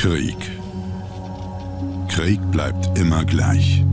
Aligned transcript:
Krieg. 0.00 0.34
Krieg 2.08 2.40
bleibt 2.50 2.98
immer 2.98 3.22
gleich. 3.26 3.84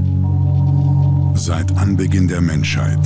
Seit 1.34 1.78
Anbeginn 1.78 2.30
der 2.30 2.40
Menschheit, 2.40 3.06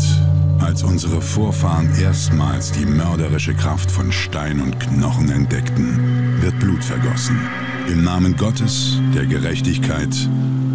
als 0.59 0.83
unsere 0.83 1.19
Vorfahren 1.19 1.89
erstmals 1.99 2.71
die 2.71 2.85
mörderische 2.85 3.55
Kraft 3.55 3.89
von 3.89 4.11
Stein 4.11 4.61
und 4.61 4.79
Knochen 4.79 5.31
entdeckten, 5.31 6.43
wird 6.43 6.59
Blut 6.59 6.83
vergossen. 6.83 7.39
Im 7.87 8.03
Namen 8.03 8.37
Gottes, 8.37 8.99
der 9.15 9.25
Gerechtigkeit 9.25 10.15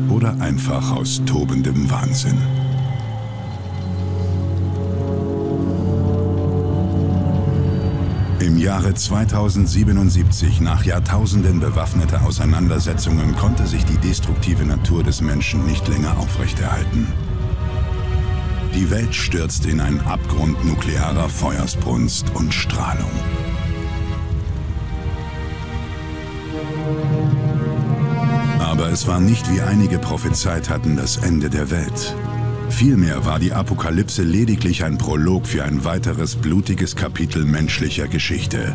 oder 0.08 0.36
einfach 0.40 0.96
aus 0.96 1.22
tobendem 1.26 1.88
Wahnsinn. 1.88 2.55
Jahre 8.76 8.92
2077, 8.92 10.60
nach 10.60 10.84
Jahrtausenden 10.84 11.60
bewaffneter 11.60 12.22
Auseinandersetzungen, 12.26 13.34
konnte 13.34 13.66
sich 13.66 13.86
die 13.86 13.96
destruktive 13.96 14.66
Natur 14.66 15.02
des 15.02 15.22
Menschen 15.22 15.64
nicht 15.64 15.88
länger 15.88 16.18
aufrechterhalten. 16.18 17.06
Die 18.74 18.90
Welt 18.90 19.14
stürzt 19.14 19.64
in 19.64 19.80
einen 19.80 20.00
Abgrund 20.00 20.62
nuklearer 20.62 21.30
Feuersbrunst 21.30 22.26
und 22.34 22.52
Strahlung. 22.52 23.10
Aber 28.58 28.90
es 28.90 29.08
war 29.08 29.20
nicht, 29.20 29.50
wie 29.50 29.62
einige 29.62 29.98
prophezeit 29.98 30.68
hatten, 30.68 30.96
das 30.96 31.16
Ende 31.16 31.48
der 31.48 31.70
Welt. 31.70 32.14
Vielmehr 32.68 33.24
war 33.24 33.38
die 33.38 33.52
Apokalypse 33.52 34.22
lediglich 34.22 34.84
ein 34.84 34.98
Prolog 34.98 35.46
für 35.46 35.64
ein 35.64 35.84
weiteres 35.84 36.36
blutiges 36.36 36.96
Kapitel 36.96 37.44
menschlicher 37.44 38.08
Geschichte. 38.08 38.74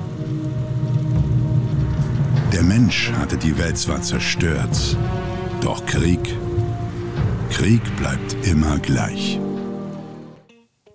Der 2.51 2.63
Mensch 2.63 3.11
hatte 3.13 3.37
die 3.37 3.57
Welt 3.57 3.77
zwar 3.77 4.01
zerstört, 4.01 4.97
doch 5.61 5.85
Krieg, 5.85 6.35
Krieg 7.49 7.81
bleibt 7.97 8.35
immer 8.45 8.79
gleich. 8.79 9.39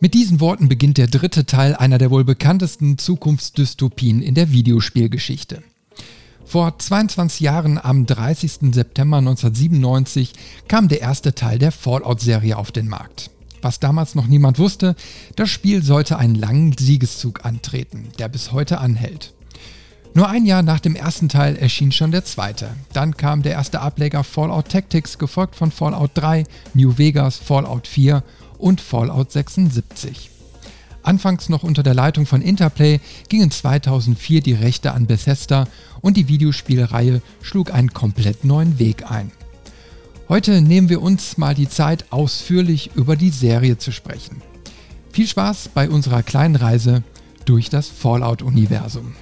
Mit 0.01 0.15
diesen 0.15 0.41
Worten 0.41 0.69
beginnt 0.69 0.99
der 0.99 1.07
dritte 1.07 1.47
Teil 1.47 1.75
einer 1.75 1.99
der 1.99 2.11
wohl 2.11 2.25
bekanntesten 2.25 2.99
Zukunftsdystopien 2.99 4.21
in 4.21 4.35
der 4.35 4.51
Videospielgeschichte. 4.51 5.63
Vor 6.47 6.79
22 6.79 7.41
Jahren, 7.41 7.77
am 7.77 8.07
30. 8.07 8.73
September 8.73 9.19
1997, 9.19 10.33
kam 10.69 10.87
der 10.87 11.01
erste 11.01 11.35
Teil 11.35 11.59
der 11.59 11.73
Fallout-Serie 11.73 12.57
auf 12.57 12.71
den 12.71 12.89
Markt. 12.89 13.31
Was 13.63 13.81
damals 13.81 14.15
noch 14.15 14.29
niemand 14.29 14.61
wusste, 14.61 14.95
das 15.35 15.51
Spiel 15.51 15.83
sollte 15.83 16.19
einen 16.19 16.37
langen 16.37 16.73
Siegeszug 16.79 17.45
antreten, 17.45 18.11
der 18.21 18.29
bis 18.29 18.53
heute 18.53 18.79
anhält. 18.79 19.35
Nur 20.15 20.29
ein 20.29 20.47
Jahr 20.47 20.63
nach 20.63 20.79
dem 20.79 20.95
ersten 20.95 21.29
Teil 21.29 21.57
erschien 21.57 21.91
schon 21.91 22.13
der 22.13 22.25
zweite. 22.25 22.71
Dann 22.93 23.17
kam 23.17 23.43
der 23.43 23.53
erste 23.53 23.81
Ableger 23.81 24.23
Fallout 24.23 24.69
Tactics, 24.69 25.19
gefolgt 25.19 25.57
von 25.57 25.73
Fallout 25.73 26.13
3, 26.15 26.45
New 26.75 26.97
Vegas, 26.97 27.39
Fallout 27.39 27.89
4 27.89 28.23
und 28.57 28.81
Fallout 28.81 29.33
76. 29.33 30.31
Anfangs 31.07 31.49
noch 31.49 31.63
unter 31.63 31.85
der 31.85 31.95
Leitung 31.95 32.27
von 32.27 32.43
Interplay 32.43 32.99
gingen 33.29 33.53
2004 33.53 34.41
die 34.41 34.55
Rechte 34.55 34.93
an 34.93 35.07
Bethesda 35.07 35.69
und 36.01 36.17
die 36.17 36.27
Videospielreihe 36.27 37.23
schlug 37.43 37.73
einen 37.73 37.93
komplett 37.93 38.45
neuen 38.45 38.81
Weg 38.81 39.09
ein. 39.09 39.31
Heute 40.29 40.61
nehmen 40.61 40.89
wir 40.89 41.01
uns 41.01 41.39
mal 41.39 41.55
die 41.55 41.69
Zeit, 41.69 42.07
ausführlich 42.11 42.91
über 42.97 43.15
die 43.15 43.31
Serie 43.31 43.79
zu 43.79 43.93
sprechen. 43.93 44.43
Viel 45.13 45.29
Spaß 45.29 45.71
bei 45.73 45.89
unserer 45.89 46.25
kleinen 46.25 46.57
Reise 46.57 47.05
durch 47.45 47.71
das 47.71 47.89
Fallout-Universum. 47.89 49.15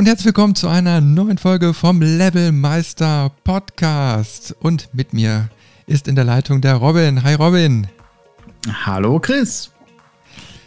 Und 0.00 0.06
herzlich 0.06 0.28
willkommen 0.28 0.54
zu 0.54 0.66
einer 0.66 1.02
neuen 1.02 1.36
Folge 1.36 1.74
vom 1.74 2.00
Levelmeister 2.00 3.30
Podcast. 3.44 4.56
Und 4.58 4.88
mit 4.94 5.12
mir 5.12 5.50
ist 5.86 6.08
in 6.08 6.14
der 6.14 6.24
Leitung 6.24 6.62
der 6.62 6.76
Robin. 6.76 7.22
Hi 7.22 7.34
Robin. 7.34 7.86
Hallo 8.86 9.20
Chris. 9.20 9.72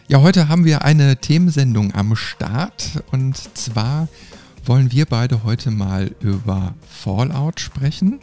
Ja, 0.07 0.21
heute 0.21 0.49
haben 0.49 0.65
wir 0.65 0.85
eine 0.85 1.17
Themensendung 1.17 1.95
am 1.95 2.15
Start 2.15 3.03
und 3.11 3.35
zwar 3.57 4.07
wollen 4.65 4.91
wir 4.91 5.07
beide 5.07 5.43
heute 5.43 5.71
mal 5.71 6.11
über 6.19 6.75
Fallout 6.87 7.59
sprechen. 7.59 8.19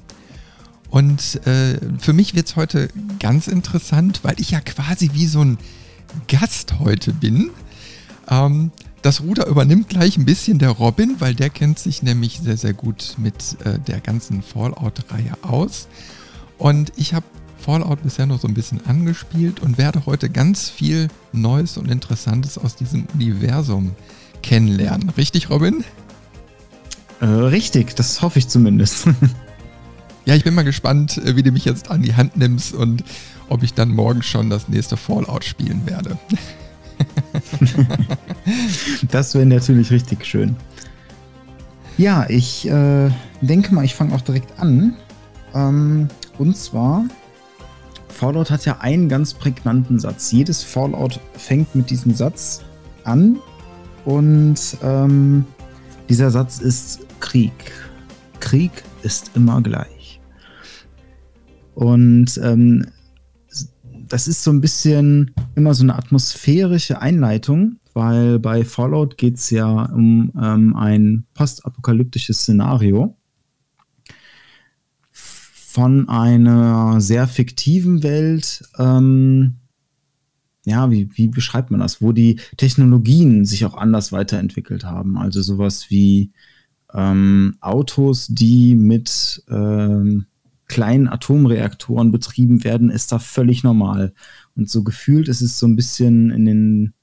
Und 0.91 1.45
äh, 1.45 1.81
für 1.99 2.13
mich 2.13 2.37
wird 2.37 2.47
es 2.47 2.55
heute 2.55 2.89
ganz 3.19 3.49
interessant, 3.49 4.21
weil 4.23 4.39
ich 4.39 4.53
ja 4.53 4.61
quasi 4.61 5.11
wie 5.13 5.27
so 5.27 5.41
ein 5.41 5.59
Gast 6.29 6.79
heute 6.79 7.13
bin. 7.13 7.51
Ähm, 8.29 8.71
das 9.03 9.23
Ruder 9.23 9.47
übernimmt 9.47 9.89
gleich 9.89 10.17
ein 10.17 10.25
bisschen 10.25 10.59
der 10.59 10.71
Robin, 10.71 11.17
weil 11.21 11.35
der 11.35 11.51
kennt 11.51 11.79
sich 11.79 12.03
nämlich 12.03 12.41
sehr, 12.43 12.57
sehr 12.57 12.75
gut 12.75 13.15
mit 13.19 13.57
äh, 13.65 13.79
der 13.79 14.01
ganzen 14.01 14.43
Fallout-Reihe 14.43 15.33
aus. 15.43 15.89
Und 16.59 16.93
ich 16.97 17.15
habe 17.15 17.25
Fallout 17.59 18.03
bisher 18.03 18.27
noch 18.27 18.41
so 18.41 18.49
ein 18.49 18.55
bisschen 18.55 18.87
angespielt 18.87 19.61
und 19.61 19.79
werde 19.79 20.07
heute 20.07 20.31
ganz 20.31 20.69
viel 20.69 21.09
Neues 21.33 21.77
und 21.77 21.91
Interessantes 21.91 22.59
aus 22.59 22.77
diesem 22.77 23.07
Universum 23.15 23.93
kennenlernen. 24.43 25.11
Richtig, 25.11 25.51
Robin? 25.51 25.85
Äh, 27.21 27.27
richtig, 27.27 27.95
das 27.97 28.23
hoffe 28.23 28.39
ich 28.39 28.49
zumindest. 28.49 29.07
ja, 30.25 30.35
ich 30.35 30.45
bin 30.45 30.55
mal 30.55 30.63
gespannt, 30.63 31.19
äh, 31.19 31.37
wie 31.37 31.43
du 31.43 31.53
mich 31.53 31.65
jetzt 31.65 31.91
an 31.91 32.03
die 32.03 32.15
Hand 32.15 32.37
nimmst 32.37 32.75
und 32.75 33.05
ob 33.49 33.63
ich 33.63 33.75
dann 33.75 33.91
morgen 33.91 34.23
schon 34.23 34.49
das 34.49 34.69
nächste 34.69 34.97
Fallout 34.97 35.45
spielen 35.45 35.87
werde. 35.87 36.19
das 39.11 39.35
wäre 39.35 39.47
natürlich 39.47 39.91
richtig 39.91 40.25
schön. 40.25 40.57
Ja, 41.99 42.27
ich 42.29 42.69
äh, 42.69 43.11
denke 43.41 43.75
mal, 43.75 43.85
ich 43.85 43.95
fange 43.95 44.15
auch 44.15 44.23
direkt 44.23 44.59
an. 44.59 44.95
Ähm, 45.55 46.09
und 46.39 46.57
zwar, 46.57 47.05
Fallout 48.09 48.51
hat 48.51 48.65
ja 48.65 48.79
einen 48.81 49.09
ganz 49.09 49.35
prägnanten 49.35 49.99
Satz. 49.99 50.33
Jedes 50.33 50.63
Fallout 50.63 51.21
fängt 51.35 51.75
mit 51.75 51.91
diesem 51.91 52.15
Satz 52.15 52.63
an. 53.05 53.39
Und 54.05 54.59
ähm, 54.83 55.45
dieser 56.09 56.31
Satz 56.31 56.59
ist 56.59 57.01
Krieg. 57.21 57.53
Krieg 58.41 58.71
ist 59.03 59.33
immer 59.35 59.61
gleich. 59.63 60.21
Und 61.75 62.41
ähm, 62.43 62.87
das 64.09 64.27
ist 64.27 64.43
so 64.43 64.51
ein 64.51 64.61
bisschen 64.61 65.33
immer 65.55 65.73
so 65.73 65.85
eine 65.85 65.97
atmosphärische 65.97 67.01
Einleitung, 67.01 67.80
weil 67.95 68.39
bei 68.39 68.65
Fallout 68.65 69.17
geht 69.17 69.37
es 69.37 69.51
ja 69.51 69.85
um 69.87 70.33
ähm, 70.41 70.77
ein 70.77 71.27
postapokalyptisches 71.35 72.39
Szenario 72.39 73.17
von 75.13 76.09
einer 76.09 77.01
sehr 77.01 77.29
fiktiven 77.29 78.03
Welt. 78.03 78.63
Ähm, 78.79 79.57
ja, 80.65 80.91
wie, 80.91 81.09
wie 81.15 81.29
beschreibt 81.29 81.71
man 81.71 81.81
das? 81.81 82.03
Wo 82.03 82.13
die 82.13 82.41
Technologien 82.57 83.45
sich 83.45 83.65
auch 83.65 83.75
anders 83.75 84.13
weiterentwickelt 84.13 84.85
haben. 84.85 85.17
Also 85.17 85.43
sowas 85.43 85.87
wie 85.89 86.33
ähm, 86.93 87.57
Autos, 87.61 88.27
die 88.27 88.75
mit 88.75 89.43
ähm, 89.49 90.27
kleinen 90.67 91.09
Atomreaktoren 91.09 92.11
betrieben 92.11 92.63
werden, 92.65 92.91
ist 92.91 93.13
da 93.13 93.19
völlig 93.19 93.65
normal. 93.65 94.13
Und 94.57 94.69
so 94.69 94.83
gefühlt 94.83 95.29
ist 95.29 95.41
es 95.41 95.59
so 95.59 95.67
ein 95.67 95.77
bisschen 95.77 96.31
in 96.31 96.45
den 96.47 96.95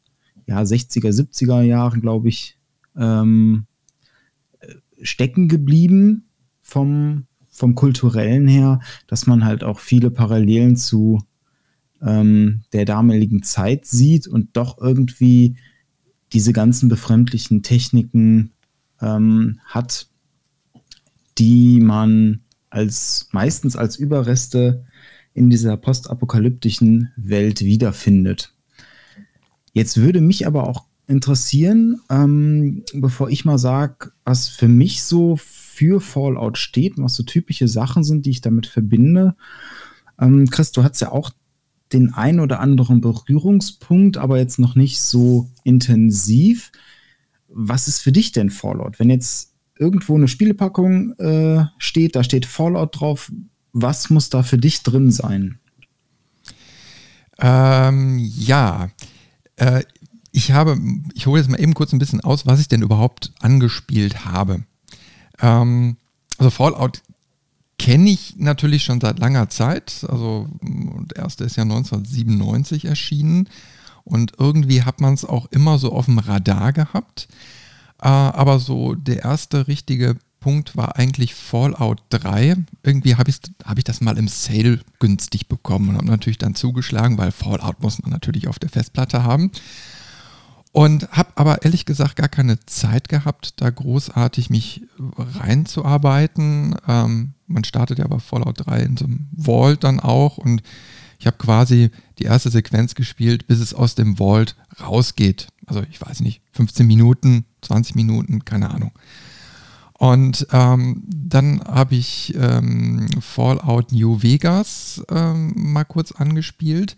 ja, 0.48 0.62
60er, 0.62 1.10
70er 1.10 1.62
Jahren, 1.62 2.02
glaube 2.02 2.30
ich, 2.30 2.58
ähm, 2.96 3.66
stecken 5.02 5.48
geblieben 5.48 6.26
vom, 6.62 7.26
vom 7.50 7.76
kulturellen 7.76 8.48
her, 8.48 8.80
dass 9.08 9.28
man 9.28 9.46
halt 9.46 9.64
auch 9.64 9.80
viele 9.80 10.10
Parallelen 10.10 10.76
zu 10.76 11.20
ähm, 12.02 12.62
der 12.74 12.86
damaligen 12.86 13.44
Zeit 13.44 13.86
sieht 13.86 14.28
und 14.28 14.56
doch 14.56 14.78
irgendwie 14.80 15.58
diese 16.34 16.54
ganzen 16.54 16.90
befremdlichen 16.90 17.64
Techniken 17.64 18.52
ähm, 19.02 19.60
hat, 19.66 20.08
die 21.38 21.80
man 21.80 22.42
als 22.70 23.30
meistens 23.32 23.76
als 23.76 23.96
Überreste 23.96 24.86
in 25.34 25.50
dieser 25.50 25.78
postapokalyptischen 25.78 27.12
Welt 27.16 27.62
wiederfindet. 27.62 28.54
Jetzt 29.78 29.98
würde 29.98 30.22
mich 30.22 30.48
aber 30.48 30.68
auch 30.68 30.86
interessieren, 31.06 32.02
ähm, 32.10 32.84
bevor 32.96 33.30
ich 33.30 33.46
mal 33.46 33.60
sage, 33.60 34.12
was 34.26 34.50
für 34.50 34.68
mich 34.68 35.04
so 35.04 35.38
für 35.38 36.02
Fallout 36.02 36.58
steht 36.58 36.98
was 36.98 37.14
so 37.14 37.22
typische 37.22 37.68
Sachen 37.68 38.04
sind, 38.04 38.26
die 38.26 38.32
ich 38.32 38.42
damit 38.42 38.66
verbinde. 38.66 39.36
Ähm, 40.20 40.50
Chris, 40.50 40.72
du 40.72 40.84
hast 40.84 41.00
ja 41.00 41.12
auch 41.12 41.30
den 41.94 42.12
ein 42.12 42.40
oder 42.40 42.60
anderen 42.60 43.02
Berührungspunkt, 43.02 44.18
aber 44.18 44.40
jetzt 44.40 44.58
noch 44.58 44.74
nicht 44.74 45.00
so 45.00 45.52
intensiv. 45.64 46.72
Was 47.48 47.88
ist 47.88 48.00
für 48.00 48.12
dich 48.12 48.32
denn 48.32 48.50
Fallout? 48.50 48.98
Wenn 48.98 49.12
jetzt 49.12 49.54
irgendwo 49.78 50.16
eine 50.16 50.28
Spielepackung 50.28 51.14
äh, 51.20 51.66
steht, 51.78 52.16
da 52.16 52.24
steht 52.24 52.48
Fallout 52.48 53.00
drauf, 53.00 53.32
was 53.74 54.10
muss 54.10 54.32
da 54.32 54.42
für 54.42 54.58
dich 54.58 54.82
drin 54.82 55.12
sein? 55.12 55.60
Ähm, 57.40 58.18
ja, 58.18 58.90
äh, 59.58 59.84
ich 60.32 60.52
habe, 60.52 60.78
ich 61.14 61.26
hole 61.26 61.42
jetzt 61.42 61.50
mal 61.50 61.60
eben 61.60 61.74
kurz 61.74 61.94
ein 61.94 62.00
bisschen 62.00 62.22
aus, 62.22 62.46
was 62.46 62.60
ich 62.60 62.68
denn 62.68 62.82
überhaupt 62.82 63.32
angespielt 63.40 64.26
habe. 64.26 64.64
Ähm, 65.40 65.98
also 66.38 66.50
Fallout 66.50 67.02
kenne 67.80 68.10
ich 68.10 68.36
natürlich 68.38 68.84
schon 68.84 69.02
seit 69.02 69.20
langer 69.20 69.50
Zeit. 69.50 70.06
Also 70.08 70.48
der 70.62 71.24
erste 71.24 71.44
ist 71.44 71.56
ja 71.56 71.64
1997 71.64 72.86
erschienen 72.86 73.50
und 74.04 74.34
irgendwie 74.38 74.84
hat 74.84 75.02
man 75.02 75.14
es 75.14 75.26
auch 75.26 75.48
immer 75.52 75.78
so 75.78 75.92
auf 75.92 76.06
dem 76.06 76.20
Radar 76.20 76.74
gehabt. 76.74 77.28
Äh, 78.02 78.08
aber 78.08 78.60
so 78.60 78.96
der 78.96 79.24
erste 79.24 79.68
richtige 79.68 80.18
Punkt 80.40 80.78
war 80.78 80.98
eigentlich 80.98 81.34
Fallout 81.34 82.02
3. 82.10 82.56
Irgendwie 82.84 83.16
habe 83.16 83.32
hab 83.66 83.78
ich 83.78 83.84
das 83.84 84.02
mal 84.02 84.18
im 84.18 84.28
Sale 84.28 84.80
günstig 85.00 85.48
bekommen 85.48 85.90
und 85.90 85.96
habe 85.98 86.08
natürlich 86.08 86.38
dann 86.38 86.56
zugeschlagen, 86.56 87.18
weil 87.18 87.32
Fallout 87.32 87.82
muss 87.82 88.02
man 88.02 88.12
natürlich 88.12 88.48
auf 88.48 88.60
der 88.60 88.70
Festplatte 88.70 89.24
haben. 89.24 89.52
Und 90.72 91.10
habe 91.12 91.32
aber 91.36 91.64
ehrlich 91.64 91.86
gesagt 91.86 92.18
gar 92.18 92.28
keine 92.28 92.60
Zeit 92.66 93.10
gehabt, 93.10 93.54
da 93.58 93.70
großartig 93.70 94.50
mich 94.50 94.84
reinzuarbeiten. 95.00 96.76
Ähm, 96.88 97.34
man 97.48 97.64
startet 97.64 97.98
ja 98.00 98.08
bei 98.08 98.20
Fallout 98.20 98.68
3 98.68 98.82
in 98.82 98.98
so 98.98 99.06
einem 99.06 99.28
Vault 99.36 99.84
dann 99.84 100.00
auch 100.00 100.38
und 100.38 100.62
ich 101.20 101.26
habe 101.26 101.38
quasi 101.38 101.90
die 102.20 102.26
erste 102.26 102.52
Sequenz 102.52 102.94
gespielt, 102.94 103.48
bis 103.48 103.60
es 103.60 103.74
aus 103.74 103.96
dem 103.96 104.18
Vault 104.18 104.56
rausgeht. 104.80 105.48
Also 105.66 105.84
ich 105.90 106.00
weiß 106.00 106.20
nicht, 106.20 106.42
15 106.52 106.86
Minuten, 106.86 107.46
20 107.62 107.96
Minuten, 107.96 108.46
keine 108.46 108.70
Ahnung. 108.70 108.92
Und 109.98 110.48
ähm, 110.52 111.04
dann 111.08 111.62
habe 111.64 111.96
ich 111.96 112.36
ähm, 112.36 113.08
Fallout 113.20 113.92
New 113.92 114.22
Vegas 114.22 115.04
ähm, 115.10 115.54
mal 115.56 115.86
kurz 115.86 116.12
angespielt. 116.12 116.96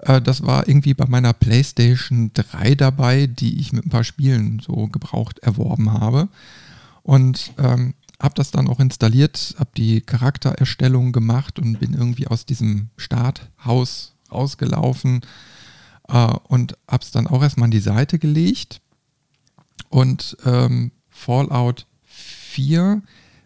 Äh, 0.00 0.20
das 0.20 0.44
war 0.44 0.66
irgendwie 0.68 0.94
bei 0.94 1.06
meiner 1.06 1.32
PlayStation 1.32 2.32
3 2.34 2.74
dabei, 2.74 3.28
die 3.28 3.60
ich 3.60 3.72
mit 3.72 3.86
ein 3.86 3.90
paar 3.90 4.04
Spielen 4.04 4.60
so 4.60 4.88
gebraucht 4.88 5.38
erworben 5.40 5.92
habe. 5.92 6.28
Und 7.02 7.52
ähm, 7.58 7.94
habe 8.20 8.34
das 8.34 8.50
dann 8.50 8.68
auch 8.68 8.80
installiert, 8.80 9.54
habe 9.58 9.70
die 9.76 10.00
Charaktererstellung 10.00 11.12
gemacht 11.12 11.58
und 11.58 11.78
bin 11.78 11.94
irgendwie 11.94 12.26
aus 12.26 12.46
diesem 12.46 12.88
Starthaus 12.96 14.14
rausgelaufen 14.32 15.20
äh, 16.08 16.34
und 16.48 16.76
habe 16.88 17.04
es 17.04 17.10
dann 17.12 17.26
auch 17.26 17.42
erstmal 17.42 17.66
an 17.66 17.70
die 17.70 17.80
Seite 17.80 18.18
gelegt. 18.18 18.80
Und 19.88 20.36
ähm, 20.44 20.90
Fallout 21.08 21.86
4 22.54 23.02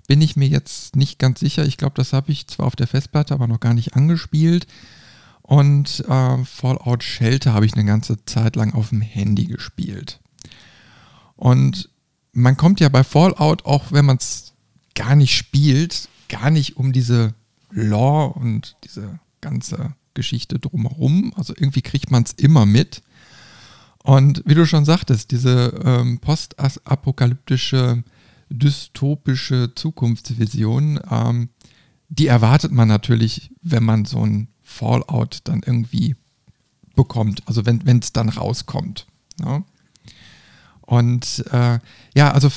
bin 0.06 0.20
ich 0.22 0.36
mir 0.36 0.48
jetzt 0.48 0.96
nicht 0.96 1.18
ganz 1.18 1.40
sicher. 1.40 1.64
Ich 1.66 1.76
glaube, 1.76 1.94
das 1.96 2.12
habe 2.12 2.32
ich 2.32 2.46
zwar 2.46 2.66
auf 2.66 2.76
der 2.76 2.86
Festplatte, 2.86 3.34
aber 3.34 3.46
noch 3.46 3.60
gar 3.60 3.74
nicht 3.74 3.94
angespielt. 3.94 4.66
Und 5.42 6.04
äh, 6.08 6.44
Fallout 6.44 7.02
Shelter 7.02 7.54
habe 7.54 7.66
ich 7.66 7.74
eine 7.74 7.84
ganze 7.84 8.24
Zeit 8.24 8.56
lang 8.56 8.74
auf 8.74 8.90
dem 8.90 9.00
Handy 9.00 9.46
gespielt. 9.46 10.20
Und 11.36 11.88
man 12.32 12.56
kommt 12.56 12.80
ja 12.80 12.88
bei 12.88 13.04
Fallout, 13.04 13.64
auch 13.64 13.92
wenn 13.92 14.04
man 14.04 14.16
es 14.16 14.52
gar 14.94 15.14
nicht 15.14 15.36
spielt, 15.36 16.08
gar 16.28 16.50
nicht 16.50 16.76
um 16.76 16.92
diese 16.92 17.34
Lore 17.70 18.34
und 18.34 18.76
diese 18.84 19.18
ganze 19.40 19.94
Geschichte 20.14 20.58
drumherum. 20.58 21.32
Also 21.36 21.54
irgendwie 21.56 21.82
kriegt 21.82 22.10
man 22.10 22.24
es 22.24 22.32
immer 22.32 22.66
mit. 22.66 23.02
Und 24.02 24.42
wie 24.46 24.54
du 24.54 24.66
schon 24.66 24.84
sagtest, 24.84 25.30
diese 25.30 25.80
ähm, 25.84 26.18
postapokalyptische, 26.18 28.02
dystopische 28.50 29.72
Zukunftsvision, 29.74 31.00
ähm, 31.10 31.48
die 32.08 32.26
erwartet 32.26 32.72
man 32.72 32.88
natürlich, 32.88 33.50
wenn 33.62 33.84
man 33.84 34.04
so 34.04 34.24
ein 34.24 34.48
Fallout 34.62 35.40
dann 35.44 35.62
irgendwie 35.64 36.16
bekommt, 36.94 37.42
also 37.46 37.64
wenn 37.66 37.98
es 37.98 38.12
dann 38.12 38.28
rauskommt. 38.28 39.06
Ja. 39.40 39.62
Und 40.80 41.44
äh, 41.52 41.78
ja, 42.14 42.30
also 42.32 42.50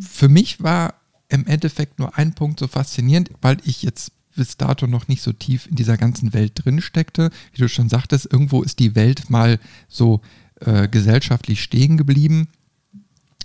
für 0.00 0.28
mich 0.28 0.62
war 0.62 0.94
im 1.28 1.46
Endeffekt 1.46 1.98
nur 1.98 2.16
ein 2.16 2.34
Punkt 2.34 2.60
so 2.60 2.68
faszinierend, 2.68 3.30
weil 3.42 3.58
ich 3.64 3.82
jetzt 3.82 4.12
bis 4.36 4.56
dato 4.56 4.86
noch 4.86 5.08
nicht 5.08 5.22
so 5.22 5.32
tief 5.32 5.66
in 5.66 5.74
dieser 5.74 5.96
ganzen 5.96 6.32
Welt 6.32 6.52
drin 6.54 6.80
steckte. 6.80 7.30
Wie 7.52 7.62
du 7.62 7.68
schon 7.68 7.88
sagtest, 7.88 8.30
irgendwo 8.30 8.62
ist 8.62 8.78
die 8.78 8.94
Welt 8.94 9.30
mal 9.30 9.58
so 9.88 10.20
äh, 10.60 10.88
gesellschaftlich 10.88 11.62
stehen 11.62 11.96
geblieben. 11.96 12.48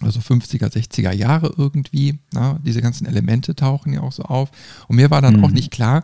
Also 0.04 0.20
50er, 0.20 0.68
60er 0.68 1.12
Jahre 1.12 1.54
irgendwie. 1.58 2.20
Na, 2.34 2.60
diese 2.64 2.82
ganzen 2.82 3.06
Elemente 3.06 3.56
tauchen 3.56 3.94
ja 3.94 4.02
auch 4.02 4.12
so 4.12 4.24
auf. 4.24 4.50
Und 4.88 4.96
mir 4.96 5.12
war 5.12 5.22
dann 5.22 5.38
mhm. 5.38 5.46
auch 5.46 5.52
nicht 5.52 5.72
klar, 5.72 6.04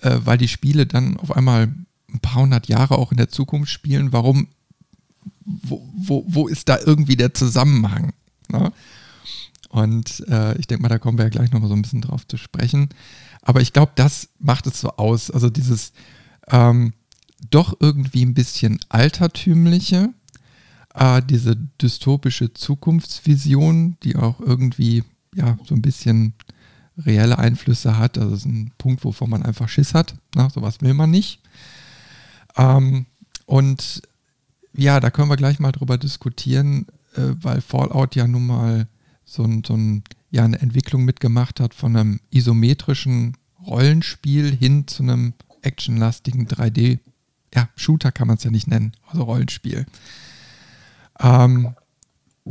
äh, 0.00 0.18
weil 0.24 0.38
die 0.38 0.48
Spiele 0.48 0.86
dann 0.86 1.16
auf 1.16 1.34
einmal 1.36 1.72
ein 2.12 2.20
paar 2.20 2.42
hundert 2.42 2.68
Jahre 2.68 2.98
auch 2.98 3.10
in 3.10 3.16
der 3.16 3.28
Zukunft 3.28 3.70
spielen, 3.70 4.12
warum, 4.12 4.48
wo, 5.44 5.86
wo, 5.96 6.24
wo 6.28 6.48
ist 6.48 6.68
da 6.68 6.78
irgendwie 6.78 7.16
der 7.16 7.34
Zusammenhang? 7.34 8.12
Ne? 8.50 8.72
Und 9.68 10.22
äh, 10.28 10.56
ich 10.58 10.66
denke 10.66 10.82
mal, 10.82 10.88
da 10.88 10.98
kommen 10.98 11.18
wir 11.18 11.24
ja 11.24 11.30
gleich 11.30 11.50
nochmal 11.50 11.68
so 11.68 11.74
ein 11.74 11.82
bisschen 11.82 12.02
drauf 12.02 12.26
zu 12.26 12.36
sprechen. 12.36 12.90
Aber 13.40 13.60
ich 13.60 13.72
glaube, 13.72 13.92
das 13.94 14.28
macht 14.38 14.66
es 14.66 14.80
so 14.80 14.90
aus. 14.90 15.30
Also 15.30 15.48
dieses 15.48 15.92
ähm, 16.48 16.92
doch 17.50 17.74
irgendwie 17.80 18.24
ein 18.24 18.34
bisschen 18.34 18.78
altertümliche, 18.88 20.10
äh, 20.94 21.22
diese 21.22 21.56
dystopische 21.80 22.52
Zukunftsvision, 22.52 23.96
die 24.02 24.16
auch 24.16 24.40
irgendwie 24.40 25.04
ja 25.34 25.58
so 25.64 25.74
ein 25.74 25.82
bisschen 25.82 26.34
reelle 26.98 27.38
Einflüsse 27.38 27.98
hat. 27.98 28.18
Also 28.18 28.34
ist 28.34 28.44
ein 28.44 28.72
Punkt, 28.78 29.04
wovon 29.04 29.30
man 29.30 29.42
einfach 29.42 29.68
Schiss 29.68 29.94
hat. 29.94 30.14
Na, 30.34 30.50
sowas 30.50 30.80
will 30.80 30.94
man 30.94 31.10
nicht. 31.10 31.40
Ähm, 32.56 33.06
und 33.46 34.02
ja, 34.74 35.00
da 35.00 35.10
können 35.10 35.30
wir 35.30 35.36
gleich 35.36 35.58
mal 35.58 35.72
drüber 35.72 35.98
diskutieren, 35.98 36.86
äh, 37.14 37.34
weil 37.40 37.60
Fallout 37.60 38.14
ja 38.14 38.26
nun 38.26 38.46
mal 38.46 38.88
so, 39.24 39.44
ein, 39.44 39.62
so 39.64 39.74
ein, 39.74 40.02
ja, 40.30 40.44
eine 40.44 40.60
Entwicklung 40.60 41.04
mitgemacht 41.04 41.60
hat 41.60 41.74
von 41.74 41.96
einem 41.96 42.20
isometrischen 42.30 43.36
Rollenspiel 43.66 44.54
hin 44.54 44.86
zu 44.86 45.02
einem 45.02 45.34
actionlastigen 45.62 46.48
3D, 46.48 46.98
ja, 47.54 47.68
Shooter 47.76 48.12
kann 48.12 48.26
man 48.26 48.36
es 48.36 48.44
ja 48.44 48.50
nicht 48.50 48.66
nennen, 48.66 48.92
also 49.06 49.22
Rollenspiel. 49.24 49.86
Ähm, 51.20 51.74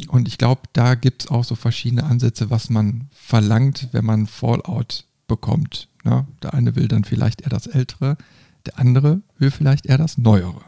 und 0.08 0.28
ich 0.28 0.38
glaube, 0.38 0.62
da 0.74 0.96
gibt 0.96 1.24
es 1.24 1.32
auch 1.32 1.44
so 1.44 1.56
verschiedene 1.56 2.04
Ansätze, 2.04 2.50
was 2.50 2.70
man 2.70 3.10
verlangt, 3.12 3.90
wenn 3.92 4.06
man 4.06 4.28
Fallout 4.28 5.06
bekommt. 5.28 5.90
Ne? 6.04 6.26
Der 6.42 6.54
eine 6.54 6.76
will 6.76 6.88
dann 6.88 7.04
vielleicht 7.04 7.42
eher 7.42 7.50
das 7.50 7.68
Ältere, 7.68 8.18
der 8.66 8.80
andere 8.80 9.22
will 9.38 9.52
vielleicht 9.52 9.86
eher 9.86 9.98
das 9.98 10.18
Neuere. 10.18 10.62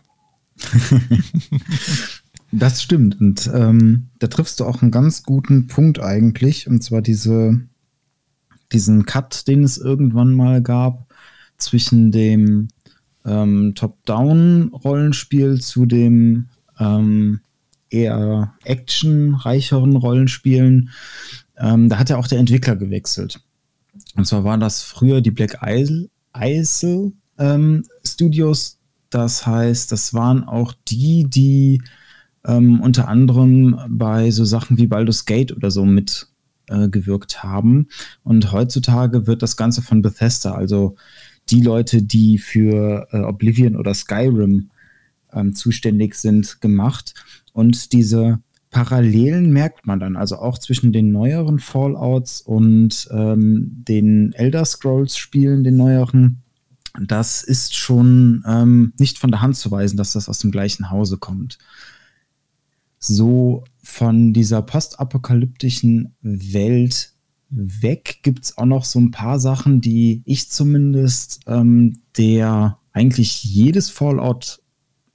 das 2.51 2.81
stimmt. 2.83 3.19
Und 3.19 3.49
ähm, 3.53 4.09
da 4.19 4.27
triffst 4.27 4.59
du 4.59 4.65
auch 4.65 4.81
einen 4.81 4.91
ganz 4.91 5.23
guten 5.23 5.67
Punkt 5.67 5.99
eigentlich. 5.99 6.67
Und 6.67 6.83
zwar 6.83 7.01
diese, 7.01 7.61
diesen 8.71 9.05
Cut, 9.05 9.47
den 9.47 9.63
es 9.63 9.77
irgendwann 9.77 10.33
mal 10.33 10.61
gab 10.61 11.13
zwischen 11.57 12.11
dem 12.11 12.67
ähm, 13.25 13.73
Top-Down-Rollenspiel 13.75 15.61
zu 15.61 15.85
dem 15.85 16.49
ähm, 16.79 17.39
eher 17.93 18.53
actionreicheren 18.63 19.95
Rollenspielen, 19.95 20.89
ähm, 21.57 21.89
da 21.89 21.99
hat 21.99 22.09
ja 22.09 22.17
auch 22.17 22.27
der 22.27 22.39
Entwickler 22.39 22.75
gewechselt. 22.75 23.39
Und 24.15 24.25
zwar 24.25 24.43
waren 24.43 24.59
das 24.59 24.81
früher 24.81 25.21
die 25.21 25.31
Black 25.31 25.59
Isle, 25.63 26.09
Isle 26.35 27.11
ähm, 27.37 27.83
Studios. 28.03 28.79
Das 29.09 29.45
heißt, 29.45 29.91
das 29.91 30.13
waren 30.13 30.43
auch 30.43 30.73
die, 30.87 31.25
die 31.29 31.81
ähm, 32.45 32.81
unter 32.81 33.07
anderem 33.07 33.79
bei 33.87 34.31
so 34.31 34.45
Sachen 34.45 34.77
wie 34.77 34.87
Baldur's 34.87 35.25
Gate 35.25 35.51
oder 35.51 35.71
so 35.71 35.85
mitgewirkt 35.85 37.35
äh, 37.35 37.37
haben. 37.39 37.87
Und 38.23 38.51
heutzutage 38.51 39.27
wird 39.27 39.41
das 39.41 39.55
Ganze 39.55 39.81
von 39.81 40.01
Bethesda, 40.01 40.53
also 40.53 40.95
die 41.49 41.61
Leute, 41.61 42.01
die 42.01 42.37
für 42.37 43.07
äh, 43.11 43.19
Oblivion 43.19 43.75
oder 43.75 43.93
Skyrim 43.93 44.69
ähm, 45.33 45.55
zuständig 45.55 46.15
sind, 46.15 46.61
gemacht. 46.61 47.13
Und 47.53 47.93
diese 47.93 48.39
Parallelen 48.69 49.53
merkt 49.53 49.85
man 49.85 49.99
dann, 49.99 50.17
also 50.17 50.37
auch 50.37 50.57
zwischen 50.57 50.91
den 50.91 51.11
neueren 51.11 51.59
Fallouts 51.59 52.41
und 52.41 53.07
ähm, 53.11 53.83
den 53.87 54.33
Elder 54.33 54.65
Scrolls-Spielen, 54.65 55.63
den 55.63 55.77
neueren. 55.77 56.41
Das 56.99 57.43
ist 57.43 57.75
schon 57.75 58.43
ähm, 58.47 58.93
nicht 58.97 59.19
von 59.19 59.31
der 59.31 59.41
Hand 59.41 59.55
zu 59.57 59.71
weisen, 59.71 59.97
dass 59.97 60.13
das 60.13 60.27
aus 60.27 60.39
dem 60.39 60.51
gleichen 60.51 60.89
Hause 60.89 61.17
kommt. 61.17 61.59
So 62.99 63.63
von 63.83 64.33
dieser 64.33 64.61
postapokalyptischen 64.61 66.15
Welt 66.21 67.13
weg 67.49 68.19
gibt 68.23 68.45
es 68.45 68.57
auch 68.57 68.65
noch 68.65 68.85
so 68.85 68.99
ein 68.99 69.11
paar 69.11 69.39
Sachen, 69.39 69.81
die 69.81 70.23
ich 70.25 70.49
zumindest 70.49 71.41
ähm, 71.45 71.99
der 72.17 72.79
eigentlich 72.91 73.43
jedes 73.43 73.89
Fallout 73.89 74.62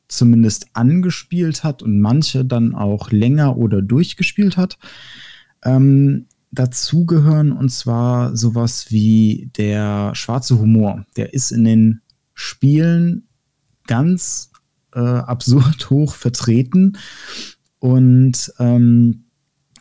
zumindest 0.09 0.69
angespielt 0.73 1.65
hat 1.65 1.83
und 1.83 2.01
manche 2.01 2.45
dann 2.45 2.75
auch 2.75 3.11
länger 3.11 3.57
oder 3.57 3.83
durchgespielt 3.83 4.57
hat, 4.57 4.79
ähm, 5.65 6.27
dazu 6.51 7.05
gehören 7.05 7.53
und 7.53 7.71
zwar 7.71 8.35
sowas 8.37 8.91
wie 8.91 9.51
der 9.57 10.15
schwarze 10.15 10.59
Humor. 10.59 11.05
Der 11.17 11.35
ist 11.35 11.51
in 11.51 11.65
den 11.65 12.01
Spielen 12.35 13.29
ganz 13.87 14.51
äh, 14.95 15.01
absurd 15.01 15.91
hoch 15.91 16.15
vertreten 16.15 16.97
und 17.79 18.53
ähm, 18.59 19.25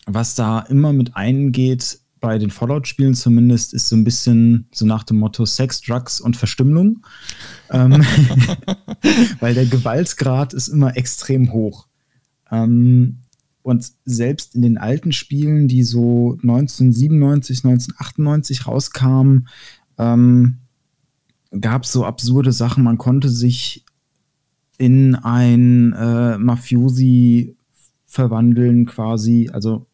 was 0.05 0.36
da 0.36 0.60
immer 0.62 0.93
mit 0.93 1.15
eingeht, 1.15 2.00
bei 2.20 2.38
den 2.38 2.50
Fallout-Spielen 2.50 3.14
zumindest, 3.14 3.74
ist 3.74 3.90
so 3.90 3.96
ein 3.96 4.04
bisschen 4.04 4.68
so 4.74 4.86
nach 4.86 5.04
dem 5.04 5.18
Motto 5.18 5.46
Sex, 5.46 5.82
Drugs 5.82 6.20
und 6.20 6.38
Verstümmelung. 6.38 7.06
ähm, 7.72 7.94
weil 9.40 9.54
der 9.54 9.66
Gewaltgrad 9.66 10.54
ist 10.54 10.68
immer 10.68 10.98
extrem 10.98 11.52
hoch. 11.54 11.88
Ähm, 12.52 13.20
und 13.62 13.92
selbst 14.06 14.56
in 14.56 14.62
den 14.62 14.78
alten 14.78 15.12
Spielen, 15.12 15.68
die 15.68 15.84
so 15.84 16.38
1997, 16.42 17.66
1998 17.66 18.66
rauskamen, 18.66 19.50
ähm, 19.98 20.60
gab 21.60 21.84
es 21.84 21.92
so 21.92 22.06
absurde 22.06 22.52
Sachen. 22.54 22.84
Man 22.84 22.98
konnte 22.98 23.30
sich 23.30 23.84
in 24.78 25.16
ein 25.16 25.94
äh, 25.94 26.38
Mafiosi 26.38 27.58
verwandeln 28.06 28.86
quasi. 28.86 29.50
Also 29.52 29.87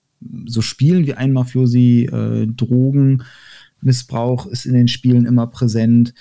so 0.46 0.62
Spielen 0.62 1.06
wie 1.06 1.14
ein 1.14 1.34
Mafiosi, 1.34 2.10
äh, 2.12 2.48
Drogenmissbrauch 2.48 4.46
ist 4.48 4.66
in 4.66 4.74
den 4.74 4.88
Spielen 4.88 5.26
immer 5.26 5.48
präsent 5.48 6.14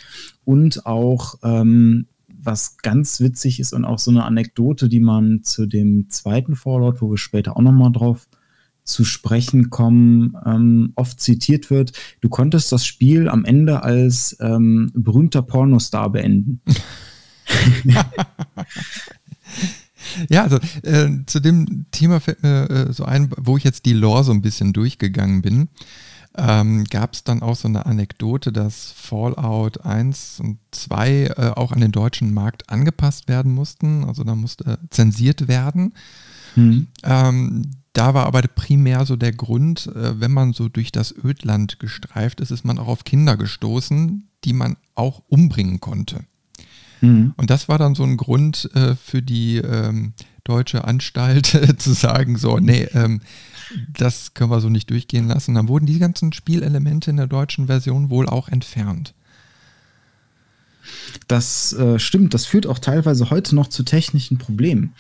und 0.45 0.87
auch 0.87 1.37
ähm, 1.43 2.07
was 2.45 2.79
ganz 2.79 3.21
witzig 3.21 3.61
ist 3.61 3.73
und 3.73 3.85
auch 3.85 3.99
so 3.99 4.11
eine 4.11 4.25
Anekdote, 4.25 4.89
die 4.89 5.01
man 5.01 5.45
zu 5.45 5.67
dem 5.67 6.11
zweiten 6.11 6.57
Fallout, 6.57 7.01
wo 7.01 7.11
wir 7.11 7.19
später 7.19 7.57
auch 7.57 7.63
nochmal 7.63 7.93
drauf 7.93 8.29
zu 8.85 9.05
sprechen 9.05 9.71
kommen, 9.71 10.37
ähm, 10.45 10.93
oft 10.97 11.21
zitiert 11.21 11.71
wird. 11.71 11.93
Du 12.21 12.29
konntest 12.29 12.73
das 12.73 12.85
Spiel 12.85 13.29
am 13.29 13.45
Ende 13.45 13.85
als 13.85 14.37
ähm, 14.41 14.91
berühmter 14.95 15.43
Pornostar 15.43 16.11
beenden. 16.11 16.61
Ja, 20.29 20.43
also 20.43 20.59
äh, 20.83 21.09
zu 21.27 21.41
dem 21.41 21.87
Thema 21.91 22.21
fällt 22.21 22.43
mir 22.43 22.71
äh, 22.71 22.93
so 22.93 23.05
ein, 23.05 23.31
wo 23.37 23.57
ich 23.57 23.65
jetzt 23.65 23.87
die 23.87 23.93
Lore 23.93 24.25
so 24.25 24.33
ein 24.33 24.43
bisschen 24.43 24.73
durchgegangen 24.73 25.43
bin. 25.43 25.69
Ähm, 26.35 26.85
gab 26.85 27.13
es 27.13 27.25
dann 27.25 27.43
auch 27.43 27.57
so 27.57 27.69
eine 27.69 27.85
Anekdote, 27.85 28.53
dass 28.53 28.93
Fallout 28.97 29.85
1 29.85 30.41
und 30.41 30.59
2 30.71 31.11
äh, 31.11 31.53
auch 31.57 31.73
an 31.73 31.81
den 31.81 31.93
deutschen 31.93 32.33
Markt 32.33 32.71
angepasst 32.71 33.29
werden 33.29 33.53
mussten. 33.53 34.05
Also 34.05 34.25
da 34.25 34.35
musste 34.35 34.65
äh, 34.65 34.77
zensiert 34.89 35.47
werden. 35.47 35.93
Mhm. 36.57 36.89
Ähm, 37.03 37.71
da 37.93 38.15
war 38.15 38.27
aber 38.27 38.41
primär 38.43 39.05
so 39.05 39.17
der 39.17 39.33
Grund, 39.33 39.89
äh, 39.89 40.19
wenn 40.21 40.33
man 40.33 40.55
so 40.55 40.71
durch 40.71 40.93
das 40.93 41.15
Ödland 41.15 41.79
gestreift 41.79 42.41
ist, 42.41 42.51
ist 42.51 42.65
man 42.65 42.79
auch 42.79 42.89
auf 42.89 43.05
Kinder 43.05 43.37
gestoßen, 43.37 44.29
die 44.45 44.53
man 44.55 44.77
auch 44.95 45.23
umbringen 45.29 45.81
konnte. 45.81 46.25
Mhm. 47.03 47.35
Und 47.37 47.51
das 47.51 47.69
war 47.69 47.79
dann 47.79 47.95
so 47.95 48.05
ein 48.05 48.17
Grund 48.17 48.71
äh, 48.75 48.95
für 48.95 49.21
die 49.21 49.59
ähm, 49.59 50.15
deutsche 50.45 50.85
Anstalt 50.85 51.55
äh, 51.55 51.77
zu 51.77 51.93
sagen, 51.93 52.39
so, 52.39 52.59
nee, 52.59 52.89
ähm, 52.95 53.21
das 53.93 54.35
können 54.35 54.51
wir 54.51 54.61
so 54.61 54.69
nicht 54.69 54.91
durchgehen 54.91 55.29
lassen. 55.29 55.55
Dann 55.55 55.69
wurden 55.69 55.87
die 55.87 55.99
ganzen 55.99 56.33
Spielelemente 56.33 57.11
in 57.11 57.17
der 57.17 57.27
deutschen 57.27 57.67
Version 57.67 58.11
wohl 58.11 58.29
auch 58.29 58.49
entfernt. 58.49 59.15
Das 61.29 61.73
äh, 61.75 61.99
stimmt, 61.99 62.35
das 62.35 62.47
führt 62.47 62.67
auch 62.67 62.79
teilweise 62.79 63.31
heute 63.31 63.55
noch 63.55 63.69
zu 63.69 63.83
technischen 63.83 64.39
Problemen. 64.39 64.95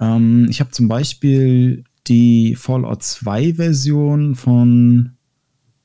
Ähm, 0.00 0.46
ich 0.50 0.60
habe 0.60 0.70
zum 0.70 0.88
Beispiel 0.88 1.84
die 2.06 2.56
Fallout 2.56 3.02
2 3.02 3.54
Version 3.54 4.34
von 4.34 5.12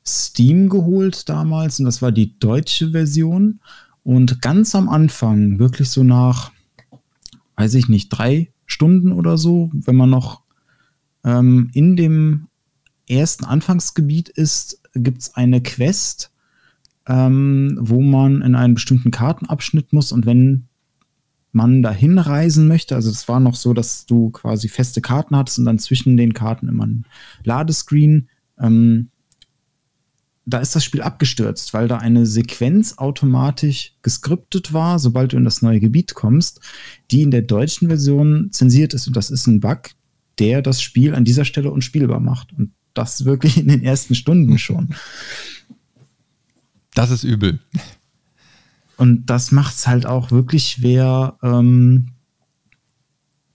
Steam 0.06 0.70
geholt 0.70 1.30
damals 1.30 1.80
und 1.80 1.86
das 1.86 2.02
war 2.02 2.12
die 2.12 2.38
deutsche 2.40 2.92
Version. 2.92 3.60
Und 4.04 4.42
ganz 4.42 4.76
am 4.76 4.90
Anfang, 4.90 5.60
wirklich 5.60 5.90
so 5.90 6.04
nach, 6.04 6.52
weiß 7.58 7.76
ich 7.76 7.90
nicht, 7.90 8.10
drei 8.10 8.52
Stunden 8.66 9.12
oder 9.12 9.38
so, 9.38 9.70
wenn 9.74 9.96
man 9.96 10.10
noch 10.10 10.42
ähm, 11.24 11.70
in 11.74 11.96
dem 11.96 12.48
ersten 13.08 13.46
Anfangsgebiet 13.46 14.30
ist, 14.30 14.82
gibt 14.94 15.22
es 15.22 15.36
eine 15.36 15.62
Quest, 15.62 16.32
ähm, 17.08 17.78
wo 17.82 18.02
man 18.02 18.42
in 18.42 18.56
einen 18.56 18.76
bestimmten 18.76 19.12
Kartenabschnitt 19.12 19.94
muss 19.94 20.12
und 20.12 20.26
wenn 20.26 20.68
man 21.52 21.82
dahin 21.82 22.20
reisen 22.20 22.68
möchte, 22.68 22.96
also 22.96 23.10
es 23.10 23.28
war 23.28 23.40
noch 23.40 23.56
so, 23.56 23.74
dass 23.74 24.06
du 24.06 24.30
quasi 24.30 24.70
feste 24.70 25.02
Karten 25.02 25.36
hattest 25.36 25.58
und 25.60 25.66
dann 25.66 25.80
zwischen 25.80 26.16
den 26.16 26.34
Karten 26.34 26.68
immer 26.68 26.86
ein 26.86 27.06
Ladescreen. 27.44 28.30
Ähm, 28.60 29.10
da 30.50 30.60
ist 30.60 30.76
das 30.76 30.84
Spiel 30.84 31.02
abgestürzt, 31.02 31.74
weil 31.74 31.88
da 31.88 31.98
eine 31.98 32.26
Sequenz 32.26 32.98
automatisch 32.98 33.94
geskriptet 34.02 34.74
war, 34.74 35.00
sobald 35.00 35.34
du 35.34 35.38
in 35.38 35.46
das 35.46 35.62
neue 35.62 35.80
Gebiet 35.80 36.14
kommst, 36.14 36.62
die 37.12 37.22
in 37.22 37.32
der 37.32 37.42
deutschen 37.42 37.88
Version 37.88 38.50
zensiert 38.52 38.94
ist. 38.94 39.08
Und 39.08 39.16
das 39.16 39.30
ist 39.30 39.48
ein 39.48 39.60
Bug, 39.60 39.92
der 40.40 40.62
das 40.62 40.82
Spiel 40.82 41.16
an 41.16 41.26
dieser 41.26 41.46
Stelle 41.46 41.72
unspielbar 41.72 42.20
macht. 42.20 42.54
Und 42.54 42.72
das 42.94 43.26
wirklich 43.26 43.58
in 43.58 43.68
den 43.68 43.84
ersten 43.84 44.16
Stunden 44.16 44.58
schon. 44.58 44.90
Das 46.96 47.12
ist 47.12 47.24
übel. 47.24 47.60
Und 48.98 49.28
das 49.28 49.52
macht 49.54 49.76
es 49.76 49.88
halt 49.88 50.06
auch 50.06 50.32
wirklich 50.32 50.70
schwer, 50.70 51.38
ähm, 51.42 52.10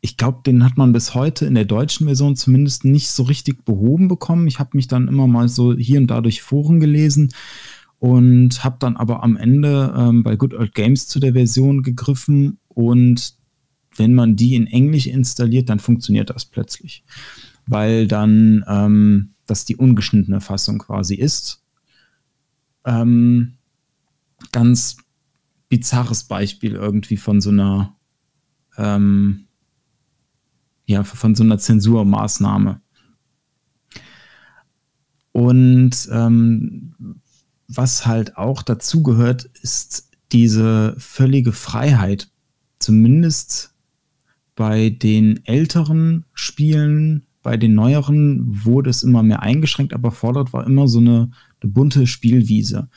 ich 0.04 0.18
glaube, 0.18 0.42
den 0.44 0.62
hat 0.62 0.76
man 0.76 0.92
bis 0.92 1.14
heute 1.14 1.46
in 1.46 1.54
der 1.54 1.64
deutschen 1.64 2.06
Version 2.06 2.36
zumindest 2.36 2.84
nicht 2.84 3.08
so 3.08 3.22
richtig 3.22 3.64
behoben 3.64 4.06
bekommen. 4.06 4.46
Ich 4.46 4.58
habe 4.58 4.76
mich 4.76 4.86
dann 4.86 5.08
immer 5.08 5.26
mal 5.26 5.48
so 5.48 5.72
hier 5.74 5.98
und 5.98 6.08
da 6.08 6.20
durch 6.20 6.42
Foren 6.42 6.78
gelesen 6.78 7.32
und 8.00 8.62
habe 8.64 8.76
dann 8.80 8.98
aber 8.98 9.22
am 9.22 9.38
Ende 9.38 9.94
ähm, 9.96 10.22
bei 10.22 10.36
Good 10.36 10.52
Old 10.52 10.74
Games 10.74 11.08
zu 11.08 11.20
der 11.20 11.32
Version 11.32 11.82
gegriffen 11.82 12.58
und 12.68 13.36
wenn 13.96 14.12
man 14.12 14.36
die 14.36 14.56
in 14.56 14.66
Englisch 14.66 15.06
installiert, 15.06 15.70
dann 15.70 15.78
funktioniert 15.78 16.28
das 16.28 16.44
plötzlich, 16.44 17.02
weil 17.64 18.06
dann 18.06 18.62
ähm, 18.68 19.30
das 19.46 19.64
die 19.64 19.76
ungeschnittene 19.76 20.42
Fassung 20.42 20.80
quasi 20.80 21.14
ist. 21.14 21.64
Ähm, 22.84 23.54
ganz 24.52 24.98
bizarres 25.70 26.24
Beispiel 26.24 26.72
irgendwie 26.74 27.16
von 27.16 27.40
so 27.40 27.48
einer 27.48 27.96
ähm, 28.76 29.43
ja, 30.86 31.04
von 31.04 31.34
so 31.34 31.42
einer 31.42 31.58
Zensurmaßnahme. 31.58 32.80
Und 35.32 36.08
ähm, 36.12 36.94
was 37.68 38.06
halt 38.06 38.36
auch 38.36 38.62
dazu 38.62 39.02
gehört, 39.02 39.44
ist 39.62 40.10
diese 40.32 40.94
völlige 40.98 41.52
Freiheit. 41.52 42.30
Zumindest 42.78 43.74
bei 44.54 44.90
den 44.90 45.44
älteren 45.44 46.24
Spielen, 46.34 47.26
bei 47.42 47.56
den 47.56 47.74
neueren 47.74 48.64
wurde 48.64 48.90
es 48.90 49.02
immer 49.02 49.22
mehr 49.22 49.42
eingeschränkt, 49.42 49.92
aber 49.92 50.12
Fallout 50.12 50.52
war 50.52 50.66
immer 50.66 50.86
so 50.86 51.00
eine, 51.00 51.30
eine 51.60 51.72
bunte 51.72 52.06
Spielwiese. 52.06 52.88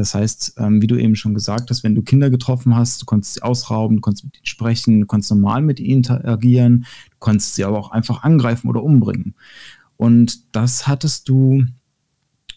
Das 0.00 0.14
heißt, 0.14 0.54
ähm, 0.56 0.80
wie 0.80 0.86
du 0.86 0.96
eben 0.96 1.14
schon 1.14 1.34
gesagt 1.34 1.68
hast, 1.68 1.84
wenn 1.84 1.94
du 1.94 2.00
Kinder 2.00 2.30
getroffen 2.30 2.74
hast, 2.74 3.02
du 3.02 3.04
konntest 3.04 3.34
sie 3.34 3.42
ausrauben, 3.42 3.98
du 3.98 4.00
konntest 4.00 4.24
mit 4.24 4.36
ihnen 4.36 4.46
sprechen, 4.46 5.00
du 5.00 5.06
konntest 5.06 5.30
normal 5.30 5.60
mit 5.60 5.78
ihnen 5.78 5.98
interagieren, 5.98 6.86
du 7.10 7.16
konntest 7.18 7.54
sie 7.54 7.64
aber 7.64 7.78
auch 7.78 7.90
einfach 7.90 8.22
angreifen 8.22 8.70
oder 8.70 8.82
umbringen. 8.82 9.34
Und 9.98 10.56
das 10.56 10.88
hattest 10.88 11.28
du 11.28 11.64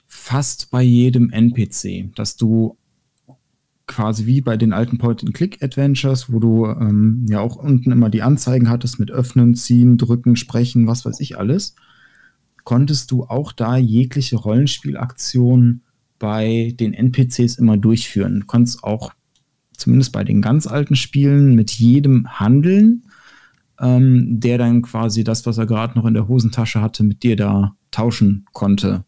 fast 0.08 0.72
bei 0.72 0.82
jedem 0.82 1.32
NPC, 1.32 2.16
dass 2.16 2.38
du 2.38 2.78
quasi 3.88 4.26
wie 4.26 4.40
bei 4.40 4.56
den 4.56 4.72
alten 4.72 4.98
Point-and-Click-Adventures, 4.98 6.32
wo 6.32 6.40
du 6.40 6.68
ähm, 6.68 7.26
ja 7.28 7.42
auch 7.42 7.58
unten 7.58 7.92
immer 7.92 8.10
die 8.10 8.22
Anzeigen 8.22 8.70
hattest 8.70 9.02
mit 9.02 9.12
Öffnen, 9.12 9.54
Ziehen, 9.56 9.98
Drücken, 9.98 10.38
Sprechen, 10.38 10.88
was 10.88 11.04
weiß 11.04 11.20
ich 11.20 11.38
alles, 11.38 11.76
konntest 12.64 13.12
du 13.12 13.26
auch 13.26 13.52
da 13.52 13.76
jegliche 13.76 14.38
Rollenspielaktion 14.38 15.82
bei 16.24 16.74
den 16.80 16.94
NPCs 16.94 17.58
immer 17.58 17.76
durchführen. 17.76 18.40
Du 18.40 18.46
konntest 18.46 18.82
auch 18.86 19.12
zumindest 19.76 20.14
bei 20.14 20.24
den 20.24 20.42
ganz 20.42 20.68
alten 20.68 20.96
Spielen, 20.96 21.54
mit 21.54 21.72
jedem 21.72 22.40
handeln, 22.40 23.04
ähm, 23.78 24.40
der 24.40 24.58
dann 24.58 24.84
quasi 24.84 25.26
das, 25.26 25.46
was 25.46 25.58
er 25.58 25.66
gerade 25.66 26.00
noch 26.00 26.06
in 26.06 26.14
der 26.14 26.30
Hosentasche 26.30 26.80
hatte, 26.80 27.04
mit 27.04 27.24
dir 27.24 27.36
da 27.36 27.76
tauschen 27.92 28.46
konnte. 28.54 29.04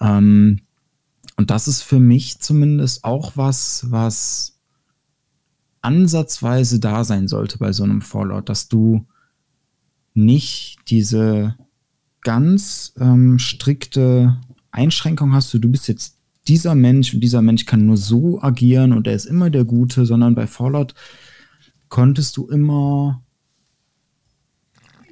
Ähm, 0.00 0.60
und 1.36 1.50
das 1.50 1.66
ist 1.66 1.82
für 1.82 1.98
mich 1.98 2.38
zumindest 2.38 3.02
auch 3.02 3.36
was, 3.36 3.86
was 3.90 4.60
ansatzweise 5.80 6.78
da 6.78 7.02
sein 7.02 7.26
sollte 7.26 7.58
bei 7.58 7.72
so 7.72 7.82
einem 7.82 8.00
Fallout, 8.00 8.48
dass 8.48 8.68
du 8.68 9.08
nicht 10.14 10.78
diese 10.86 11.56
ganz 12.20 12.94
ähm, 13.00 13.40
strikte 13.40 14.38
Einschränkung 14.72 15.32
hast, 15.32 15.54
du, 15.54 15.58
du 15.58 15.68
bist 15.68 15.88
jetzt 15.88 16.16
dieser 16.48 16.74
Mensch 16.74 17.14
und 17.14 17.20
dieser 17.20 17.42
Mensch 17.42 17.66
kann 17.66 17.86
nur 17.86 17.96
so 17.96 18.42
agieren 18.42 18.92
und 18.92 19.06
er 19.06 19.14
ist 19.14 19.26
immer 19.26 19.50
der 19.50 19.64
Gute, 19.64 20.06
sondern 20.06 20.34
bei 20.34 20.46
Fallout 20.46 20.94
konntest 21.88 22.36
du 22.36 22.48
immer 22.48 23.22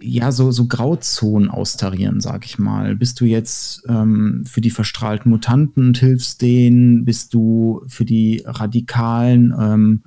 ja, 0.03 0.33
so, 0.33 0.51
so 0.51 0.67
Grauzonen 0.67 1.51
austarieren, 1.51 2.21
sag 2.21 2.47
ich 2.47 2.59
mal. 2.59 2.97
Bist 2.97 3.21
du 3.21 3.27
jetzt 3.27 3.83
ähm, 3.87 4.45
für 4.47 4.63
die 4.63 4.71
verstrahlten 4.71 5.31
Mutanten 5.31 5.89
und 5.89 5.99
hilfst 5.99 6.41
denen? 6.41 7.05
Bist 7.05 7.35
du 7.35 7.83
für 7.87 8.07
die 8.07 8.43
radikalen 8.47 9.55
ähm, 9.59 10.03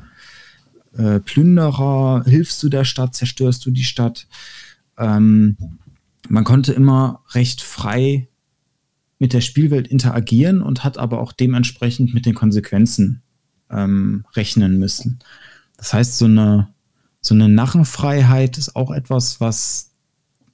äh, 0.98 1.20
Plünderer? 1.20 2.24
Hilfst 2.26 2.64
du 2.64 2.70
der 2.70 2.86
Stadt? 2.86 3.14
Zerstörst 3.14 3.66
du 3.66 3.72
die 3.72 3.84
Stadt? 3.84 4.28
Ähm, 4.98 5.58
man 6.28 6.44
konnte 6.44 6.74
immer 6.74 7.22
recht 7.34 7.62
frei 7.62 8.30
mit 9.24 9.32
der 9.32 9.40
Spielwelt 9.40 9.88
interagieren 9.88 10.62
und 10.62 10.84
hat 10.84 10.98
aber 10.98 11.22
auch 11.22 11.32
dementsprechend 11.32 12.14
mit 12.14 12.26
den 12.26 12.34
Konsequenzen 12.34 13.22
ähm, 13.70 14.26
rechnen 14.34 14.80
müssen. 14.80 15.20
Das 15.78 15.94
heißt, 15.94 16.18
so 16.18 16.26
eine, 16.26 16.74
so 17.22 17.34
eine 17.34 17.48
Narrenfreiheit 17.48 18.58
ist 18.58 18.76
auch 18.76 18.92
etwas, 18.92 19.40
was 19.40 19.92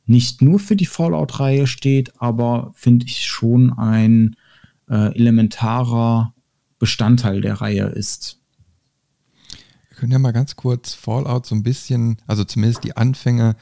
nicht 0.05 0.43
nur 0.43 0.59
für 0.59 0.75
die 0.75 0.85
Fallout-Reihe 0.85 1.65
steht, 1.65 2.21
aber 2.21 2.71
finde 2.75 3.07
ich 3.07 3.25
schon 3.25 3.73
ein 3.73 4.35
äh, 4.87 5.15
elementarer 5.15 6.35
Bestandteil 6.77 7.41
der 7.41 7.55
Reihe 7.55 7.85
ist. 7.85 8.39
Wir 9.89 9.97
können 9.97 10.11
ja 10.11 10.19
mal 10.19 10.31
ganz 10.31 10.55
kurz 10.55 10.93
Fallout 10.93 11.47
so 11.47 11.55
ein 11.55 11.63
bisschen, 11.63 12.17
also 12.27 12.43
zumindest 12.43 12.83
die 12.83 12.95
Anfänge, 12.95 13.55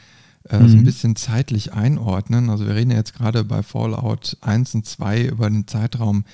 äh, 0.50 0.60
mhm. 0.60 0.68
so 0.68 0.76
ein 0.76 0.82
mhm. 0.82 0.86
bisschen 0.86 1.16
zeitlich 1.16 1.74
einordnen. 1.74 2.50
Also 2.50 2.68
wir 2.68 2.76
reden 2.76 2.92
ja 2.92 2.98
jetzt 2.98 3.14
gerade 3.14 3.44
bei 3.44 3.64
Fallout 3.64 4.38
1 4.42 4.76
und 4.76 4.86
2 4.86 5.26
über 5.26 5.50
den 5.50 5.68
Zeitraum 5.68 6.26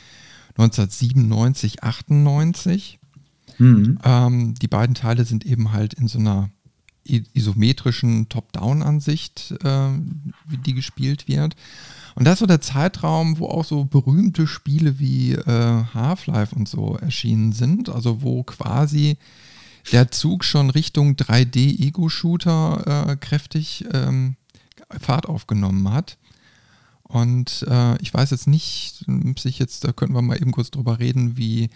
1997, 0.58 1.84
98. 1.84 3.00
Mhm. 3.58 4.00
Ähm, 4.03 4.55
die 4.55 4.67
beiden 4.67 4.96
Teile 4.96 5.25
sind 5.25 5.46
eben 5.46 5.72
halt 5.72 5.93
in 5.93 6.08
so 6.08 6.20
einer 6.20 6.50
isometrischen 7.05 8.29
Top-Down-Ansicht, 8.29 9.55
äh, 9.63 9.89
wie 10.48 10.58
die 10.58 10.74
gespielt 10.74 11.27
wird. 11.27 11.55
Und 12.15 12.25
das 12.25 12.36
ist 12.36 12.39
so 12.39 12.46
der 12.46 12.62
Zeitraum, 12.62 13.39
wo 13.39 13.48
auch 13.48 13.65
so 13.65 13.86
berühmte 13.86 14.48
Spiele 14.48 15.00
wie 15.00 15.34
äh, 15.34 15.84
Half-Life 15.93 16.55
und 16.55 16.70
so 16.70 16.96
erschienen 16.96 17.51
sind. 17.51 17.89
Also 17.89 18.22
wo 18.22 18.43
quasi 18.43 19.17
der 19.92 20.12
Zug 20.12 20.44
schon 20.44 20.70
Richtung 20.70 21.13
3D-Ego-Shooter 21.16 23.08
äh, 23.10 23.16
kräftig 23.18 23.86
ähm, 23.94 24.36
Fahrt 25.00 25.28
aufgenommen 25.28 25.92
hat. 25.92 26.18
Und 27.04 27.66
äh, 27.70 28.02
ich 28.02 28.13
weiß 28.13 28.32
jetzt 28.32 28.48
nicht, 28.48 29.06
sich 29.38 29.60
jetzt, 29.60 29.84
da 29.84 29.92
könnten 29.92 30.16
wir 30.16 30.22
mal 30.22 30.42
eben 30.42 30.52
kurz 30.52 30.72
drüber 30.72 31.00
reden, 31.00 31.38
wie 31.38 31.70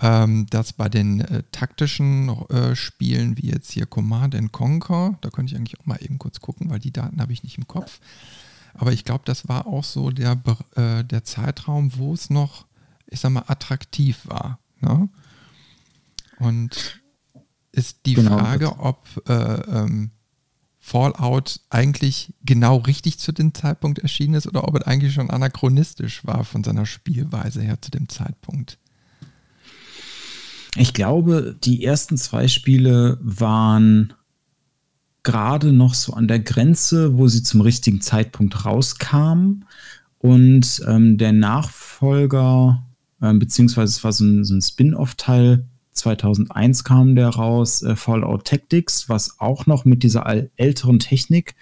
ähm, 0.00 0.46
das 0.50 0.72
bei 0.72 0.88
den 0.88 1.20
äh, 1.20 1.42
taktischen 1.52 2.28
äh, 2.50 2.76
Spielen, 2.76 3.38
wie 3.38 3.48
jetzt 3.50 3.70
hier 3.70 3.86
Command 3.86 4.36
Conquer, 4.52 5.16
da 5.22 5.30
könnte 5.30 5.52
ich 5.52 5.58
eigentlich 5.58 5.80
auch 5.80 5.86
mal 5.86 6.02
eben 6.02 6.18
kurz 6.18 6.40
gucken, 6.40 6.68
weil 6.68 6.80
die 6.80 6.92
Daten 6.92 7.20
habe 7.20 7.32
ich 7.32 7.42
nicht 7.42 7.56
im 7.56 7.66
Kopf. 7.66 8.00
Aber 8.74 8.92
ich 8.92 9.04
glaube, 9.04 9.22
das 9.24 9.48
war 9.48 9.66
auch 9.66 9.84
so 9.84 10.10
der, 10.10 10.38
äh, 10.74 11.04
der 11.04 11.24
Zeitraum, 11.24 11.96
wo 11.96 12.12
es 12.12 12.28
noch, 12.28 12.66
ich 13.06 13.20
sag 13.20 13.30
mal, 13.30 13.44
attraktiv 13.46 14.18
war. 14.24 14.58
Ne? 14.80 15.08
Und 16.38 17.00
ist 17.76 18.06
die 18.06 18.14
genau. 18.14 18.38
Frage, 18.38 18.78
ob 18.78 19.06
äh, 19.28 19.32
ähm, 19.32 20.10
Fallout 20.78 21.60
eigentlich 21.68 22.32
genau 22.44 22.76
richtig 22.76 23.18
zu 23.18 23.32
dem 23.32 23.52
Zeitpunkt 23.52 23.98
erschienen 23.98 24.34
ist 24.34 24.46
oder 24.46 24.66
ob 24.66 24.76
es 24.76 24.86
eigentlich 24.86 25.14
schon 25.14 25.30
anachronistisch 25.30 26.24
war 26.24 26.44
von 26.44 26.62
seiner 26.62 26.86
Spielweise 26.86 27.60
her 27.60 27.80
zu 27.80 27.90
dem 27.90 28.08
Zeitpunkt. 28.08 28.78
Ich 30.76 30.94
glaube, 30.94 31.56
die 31.64 31.84
ersten 31.84 32.16
zwei 32.16 32.48
Spiele 32.48 33.18
waren 33.20 34.12
gerade 35.22 35.72
noch 35.72 35.94
so 35.94 36.12
an 36.12 36.28
der 36.28 36.38
Grenze, 36.38 37.18
wo 37.18 37.26
sie 37.26 37.42
zum 37.42 37.62
richtigen 37.62 38.00
Zeitpunkt 38.00 38.64
rauskamen. 38.64 39.64
Und 40.18 40.82
ähm, 40.86 41.18
der 41.18 41.32
Nachfolger, 41.32 42.86
äh, 43.20 43.34
beziehungsweise 43.34 43.90
es 43.90 44.04
war 44.04 44.12
so 44.12 44.24
ein, 44.24 44.44
so 44.44 44.54
ein 44.54 44.62
Spin-off-Teil, 44.62 45.66
2001 45.96 46.84
kam 46.84 47.14
der 47.16 47.30
raus, 47.30 47.82
äh, 47.82 47.96
Fallout 47.96 48.44
Tactics, 48.44 49.08
was 49.08 49.40
auch 49.40 49.66
noch 49.66 49.84
mit 49.84 50.02
dieser 50.02 50.26
älteren 50.56 50.98
Technik 50.98 51.54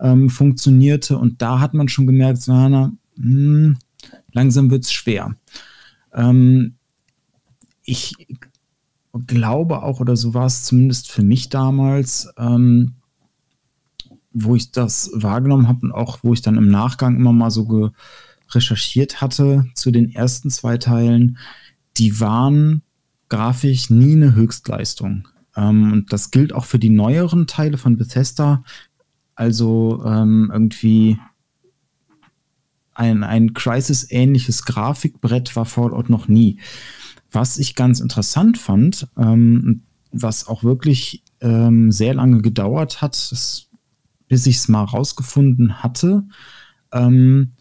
ähm, 0.00 0.30
funktionierte. 0.30 1.18
Und 1.18 1.42
da 1.42 1.60
hat 1.60 1.74
man 1.74 1.88
schon 1.88 2.06
gemerkt, 2.06 2.42
so, 2.42 2.52
na, 2.52 2.92
hm, 3.16 3.76
langsam 4.32 4.70
wird 4.70 4.84
es 4.84 4.92
schwer. 4.92 5.36
Ähm, 6.12 6.74
ich 7.82 8.14
glaube 9.26 9.82
auch, 9.82 10.00
oder 10.00 10.16
so 10.16 10.34
war 10.34 10.46
es 10.46 10.64
zumindest 10.64 11.10
für 11.10 11.22
mich 11.22 11.48
damals, 11.48 12.28
ähm, 12.38 12.94
wo 14.32 14.54
ich 14.54 14.70
das 14.72 15.10
wahrgenommen 15.14 15.68
habe 15.68 15.86
und 15.86 15.92
auch 15.92 16.18
wo 16.22 16.32
ich 16.32 16.42
dann 16.42 16.56
im 16.56 16.68
Nachgang 16.68 17.16
immer 17.16 17.32
mal 17.32 17.50
so 17.50 17.90
recherchiert 18.50 19.20
hatte 19.20 19.66
zu 19.74 19.90
den 19.90 20.10
ersten 20.12 20.50
zwei 20.50 20.78
Teilen, 20.78 21.38
die 21.96 22.20
waren 22.20 22.82
grafisch 23.28 23.90
nie 23.90 24.12
eine 24.12 24.34
Höchstleistung. 24.34 25.28
Ähm, 25.56 25.92
und 25.92 26.12
das 26.12 26.30
gilt 26.30 26.52
auch 26.52 26.64
für 26.64 26.78
die 26.78 26.90
neueren 26.90 27.46
Teile 27.46 27.78
von 27.78 27.96
Bethesda. 27.96 28.62
Also 29.34 30.02
ähm, 30.04 30.50
irgendwie 30.52 31.18
ein, 32.94 33.22
ein 33.22 33.54
Crisis-ähnliches 33.54 34.64
Grafikbrett 34.64 35.54
war 35.54 35.64
Fallout 35.64 36.10
noch 36.10 36.26
nie. 36.28 36.58
Was 37.30 37.58
ich 37.58 37.74
ganz 37.74 38.00
interessant 38.00 38.58
fand, 38.58 39.06
ähm, 39.16 39.82
was 40.10 40.48
auch 40.48 40.64
wirklich 40.64 41.22
ähm, 41.40 41.92
sehr 41.92 42.14
lange 42.14 42.42
gedauert 42.42 43.00
hat, 43.00 43.30
das, 43.30 43.68
bis 44.26 44.46
ich 44.46 44.56
es 44.56 44.68
mal 44.68 44.82
rausgefunden 44.82 45.82
hatte, 45.82 46.24
ähm, 46.92 47.52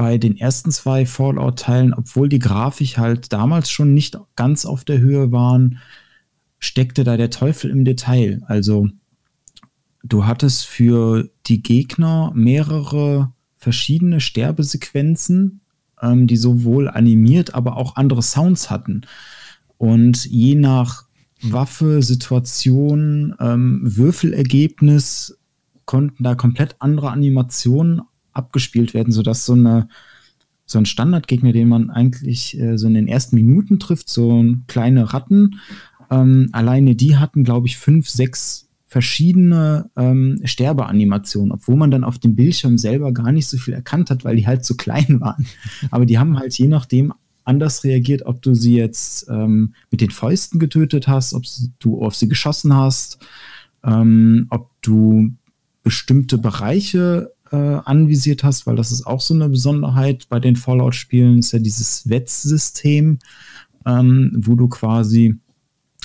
bei 0.00 0.16
den 0.16 0.38
ersten 0.38 0.70
zwei 0.70 1.04
Fallout-Teilen, 1.04 1.92
obwohl 1.92 2.30
die 2.30 2.38
Grafik 2.38 2.96
halt 2.96 3.34
damals 3.34 3.70
schon 3.70 3.92
nicht 3.92 4.18
ganz 4.34 4.64
auf 4.64 4.82
der 4.82 4.98
Höhe 4.98 5.30
waren, 5.30 5.76
steckte 6.58 7.04
da 7.04 7.18
der 7.18 7.28
Teufel 7.28 7.70
im 7.70 7.84
Detail. 7.84 8.40
Also 8.46 8.88
du 10.02 10.24
hattest 10.24 10.64
für 10.64 11.28
die 11.44 11.62
Gegner 11.62 12.32
mehrere 12.34 13.34
verschiedene 13.58 14.20
Sterbesequenzen, 14.20 15.60
ähm, 16.00 16.26
die 16.26 16.38
sowohl 16.38 16.88
animiert, 16.88 17.52
aber 17.52 17.76
auch 17.76 17.96
andere 17.96 18.22
Sounds 18.22 18.70
hatten. 18.70 19.02
Und 19.76 20.24
je 20.24 20.54
nach 20.54 21.04
Waffe, 21.42 22.02
Situation, 22.02 23.34
ähm, 23.38 23.82
Würfelergebnis 23.82 25.38
konnten 25.84 26.24
da 26.24 26.34
komplett 26.34 26.76
andere 26.78 27.10
Animationen 27.10 28.00
abgespielt 28.40 28.94
werden, 28.94 29.12
sodass 29.12 29.46
so 29.46 29.52
eine 29.52 29.88
so 30.66 30.78
ein 30.78 30.86
Standardgegner, 30.86 31.52
den 31.52 31.68
man 31.68 31.90
eigentlich 31.90 32.56
äh, 32.58 32.78
so 32.78 32.86
in 32.86 32.94
den 32.94 33.08
ersten 33.08 33.34
Minuten 33.34 33.80
trifft, 33.80 34.08
so 34.08 34.44
kleine 34.68 35.12
Ratten, 35.12 35.58
ähm, 36.10 36.48
alleine 36.52 36.94
die 36.94 37.16
hatten, 37.16 37.42
glaube 37.42 37.66
ich, 37.66 37.76
fünf, 37.76 38.08
sechs 38.08 38.68
verschiedene 38.86 39.90
ähm, 39.96 40.40
Sterbeanimationen, 40.44 41.52
obwohl 41.52 41.76
man 41.76 41.90
dann 41.90 42.04
auf 42.04 42.18
dem 42.18 42.34
Bildschirm 42.34 42.78
selber 42.78 43.12
gar 43.12 43.30
nicht 43.32 43.48
so 43.48 43.56
viel 43.56 43.74
erkannt 43.74 44.10
hat, 44.10 44.24
weil 44.24 44.36
die 44.36 44.46
halt 44.46 44.64
zu 44.64 44.76
klein 44.76 45.20
waren. 45.20 45.46
Aber 45.90 46.06
die 46.06 46.18
haben 46.18 46.38
halt 46.38 46.56
je 46.58 46.68
nachdem 46.68 47.12
anders 47.44 47.84
reagiert, 47.84 48.26
ob 48.26 48.42
du 48.42 48.54
sie 48.54 48.76
jetzt 48.76 49.28
ähm, 49.28 49.74
mit 49.90 50.00
den 50.00 50.10
Fäusten 50.10 50.58
getötet 50.60 51.08
hast, 51.08 51.34
ob 51.34 51.44
du 51.78 52.02
auf 52.02 52.14
sie 52.14 52.28
geschossen 52.28 52.74
hast, 52.76 53.18
ähm, 53.84 54.46
ob 54.50 54.70
du 54.82 55.30
bestimmte 55.82 56.38
Bereiche 56.38 57.32
äh, 57.52 57.56
anvisiert 57.56 58.44
hast, 58.44 58.66
weil 58.66 58.76
das 58.76 58.92
ist 58.92 59.06
auch 59.06 59.20
so 59.20 59.34
eine 59.34 59.48
Besonderheit 59.48 60.28
bei 60.28 60.40
den 60.40 60.56
Fallout-Spielen, 60.56 61.38
ist 61.38 61.52
ja 61.52 61.58
dieses 61.58 62.08
Wettsystem, 62.08 63.18
ähm, 63.86 64.32
wo 64.36 64.54
du 64.54 64.68
quasi 64.68 65.36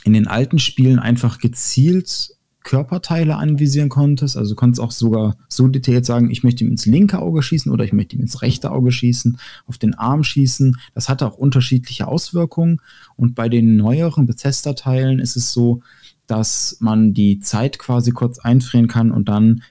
in 0.04 0.14
den 0.14 0.28
alten 0.28 0.60
Spielen 0.60 1.00
einfach 1.00 1.40
gezielt 1.40 2.36
Körperteile 2.66 3.38
anvisieren 3.38 3.90
konntest. 3.90 4.36
Also 4.36 4.52
du 4.52 4.56
konntest 4.56 4.82
auch 4.82 4.92
sogar 4.92 5.38
so 5.48 5.68
detailliert 5.68 6.06
sagen, 6.06 6.32
ich 6.32 6.44
möchte 6.44 6.64
ihm 6.64 6.72
ins 6.72 6.86
linke 6.86 7.20
Auge 7.20 7.42
schießen 7.42 7.72
oder 7.72 7.86
ich 7.86 7.94
möchte 7.94 8.16
ihm 8.16 8.22
ins 8.24 8.42
rechte 8.42 8.72
Auge 8.72 8.92
schießen, 8.92 9.38
auf 9.68 9.78
den 9.78 9.94
Arm 9.94 10.24
schießen. 10.24 10.76
Das 10.94 11.08
hatte 11.08 11.28
auch 11.28 11.38
unterschiedliche 11.38 12.08
Auswirkungen. 12.08 12.82
Und 13.16 13.36
bei 13.36 13.50
den 13.50 13.78
neueren 13.78 14.26
Bethesda-Teilen 14.26 15.20
ist 15.20 15.38
es 15.38 15.54
so, 15.54 15.82
dass 16.28 16.78
man 16.80 17.14
die 17.14 17.40
Zeit 17.40 17.78
quasi 17.78 18.12
kurz 18.12 18.40
einfrieren 18.40 18.88
kann 18.88 19.12
und 19.12 19.30
dann 19.30 19.62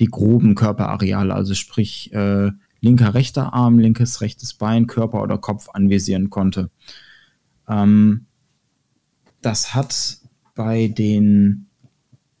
die 0.00 0.06
groben 0.06 0.54
Körperareale, 0.54 1.34
also 1.34 1.54
sprich 1.54 2.12
äh, 2.12 2.50
linker, 2.80 3.14
rechter 3.14 3.54
Arm, 3.54 3.78
linkes, 3.78 4.20
rechtes 4.20 4.54
Bein, 4.54 4.86
Körper 4.86 5.22
oder 5.22 5.38
Kopf 5.38 5.68
anvisieren 5.72 6.30
konnte. 6.30 6.70
Ähm, 7.68 8.26
das 9.40 9.74
hat 9.74 10.18
bei 10.54 10.88
den 10.88 11.66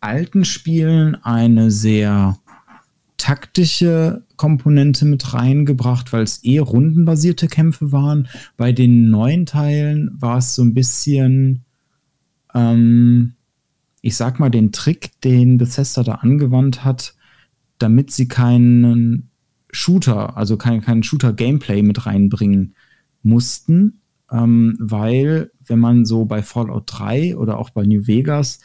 alten 0.00 0.44
Spielen 0.44 1.14
eine 1.22 1.70
sehr 1.70 2.38
taktische 3.16 4.24
Komponente 4.36 5.04
mit 5.04 5.32
reingebracht, 5.32 6.12
weil 6.12 6.24
es 6.24 6.42
eh 6.42 6.58
rundenbasierte 6.58 7.46
Kämpfe 7.46 7.92
waren. 7.92 8.26
Bei 8.56 8.72
den 8.72 9.10
neuen 9.10 9.46
Teilen 9.46 10.10
war 10.18 10.38
es 10.38 10.56
so 10.56 10.62
ein 10.62 10.74
bisschen, 10.74 11.64
ähm, 12.52 13.34
ich 14.00 14.16
sag 14.16 14.40
mal, 14.40 14.50
den 14.50 14.72
Trick, 14.72 15.20
den 15.20 15.56
Bethesda 15.56 16.02
da 16.02 16.14
angewandt 16.16 16.84
hat, 16.84 17.14
damit 17.82 18.10
sie 18.10 18.28
keinen 18.28 19.30
Shooter, 19.70 20.36
also 20.36 20.56
kein, 20.56 20.82
kein 20.82 21.02
Shooter-Gameplay 21.02 21.82
mit 21.82 22.06
reinbringen 22.06 22.74
mussten, 23.22 24.00
ähm, 24.30 24.76
weil 24.78 25.50
wenn 25.64 25.78
man 25.78 26.04
so 26.04 26.24
bei 26.24 26.42
Fallout 26.42 26.84
3 26.86 27.36
oder 27.36 27.58
auch 27.58 27.70
bei 27.70 27.84
New 27.84 28.06
Vegas 28.06 28.60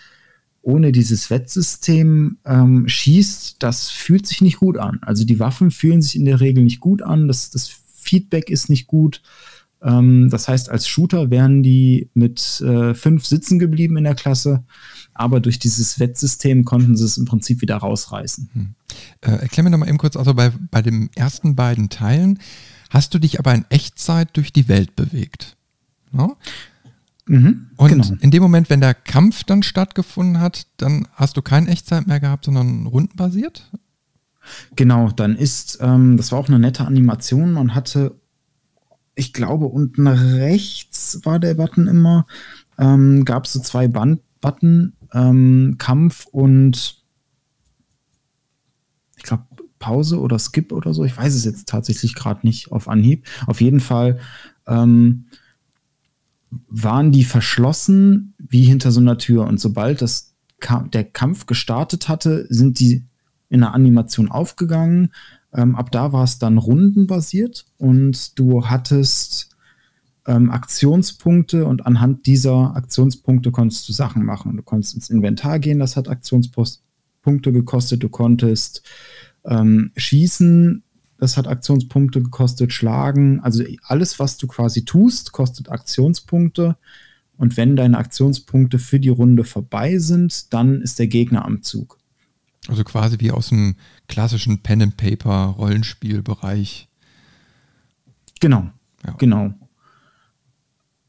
ohne 0.62 0.92
dieses 0.92 1.30
Wettsystem 1.30 2.40
ähm, 2.46 2.88
schießt, 2.88 3.64
das 3.64 3.90
fühlt 3.90 4.28
sich 4.28 4.42
nicht 4.42 4.58
gut 4.58 4.78
an. 4.78 5.00
Also 5.02 5.24
die 5.24 5.40
Waffen 5.40 5.72
fühlen 5.72 6.02
sich 6.02 6.18
in 6.18 6.26
der 6.26 6.42
Regel 6.42 6.64
nicht 6.64 6.82
gut 6.82 7.02
an, 7.02 7.28
das, 7.30 7.52
das 7.52 7.70
Feedback 7.96 8.50
ist 8.50 8.70
nicht 8.70 8.88
gut. 8.88 9.22
Ähm, 9.82 10.30
das 10.30 10.48
heißt, 10.48 10.70
als 10.70 10.88
Shooter 10.88 11.30
wären 11.30 11.64
die 11.64 12.10
mit 12.14 12.62
äh, 12.62 12.94
fünf 12.94 13.26
sitzen 13.26 13.60
geblieben 13.60 13.98
in 13.98 14.04
der 14.04 14.16
Klasse, 14.16 14.64
aber 15.20 15.40
durch 15.40 15.60
dieses 15.60 16.00
Wettsystem 16.00 16.66
konnten 16.66 16.96
sie 16.96 17.06
es 17.06 17.18
im 17.18 17.26
Prinzip 17.26 17.62
wieder 17.62 17.78
rausreißen. 17.78 18.50
Hm. 18.54 18.76
Äh, 19.22 19.32
erklär 19.42 19.64
mir 19.64 19.70
noch 19.70 19.80
mal 19.80 19.90
eben 19.90 19.98
kurz, 19.98 20.16
also 20.16 20.34
bei, 20.34 20.52
bei 20.72 20.82
den 20.82 21.10
ersten 21.16 21.56
beiden 21.56 21.90
Teilen 21.90 22.40
hast 22.90 23.14
du 23.14 23.20
dich 23.20 23.40
aber 23.40 23.54
in 23.54 23.66
Echtzeit 23.70 24.30
durch 24.34 24.54
die 24.54 24.68
Welt 24.68 24.96
bewegt. 24.96 25.58
No? 26.12 26.38
Mhm, 27.28 27.68
und 27.76 27.90
genau. 27.90 28.14
in 28.22 28.32
dem 28.32 28.42
Moment, 28.42 28.70
wenn 28.70 28.80
der 28.80 28.94
Kampf 28.94 29.44
dann 29.44 29.62
stattgefunden 29.62 30.40
hat, 30.40 30.68
dann 30.78 31.08
hast 31.14 31.36
du 31.36 31.42
keine 31.42 31.70
Echtzeit 31.70 32.08
mehr 32.08 32.22
gehabt, 32.22 32.46
sondern 32.46 32.88
rundenbasiert? 32.88 33.70
Genau, 34.76 35.10
dann 35.12 35.36
ist, 35.36 35.80
ähm, 35.82 36.16
das 36.16 36.32
war 36.32 36.40
auch 36.40 36.48
eine 36.48 36.60
nette 36.60 36.86
Animation. 36.86 37.52
Man 37.52 37.76
hatte, 37.76 38.16
ich 39.16 39.34
glaube, 39.34 39.66
unten 39.66 40.08
rechts 40.08 41.20
war 41.24 41.40
der 41.40 41.56
Button 41.56 41.88
immer, 41.88 42.26
ähm, 42.78 43.26
gab 43.26 43.46
es 43.46 43.54
so 43.54 43.60
zwei 43.60 43.90
Band-Button, 43.90 44.94
ähm, 45.14 45.76
Kampf 45.78 46.26
und 46.28 47.04
ich 49.18 49.24
glaube 49.24 49.44
Pause 49.80 50.20
oder 50.20 50.40
Skip 50.40 50.72
oder 50.72 50.94
so. 50.94 51.04
Ich 51.04 51.16
weiß 51.16 51.34
es 51.36 51.46
jetzt 51.46 51.68
tatsächlich 51.68 52.16
gerade 52.16 52.46
nicht 52.46 52.72
auf 52.72 52.88
Anhieb. 52.88 53.26
Auf 53.46 53.62
jeden 53.62 53.80
Fall 53.80 54.20
ähm, 54.66 55.26
waren 56.68 57.12
die 57.12 57.24
verschlossen 57.24 58.34
wie 58.38 58.64
hinter 58.64 58.92
so 58.92 59.00
einer 59.00 59.18
Tür. 59.18 59.46
Und 59.46 59.60
sobald 59.60 60.02
das, 60.02 60.36
der 60.94 61.04
Kampf 61.04 61.46
gestartet 61.46 62.10
hatte, 62.10 62.48
sind 62.50 62.80
die 62.80 63.06
in 63.50 63.62
der 63.62 63.74
Animation 63.74 64.30
aufgegangen. 64.30 65.12
Ähm, 65.54 65.76
ab 65.76 65.92
da 65.92 66.12
war 66.12 66.24
es 66.24 66.40
dann 66.40 66.58
rundenbasiert 66.58 67.66
und 67.78 68.38
du 68.38 68.66
hattest 68.66 69.57
ähm, 70.28 70.52
Aktionspunkte 70.52 71.66
und 71.66 71.86
anhand 71.86 72.26
dieser 72.26 72.76
Aktionspunkte 72.76 73.52
konntest 73.52 73.88
du 73.88 73.94
Sachen 73.94 74.26
machen. 74.26 74.58
Du 74.58 74.64
konntest 74.64 74.94
ins 74.94 75.10
Inventar 75.10 75.60
gehen, 75.60 75.80
das 75.80 75.96
hat 75.96 76.10
Aktionspunkte 76.10 77.54
gekostet. 77.54 78.04
Du 78.04 78.10
konntest 78.10 78.84
ähm, 79.46 79.92
schießen, 79.96 80.84
das 81.18 81.38
hat 81.38 81.48
Aktionspunkte 81.48 82.22
gekostet, 82.22 82.74
Schlagen. 82.74 83.40
Also 83.40 83.64
alles, 83.84 84.20
was 84.20 84.38
du 84.38 84.48
quasi 84.48 84.84
tust, 84.84 85.32
kostet 85.32 85.70
Aktionspunkte. 85.70 86.78
Und 87.38 87.56
wenn 87.56 87.76
deine 87.76 87.98
Aktionspunkte 87.98 88.80
für 88.80 89.00
die 89.00 89.10
Runde 89.10 89.46
vorbei 89.46 89.98
sind, 89.98 90.54
dann 90.54 90.82
ist 90.82 91.00
der 91.00 91.08
Gegner 91.08 91.46
am 91.46 91.64
Zug. 91.64 91.98
Also 92.68 92.84
quasi 92.84 93.20
wie 93.20 93.32
aus 93.32 93.50
dem 93.50 93.76
klassischen 94.08 94.62
Pen 94.62 94.82
and 94.82 94.98
Paper 94.98 95.56
Rollenspielbereich. 95.58 96.90
Genau, 98.42 98.70
ja. 99.06 99.14
genau. 99.18 99.54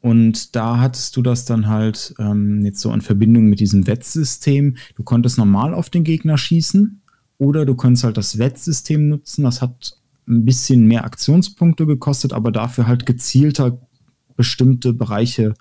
Und 0.08 0.56
da 0.56 0.80
hattest 0.80 1.14
du 1.18 1.22
das 1.22 1.44
dann 1.44 1.66
halt 1.66 2.14
ähm, 2.18 2.64
jetzt 2.64 2.80
so 2.80 2.90
in 2.94 3.02
Verbindung 3.02 3.44
mit 3.50 3.60
diesem 3.60 3.86
Wettsystem. 3.86 4.78
Du 4.96 5.02
konntest 5.02 5.36
normal 5.36 5.74
auf 5.74 5.90
den 5.90 6.02
Gegner 6.02 6.38
schießen 6.38 7.02
oder 7.36 7.66
du 7.66 7.74
konntest 7.74 8.04
halt 8.04 8.16
das 8.16 8.38
Wettsystem 8.38 9.10
nutzen. 9.10 9.42
Das 9.44 9.60
hat 9.60 9.98
ein 10.26 10.46
bisschen 10.46 10.86
mehr 10.86 11.04
Aktionspunkte 11.04 11.84
gekostet, 11.84 12.32
aber 12.32 12.52
dafür 12.52 12.86
halt 12.86 13.04
gezielter 13.04 13.86
bestimmte 14.34 14.94
Bereiche 14.94 15.52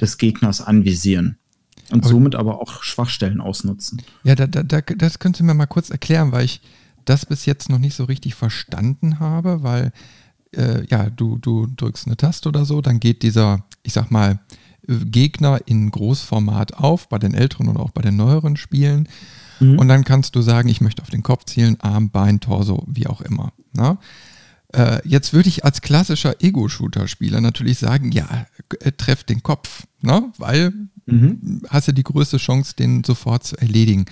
des 0.00 0.16
Gegners 0.16 0.60
anvisieren. 0.60 1.36
Und 1.90 2.04
aber, 2.04 2.08
somit 2.08 2.36
aber 2.36 2.60
auch 2.60 2.84
Schwachstellen 2.84 3.40
ausnutzen. 3.40 4.00
Ja, 4.22 4.36
da, 4.36 4.46
da, 4.46 4.62
da, 4.62 4.80
das 4.80 5.18
könntest 5.18 5.40
du 5.40 5.44
mir 5.44 5.54
mal 5.54 5.66
kurz 5.66 5.90
erklären, 5.90 6.30
weil 6.30 6.44
ich 6.44 6.60
das 7.04 7.26
bis 7.26 7.46
jetzt 7.46 7.68
noch 7.68 7.80
nicht 7.80 7.96
so 7.96 8.04
richtig 8.04 8.36
verstanden 8.36 9.18
habe, 9.18 9.64
weil 9.64 9.90
äh, 10.52 10.86
ja, 10.86 11.10
du, 11.10 11.36
du 11.38 11.66
drückst 11.66 12.06
eine 12.06 12.16
Taste 12.16 12.48
oder 12.48 12.64
so, 12.64 12.80
dann 12.80 13.00
geht 13.00 13.24
dieser, 13.24 13.64
ich 13.82 13.92
sag 13.92 14.10
mal, 14.10 14.40
Gegner 14.88 15.60
in 15.66 15.90
Großformat 15.90 16.74
auf, 16.74 17.08
bei 17.08 17.18
den 17.18 17.34
älteren 17.34 17.68
und 17.68 17.76
auch 17.76 17.90
bei 17.90 18.02
den 18.02 18.16
neueren 18.16 18.56
Spielen. 18.56 19.08
Mhm. 19.60 19.78
Und 19.78 19.88
dann 19.88 20.04
kannst 20.04 20.34
du 20.34 20.40
sagen, 20.40 20.68
ich 20.68 20.80
möchte 20.80 21.02
auf 21.02 21.10
den 21.10 21.22
Kopf 21.22 21.44
zielen, 21.44 21.78
Arm, 21.80 22.10
Bein, 22.10 22.40
Torso, 22.40 22.84
wie 22.86 23.06
auch 23.06 23.20
immer. 23.20 23.52
Ne? 23.74 23.98
Äh, 24.72 25.06
jetzt 25.06 25.32
würde 25.32 25.48
ich 25.48 25.64
als 25.64 25.82
klassischer 25.82 26.42
Ego-Shooter-Spieler 26.42 27.40
natürlich 27.40 27.78
sagen, 27.78 28.12
ja, 28.12 28.46
äh, 28.80 28.92
treff 28.92 29.24
den 29.24 29.42
Kopf, 29.42 29.86
ne? 30.00 30.30
weil 30.38 30.72
mhm. 31.06 31.62
hast 31.68 31.88
du 31.88 31.92
die 31.92 32.02
größte 32.02 32.38
Chance, 32.38 32.74
den 32.76 33.04
sofort 33.04 33.44
zu 33.44 33.56
erledigen. 33.56 34.06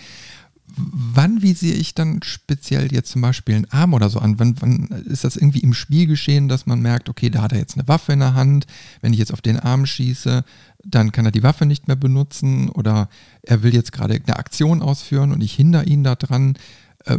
Wann 0.76 1.42
visiere 1.42 1.76
ich 1.76 1.94
dann 1.94 2.20
speziell 2.22 2.92
jetzt 2.92 3.10
zum 3.10 3.22
Beispiel 3.22 3.54
einen 3.54 3.70
Arm 3.70 3.94
oder 3.94 4.10
so 4.10 4.18
an? 4.18 4.38
Wann, 4.38 4.56
wann 4.60 4.88
ist 5.06 5.24
das 5.24 5.36
irgendwie 5.36 5.60
im 5.60 5.74
Spiel 5.74 6.06
geschehen, 6.06 6.48
dass 6.48 6.66
man 6.66 6.80
merkt, 6.80 7.08
okay, 7.08 7.30
da 7.30 7.42
hat 7.42 7.52
er 7.52 7.58
jetzt 7.58 7.78
eine 7.78 7.88
Waffe 7.88 8.12
in 8.12 8.20
der 8.20 8.34
Hand, 8.34 8.66
wenn 9.00 9.12
ich 9.12 9.18
jetzt 9.18 9.32
auf 9.32 9.40
den 9.40 9.58
Arm 9.58 9.86
schieße, 9.86 10.44
dann 10.84 11.12
kann 11.12 11.24
er 11.24 11.32
die 11.32 11.42
Waffe 11.42 11.66
nicht 11.66 11.88
mehr 11.88 11.96
benutzen 11.96 12.68
oder 12.68 13.08
er 13.42 13.62
will 13.62 13.74
jetzt 13.74 13.92
gerade 13.92 14.14
eine 14.14 14.36
Aktion 14.36 14.82
ausführen 14.82 15.32
und 15.32 15.42
ich 15.42 15.54
hindere 15.54 15.84
ihn 15.84 16.04
daran. 16.04 16.58
Äh, 17.04 17.18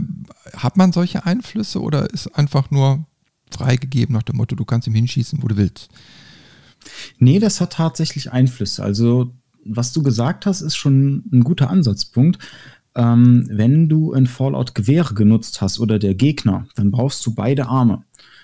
hat 0.56 0.78
man 0.78 0.92
solche 0.92 1.26
Einflüsse 1.26 1.82
oder 1.82 2.10
ist 2.12 2.28
einfach 2.36 2.72
nur 2.72 3.06
freigegeben 3.52 4.14
nach 4.14 4.24
dem 4.24 4.38
Motto, 4.38 4.56
du 4.56 4.66
kannst 4.66 4.88
ihm 4.88 4.96
hinschießen, 4.96 5.42
wo 5.42 5.48
du 5.48 5.58
willst? 5.58 5.90
Nee, 7.20 7.40
das 7.40 7.62
hat 7.62 7.74
tatsächlich 7.74 8.32
Einflüsse. 8.32 8.84
Also, 8.84 9.34
was 9.66 9.94
du 9.94 10.04
gesagt 10.04 10.46
hast, 10.46 10.62
ist 10.62 10.76
schon 10.76 11.24
ein 11.32 11.44
guter 11.44 11.70
Ansatzpunkt. 11.70 12.40
Ähm, 12.98 13.46
wenn 13.50 13.88
du 13.88 14.12
in 14.14 14.26
Fallout 14.26 14.74
Gewehre 14.74 15.14
genutzt 15.14 15.62
hast 15.62 15.80
oder 15.80 16.00
der 16.00 16.16
Gegner, 16.16 16.68
dann 16.76 16.90
brauchst 16.90 17.24
du 17.26 17.36
beide 17.36 17.68
Arme. 17.68 18.04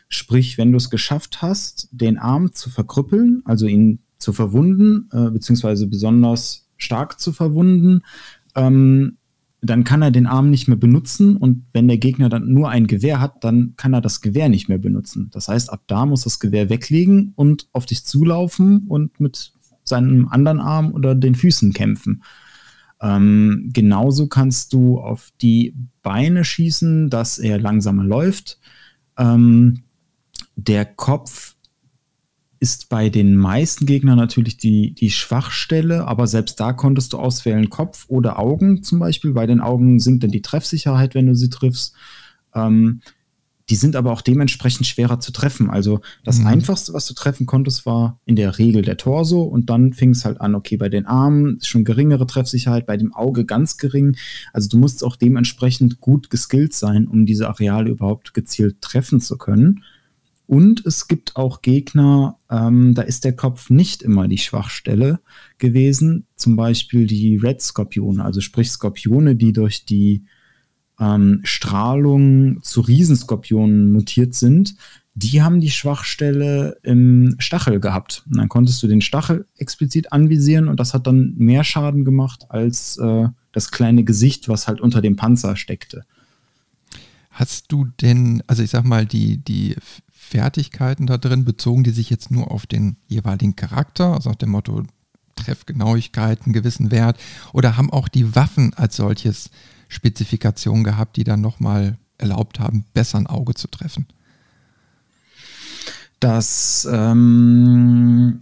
Sprich, 0.09 0.59
wenn 0.59 0.71
du 0.71 0.77
es 0.77 0.91
geschafft 0.91 1.41
hast, 1.41 1.89
den 1.91 2.19
Arm 2.19 2.53
zu 2.53 2.69
verkrüppeln, 2.69 3.41
also 3.45 3.65
ihn 3.65 3.99
zu 4.19 4.31
verwunden, 4.31 5.09
äh, 5.11 5.31
beziehungsweise 5.31 5.87
besonders 5.87 6.69
stark 6.77 7.19
zu 7.19 7.33
verwunden, 7.33 8.01
ähm, 8.55 9.17
dann 9.63 9.85
kann 9.85 10.03
er 10.03 10.11
den 10.11 10.27
Arm 10.27 10.51
nicht 10.51 10.67
mehr 10.67 10.77
benutzen 10.77 11.35
und 11.35 11.65
wenn 11.73 11.87
der 11.87 11.97
Gegner 11.97 12.29
dann 12.29 12.51
nur 12.51 12.69
ein 12.69 12.85
Gewehr 12.85 13.19
hat, 13.19 13.43
dann 13.43 13.73
kann 13.75 13.93
er 13.93 14.01
das 14.01 14.21
Gewehr 14.21 14.49
nicht 14.49 14.69
mehr 14.69 14.77
benutzen. 14.77 15.29
Das 15.31 15.47
heißt, 15.47 15.71
ab 15.71 15.83
da 15.87 16.05
muss 16.05 16.25
das 16.25 16.39
Gewehr 16.39 16.69
weglegen 16.69 17.33
und 17.35 17.69
auf 17.71 17.85
dich 17.87 18.05
zulaufen 18.05 18.85
und 18.87 19.19
mit 19.19 19.53
seinem 19.83 20.27
anderen 20.27 20.59
Arm 20.59 20.93
oder 20.93 21.15
den 21.15 21.33
Füßen 21.33 21.73
kämpfen. 21.73 22.21
Ähm, 23.03 23.69
genauso 23.73 24.27
kannst 24.27 24.71
du 24.71 24.97
auf 24.97 25.29
die 25.41 25.75
Beine 26.01 26.45
schießen, 26.45 27.09
dass 27.09 27.37
er 27.37 27.59
langsamer 27.59 28.05
läuft. 28.05 28.59
Ähm, 29.17 29.83
der 30.55 30.85
Kopf 30.85 31.55
ist 32.59 32.87
bei 32.87 33.09
den 33.09 33.35
meisten 33.35 33.85
Gegnern 33.85 34.17
natürlich 34.17 34.55
die, 34.55 34.93
die 34.93 35.11
Schwachstelle, 35.11 36.07
aber 36.07 36.27
selbst 36.27 36.61
da 36.61 36.71
konntest 36.71 37.11
du 37.11 37.17
auswählen 37.17 37.69
Kopf 37.69 38.05
oder 38.07 38.39
Augen 38.39 38.83
zum 38.83 38.99
Beispiel. 38.99 39.33
Bei 39.33 39.47
den 39.47 39.59
Augen 39.59 39.99
sinkt 39.99 40.23
dann 40.23 40.31
die 40.31 40.41
Treffsicherheit, 40.41 41.13
wenn 41.13 41.27
du 41.27 41.35
sie 41.35 41.49
triffst. 41.49 41.93
Ähm, 42.55 43.01
die 43.69 43.75
sind 43.75 43.95
aber 43.95 44.11
auch 44.11 44.21
dementsprechend 44.21 44.87
schwerer 44.87 45.19
zu 45.19 45.31
treffen. 45.31 45.69
Also 45.69 46.01
das 46.23 46.39
mhm. 46.39 46.47
Einfachste, 46.47 46.93
was 46.93 47.07
du 47.07 47.13
treffen 47.13 47.45
konntest, 47.45 47.85
war 47.85 48.19
in 48.25 48.35
der 48.35 48.57
Regel 48.57 48.81
der 48.81 48.97
Torso 48.97 49.43
und 49.43 49.69
dann 49.69 49.93
fing 49.93 50.09
es 50.09 50.25
halt 50.25 50.41
an, 50.41 50.55
okay, 50.55 50.77
bei 50.77 50.89
den 50.89 51.05
Armen 51.05 51.59
schon 51.61 51.85
geringere 51.85 52.27
Treffsicherheit, 52.27 52.85
bei 52.85 52.97
dem 52.97 53.13
Auge 53.13 53.45
ganz 53.45 53.77
gering. 53.77 54.17
Also 54.51 54.69
du 54.69 54.77
musst 54.77 55.03
auch 55.03 55.15
dementsprechend 55.15 56.01
gut 56.01 56.29
geskillt 56.29 56.73
sein, 56.73 57.07
um 57.07 57.25
diese 57.25 57.47
Areale 57.47 57.91
überhaupt 57.91 58.33
gezielt 58.33 58.81
treffen 58.81 59.21
zu 59.21 59.37
können. 59.37 59.83
Und 60.45 60.85
es 60.85 61.07
gibt 61.07 61.37
auch 61.37 61.61
Gegner, 61.61 62.37
ähm, 62.49 62.93
da 62.93 63.03
ist 63.03 63.23
der 63.23 63.33
Kopf 63.33 63.69
nicht 63.69 64.03
immer 64.03 64.27
die 64.27 64.37
Schwachstelle 64.37 65.21
gewesen. 65.57 66.27
Zum 66.35 66.57
Beispiel 66.57 67.07
die 67.07 67.37
Red 67.37 67.61
Skorpione, 67.61 68.23
also 68.23 68.41
sprich 68.41 68.69
Skorpione, 68.69 69.37
die 69.37 69.53
durch 69.53 69.85
die 69.85 70.25
ähm, 71.03 71.41
Strahlung 71.43 72.61
zu 72.63 72.81
Riesenskorpionen 72.81 73.91
mutiert 73.91 74.35
sind, 74.35 74.75
die 75.15 75.43
haben 75.43 75.59
die 75.59 75.69
Schwachstelle 75.69 76.77
im 76.83 77.35
Stachel 77.37 77.79
gehabt. 77.79 78.23
Und 78.29 78.37
dann 78.37 78.49
konntest 78.49 78.81
du 78.81 78.87
den 78.87 79.01
Stachel 79.01 79.45
explizit 79.57 80.11
anvisieren 80.11 80.67
und 80.67 80.79
das 80.79 80.93
hat 80.93 81.05
dann 81.05 81.33
mehr 81.37 81.63
Schaden 81.63 82.03
gemacht 82.05 82.45
als 82.49 82.97
äh, 82.97 83.27
das 83.51 83.71
kleine 83.71 84.03
Gesicht, 84.03 84.49
was 84.49 84.67
halt 84.67 84.81
unter 84.81 85.01
dem 85.01 85.15
Panzer 85.15 85.55
steckte. 85.55 86.05
Hast 87.29 87.71
du 87.71 87.85
denn, 88.01 88.41
also 88.47 88.63
ich 88.63 88.71
sag 88.71 88.85
mal, 88.85 89.05
die, 89.05 89.37
die 89.37 89.75
Fertigkeiten 90.11 91.05
da 91.05 91.17
drin 91.17 91.45
bezogen, 91.45 91.83
die 91.83 91.91
sich 91.91 92.09
jetzt 92.09 92.31
nur 92.31 92.51
auf 92.51 92.65
den 92.65 92.97
jeweiligen 93.07 93.55
Charakter, 93.55 94.13
also 94.13 94.29
nach 94.29 94.37
dem 94.37 94.49
Motto 94.49 94.83
Treffgenauigkeit, 95.35 96.43
einen 96.43 96.53
gewissen 96.53 96.91
Wert, 96.91 97.19
oder 97.51 97.77
haben 97.77 97.91
auch 97.91 98.07
die 98.07 98.35
Waffen 98.35 98.73
als 98.75 98.95
solches 98.95 99.49
Spezifikationen 99.87 100.83
gehabt, 100.83 101.17
die 101.17 101.23
dann 101.23 101.41
nochmal 101.41 101.97
erlaubt 102.17 102.59
haben, 102.59 102.85
besser 102.93 103.17
ein 103.17 103.27
Auge 103.27 103.53
zu 103.53 103.67
treffen? 103.67 104.07
Das 106.19 106.87
ähm, 106.89 108.39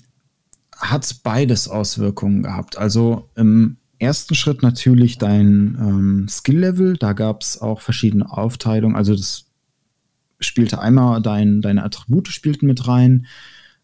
hat 0.78 1.16
beides 1.24 1.68
Auswirkungen 1.68 2.44
gehabt. 2.44 2.78
Also 2.78 3.30
im 3.36 3.78
ersten 3.98 4.36
Schritt 4.36 4.64
natürlich 4.64 5.18
dein 5.18 5.78
ähm, 5.80 6.28
Skill-Level. 6.30 6.98
Da 6.98 7.14
gab 7.14 7.42
es 7.42 7.60
auch 7.60 7.82
verschiedene 7.82 8.32
Aufteilungen. 8.32 8.96
Also 8.96 9.16
das 9.16 9.46
spielte 10.40 10.80
einmal 10.80 11.22
dein, 11.22 11.62
deine 11.62 11.84
Attribute 11.84 12.28
spielten 12.28 12.66
mit 12.66 12.88
rein. 12.88 13.28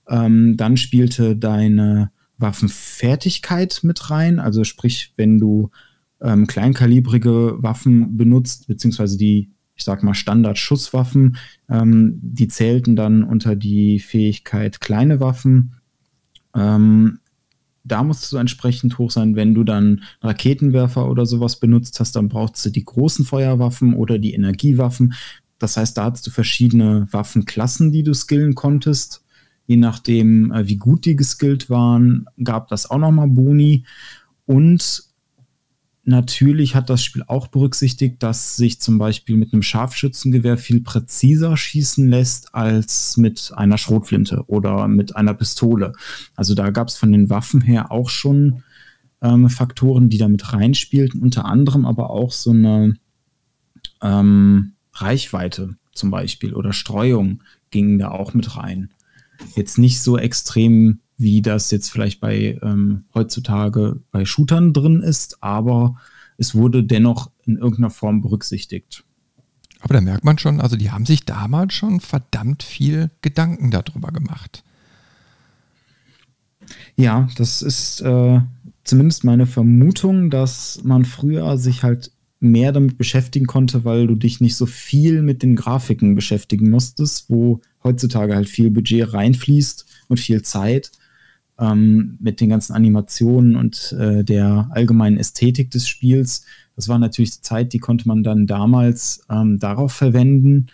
Ähm, 0.07 0.57
dann 0.57 0.77
spielte 0.77 1.35
deine 1.35 2.11
Waffenfertigkeit 2.37 3.79
mit 3.83 4.09
rein. 4.09 4.39
Also 4.39 4.63
sprich, 4.63 5.13
wenn 5.17 5.37
du 5.39 5.71
ähm, 6.21 6.47
kleinkalibrige 6.47 7.55
Waffen 7.59 8.17
benutzt, 8.17 8.67
beziehungsweise 8.67 9.17
die, 9.17 9.51
ich 9.75 9.83
sag 9.83 10.03
mal, 10.03 10.13
Standard-Schusswaffen, 10.13 11.37
ähm, 11.69 12.19
die 12.21 12.47
zählten 12.47 12.95
dann 12.95 13.23
unter 13.23 13.55
die 13.55 13.99
Fähigkeit 13.99 14.81
kleine 14.81 15.19
Waffen. 15.19 15.75
Ähm, 16.55 17.19
da 17.83 18.03
musst 18.03 18.31
du 18.31 18.37
entsprechend 18.37 18.97
hoch 18.97 19.11
sein. 19.11 19.35
Wenn 19.35 19.53
du 19.53 19.63
dann 19.63 20.01
Raketenwerfer 20.21 21.09
oder 21.09 21.25
sowas 21.25 21.59
benutzt 21.59 21.99
hast, 21.99 22.15
dann 22.15 22.27
brauchst 22.27 22.65
du 22.65 22.69
die 22.69 22.83
großen 22.83 23.23
Feuerwaffen 23.23 23.93
oder 23.93 24.19
die 24.19 24.33
Energiewaffen. 24.33 25.13
Das 25.59 25.77
heißt, 25.77 25.97
da 25.97 26.11
hast 26.11 26.27
du 26.27 26.31
verschiedene 26.31 27.07
Waffenklassen, 27.11 27.91
die 27.91 28.03
du 28.03 28.13
skillen 28.13 28.55
konntest. 28.55 29.23
Je 29.65 29.77
nachdem, 29.77 30.51
äh, 30.51 30.67
wie 30.67 30.77
gut 30.77 31.05
die 31.05 31.15
geskillt 31.15 31.69
waren, 31.69 32.25
gab 32.43 32.67
das 32.67 32.89
auch 32.89 32.99
nochmal 32.99 33.27
Boni. 33.27 33.85
Und 34.45 35.03
Natürlich 36.09 36.73
hat 36.73 36.89
das 36.89 37.03
Spiel 37.03 37.23
auch 37.27 37.47
berücksichtigt, 37.49 38.23
dass 38.23 38.55
sich 38.55 38.79
zum 38.79 38.97
Beispiel 38.97 39.35
mit 39.35 39.51
einem 39.51 39.61
Scharfschützengewehr 39.61 40.57
viel 40.57 40.79
präziser 40.79 41.57
schießen 41.57 42.07
lässt 42.07 42.55
als 42.55 43.17
mit 43.17 43.51
einer 43.57 43.77
Schrotflinte 43.77 44.45
oder 44.47 44.87
mit 44.87 45.17
einer 45.17 45.33
Pistole. 45.33 45.91
Also 46.33 46.55
da 46.55 46.69
gab 46.69 46.87
es 46.87 46.95
von 46.95 47.11
den 47.11 47.29
Waffen 47.29 47.59
her 47.59 47.91
auch 47.91 48.07
schon 48.07 48.63
ähm, 49.21 49.49
Faktoren, 49.49 50.07
die 50.07 50.17
damit 50.17 50.53
reinspielten, 50.53 51.21
unter 51.21 51.43
anderem 51.43 51.85
aber 51.85 52.09
auch 52.09 52.31
so 52.31 52.51
eine 52.51 52.95
ähm, 54.01 54.75
Reichweite 54.93 55.75
zum 55.91 56.09
Beispiel 56.09 56.53
oder 56.53 56.71
Streuung 56.71 57.43
gingen 57.69 57.99
da 57.99 58.11
auch 58.11 58.33
mit 58.33 58.55
rein. 58.55 58.91
Jetzt 59.57 59.77
nicht 59.77 59.99
so 59.99 60.17
extrem 60.17 61.01
wie 61.17 61.41
das 61.41 61.71
jetzt 61.71 61.89
vielleicht 61.91 62.19
bei 62.19 62.59
ähm, 62.61 63.05
heutzutage 63.13 63.99
bei 64.11 64.25
Shootern 64.25 64.73
drin 64.73 65.01
ist, 65.01 65.41
aber 65.41 65.97
es 66.37 66.53
wurde 66.53 66.83
dennoch 66.83 67.31
in 67.45 67.57
irgendeiner 67.57 67.89
Form 67.89 68.21
berücksichtigt. 68.21 69.03
Aber 69.79 69.95
da 69.95 70.01
merkt 70.01 70.23
man 70.23 70.37
schon, 70.37 70.61
also 70.61 70.75
die 70.75 70.91
haben 70.91 71.05
sich 71.05 71.25
damals 71.25 71.73
schon 71.73 71.99
verdammt 71.99 72.63
viel 72.63 73.11
Gedanken 73.21 73.71
darüber 73.71 74.11
gemacht. 74.11 74.63
Ja, 76.95 77.27
das 77.37 77.61
ist 77.61 78.01
äh, 78.01 78.41
zumindest 78.83 79.23
meine 79.23 79.45
Vermutung, 79.45 80.29
dass 80.29 80.81
man 80.83 81.05
früher 81.05 81.57
sich 81.57 81.83
halt 81.83 82.11
mehr 82.39 82.71
damit 82.71 82.97
beschäftigen 82.97 83.45
konnte, 83.45 83.83
weil 83.83 84.07
du 84.07 84.15
dich 84.15 84.41
nicht 84.41 84.55
so 84.55 84.65
viel 84.65 85.21
mit 85.21 85.41
den 85.41 85.55
Grafiken 85.55 86.15
beschäftigen 86.15 86.69
musstest, 86.69 87.29
wo 87.29 87.61
heutzutage 87.83 88.35
halt 88.35 88.49
viel 88.49 88.69
Budget 88.69 89.13
reinfließt 89.13 89.85
und 90.07 90.19
viel 90.19 90.41
Zeit 90.43 90.91
ähm, 91.59 92.17
mit 92.19 92.41
den 92.41 92.49
ganzen 92.49 92.73
Animationen 92.73 93.55
und 93.55 93.95
äh, 93.99 94.23
der 94.23 94.69
allgemeinen 94.71 95.17
Ästhetik 95.17 95.71
des 95.71 95.87
Spiels. 95.87 96.45
Das 96.75 96.87
war 96.87 96.99
natürlich 96.99 97.31
die 97.31 97.41
Zeit, 97.41 97.73
die 97.73 97.79
konnte 97.79 98.07
man 98.07 98.23
dann 98.23 98.45
damals 98.45 99.25
ähm, 99.29 99.59
darauf 99.59 99.93
verwenden. 99.93 100.67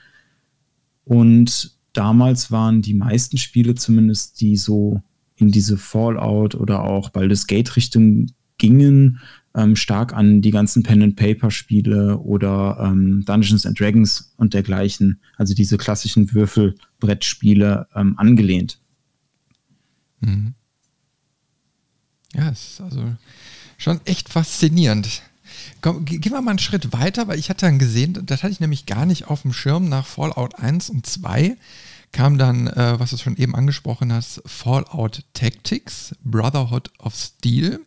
Und 1.05 1.77
damals 1.93 2.51
waren 2.51 2.81
die 2.81 2.93
meisten 2.93 3.37
Spiele 3.37 3.75
zumindest, 3.75 4.41
die 4.41 4.57
so 4.57 5.01
in 5.35 5.51
diese 5.51 5.77
Fallout 5.77 6.55
oder 6.55 6.83
auch 6.83 7.09
Baldur's 7.09 7.47
Gate 7.47 7.75
Richtung 7.75 8.27
gingen, 8.57 9.19
ähm, 9.55 9.75
stark 9.75 10.13
an 10.13 10.41
die 10.41 10.51
ganzen 10.51 10.83
Pen-and-Paper-Spiele 10.83 12.17
oder 12.17 12.77
ähm, 12.81 13.23
Dungeons 13.25 13.65
and 13.65 13.79
Dragons 13.79 14.33
und 14.37 14.53
dergleichen, 14.53 15.19
also 15.37 15.53
diese 15.53 15.77
klassischen 15.77 16.33
Würfelbrettspiele 16.33 17.87
ähm, 17.95 18.17
angelehnt. 18.17 18.79
Mhm. 20.21 20.55
Ja, 22.33 22.49
es 22.49 22.73
ist 22.73 22.81
also 22.81 23.13
schon 23.77 24.01
echt 24.05 24.29
faszinierend. 24.29 25.21
Komm, 25.81 26.05
gehen 26.05 26.31
wir 26.31 26.41
mal 26.41 26.51
einen 26.51 26.59
Schritt 26.59 26.93
weiter, 26.93 27.27
weil 27.27 27.39
ich 27.39 27.49
hatte 27.49 27.65
dann 27.65 27.79
gesehen, 27.79 28.17
das 28.25 28.43
hatte 28.43 28.53
ich 28.53 28.59
nämlich 28.59 28.85
gar 28.85 29.05
nicht 29.05 29.27
auf 29.27 29.43
dem 29.43 29.53
Schirm 29.53 29.89
nach 29.89 30.05
Fallout 30.05 30.55
1 30.55 30.89
und 30.89 31.05
2 31.05 31.57
kam 32.11 32.37
dann, 32.37 32.67
äh, 32.67 32.99
was 32.99 33.09
du 33.09 33.17
schon 33.17 33.35
eben 33.37 33.55
angesprochen 33.55 34.13
hast, 34.13 34.41
Fallout 34.45 35.23
Tactics, 35.33 36.15
Brotherhood 36.23 36.91
of 36.99 37.15
Steel. 37.15 37.81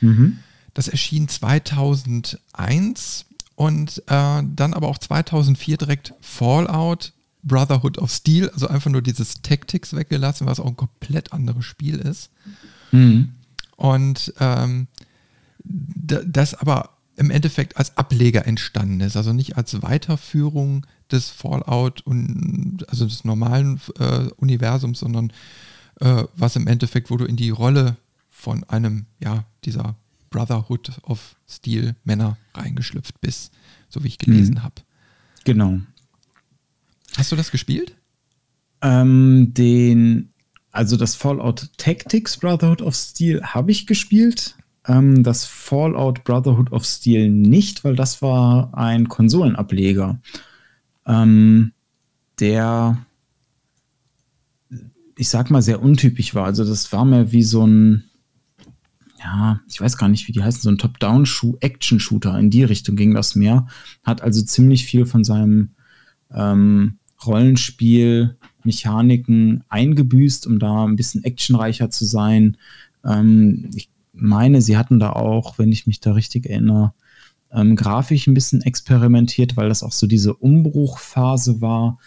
Mhm. 0.00 0.40
Das 0.74 0.88
erschien 0.88 1.28
2001 1.28 3.26
und 3.54 4.02
äh, 4.06 4.42
dann 4.42 4.74
aber 4.74 4.88
auch 4.88 4.98
2004 4.98 5.76
direkt 5.78 6.14
Fallout 6.20 7.12
Brotherhood 7.42 7.98
of 7.98 8.10
Steel, 8.12 8.50
also 8.50 8.68
einfach 8.68 8.90
nur 8.90 9.02
dieses 9.02 9.40
Tactics 9.42 9.94
weggelassen, 9.94 10.46
was 10.46 10.60
auch 10.60 10.66
ein 10.66 10.76
komplett 10.76 11.32
anderes 11.32 11.64
Spiel 11.64 11.98
ist. 11.98 12.30
Mhm. 12.92 13.34
Und 13.80 14.34
ähm, 14.40 14.88
das 15.64 16.54
aber 16.54 16.98
im 17.16 17.30
Endeffekt 17.30 17.78
als 17.78 17.96
Ableger 17.96 18.46
entstanden 18.46 19.00
ist, 19.00 19.16
also 19.16 19.32
nicht 19.32 19.56
als 19.56 19.80
Weiterführung 19.80 20.86
des 21.10 21.30
Fallout 21.30 22.02
und 22.02 22.84
also 22.88 23.06
des 23.06 23.24
normalen 23.24 23.80
äh, 23.98 24.28
Universums, 24.36 25.00
sondern 25.00 25.32
äh, 26.00 26.24
was 26.36 26.56
im 26.56 26.66
Endeffekt, 26.66 27.10
wo 27.10 27.16
du 27.16 27.24
in 27.24 27.36
die 27.36 27.48
Rolle 27.48 27.96
von 28.28 28.64
einem, 28.64 29.06
ja, 29.18 29.46
dieser 29.64 29.96
Brotherhood 30.28 31.00
of 31.04 31.36
Steel 31.48 31.96
Männer 32.04 32.36
reingeschlüpft 32.52 33.18
bist, 33.22 33.50
so 33.88 34.04
wie 34.04 34.08
ich 34.08 34.18
gelesen 34.18 34.56
mhm. 34.56 34.62
habe. 34.62 34.74
Genau. 35.44 35.80
Hast 37.16 37.32
du 37.32 37.36
das 37.36 37.50
gespielt? 37.50 37.96
Ähm, 38.82 39.54
den 39.54 40.29
also 40.72 40.96
das 40.96 41.14
Fallout 41.16 41.68
Tactics 41.76 42.36
Brotherhood 42.36 42.82
of 42.82 42.94
Steel 42.94 43.42
habe 43.42 43.70
ich 43.70 43.86
gespielt. 43.86 44.56
Ähm, 44.86 45.22
das 45.22 45.44
Fallout 45.44 46.24
Brotherhood 46.24 46.72
of 46.72 46.84
Steel 46.84 47.28
nicht, 47.28 47.84
weil 47.84 47.96
das 47.96 48.22
war 48.22 48.72
ein 48.74 49.08
Konsolenableger, 49.08 50.20
ähm, 51.06 51.72
der, 52.38 53.04
ich 55.16 55.28
sag 55.28 55.50
mal, 55.50 55.62
sehr 55.62 55.82
untypisch 55.82 56.34
war. 56.34 56.46
Also 56.46 56.64
das 56.64 56.92
war 56.92 57.04
mehr 57.04 57.32
wie 57.32 57.42
so 57.42 57.66
ein, 57.66 58.04
ja, 59.18 59.60
ich 59.68 59.80
weiß 59.80 59.98
gar 59.98 60.08
nicht, 60.08 60.28
wie 60.28 60.32
die 60.32 60.42
heißen, 60.42 60.62
so 60.62 60.70
ein 60.70 60.78
Top-Down-Action-Shooter. 60.78 62.38
In 62.38 62.48
die 62.48 62.64
Richtung 62.64 62.96
ging 62.96 63.12
das 63.12 63.34
mehr. 63.34 63.66
Hat 64.02 64.22
also 64.22 64.42
ziemlich 64.42 64.86
viel 64.86 65.04
von 65.04 65.24
seinem 65.24 65.74
ähm, 66.32 66.98
Rollenspiel 67.26 68.38
Mechaniken 68.64 69.64
eingebüßt, 69.68 70.46
um 70.46 70.58
da 70.58 70.84
ein 70.84 70.96
bisschen 70.96 71.24
actionreicher 71.24 71.90
zu 71.90 72.04
sein. 72.04 72.56
Ähm, 73.04 73.70
ich 73.74 73.90
meine, 74.12 74.60
sie 74.62 74.76
hatten 74.76 74.98
da 74.98 75.10
auch, 75.12 75.58
wenn 75.58 75.72
ich 75.72 75.86
mich 75.86 76.00
da 76.00 76.12
richtig 76.12 76.46
erinnere, 76.46 76.92
ähm, 77.52 77.76
grafisch 77.76 78.26
ein 78.26 78.34
bisschen 78.34 78.62
experimentiert, 78.62 79.56
weil 79.56 79.68
das 79.68 79.82
auch 79.82 79.92
so 79.92 80.06
diese 80.06 80.34
Umbruchphase 80.34 81.60
war, 81.60 81.98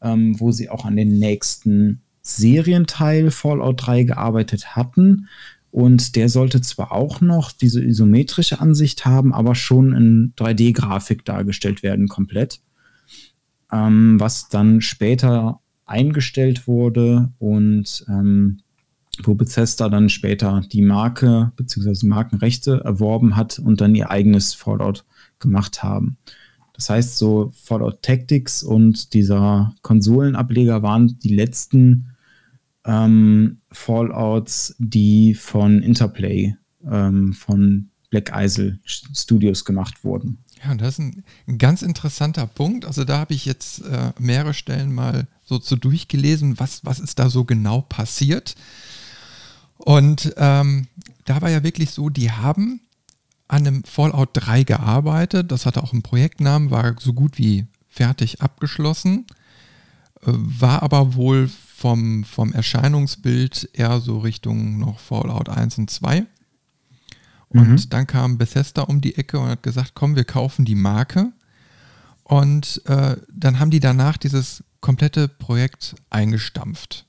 ähm, 0.00 0.38
wo 0.38 0.52
sie 0.52 0.68
auch 0.68 0.84
an 0.84 0.96
den 0.96 1.18
nächsten 1.18 2.02
Serienteil 2.22 3.30
Fallout 3.30 3.86
3 3.86 4.04
gearbeitet 4.04 4.76
hatten. 4.76 5.28
Und 5.70 6.16
der 6.16 6.28
sollte 6.28 6.60
zwar 6.60 6.92
auch 6.92 7.22
noch 7.22 7.50
diese 7.50 7.82
isometrische 7.82 8.60
Ansicht 8.60 9.06
haben, 9.06 9.32
aber 9.32 9.54
schon 9.54 9.94
in 9.94 10.34
3D-Grafik 10.36 11.24
dargestellt 11.24 11.82
werden, 11.82 12.08
komplett. 12.08 12.60
Ähm, 13.72 14.20
was 14.20 14.50
dann 14.50 14.82
später 14.82 15.60
eingestellt 15.84 16.66
wurde 16.66 17.32
und 17.38 18.04
ähm, 18.08 18.58
wo 19.22 19.34
Bethesda 19.34 19.88
dann 19.88 20.08
später 20.08 20.62
die 20.72 20.82
Marke 20.82 21.52
bzw. 21.56 22.06
Markenrechte 22.06 22.80
erworben 22.84 23.36
hat 23.36 23.58
und 23.58 23.80
dann 23.80 23.94
ihr 23.94 24.10
eigenes 24.10 24.54
Fallout 24.54 25.04
gemacht 25.38 25.82
haben. 25.82 26.16
Das 26.72 26.88
heißt, 26.88 27.18
so 27.18 27.52
Fallout 27.54 28.02
Tactics 28.02 28.62
und 28.62 29.12
dieser 29.12 29.74
Konsolenableger 29.82 30.82
waren 30.82 31.18
die 31.18 31.34
letzten 31.34 32.12
ähm, 32.84 33.58
Fallouts, 33.70 34.74
die 34.78 35.34
von 35.34 35.82
Interplay, 35.82 36.56
ähm, 36.90 37.32
von 37.32 37.90
Black 38.10 38.32
Isle 38.34 38.78
Studios 38.84 39.64
gemacht 39.64 40.04
wurden. 40.04 40.38
Ja, 40.64 40.74
das 40.74 40.94
ist 40.94 40.98
ein, 40.98 41.24
ein 41.48 41.58
ganz 41.58 41.82
interessanter 41.82 42.46
Punkt. 42.46 42.84
Also 42.84 43.04
da 43.04 43.18
habe 43.18 43.34
ich 43.34 43.44
jetzt 43.44 43.84
äh, 43.84 44.12
mehrere 44.18 44.54
Stellen 44.54 44.92
mal 44.92 45.26
so 45.44 45.58
zu 45.58 45.76
durchgelesen, 45.76 46.60
was, 46.60 46.84
was 46.84 47.00
ist 47.00 47.18
da 47.18 47.28
so 47.28 47.44
genau 47.44 47.80
passiert. 47.80 48.54
Und 49.76 50.32
ähm, 50.36 50.86
da 51.24 51.42
war 51.42 51.50
ja 51.50 51.62
wirklich 51.62 51.90
so, 51.90 52.08
die 52.08 52.30
haben 52.30 52.80
an 53.48 53.66
einem 53.66 53.84
Fallout 53.84 54.30
3 54.34 54.62
gearbeitet. 54.62 55.50
Das 55.50 55.66
hatte 55.66 55.82
auch 55.82 55.92
einen 55.92 56.02
Projektnamen, 56.02 56.70
war 56.70 56.94
so 56.98 57.12
gut 57.12 57.38
wie 57.38 57.66
fertig 57.88 58.40
abgeschlossen, 58.40 59.26
äh, 60.20 60.26
war 60.26 60.82
aber 60.82 61.14
wohl 61.14 61.50
vom, 61.76 62.24
vom 62.24 62.52
Erscheinungsbild 62.52 63.70
eher 63.72 64.00
so 64.00 64.18
Richtung 64.18 64.78
noch 64.78 65.00
Fallout 65.00 65.48
1 65.48 65.78
und 65.78 65.90
2. 65.90 66.24
Und 67.52 67.70
mhm. 67.70 67.88
dann 67.90 68.06
kam 68.06 68.38
Bethesda 68.38 68.82
um 68.82 69.00
die 69.00 69.16
Ecke 69.16 69.38
und 69.38 69.48
hat 69.48 69.62
gesagt, 69.62 69.92
komm, 69.94 70.16
wir 70.16 70.24
kaufen 70.24 70.64
die 70.64 70.74
Marke. 70.74 71.32
Und 72.24 72.82
äh, 72.86 73.16
dann 73.32 73.58
haben 73.58 73.70
die 73.70 73.80
danach 73.80 74.16
dieses 74.16 74.64
komplette 74.80 75.28
Projekt 75.28 75.94
eingestampft. 76.10 77.06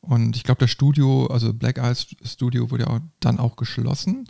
Und 0.00 0.36
ich 0.36 0.44
glaube, 0.44 0.60
das 0.60 0.70
Studio, 0.70 1.26
also 1.26 1.52
Black 1.52 1.78
Eyes 1.78 2.06
Studio, 2.24 2.70
wurde 2.70 2.84
ja 2.84 3.00
dann 3.20 3.38
auch 3.38 3.56
geschlossen. 3.56 4.28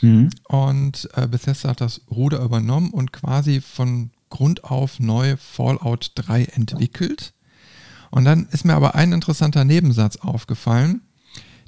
Mhm. 0.00 0.30
Und 0.44 1.08
äh, 1.14 1.26
Bethesda 1.26 1.70
hat 1.70 1.80
das 1.80 2.02
Ruder 2.10 2.40
übernommen 2.40 2.90
und 2.90 3.12
quasi 3.12 3.60
von 3.60 4.10
Grund 4.30 4.64
auf 4.64 5.00
neu 5.00 5.36
Fallout 5.36 6.12
3 6.14 6.44
entwickelt. 6.44 7.32
Und 8.10 8.24
dann 8.24 8.46
ist 8.50 8.64
mir 8.64 8.74
aber 8.74 8.94
ein 8.94 9.12
interessanter 9.12 9.64
Nebensatz 9.64 10.16
aufgefallen. 10.16 11.02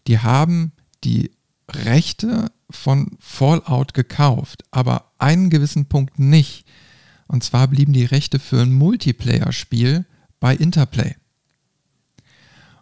Die 0.07 0.19
haben 0.21 0.73
die 1.05 1.31
Rechte 1.69 2.51
von 2.71 3.17
Fallout 3.19 3.95
gekauft, 3.95 4.65
aber 4.71 5.13
einen 5.19 5.51
gewissen 5.51 5.87
Punkt 5.87 6.19
nicht. 6.19 6.67
Und 7.27 7.45
zwar 7.45 7.69
blieben 7.69 7.93
die 7.93 8.05
Rechte 8.05 8.39
für 8.39 8.61
ein 8.61 8.73
Multiplayer-Spiel 8.73 10.05
bei 10.41 10.55
Interplay. 10.55 11.15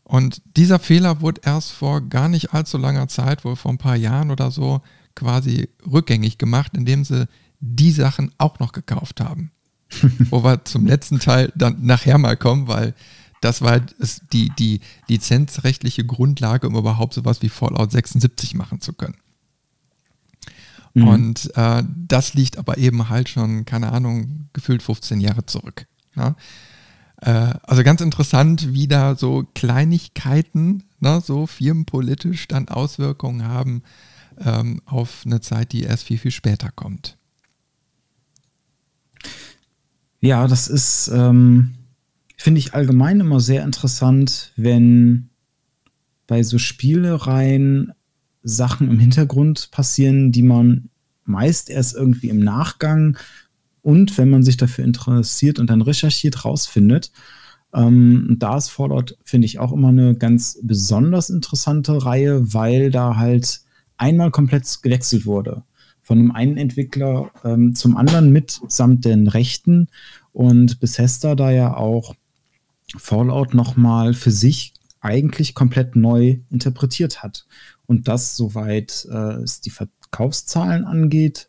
Und 0.05 0.41
dieser 0.57 0.79
Fehler 0.79 1.21
wurde 1.21 1.43
erst 1.45 1.73
vor 1.73 2.01
gar 2.01 2.31
nicht 2.31 2.55
allzu 2.55 2.79
langer 2.79 3.09
Zeit, 3.09 3.45
wohl 3.45 3.57
vor 3.57 3.73
ein 3.73 3.79
paar 3.79 3.97
Jahren 3.97 4.31
oder 4.31 4.51
so, 4.51 4.81
quasi 5.15 5.69
rückgängig 5.91 6.39
gemacht, 6.39 6.73
indem 6.77 7.05
sie 7.05 7.29
die 7.61 7.93
Sachen 7.93 8.33
auch 8.39 8.59
noch 8.59 8.73
gekauft 8.73 9.21
haben. 9.21 9.51
Wo 10.31 10.43
wir 10.45 10.65
zum 10.65 10.87
letzten 10.87 11.19
Teil 11.19 11.53
dann 11.57 11.85
nachher 11.85 12.17
mal 12.17 12.37
kommen, 12.37 12.69
weil 12.69 12.95
das 13.41 13.63
war 13.63 13.81
die, 14.33 14.51
die 14.59 14.81
lizenzrechtliche 15.09 16.05
Grundlage, 16.05 16.67
um 16.67 16.77
überhaupt 16.77 17.15
sowas 17.15 17.43
wie 17.43 17.49
Fallout 17.49 17.93
76 17.93 18.55
machen 18.55 18.81
zu 18.81 18.93
können. 18.93 19.17
Mhm. 20.99 21.09
Und 21.09 21.57
äh, 21.57 21.83
das 21.97 22.35
liegt 22.35 22.59
aber 22.59 22.79
eben 22.79 23.09
halt 23.09 23.29
schon, 23.29 23.65
keine 23.65 23.93
Ahnung, 23.93 24.49
gefühlt 24.53 24.83
15 24.83 25.21
Jahre 25.21 25.47
zurück. 25.47 25.87
Ja? 26.17 26.37
Äh, 27.21 27.55
also 27.63 27.83
ganz 27.83 28.01
interessant, 28.01 28.73
wie 28.73 28.89
da 28.89 29.17
so 29.17 29.45
Kleinigkeiten, 29.55 30.85
ne, 31.01 31.23
so 31.25 31.47
firmenpolitisch 31.47 32.49
dann 32.49 32.69
Auswirkungen 32.69 33.47
haben 33.47 33.83
ähm, 34.39 34.81
auf 34.85 35.23
eine 35.25 35.41
Zeit, 35.41 35.73
die 35.73 35.83
erst 35.83 36.05
viel, 36.05 36.19
viel 36.19 36.31
später 36.31 36.71
kommt. 36.71 37.17
Ja, 40.21 40.47
das 40.49 40.69
ist, 40.69 41.09
ähm, 41.13 41.75
finde 42.37 42.59
ich 42.59 42.75
allgemein 42.75 43.21
immer 43.21 43.41
sehr 43.41 43.65
interessant, 43.65 44.53
wenn 44.57 45.31
bei 46.27 46.43
so 46.43 46.59
Spielereien 46.59 47.93
Sachen 48.49 48.91
im 48.91 48.99
Hintergrund 48.99 49.71
passieren, 49.71 50.33
die 50.33 50.43
man 50.43 50.91
meist 51.25 51.71
erst 51.71 51.95
irgendwie 51.95 52.31
im 52.31 52.39
Nachgang 52.39 53.17
und 53.83 54.17
wenn 54.19 54.31
man 54.31 54.43
sich 54.43 54.57
dafür 54.57 54.85
interessiert 54.85 55.59
und 55.59 55.71
dann 55.71 55.83
recherchiert, 55.83 56.45
rausfindet. 56.45 57.13
Ähm, 57.75 58.37
da 58.39 58.57
ist 58.57 58.71
Fallout, 58.71 59.17
finde 59.23 59.45
ich, 59.45 59.59
auch 59.59 59.73
immer 59.73 59.89
eine 59.89 60.15
ganz 60.15 60.59
besonders 60.63 61.31
interessante 61.31 62.05
Reihe, 62.05 62.55
weil 62.55 62.91
da 62.91 63.17
halt 63.17 63.61
einmal 63.99 64.31
komplett 64.31 64.65
gewechselt 64.83 65.27
wurde. 65.27 65.63
Von 66.03 66.19
dem 66.19 66.33
einen 66.33 66.57
Entwickler 66.57 67.31
ähm, 67.45 67.75
zum 67.75 67.97
anderen 67.97 68.33
mitsamt 68.33 69.05
den 69.05 69.29
Rechten 69.29 69.89
und 70.33 70.81
Bethesda 70.81 71.35
da 71.35 71.51
ja 71.51 71.77
auch 71.77 72.15
Fallout 72.97 73.53
nochmal 73.53 74.15
für 74.15 74.31
sich 74.31 74.73
eigentlich 75.01 75.55
komplett 75.55 75.97
neu 75.97 76.39
interpretiert 76.51 77.23
hat. 77.23 77.47
Und 77.89 78.07
das, 78.07 78.37
soweit 78.37 79.09
äh, 79.11 79.43
es 79.43 79.61
die 79.61 79.71
Verkaufszahlen 79.71 80.85
angeht, 80.85 81.49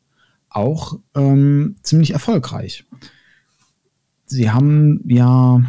auch 0.49 0.99
ähm, 1.13 1.75
ziemlich 1.83 2.11
erfolgreich. 2.11 2.85
Sie 4.25 4.49
haben 4.49 5.01
ja 5.05 5.61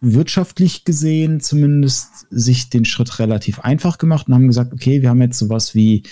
wirtschaftlich 0.00 0.84
gesehen 0.84 1.40
zumindest 1.40 2.26
sich 2.30 2.70
den 2.70 2.84
Schritt 2.84 3.18
relativ 3.18 3.60
einfach 3.60 3.98
gemacht 3.98 4.28
und 4.28 4.34
haben 4.34 4.46
gesagt, 4.46 4.72
okay, 4.72 5.02
wir 5.02 5.10
haben 5.10 5.22
jetzt 5.22 5.38
sowas 5.38 5.74
wie, 5.74 6.02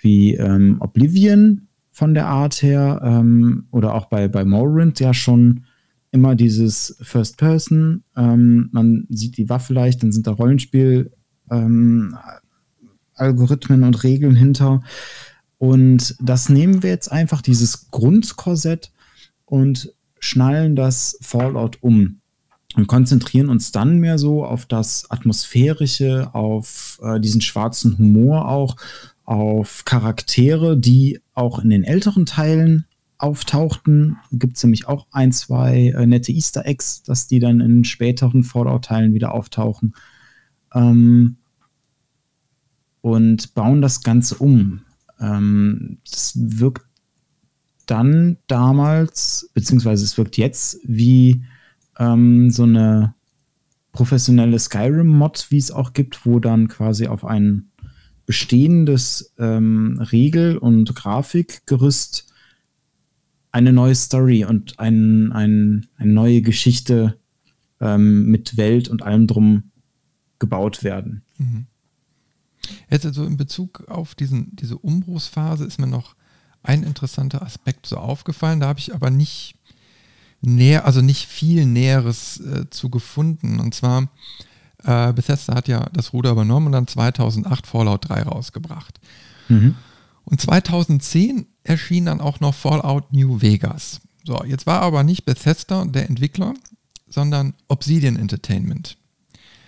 wie 0.00 0.34
ähm, 0.34 0.76
Oblivion 0.80 1.68
von 1.90 2.14
der 2.14 2.28
Art 2.28 2.62
her 2.62 3.00
ähm, 3.04 3.66
oder 3.72 3.94
auch 3.94 4.06
bei, 4.06 4.28
bei 4.28 4.44
Morrowind 4.44 5.00
ja 5.00 5.12
schon 5.12 5.64
immer 6.12 6.34
dieses 6.34 6.96
First 7.00 7.36
Person. 7.36 8.04
Ähm, 8.16 8.68
man 8.72 9.06
sieht 9.08 9.36
die 9.36 9.48
Waffe 9.48 9.74
leicht, 9.74 10.02
dann 10.02 10.12
sind 10.12 10.26
da 10.26 10.32
Rollenspiel 10.32 11.12
ähm, 11.50 12.16
Algorithmen 13.20 13.84
und 13.84 14.02
Regeln 14.02 14.36
hinter. 14.36 14.82
Und 15.58 16.16
das 16.20 16.48
nehmen 16.48 16.82
wir 16.82 16.90
jetzt 16.90 17.12
einfach, 17.12 17.42
dieses 17.42 17.90
Grundkorsett, 17.90 18.92
und 19.50 19.92
schnallen 20.20 20.76
das 20.76 21.18
Fallout 21.20 21.78
um 21.82 22.20
und 22.76 22.86
konzentrieren 22.86 23.48
uns 23.48 23.72
dann 23.72 23.98
mehr 23.98 24.16
so 24.16 24.44
auf 24.44 24.64
das 24.64 25.10
Atmosphärische, 25.10 26.30
auf 26.34 27.00
äh, 27.02 27.18
diesen 27.18 27.40
schwarzen 27.40 27.98
Humor 27.98 28.48
auch, 28.48 28.76
auf 29.24 29.84
Charaktere, 29.84 30.78
die 30.78 31.20
auch 31.34 31.58
in 31.58 31.70
den 31.70 31.84
älteren 31.84 32.26
Teilen 32.26 32.86
auftauchten. 33.18 34.16
Gibt 34.30 34.56
es 34.56 34.62
nämlich 34.62 34.86
auch 34.86 35.06
ein, 35.10 35.32
zwei 35.32 35.88
äh, 35.96 36.06
nette 36.06 36.32
Easter 36.32 36.64
Eggs, 36.64 37.02
dass 37.02 37.26
die 37.26 37.40
dann 37.40 37.60
in 37.60 37.84
späteren 37.84 38.44
Fallout-Teilen 38.44 39.14
wieder 39.14 39.32
auftauchen. 39.34 39.94
Ähm, 40.72 41.38
und 43.00 43.54
bauen 43.54 43.82
das 43.82 44.02
Ganze 44.02 44.36
um. 44.36 44.82
Ähm, 45.20 45.98
das 46.08 46.32
wirkt 46.36 46.86
dann 47.86 48.36
damals, 48.46 49.50
beziehungsweise 49.54 50.04
es 50.04 50.16
wirkt 50.16 50.36
jetzt 50.36 50.78
wie 50.84 51.44
ähm, 51.98 52.50
so 52.50 52.62
eine 52.62 53.14
professionelle 53.92 54.58
Skyrim-Mod, 54.58 55.46
wie 55.50 55.58
es 55.58 55.72
auch 55.72 55.92
gibt, 55.92 56.24
wo 56.24 56.38
dann 56.38 56.68
quasi 56.68 57.06
auf 57.06 57.24
ein 57.24 57.70
bestehendes 58.26 59.34
ähm, 59.38 59.98
Regel- 60.12 60.56
und 60.56 60.94
Grafikgerüst 60.94 62.32
eine 63.50 63.72
neue 63.72 63.96
Story 63.96 64.44
und 64.44 64.78
ein, 64.78 65.32
ein, 65.32 65.88
eine 65.96 66.12
neue 66.12 66.40
Geschichte 66.42 67.18
ähm, 67.80 68.26
mit 68.26 68.56
Welt 68.56 68.88
und 68.88 69.02
allem 69.02 69.26
drum 69.26 69.64
gebaut 70.38 70.84
werden. 70.84 71.22
Mhm. 71.38 71.66
Jetzt 72.90 73.06
also 73.06 73.24
in 73.24 73.36
Bezug 73.36 73.88
auf 73.88 74.14
diesen, 74.14 74.54
diese 74.56 74.78
Umbruchsphase 74.78 75.64
ist 75.64 75.78
mir 75.78 75.86
noch 75.86 76.14
ein 76.62 76.82
interessanter 76.82 77.42
Aspekt 77.42 77.86
so 77.86 77.96
aufgefallen. 77.96 78.60
Da 78.60 78.68
habe 78.68 78.78
ich 78.78 78.94
aber 78.94 79.10
nicht 79.10 79.54
näher, 80.42 80.84
also 80.84 81.00
nicht 81.00 81.26
viel 81.26 81.66
Näheres 81.66 82.40
äh, 82.40 82.68
zu 82.70 82.90
gefunden. 82.90 83.60
Und 83.60 83.74
zwar, 83.74 84.08
äh, 84.84 85.12
Bethesda 85.12 85.54
hat 85.54 85.68
ja 85.68 85.88
das 85.92 86.12
Ruder 86.12 86.32
übernommen 86.32 86.66
und 86.66 86.72
dann 86.72 86.86
2008 86.86 87.66
Fallout 87.66 88.08
3 88.08 88.22
rausgebracht. 88.22 89.00
Mhm. 89.48 89.74
Und 90.24 90.40
2010 90.40 91.46
erschien 91.64 92.06
dann 92.06 92.20
auch 92.20 92.40
noch 92.40 92.54
Fallout 92.54 93.12
New 93.12 93.40
Vegas. 93.40 94.00
So, 94.24 94.44
jetzt 94.44 94.66
war 94.66 94.82
aber 94.82 95.02
nicht 95.02 95.24
Bethesda 95.24 95.84
der 95.84 96.08
Entwickler, 96.08 96.54
sondern 97.08 97.54
Obsidian 97.68 98.16
Entertainment. 98.16 98.96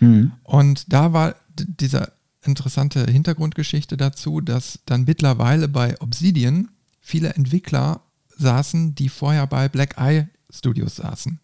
Mhm. 0.00 0.32
Und 0.44 0.92
da 0.92 1.12
war 1.12 1.34
dieser 1.56 2.12
interessante 2.44 3.04
Hintergrundgeschichte 3.04 3.96
dazu, 3.96 4.40
dass 4.40 4.80
dann 4.86 5.04
mittlerweile 5.04 5.68
bei 5.68 6.00
Obsidian 6.00 6.68
viele 7.00 7.34
Entwickler 7.34 8.02
saßen, 8.38 8.94
die 8.94 9.08
vorher 9.08 9.46
bei 9.46 9.68
Black 9.68 9.96
Eye 9.98 10.28
Studios 10.50 10.96
saßen 10.96 11.38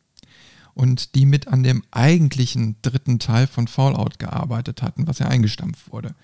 und 0.75 1.17
die 1.17 1.27
mit 1.27 1.49
an 1.49 1.63
dem 1.63 1.83
eigentlichen 1.91 2.77
dritten 2.83 3.19
Teil 3.19 3.47
von 3.47 3.67
Fallout 3.67 4.19
gearbeitet 4.19 4.83
hatten, 4.83 5.09
was 5.09 5.19
ja 5.19 5.27
eingestampft 5.27 5.91
wurde. 5.91 6.15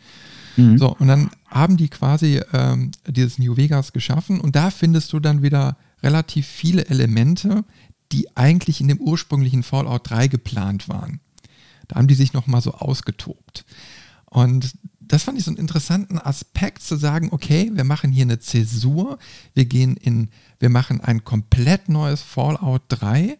Mhm. 0.56 0.78
So, 0.78 0.94
und 0.96 1.08
dann 1.08 1.30
haben 1.48 1.76
die 1.76 1.88
quasi 1.88 2.40
ähm, 2.52 2.92
dieses 3.06 3.38
New 3.38 3.56
Vegas 3.56 3.92
geschaffen 3.92 4.40
und 4.40 4.54
da 4.54 4.70
findest 4.70 5.12
du 5.12 5.18
dann 5.18 5.42
wieder 5.42 5.76
relativ 6.04 6.46
viele 6.46 6.86
Elemente, 6.86 7.64
die 8.12 8.36
eigentlich 8.36 8.80
in 8.80 8.86
dem 8.88 9.00
ursprünglichen 9.00 9.62
Fallout 9.62 10.08
3 10.08 10.28
geplant 10.28 10.88
waren. 10.88 11.20
Da 11.88 11.96
haben 11.96 12.06
die 12.06 12.14
sich 12.14 12.32
nochmal 12.32 12.60
so 12.60 12.74
ausgetobt. 12.74 13.64
Und 14.34 14.74
das 14.98 15.22
fand 15.22 15.38
ich 15.38 15.44
so 15.44 15.52
einen 15.52 15.58
interessanten 15.58 16.18
Aspekt 16.18 16.82
zu 16.82 16.96
sagen, 16.96 17.28
okay, 17.30 17.70
wir 17.72 17.84
machen 17.84 18.10
hier 18.10 18.24
eine 18.24 18.40
Zäsur, 18.40 19.20
wir 19.54 19.64
gehen 19.64 19.96
in, 19.96 20.28
wir 20.58 20.70
machen 20.70 21.00
ein 21.00 21.22
komplett 21.22 21.88
neues 21.88 22.20
Fallout 22.20 22.82
3 22.88 23.38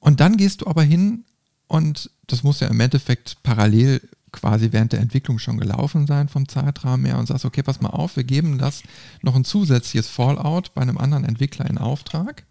und 0.00 0.20
dann 0.20 0.38
gehst 0.38 0.62
du 0.62 0.66
aber 0.66 0.82
hin 0.82 1.24
und 1.66 2.10
das 2.26 2.42
muss 2.42 2.60
ja 2.60 2.68
im 2.68 2.80
Endeffekt 2.80 3.42
parallel 3.42 4.00
quasi 4.32 4.72
während 4.72 4.92
der 4.92 5.00
Entwicklung 5.00 5.38
schon 5.38 5.58
gelaufen 5.58 6.06
sein 6.06 6.30
vom 6.30 6.48
Zeitrahmen 6.48 7.04
her 7.04 7.18
und 7.18 7.26
sagst, 7.26 7.44
okay, 7.44 7.62
pass 7.62 7.82
mal 7.82 7.90
auf, 7.90 8.16
wir 8.16 8.24
geben 8.24 8.56
das 8.56 8.82
noch 9.20 9.36
ein 9.36 9.44
zusätzliches 9.44 10.08
Fallout 10.08 10.72
bei 10.72 10.80
einem 10.80 10.96
anderen 10.96 11.24
Entwickler 11.24 11.68
in 11.68 11.76
Auftrag, 11.76 12.44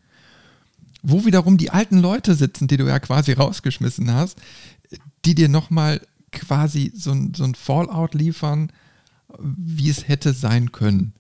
wo 1.02 1.26
wiederum 1.26 1.58
die 1.58 1.72
alten 1.72 1.98
Leute 1.98 2.36
sitzen, 2.36 2.68
die 2.68 2.78
du 2.78 2.86
ja 2.86 3.00
quasi 3.00 3.32
rausgeschmissen 3.32 4.14
hast, 4.14 4.38
die 5.26 5.34
dir 5.34 5.50
nochmal 5.50 6.02
quasi 6.38 6.92
so 6.96 7.12
ein, 7.12 7.34
so 7.34 7.44
ein 7.44 7.56
Fallout 7.56 8.14
liefern, 8.14 8.72
wie 9.40 9.90
es 9.90 10.08
hätte 10.08 10.34
sein 10.34 10.72
können. 10.72 11.14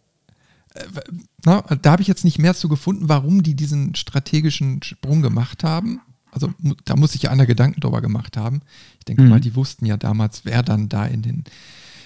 Äh, 0.73 0.85
na, 1.45 1.61
da 1.61 1.91
habe 1.91 2.01
ich 2.01 2.07
jetzt 2.07 2.25
nicht 2.25 2.39
mehr 2.39 2.55
zu 2.55 2.69
gefunden, 2.69 3.09
warum 3.09 3.43
die 3.43 3.55
diesen 3.55 3.95
strategischen 3.95 4.81
Sprung 4.83 5.21
gemacht 5.21 5.63
haben. 5.63 6.01
Also 6.31 6.53
da 6.85 6.95
muss 6.95 7.13
sich 7.13 7.23
ja 7.23 7.31
einer 7.31 7.45
Gedanken 7.45 7.81
drüber 7.81 8.01
gemacht 8.01 8.37
haben. 8.37 8.61
Ich 8.99 9.05
denke 9.05 9.23
mhm. 9.23 9.29
mal, 9.29 9.39
die 9.39 9.55
wussten 9.55 9.85
ja 9.85 9.97
damals, 9.97 10.45
wer 10.45 10.61
dann 10.61 10.89
da 10.89 11.05
in 11.05 11.21
den, 11.21 11.43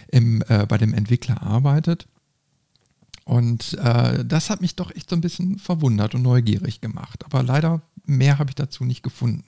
im, 0.08 0.44
äh, 0.48 0.66
bei 0.68 0.78
dem 0.78 0.94
Entwickler 0.94 1.42
arbeitet. 1.42 2.08
Und 3.26 3.78
äh, 3.80 4.26
das 4.26 4.50
hat 4.50 4.62
mich 4.62 4.76
doch 4.76 4.94
echt 4.96 5.10
so 5.10 5.16
ein 5.16 5.22
bisschen 5.22 5.60
verwundert 5.60 6.16
und 6.16 6.22
neugierig 6.22 6.82
gemacht. 6.82 7.26
Aber 7.26 7.44
leider 7.44 7.82
mehr 8.06 8.40
habe 8.40 8.52
ich 8.52 8.56
dazu 8.56 8.84
nicht 8.84 9.04
gefunden. 9.04 9.44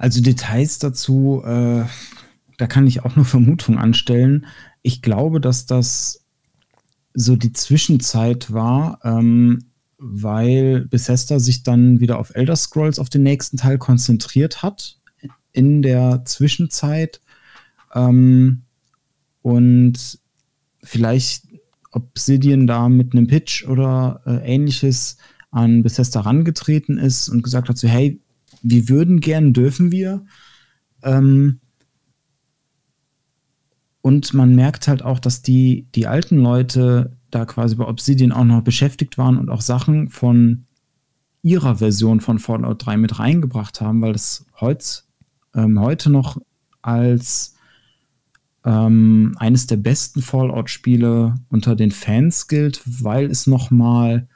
Also 0.00 0.22
Details 0.22 0.78
dazu, 0.78 1.42
äh, 1.44 1.84
da 2.56 2.66
kann 2.66 2.86
ich 2.86 3.04
auch 3.04 3.16
nur 3.16 3.26
Vermutungen 3.26 3.78
anstellen. 3.78 4.46
Ich 4.80 5.02
glaube, 5.02 5.42
dass 5.42 5.66
das 5.66 6.24
so 7.12 7.36
die 7.36 7.52
Zwischenzeit 7.52 8.50
war, 8.50 9.00
ähm, 9.04 9.58
weil 9.98 10.86
Bethesda 10.86 11.38
sich 11.38 11.64
dann 11.64 12.00
wieder 12.00 12.18
auf 12.18 12.34
Elder 12.34 12.56
Scrolls 12.56 12.98
auf 12.98 13.10
den 13.10 13.24
nächsten 13.24 13.58
Teil 13.58 13.76
konzentriert 13.76 14.62
hat 14.62 14.96
in 15.52 15.82
der 15.82 16.24
Zwischenzeit 16.24 17.20
ähm, 17.94 18.62
und 19.42 20.18
vielleicht 20.82 21.44
Obsidian 21.90 22.66
da 22.66 22.88
mit 22.88 23.12
einem 23.12 23.26
Pitch 23.26 23.66
oder 23.66 24.22
äh, 24.24 24.50
ähnliches 24.50 25.18
an 25.50 25.82
Bethesda 25.82 26.20
rangetreten 26.20 26.96
ist 26.96 27.28
und 27.28 27.42
gesagt 27.42 27.68
hat 27.68 27.76
so 27.76 27.86
hey 27.86 28.18
wir 28.62 28.88
würden 28.88 29.20
gern 29.20 29.52
dürfen 29.52 29.92
wir. 29.92 30.24
Ähm, 31.02 31.60
und 34.02 34.32
man 34.32 34.54
merkt 34.54 34.88
halt 34.88 35.02
auch, 35.02 35.18
dass 35.18 35.42
die, 35.42 35.86
die 35.94 36.06
alten 36.06 36.38
Leute 36.38 37.16
da 37.30 37.44
quasi 37.44 37.76
bei 37.76 37.86
Obsidian 37.86 38.32
auch 38.32 38.44
noch 38.44 38.62
beschäftigt 38.62 39.18
waren 39.18 39.36
und 39.36 39.50
auch 39.50 39.60
Sachen 39.60 40.08
von 40.08 40.66
ihrer 41.42 41.76
Version 41.76 42.20
von 42.20 42.38
Fallout 42.38 42.84
3 42.84 42.96
mit 42.96 43.18
reingebracht 43.18 43.80
haben, 43.80 44.02
weil 44.02 44.12
das 44.12 44.46
heutz, 44.60 45.08
ähm, 45.54 45.80
heute 45.80 46.10
noch 46.10 46.38
als 46.82 47.56
ähm, 48.64 49.34
eines 49.38 49.66
der 49.66 49.76
besten 49.76 50.22
Fallout-Spiele 50.22 51.34
unter 51.48 51.76
den 51.76 51.92
Fans 51.92 52.46
gilt, 52.46 52.82
weil 52.84 53.30
es 53.30 53.46
nochmal 53.46 54.28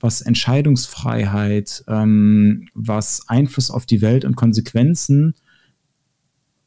was 0.00 0.20
Entscheidungsfreiheit, 0.20 1.84
ähm, 1.88 2.68
was 2.74 3.28
Einfluss 3.28 3.70
auf 3.70 3.86
die 3.86 4.00
Welt 4.00 4.24
und 4.24 4.36
Konsequenzen 4.36 5.34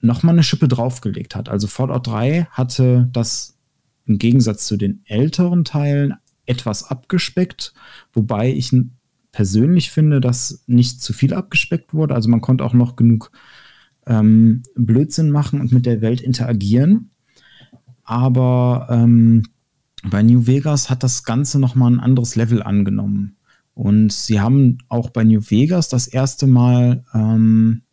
nochmal 0.01 0.36
eine 0.36 0.43
Schippe 0.43 0.67
draufgelegt 0.67 1.36
hat. 1.36 1.47
Also 1.49 1.67
Fallout 1.67 2.07
3 2.07 2.47
hatte 2.51 3.09
das 3.13 3.57
im 4.05 4.17
Gegensatz 4.17 4.65
zu 4.65 4.77
den 4.77 5.01
älteren 5.05 5.63
Teilen 5.63 6.15
etwas 6.45 6.84
abgespeckt, 6.84 7.73
wobei 8.13 8.51
ich 8.51 8.75
persönlich 9.32 9.91
finde, 9.91 10.19
dass 10.19 10.63
nicht 10.67 11.01
zu 11.01 11.13
viel 11.13 11.34
abgespeckt 11.34 11.93
wurde. 11.93 12.15
Also 12.15 12.29
man 12.29 12.41
konnte 12.41 12.65
auch 12.65 12.73
noch 12.73 12.95
genug 12.95 13.32
ähm, 14.05 14.63
Blödsinn 14.75 15.29
machen 15.29 15.61
und 15.61 15.71
mit 15.71 15.86
der 15.86 16.01
Welt 16.01 16.19
interagieren. 16.19 17.11
Aber 18.03 18.88
ähm, 18.89 19.43
bei 20.10 20.24
New 20.24 20.47
Vegas 20.47 20.89
hat 20.89 21.04
das 21.04 21.24
Ganze 21.24 21.60
nochmal 21.60 21.91
ein 21.91 21.99
anderes 21.99 22.36
Level 22.36 22.64
angenommen. 22.64 23.36
Und 23.74 24.12
sie 24.12 24.39
haben 24.39 24.80
auch 24.89 25.10
bei 25.10 25.24
New 25.24 25.41
Vegas 25.41 25.89
das 25.89 26.08
erste 26.08 26.47
Mal 26.47 27.04
ähm, 27.14 27.84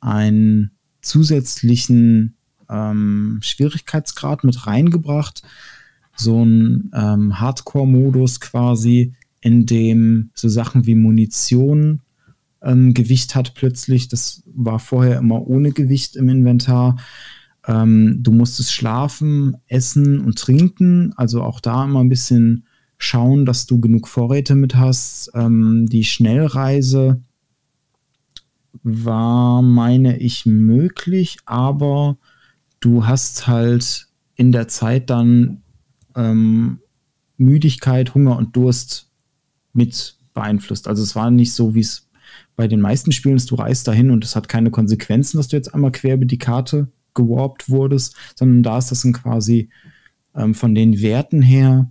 einen 0.00 0.72
zusätzlichen 1.00 2.36
ähm, 2.68 3.38
Schwierigkeitsgrad 3.42 4.44
mit 4.44 4.66
reingebracht. 4.66 5.42
So 6.16 6.44
ein 6.44 6.90
ähm, 6.94 7.38
Hardcore-Modus 7.38 8.40
quasi, 8.40 9.14
in 9.40 9.66
dem 9.66 10.30
so 10.34 10.48
Sachen 10.48 10.86
wie 10.86 10.94
Munition 10.94 12.00
ähm, 12.62 12.94
Gewicht 12.94 13.34
hat 13.34 13.54
plötzlich. 13.54 14.08
Das 14.08 14.42
war 14.46 14.78
vorher 14.78 15.18
immer 15.18 15.46
ohne 15.46 15.72
Gewicht 15.72 16.16
im 16.16 16.28
Inventar. 16.28 16.96
Ähm, 17.66 18.18
du 18.22 18.32
musstest 18.32 18.72
schlafen, 18.72 19.56
essen 19.68 20.20
und 20.20 20.38
trinken. 20.38 21.12
Also 21.16 21.42
auch 21.42 21.60
da 21.60 21.84
immer 21.84 22.00
ein 22.00 22.08
bisschen 22.08 22.66
schauen, 22.98 23.46
dass 23.46 23.66
du 23.66 23.80
genug 23.80 24.08
Vorräte 24.08 24.54
mit 24.54 24.76
hast. 24.76 25.30
Ähm, 25.34 25.88
die 25.88 26.04
Schnellreise 26.04 27.22
war, 28.82 29.62
meine 29.62 30.18
ich, 30.18 30.46
möglich, 30.46 31.38
aber 31.44 32.16
du 32.80 33.06
hast 33.06 33.46
halt 33.46 34.08
in 34.34 34.50
der 34.50 34.68
Zeit 34.68 35.10
dann 35.10 35.62
ähm, 36.16 36.80
Müdigkeit, 37.36 38.14
Hunger 38.14 38.36
und 38.36 38.56
Durst 38.56 39.10
mit 39.72 40.16
beeinflusst. 40.34 40.88
Also 40.88 41.02
es 41.02 41.14
war 41.14 41.30
nicht 41.30 41.52
so, 41.52 41.74
wie 41.74 41.80
es 41.80 42.08
bei 42.56 42.66
den 42.66 42.80
meisten 42.80 43.12
Spielen 43.12 43.36
ist, 43.36 43.50
du 43.50 43.56
reist 43.56 43.86
dahin 43.88 44.10
und 44.10 44.24
es 44.24 44.36
hat 44.36 44.48
keine 44.48 44.70
Konsequenzen, 44.70 45.36
dass 45.36 45.48
du 45.48 45.56
jetzt 45.56 45.74
einmal 45.74 45.92
quer 45.92 46.14
über 46.14 46.24
die 46.24 46.38
Karte 46.38 46.88
gewarpt 47.14 47.68
wurdest, 47.68 48.16
sondern 48.34 48.62
da 48.62 48.78
ist 48.78 48.90
das 48.90 49.02
dann 49.02 49.12
quasi 49.12 49.68
ähm, 50.34 50.54
von 50.54 50.74
den 50.74 51.00
Werten 51.00 51.42
her 51.42 51.90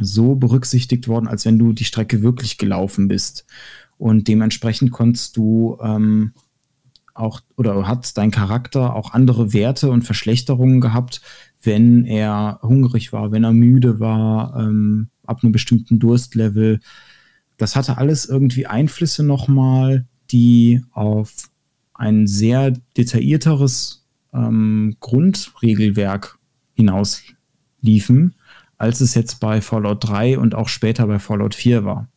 so 0.00 0.34
berücksichtigt 0.34 1.08
worden, 1.08 1.26
als 1.26 1.44
wenn 1.44 1.58
du 1.58 1.72
die 1.72 1.84
Strecke 1.84 2.22
wirklich 2.22 2.58
gelaufen 2.58 3.08
bist. 3.08 3.46
Und 3.96 4.28
dementsprechend 4.28 4.92
konntest 4.92 5.36
du 5.36 5.76
ähm, 5.82 6.32
auch 7.14 7.40
oder 7.56 7.86
hat 7.86 8.16
dein 8.16 8.30
Charakter 8.30 8.94
auch 8.94 9.12
andere 9.12 9.52
Werte 9.52 9.90
und 9.90 10.02
Verschlechterungen 10.02 10.80
gehabt, 10.80 11.20
wenn 11.62 12.04
er 12.04 12.60
hungrig 12.62 13.12
war, 13.12 13.32
wenn 13.32 13.44
er 13.44 13.52
müde 13.52 13.98
war, 13.98 14.56
ähm, 14.56 15.08
ab 15.26 15.40
einem 15.42 15.52
bestimmten 15.52 15.98
Durstlevel. 15.98 16.80
Das 17.56 17.74
hatte 17.74 17.98
alles 17.98 18.26
irgendwie 18.26 18.66
Einflüsse 18.66 19.24
nochmal, 19.24 20.06
die 20.30 20.84
auf 20.92 21.50
ein 21.94 22.28
sehr 22.28 22.72
detaillierteres 22.96 24.06
ähm, 24.32 24.96
Grundregelwerk 25.00 26.38
hinausliefen, 26.74 28.34
als 28.76 29.00
es 29.00 29.14
jetzt 29.14 29.40
bei 29.40 29.60
Fallout 29.60 30.08
3 30.08 30.38
und 30.38 30.54
auch 30.54 30.68
später 30.68 31.06
bei 31.06 31.18
Fallout 31.18 31.54
4 31.54 31.84
war. 31.84 32.08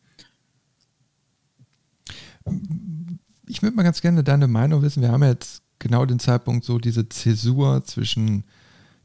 Ich 3.46 3.62
würde 3.62 3.76
mal 3.76 3.82
ganz 3.82 4.00
gerne 4.00 4.24
deine 4.24 4.48
Meinung 4.48 4.82
wissen. 4.82 5.02
Wir 5.02 5.10
haben 5.10 5.22
jetzt 5.22 5.62
genau 5.78 6.06
den 6.06 6.18
Zeitpunkt 6.18 6.64
so 6.64 6.78
diese 6.78 7.08
Zäsur 7.08 7.84
zwischen 7.84 8.44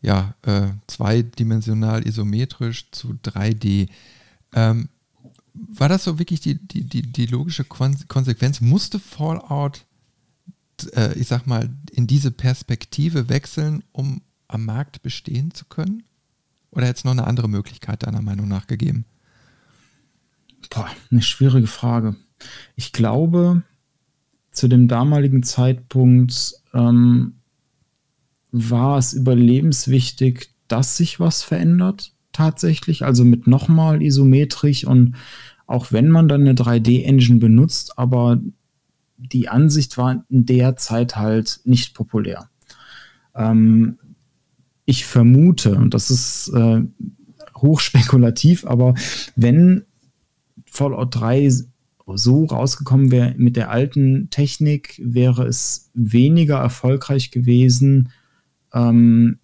ja, 0.02 0.36
äh, 0.44 0.68
zweidimensional 0.88 2.08
isometrisch 2.08 2.92
zu 2.92 3.18
3D. 3.24 3.90
Ähm, 4.54 4.90
war 5.54 5.90
das 5.90 6.04
so 6.04 6.20
wirklich 6.20 6.40
die, 6.40 6.56
die, 6.56 6.84
die, 6.84 7.02
die 7.02 7.26
logische 7.26 7.64
Konsequenz? 7.64 8.62
Musste 8.62 9.00
Fallout 9.00 9.86
äh, 10.96 11.14
ich 11.18 11.28
sag 11.28 11.48
mal, 11.48 11.70
in 11.92 12.08
diese 12.08 12.32
Perspektive 12.32 13.30
wechseln, 13.30 13.84
um 13.92 14.22
am 14.48 14.66
Markt 14.66 15.02
bestehen 15.02 15.52
zu 15.52 15.66
können? 15.66 16.04
Oder 16.72 16.88
hätte 16.88 17.00
es 17.00 17.04
noch 17.04 17.12
eine 17.12 17.28
andere 17.28 17.50
Möglichkeit 17.50 18.04
deiner 18.04 18.22
Meinung 18.22 18.48
nach 18.48 18.68
gegeben? 18.68 19.06
Boah, 20.70 20.90
eine 21.12 21.22
schwierige 21.22 21.68
Frage. 21.68 22.16
Ich 22.76 22.92
glaube, 22.92 23.64
zu 24.52 24.68
dem 24.68 24.88
damaligen 24.88 25.44
Zeitpunkt 25.44 26.54
ähm, 26.74 27.36
war 28.52 28.98
es 28.98 29.14
überlebenswichtig, 29.14 30.52
dass 30.68 30.98
sich 30.98 31.20
was 31.20 31.44
verändert, 31.44 32.14
tatsächlich. 32.32 33.06
Also 33.06 33.24
mit 33.24 33.48
nochmal 33.48 34.02
isometrisch 34.02 34.86
und 34.86 35.16
auch 35.66 35.92
wenn 35.92 36.10
man 36.10 36.28
dann 36.28 36.42
eine 36.42 36.54
3D-Engine 36.54 37.40
benutzt, 37.40 37.98
aber 37.98 38.40
die 39.18 39.50
Ansicht 39.50 39.98
war 39.98 40.26
in 40.30 40.46
der 40.46 40.76
Zeit 40.76 41.16
halt 41.16 41.62
nicht 41.64 41.94
populär. 41.94 42.50
Ähm, 43.36 43.98
ich 44.86 45.06
vermute, 45.06 45.76
und 45.76 45.94
das 45.94 46.10
ist 46.12 46.50
äh, 46.50 46.82
hochspekulativ, 47.58 48.66
aber 48.66 48.94
wenn 49.36 49.84
Fallout 50.66 51.16
3 51.16 51.50
so 52.16 52.46
rausgekommen 52.46 53.12
wäre 53.12 53.36
mit 53.38 53.58
der 53.58 53.70
alten 53.70 54.30
Technik, 54.30 55.02
wäre 55.04 55.46
es 55.46 55.90
weniger 55.94 56.58
erfolgreich 56.58 57.32
gewesen 57.32 58.10
ähm, 58.74 59.40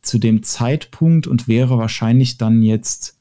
zu 0.00 0.18
dem 0.18 0.42
Zeitpunkt 0.42 1.26
und 1.28 1.46
wäre 1.46 1.78
wahrscheinlich 1.78 2.38
dann 2.38 2.62
jetzt 2.62 3.20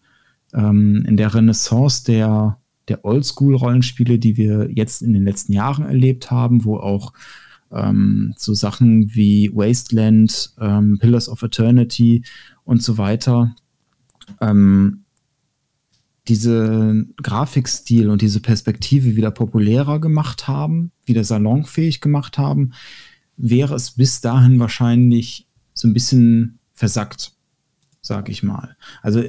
ähm, 0.54 1.06
in 1.08 1.16
der 1.16 1.34
Renaissance 1.34 2.04
der, 2.06 2.58
der 2.88 3.06
Oldschool-Rollenspiele, 3.06 4.20
die 4.20 4.38
wir 4.38 4.70
jetzt 4.74 5.02
in 5.02 5.14
den 5.14 5.24
letzten 5.24 5.54
Jahren 5.54 5.86
erlebt 5.86 6.32
haben, 6.32 6.66
wo 6.66 6.78
auch 6.78 7.14
ähm, 7.72 8.34
so 8.38 8.54
Sachen 8.54 9.14
wie 9.14 9.52
Wasteland, 9.54 10.54
ähm, 10.60 10.98
Pillars 11.00 11.30
of 11.30 11.44
Eternity 11.44 12.24
und 12.64 12.84
so 12.84 12.98
weiter 12.98 13.56
ähm, 14.40 15.04
diese 16.28 17.06
Grafikstil 17.22 18.10
und 18.10 18.22
diese 18.22 18.40
Perspektive 18.40 19.16
wieder 19.16 19.32
populärer 19.32 20.00
gemacht 20.00 20.48
haben, 20.48 20.92
wieder 21.06 21.24
salonfähig 21.24 22.00
gemacht 22.00 22.38
haben, 22.38 22.74
wäre 23.38 23.76
es 23.76 23.92
bis 23.92 24.22
dahin 24.22 24.60
wahrscheinlich 24.60 25.48
so 25.74 25.88
ein 25.88 25.94
bisschen 25.94 26.60
versackt, 26.74 27.34
sage 28.02 28.32
ich 28.32 28.44
mal. 28.44 28.76
Also 29.02 29.24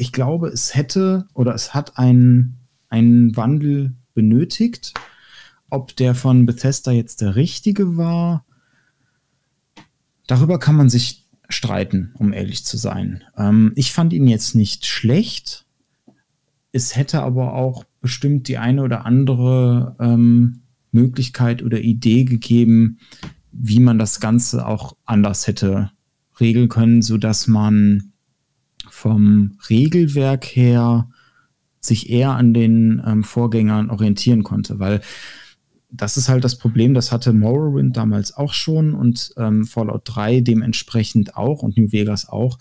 ich 0.00 0.12
glaube, 0.12 0.48
es 0.48 0.74
hätte 0.74 1.26
oder 1.34 1.54
es 1.54 1.74
hat 1.74 1.98
einen, 1.98 2.56
einen 2.88 3.36
Wandel 3.36 3.94
benötigt. 4.14 4.94
Ob 5.68 5.94
der 5.94 6.14
von 6.14 6.46
Bethesda 6.46 6.90
jetzt 6.90 7.20
der 7.20 7.36
richtige 7.36 7.98
war, 7.98 8.46
darüber 10.26 10.58
kann 10.58 10.74
man 10.74 10.88
sich 10.88 11.28
streiten, 11.50 12.14
um 12.14 12.32
ehrlich 12.32 12.64
zu 12.64 12.78
sein. 12.78 13.24
Ähm, 13.36 13.72
ich 13.76 13.92
fand 13.92 14.14
ihn 14.14 14.26
jetzt 14.26 14.54
nicht 14.54 14.86
schlecht. 14.86 15.66
Es 16.72 16.96
hätte 16.96 17.20
aber 17.22 17.52
auch 17.52 17.84
bestimmt 18.00 18.48
die 18.48 18.56
eine 18.56 18.82
oder 18.82 19.04
andere 19.04 19.96
ähm, 20.00 20.62
Möglichkeit 20.92 21.62
oder 21.62 21.78
Idee 21.78 22.24
gegeben, 22.24 23.00
wie 23.52 23.80
man 23.80 23.98
das 23.98 24.18
Ganze 24.18 24.66
auch 24.66 24.96
anders 25.04 25.46
hätte 25.46 25.90
regeln 26.40 26.70
können, 26.70 27.02
sodass 27.02 27.46
man 27.46 28.09
vom 29.00 29.52
Regelwerk 29.70 30.44
her 30.44 31.08
sich 31.80 32.10
eher 32.10 32.32
an 32.32 32.52
den 32.52 33.02
ähm, 33.06 33.24
Vorgängern 33.24 33.88
orientieren 33.88 34.42
konnte, 34.42 34.78
weil 34.78 35.00
das 35.90 36.18
ist 36.18 36.28
halt 36.28 36.44
das 36.44 36.58
Problem, 36.58 36.92
das 36.92 37.10
hatte 37.10 37.32
Morrowind 37.32 37.96
damals 37.96 38.36
auch 38.36 38.52
schon 38.52 38.92
und 38.92 39.32
ähm, 39.38 39.64
Fallout 39.64 40.02
3 40.04 40.42
dementsprechend 40.42 41.36
auch 41.36 41.62
und 41.62 41.78
New 41.78 41.90
Vegas 41.90 42.28
auch. 42.28 42.58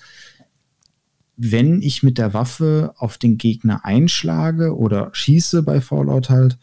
Wenn 1.36 1.82
ich 1.82 2.04
mit 2.04 2.18
der 2.18 2.34
Waffe 2.34 2.94
auf 2.98 3.18
den 3.18 3.38
Gegner 3.38 3.84
einschlage 3.84 4.76
oder 4.76 5.10
schieße 5.12 5.62
bei 5.64 5.82
Fallout 5.82 6.30
halt 6.30 6.58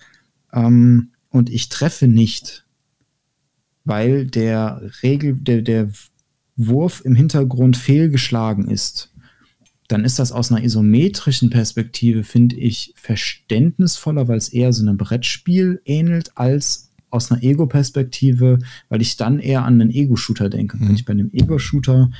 ähm, 0.52 1.12
und 1.28 1.50
ich 1.50 1.68
treffe 1.68 2.08
nicht, 2.08 2.64
weil 3.84 4.26
der 4.26 4.80
Regel, 5.02 5.34
der, 5.34 5.60
der 5.60 5.90
Wurf 6.56 7.02
im 7.04 7.14
Hintergrund 7.14 7.76
fehlgeschlagen 7.76 8.68
ist, 8.68 9.12
dann 9.88 10.04
ist 10.04 10.18
das 10.18 10.32
aus 10.32 10.50
einer 10.50 10.64
isometrischen 10.64 11.50
Perspektive, 11.50 12.24
finde 12.24 12.56
ich, 12.56 12.92
verständnisvoller, 12.96 14.28
weil 14.28 14.38
es 14.38 14.48
eher 14.48 14.72
so 14.72 14.82
einem 14.82 14.96
Brettspiel 14.96 15.80
ähnelt, 15.84 16.32
als 16.36 16.90
aus 17.10 17.30
einer 17.30 17.42
Ego-Perspektive, 17.42 18.58
weil 18.88 19.00
ich 19.00 19.16
dann 19.16 19.38
eher 19.38 19.64
an 19.64 19.80
einen 19.80 19.90
Ego-Shooter 19.90 20.50
denke. 20.50 20.76
Mhm. 20.76 20.88
Wenn 20.88 20.94
ich 20.94 21.04
bei 21.04 21.12
einem 21.12 21.30
Ego-Shooter 21.32 22.10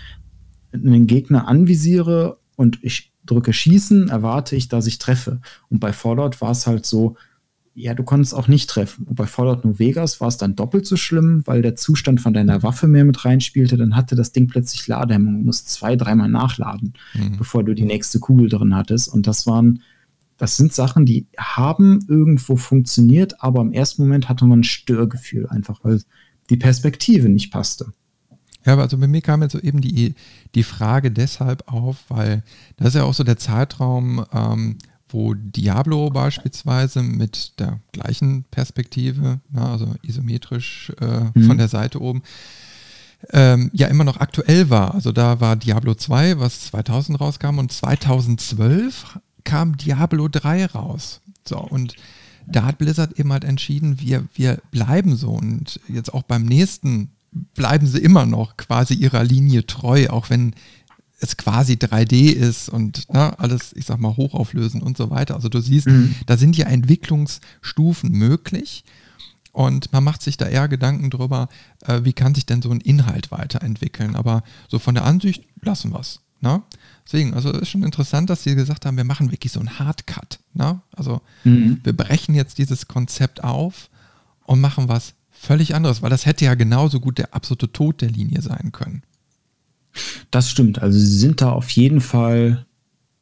einen 0.73 1.07
Gegner 1.07 1.49
anvisiere 1.49 2.39
und 2.57 2.79
ich 2.83 3.12
drücke 3.25 3.53
Schießen, 3.53 4.09
erwarte 4.09 4.57
ich, 4.57 4.69
dass 4.69 4.87
ich 4.87 4.99
treffe. 4.99 5.41
Und 5.69 5.81
bei 5.81 5.93
Fallout 5.93 6.41
war 6.41 6.53
es 6.53 6.67
halt 6.67 6.87
so, 6.87 7.17
ja, 7.79 7.93
du 7.93 8.05
konntest 8.05 8.35
auch 8.35 8.49
nicht 8.49 8.70
treffen. 8.70 9.05
Und 9.05 9.16
bei 9.16 9.27
Fallout 9.27 9.66
New 9.66 9.79
Vegas 9.79 10.18
war 10.22 10.29
es 10.29 10.39
dann 10.39 10.57
doppelt 10.57 10.87
so 10.87 10.97
schlimm, 10.97 11.43
weil 11.45 11.61
der 11.61 11.77
Zustand 11.77 12.22
von 12.22 12.33
deiner 12.33 12.62
Waffe 12.62 12.89
mehr 12.89 13.05
mit 13.05 13.27
reinspielte. 13.27 13.77
Dann 13.77 13.95
hatte 13.95 14.16
das 14.16 14.33
Ding 14.33 14.47
plötzlich 14.47 14.87
Ladehemmung. 14.87 15.41
Du 15.41 15.45
musst 15.45 15.68
zwei, 15.68 15.95
dreimal 15.95 16.31
nachladen, 16.31 16.95
mhm. 17.12 17.37
bevor 17.37 17.64
du 17.64 17.74
die 17.74 17.85
nächste 17.85 18.18
Kugel 18.18 18.49
drin 18.49 18.74
hattest. 18.74 19.09
Und 19.09 19.27
das 19.27 19.47
waren, 19.47 19.83
das 20.39 20.57
sind 20.57 20.72
Sachen, 20.72 21.05
die 21.05 21.27
haben 21.37 22.07
irgendwo 22.09 22.57
funktioniert, 22.57 23.43
aber 23.43 23.61
im 23.61 23.72
ersten 23.72 24.03
Moment 24.03 24.31
hatte 24.31 24.47
man 24.47 24.61
ein 24.61 24.64
Störgefühl 24.64 25.47
einfach, 25.47 25.85
weil 25.85 26.01
die 26.49 26.57
Perspektive 26.57 27.29
nicht 27.29 27.53
passte. 27.53 27.93
Ja, 28.64 28.72
aber 28.72 28.83
also 28.83 28.97
bei 28.97 29.07
mir 29.07 29.20
kam 29.20 29.43
jetzt 29.43 29.53
so 29.53 29.61
eben 29.61 29.83
die, 29.83 30.14
die 30.55 30.62
Frage 30.62 31.11
deshalb 31.11 31.70
auf, 31.70 31.99
weil 32.09 32.43
das 32.79 32.89
ist 32.89 32.95
ja 32.95 33.05
auch 33.05 33.14
so 33.14 33.22
der 33.22 33.37
Zeitraum, 33.37 34.24
ähm, 34.33 34.79
wo 35.09 35.35
Diablo 35.35 36.11
beispielsweise 36.11 37.03
mit 37.03 37.59
der 37.61 37.81
gleichen 37.93 38.45
Perspektive, 38.51 39.41
na, 39.51 39.73
also 39.73 39.95
isometrisch 40.03 40.93
äh, 41.01 41.31
mhm. 41.35 41.47
von 41.47 41.59
der 41.59 41.69
Seite 41.69 42.01
oben, 42.01 42.23
ähm, 43.31 43.71
ja 43.73 43.87
immer 43.89 44.05
noch 44.05 44.19
aktuell 44.19 44.71
war. 44.71 44.95
Also 44.95 45.13
da 45.13 45.41
war 45.41 45.57
Diablo 45.57 45.95
2, 45.95 46.39
was 46.39 46.61
2000 46.67 47.21
rauskam 47.21 47.59
und 47.59 47.73
2012 47.73 49.19
kam 49.45 49.77
Diablo 49.77 50.29
3 50.29 50.67
raus. 50.67 51.21
So, 51.45 51.59
und 51.59 51.95
da 52.47 52.65
hat 52.65 52.79
Blizzard 52.79 53.19
eben 53.19 53.33
halt 53.33 53.45
entschieden, 53.45 54.01
wir, 54.01 54.25
wir 54.35 54.61
bleiben 54.71 55.17
so 55.17 55.31
und 55.31 55.81
jetzt 55.89 56.13
auch 56.13 56.23
beim 56.23 56.45
nächsten 56.45 57.11
bleiben 57.55 57.87
sie 57.87 57.99
immer 57.99 58.27
noch 58.27 58.57
quasi 58.57 58.95
ihrer 58.95 59.25
Linie 59.25 59.67
treu, 59.67 60.09
auch 60.09 60.31
wenn 60.31 60.55
es 61.19 61.37
quasi 61.37 61.75
3D 61.75 62.33
ist 62.33 62.69
und 62.69 63.12
ne, 63.12 63.39
alles, 63.39 63.73
ich 63.75 63.87
sag 63.87 63.99
mal, 63.99 64.17
hochauflösen 64.17 64.83
und 64.83 64.97
so 64.97 65.11
weiter. 65.11 65.35
Also 65.35 65.49
du 65.49 65.61
siehst, 65.61 65.87
mhm. 65.87 66.14
da 66.27 66.37
sind 66.37 66.57
ja 66.57 66.67
Entwicklungsstufen 66.67 68.11
möglich 68.11 68.85
und 69.53 69.93
man 69.93 70.05
macht 70.05 70.21
sich 70.21 70.37
da 70.37 70.47
eher 70.47 70.69
Gedanken 70.69 71.09
drüber, 71.09 71.49
äh, 71.87 72.05
wie 72.05 72.12
kann 72.12 72.35
sich 72.35 72.45
denn 72.45 72.61
so 72.61 72.71
ein 72.71 72.83
Inhalt 72.83 73.31
weiterentwickeln. 73.31 74.14
Aber 74.14 74.43
so 74.69 74.79
von 74.79 74.95
der 74.95 75.05
Ansicht 75.05 75.45
lassen 75.62 75.93
wir 75.93 76.01
es. 76.01 76.21
Ne? 76.41 76.62
Deswegen, 77.07 77.33
also 77.33 77.51
ist 77.51 77.71
schon 77.71 77.83
interessant, 77.83 78.29
dass 78.29 78.43
sie 78.43 78.55
gesagt 78.55 78.85
haben, 78.85 78.99
wir 78.99 79.05
machen 79.05 79.31
wirklich 79.31 79.53
so 79.53 79.61
einen 79.61 79.79
Hardcut. 79.79 80.41
Ne? 80.53 80.83
Also 80.95 81.23
mhm. 81.45 81.81
wir 81.83 81.97
brechen 81.97 82.35
jetzt 82.35 82.59
dieses 82.59 82.89
Konzept 82.89 83.43
auf 83.43 83.89
und 84.45 84.61
machen 84.61 84.89
was 84.89 85.14
völlig 85.31 85.75
anderes, 85.75 86.03
weil 86.03 86.11
das 86.11 86.27
hätte 86.27 86.45
ja 86.45 86.55
genauso 86.55 87.01
gut 87.01 87.17
der 87.17 87.35
absolute 87.35 87.73
Tod 87.73 88.03
der 88.03 88.11
Linie 88.11 88.43
sein 88.43 88.73
können. 88.73 89.03
Das 90.31 90.51
stimmt. 90.51 90.81
Also 90.81 90.99
sie 90.99 91.19
sind 91.19 91.41
da 91.41 91.53
auf 91.53 91.71
jeden 91.71 92.01
Fall 92.01 92.67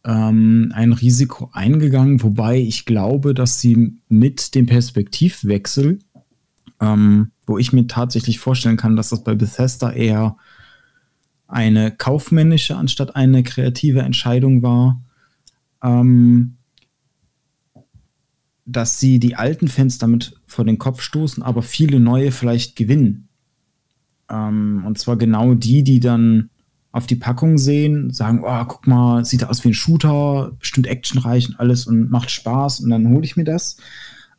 ähm, 0.04 0.72
ein 0.74 0.92
Risiko 0.92 1.50
eingegangen, 1.52 2.22
wobei 2.22 2.58
ich 2.58 2.84
glaube, 2.84 3.34
dass 3.34 3.60
sie 3.60 3.98
mit 4.08 4.54
dem 4.54 4.66
Perspektivwechsel, 4.66 5.98
ähm, 6.80 7.30
wo 7.46 7.58
ich 7.58 7.72
mir 7.72 7.86
tatsächlich 7.86 8.38
vorstellen 8.38 8.76
kann, 8.76 8.96
dass 8.96 9.10
das 9.10 9.24
bei 9.24 9.34
Bethesda 9.34 9.92
eher 9.92 10.36
eine 11.46 11.90
kaufmännische 11.90 12.76
anstatt 12.76 13.16
eine 13.16 13.42
kreative 13.42 14.00
Entscheidung 14.00 14.62
war, 14.62 15.02
ähm, 15.82 16.56
dass 18.66 18.98
sie 18.98 19.18
die 19.18 19.36
alten 19.36 19.68
Fans 19.68 19.98
damit 19.98 20.34
vor 20.46 20.64
den 20.64 20.78
Kopf 20.78 21.02
stoßen, 21.02 21.42
aber 21.42 21.62
viele 21.62 22.00
neue 22.00 22.32
vielleicht 22.32 22.76
gewinnen. 22.76 23.28
Ähm, 24.30 24.84
und 24.86 24.98
zwar 24.98 25.16
genau 25.16 25.54
die, 25.54 25.82
die 25.82 26.00
dann 26.00 26.50
auf 26.94 27.08
die 27.08 27.16
Packung 27.16 27.58
sehen, 27.58 28.10
sagen, 28.10 28.42
oh, 28.44 28.64
guck 28.66 28.86
mal, 28.86 29.24
sieht 29.24 29.42
aus 29.42 29.64
wie 29.64 29.70
ein 29.70 29.74
Shooter, 29.74 30.52
bestimmt 30.60 30.86
actionreich 30.86 31.48
und 31.48 31.58
alles 31.58 31.88
und 31.88 32.08
macht 32.08 32.30
Spaß 32.30 32.78
und 32.80 32.90
dann 32.90 33.08
hole 33.08 33.24
ich 33.24 33.34
mir 33.34 33.42
das. 33.42 33.78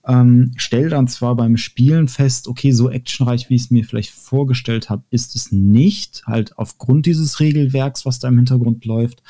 Ähm, 0.07 0.53
stell 0.55 0.87
dann 0.87 1.09
zwar 1.09 1.35
beim 1.35 1.57
Spielen 1.57 2.07
fest, 2.07 2.47
okay, 2.47 2.71
so 2.71 2.89
actionreich, 2.89 3.49
wie 3.49 3.55
ich 3.55 3.63
es 3.63 3.71
mir 3.71 3.83
vielleicht 3.83 4.11
vorgestellt 4.11 4.89
habe, 4.89 5.03
ist 5.09 5.35
es 5.35 5.51
nicht, 5.51 6.23
halt 6.27 6.57
aufgrund 6.57 7.07
dieses 7.07 7.41
Regelwerks, 7.41 8.05
was 8.05 8.19
da 8.19 8.29
im 8.29 8.37
Hintergrund 8.37 8.85
läuft. 8.85 9.21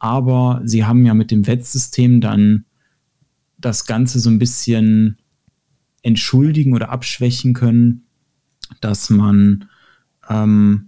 Aber 0.00 0.60
sie 0.64 0.84
haben 0.84 1.06
ja 1.06 1.14
mit 1.14 1.30
dem 1.30 1.46
Wettsystem 1.46 2.20
dann 2.20 2.64
das 3.56 3.86
Ganze 3.86 4.18
so 4.18 4.30
ein 4.30 4.40
bisschen 4.40 5.18
entschuldigen 6.02 6.74
oder 6.74 6.90
abschwächen 6.90 7.54
können, 7.54 8.02
dass 8.80 9.10
man 9.10 9.66
ähm, 10.28 10.87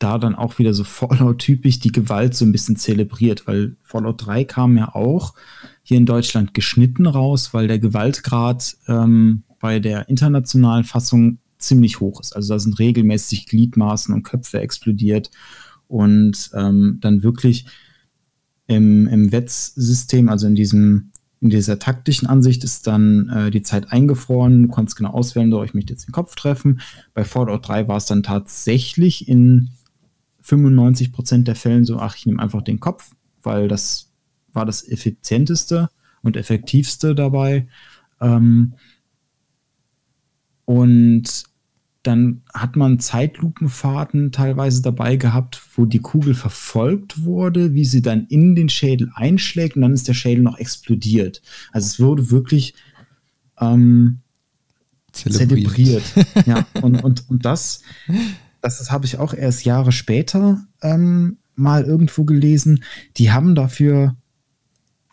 da 0.00 0.18
dann 0.18 0.34
auch 0.34 0.58
wieder 0.58 0.74
so 0.74 0.82
Fallout-typisch 0.82 1.78
die 1.78 1.92
Gewalt 1.92 2.34
so 2.34 2.44
ein 2.44 2.52
bisschen 2.52 2.76
zelebriert, 2.76 3.46
weil 3.46 3.76
Fallout 3.82 4.26
3 4.26 4.44
kam 4.44 4.76
ja 4.76 4.94
auch 4.94 5.34
hier 5.82 5.98
in 5.98 6.06
Deutschland 6.06 6.54
geschnitten 6.54 7.06
raus, 7.06 7.54
weil 7.54 7.68
der 7.68 7.78
Gewaltgrad 7.78 8.76
ähm, 8.88 9.44
bei 9.60 9.78
der 9.78 10.08
internationalen 10.08 10.84
Fassung 10.84 11.38
ziemlich 11.58 12.00
hoch 12.00 12.20
ist. 12.20 12.34
Also 12.34 12.54
da 12.54 12.58
sind 12.58 12.78
regelmäßig 12.78 13.46
Gliedmaßen 13.46 14.14
und 14.14 14.22
Köpfe 14.22 14.60
explodiert 14.60 15.30
und 15.86 16.50
ähm, 16.54 16.98
dann 17.02 17.22
wirklich 17.22 17.66
im, 18.66 19.06
im 19.06 19.30
WETS-System, 19.30 20.28
also 20.28 20.46
in 20.46 20.54
diesem 20.54 21.12
in 21.42 21.48
dieser 21.48 21.78
taktischen 21.78 22.28
Ansicht 22.28 22.64
ist 22.64 22.86
dann 22.86 23.30
äh, 23.30 23.50
die 23.50 23.62
Zeit 23.62 23.90
eingefroren. 23.92 24.64
Du 24.64 24.68
konntest 24.68 24.96
genau 24.96 25.10
auswählen, 25.10 25.50
soll 25.50 25.64
ich 25.64 25.72
mich 25.72 25.88
jetzt 25.88 26.06
den 26.06 26.12
Kopf 26.12 26.34
treffen. 26.34 26.82
Bei 27.14 27.24
Fallout 27.24 27.66
3 27.66 27.88
war 27.88 27.96
es 27.96 28.04
dann 28.04 28.22
tatsächlich 28.22 29.26
in 29.26 29.70
95 30.42 31.12
Prozent 31.12 31.48
der 31.48 31.56
Fällen 31.56 31.84
so, 31.84 31.98
ach, 31.98 32.16
ich 32.16 32.26
nehme 32.26 32.42
einfach 32.42 32.62
den 32.62 32.80
Kopf, 32.80 33.12
weil 33.42 33.68
das 33.68 34.12
war 34.52 34.66
das 34.66 34.86
effizienteste 34.86 35.88
und 36.22 36.36
effektivste 36.36 37.14
dabei. 37.14 37.68
Ähm, 38.20 38.74
und 40.64 41.44
dann 42.02 42.42
hat 42.54 42.76
man 42.76 42.98
Zeitlupenfahrten 42.98 44.32
teilweise 44.32 44.80
dabei 44.80 45.16
gehabt, 45.16 45.60
wo 45.76 45.84
die 45.84 45.98
Kugel 45.98 46.34
verfolgt 46.34 47.24
wurde, 47.24 47.74
wie 47.74 47.84
sie 47.84 48.00
dann 48.00 48.26
in 48.26 48.54
den 48.54 48.70
Schädel 48.70 49.10
einschlägt 49.14 49.76
und 49.76 49.82
dann 49.82 49.92
ist 49.92 50.08
der 50.08 50.14
Schädel 50.14 50.42
noch 50.42 50.58
explodiert. 50.58 51.42
Also 51.72 51.86
es 51.86 52.00
wurde 52.00 52.30
wirklich 52.30 52.74
ähm, 53.60 54.20
zelebriert. 55.12 56.02
zelebriert. 56.02 56.02
ja, 56.46 56.66
und, 56.80 57.04
und, 57.04 57.28
und 57.28 57.44
das, 57.44 57.82
das, 58.60 58.78
das 58.78 58.90
habe 58.90 59.06
ich 59.06 59.18
auch 59.18 59.34
erst 59.34 59.64
Jahre 59.64 59.92
später 59.92 60.62
ähm, 60.82 61.38
mal 61.54 61.84
irgendwo 61.84 62.24
gelesen. 62.24 62.84
Die 63.16 63.30
haben 63.30 63.54
dafür 63.54 64.16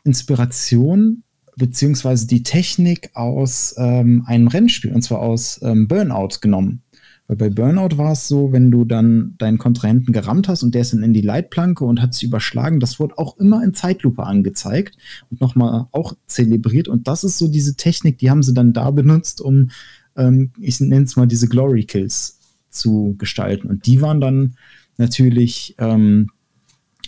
Inspiration 0.04 1.24
beziehungsweise 1.58 2.28
die 2.28 2.43
Technik 2.43 3.10
aus 3.16 3.76
ähm, 3.78 4.24
einem 4.28 4.48
Rennspiel, 4.48 4.93
und 4.93 5.02
zwar 5.02 5.20
aus 5.20 5.60
ähm, 5.64 5.88
Burnout 5.88 6.39
genommen. 6.39 6.84
Weil 7.28 7.36
bei 7.36 7.50
Burnout 7.50 7.98
war 7.98 8.14
es 8.14 8.28
so, 8.28 8.54
wenn 8.54 8.72
du 8.72 8.86
dann 8.86 9.36
deinen 9.38 9.58
Kontrahenten 9.58 10.14
gerammt 10.14 10.48
hast 10.48 10.64
und 10.64 10.74
der 10.74 10.82
ist 10.82 10.93
dann 10.93 11.04
in 11.04 11.14
die 11.14 11.22
Leitplanke 11.22 11.84
und 11.84 12.02
hat 12.02 12.14
sich 12.14 12.24
überschlagen, 12.24 12.80
das 12.80 13.00
wurde 13.00 13.18
auch 13.18 13.38
immer 13.38 13.64
in 13.64 13.74
Zeitlupe 13.74 14.24
angezeigt 14.24 14.98
und 15.30 15.41
nochmal 15.41 15.88
auch 15.91 16.14
zelebriert. 16.28 16.88
Und 16.88 17.08
das 17.08 17.26
ist 17.26 17.38
so 17.38 17.50
diese 17.50 17.76
Technik, 17.76 18.20
die 18.20 18.30
haben 18.30 18.43
sie 18.43 18.54
dann 18.54 18.72
da 18.72 18.91
benutzt, 18.91 19.41
um, 19.41 19.72
ähm, 20.16 20.52
ich 20.60 20.80
nenne 20.80 21.04
es 21.04 21.18
mal 21.18 21.26
diese 21.26 21.50
Glory 21.50 21.84
Kills 21.84 22.37
zu 22.78 23.15
gestalten. 23.17 23.67
Und 23.67 23.86
die 23.86 24.01
waren 24.01 24.21
dann 24.21 24.55
natürlich 24.97 25.75
ähm, 25.78 26.30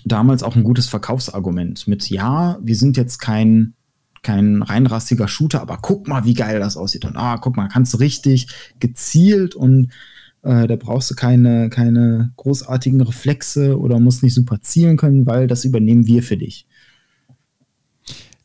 damals 0.05 0.43
auch 0.43 0.55
ein 0.55 0.63
gutes 0.63 0.87
Verkaufsargument 0.87 1.87
mit, 1.87 2.09
ja, 2.09 2.57
wir 2.61 2.75
sind 2.75 2.97
jetzt 2.97 3.19
kein 3.19 3.73
kein 4.21 4.61
reinrassiger 4.61 5.27
Shooter, 5.27 5.61
aber 5.61 5.77
guck 5.81 6.07
mal, 6.07 6.25
wie 6.25 6.33
geil 6.33 6.59
das 6.59 6.77
aussieht. 6.77 7.05
Und 7.05 7.15
ah, 7.15 7.37
guck 7.37 7.55
mal, 7.55 7.67
kannst 7.67 7.93
du 7.93 7.97
richtig 7.97 8.47
gezielt 8.79 9.55
und 9.55 9.91
äh, 10.41 10.67
da 10.67 10.75
brauchst 10.75 11.11
du 11.11 11.15
keine, 11.15 11.69
keine 11.69 12.31
großartigen 12.37 13.01
Reflexe 13.01 13.79
oder 13.79 13.99
musst 13.99 14.23
nicht 14.23 14.33
super 14.33 14.61
zielen 14.61 14.97
können, 14.97 15.25
weil 15.25 15.47
das 15.47 15.65
übernehmen 15.65 16.07
wir 16.07 16.23
für 16.23 16.37
dich. 16.37 16.65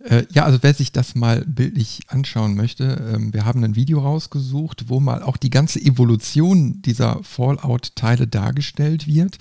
Äh, 0.05 0.26
ja, 0.32 0.44
also 0.44 0.59
wer 0.61 0.74
sich 0.74 0.92
das 0.92 1.14
mal 1.14 1.44
bildlich 1.46 2.00
anschauen 2.09 2.55
möchte, 2.55 3.14
ähm, 3.14 3.32
wir 3.32 3.46
haben 3.46 3.64
ein 3.64 3.74
Video 3.74 4.00
rausgesucht, 4.00 4.88
wo 4.88 5.00
mal 5.00 5.22
auch 5.22 5.38
die 5.38 5.50
ganze 5.50 5.80
Evolution 5.80 6.82
dieser 6.82 7.22
Fallout-Teile 7.22 8.26
dargestellt 8.26 9.07
wird. 9.07 9.38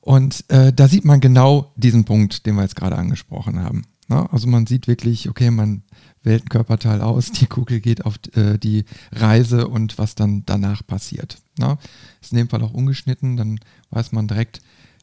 Und 0.00 0.44
äh, 0.50 0.72
da 0.72 0.88
sieht 0.88 1.04
man 1.04 1.20
genau 1.20 1.72
diesen 1.76 2.04
Punkt, 2.04 2.44
den 2.44 2.56
wir 2.56 2.62
jetzt 2.62 2.76
gerade 2.76 2.96
angesprochen 2.96 3.60
haben. 3.60 3.84
Na, 4.08 4.26
also 4.26 4.46
man 4.46 4.66
sieht 4.66 4.88
wirklich, 4.88 5.28
okay, 5.28 5.50
man 5.50 5.82
wählt 6.22 6.44
ein 6.44 6.48
Körperteil 6.48 7.00
aus, 7.00 7.30
die 7.32 7.46
Kugel 7.46 7.80
geht 7.80 8.04
auf 8.04 8.16
äh, 8.34 8.58
die 8.58 8.84
Reise 9.12 9.68
und 9.68 9.96
was 9.96 10.14
dann 10.14 10.44
danach 10.44 10.86
passiert. 10.86 11.38
Na, 11.56 11.78
ist 12.20 12.32
in 12.32 12.38
dem 12.38 12.48
Fall 12.48 12.62
auch 12.62 12.74
ungeschnitten, 12.74 13.36
dann 13.36 13.58
weiß 13.90 14.12
man 14.12 14.28
direkt, 14.28 14.60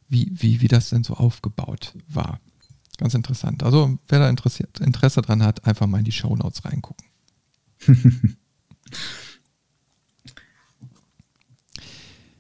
wie, 0.10 0.32
wie, 0.34 0.62
wie 0.62 0.68
das 0.68 0.90
denn 0.90 1.04
so 1.04 1.16
aufgebaut 1.16 1.94
war. 2.08 2.40
Ganz 3.00 3.14
interessant. 3.14 3.64
Also 3.64 3.98
wer 4.10 4.20
da 4.20 4.30
interessiert, 4.30 4.82
Interesse 4.82 5.22
dran 5.22 5.42
hat, 5.42 5.66
einfach 5.66 5.88
mal 5.88 6.00
in 6.00 6.04
die 6.04 6.12
Show 6.12 6.36
Notes 6.36 6.66
reingucken. 6.66 7.08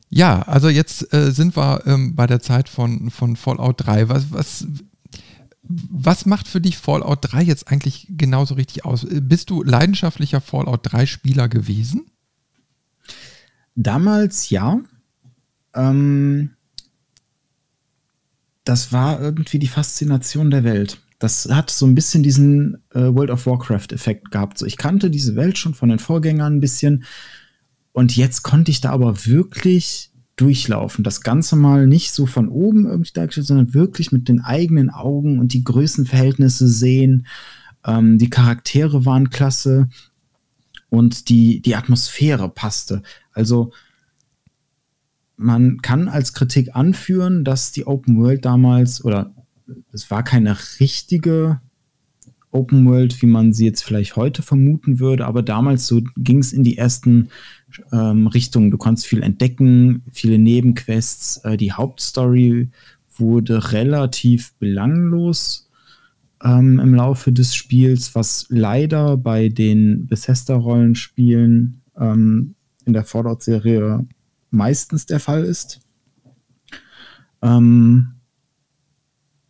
ja, 0.10 0.41
also 0.41 0.68
jetzt 0.68 1.14
äh, 1.14 1.32
sind 1.32 1.55
wir 1.55 1.88
ähm, 1.88 2.14
bei 2.14 2.28
der 2.28 2.41
Zeit 2.41 2.68
von, 2.68 3.10
von 3.10 3.38
Fallout 3.38 3.86
3. 3.86 4.10
Was, 4.10 4.34
was 4.34 4.68
was 5.70 6.26
macht 6.26 6.47
für 6.49 6.60
dich 6.60 6.78
Fallout 6.78 7.20
3 7.22 7.43
jetzt 7.43 7.72
eigentlich 7.72 8.07
genauso 8.10 8.55
richtig 8.55 8.84
aus? 8.84 9.05
Bist 9.10 9.51
du 9.51 9.64
leidenschaftlicher 9.64 10.41
Fallout 10.41 10.82
3 10.84 11.05
Spieler 11.05 11.47
gewesen? 11.47 12.07
Damals 13.76 14.49
ja. 14.49 14.82
Ähm, 15.74 16.55
das 18.70 18.93
war 18.93 19.20
irgendwie 19.20 19.57
die 19.57 19.67
Faszination 19.67 20.51
der 20.51 20.63
Welt. 20.63 20.99
Das 21.17 21.49
hat 21.49 21.72
so 21.72 21.88
ein 21.88 21.95
bisschen 21.95 22.22
diesen 22.22 22.78
äh, 22.93 22.99
World 22.99 23.32
of 23.32 23.47
Warcraft-Effekt 23.47 24.30
gehabt. 24.30 24.59
So, 24.59 24.67
ich 24.67 24.78
kannte 24.78 25.09
diese 25.09 25.36
Welt 25.36 25.57
schon 25.57 25.74
von 25.74 25.89
den 25.89 25.97
Vorgängern 25.97 26.57
ein 26.57 26.59
bisschen. 26.59 27.03
Und 27.93 28.15
jetzt 28.15 28.43
konnte 28.43 28.70
ich 28.70 28.80
da 28.80 28.91
aber 28.91 29.26
wirklich 29.26 30.11
durchlaufen. 30.36 31.03
Das 31.03 31.22
Ganze 31.22 31.55
mal 31.55 31.88
nicht 31.88 32.11
so 32.11 32.28
von 32.28 32.47
oben 32.47 32.86
irgendwie 32.86 33.11
dargestellt, 33.11 33.47
sondern 33.47 33.74
wirklich 33.74 34.11
mit 34.11 34.30
den 34.30 34.39
eigenen 34.41 34.91
Augen 34.91 35.39
und 35.39 35.53
die 35.53 35.63
Größenverhältnisse 35.63 36.67
sehen. 36.67 37.26
Ähm, 37.84 38.20
die 38.20 38.30
Charaktere 38.30 39.03
waren 39.03 39.32
klasse 39.32 39.89
und 40.89 41.30
die, 41.30 41.59
die 41.63 41.76
Atmosphäre 41.76 42.49
passte. 42.49 43.01
Also 43.34 43.72
man 45.39 45.81
kann 45.81 46.09
als 46.09 46.33
Kritik 46.33 46.75
anführen, 46.75 47.45
dass 47.45 47.71
die 47.71 47.87
Open 47.87 48.17
World 48.17 48.43
damals, 48.43 49.03
oder 49.03 49.33
es 49.93 50.11
war 50.11 50.21
keine 50.23 50.57
richtige 50.81 51.61
Open 52.51 52.85
World, 52.85 53.21
wie 53.21 53.27
man 53.27 53.53
sie 53.53 53.65
jetzt 53.65 53.83
vielleicht 53.83 54.17
heute 54.17 54.41
vermuten 54.41 54.99
würde, 54.99 55.25
aber 55.25 55.41
damals 55.41 55.87
so 55.87 56.01
ging 56.17 56.39
es 56.39 56.51
in 56.51 56.63
die 56.63 56.77
ersten 56.77 57.29
ähm, 57.93 58.27
Richtungen. 58.27 58.69
Du 58.69 58.77
konntest 58.77 59.07
viel 59.07 59.23
entdecken, 59.23 60.03
viele 60.11 60.39
Nebenquests. 60.39 61.37
Äh, 61.45 61.55
die 61.55 61.71
Hauptstory 61.71 62.69
wurde 63.15 63.71
relativ 63.71 64.53
belanglos 64.55 65.69
ähm, 66.43 66.79
im 66.79 66.93
Laufe 66.95 67.31
des 67.31 67.55
Spiels, 67.55 68.13
was 68.13 68.45
leider 68.49 69.15
bei 69.15 69.47
den 69.47 70.07
Bethesda-Rollenspielen 70.07 71.81
ähm, 71.97 72.55
in 72.85 72.93
der 72.93 73.05
Fallout-Serie 73.05 74.05
meistens 74.51 75.05
der 75.05 75.19
Fall 75.19 75.43
ist. 75.43 75.81
Ähm, 77.41 78.15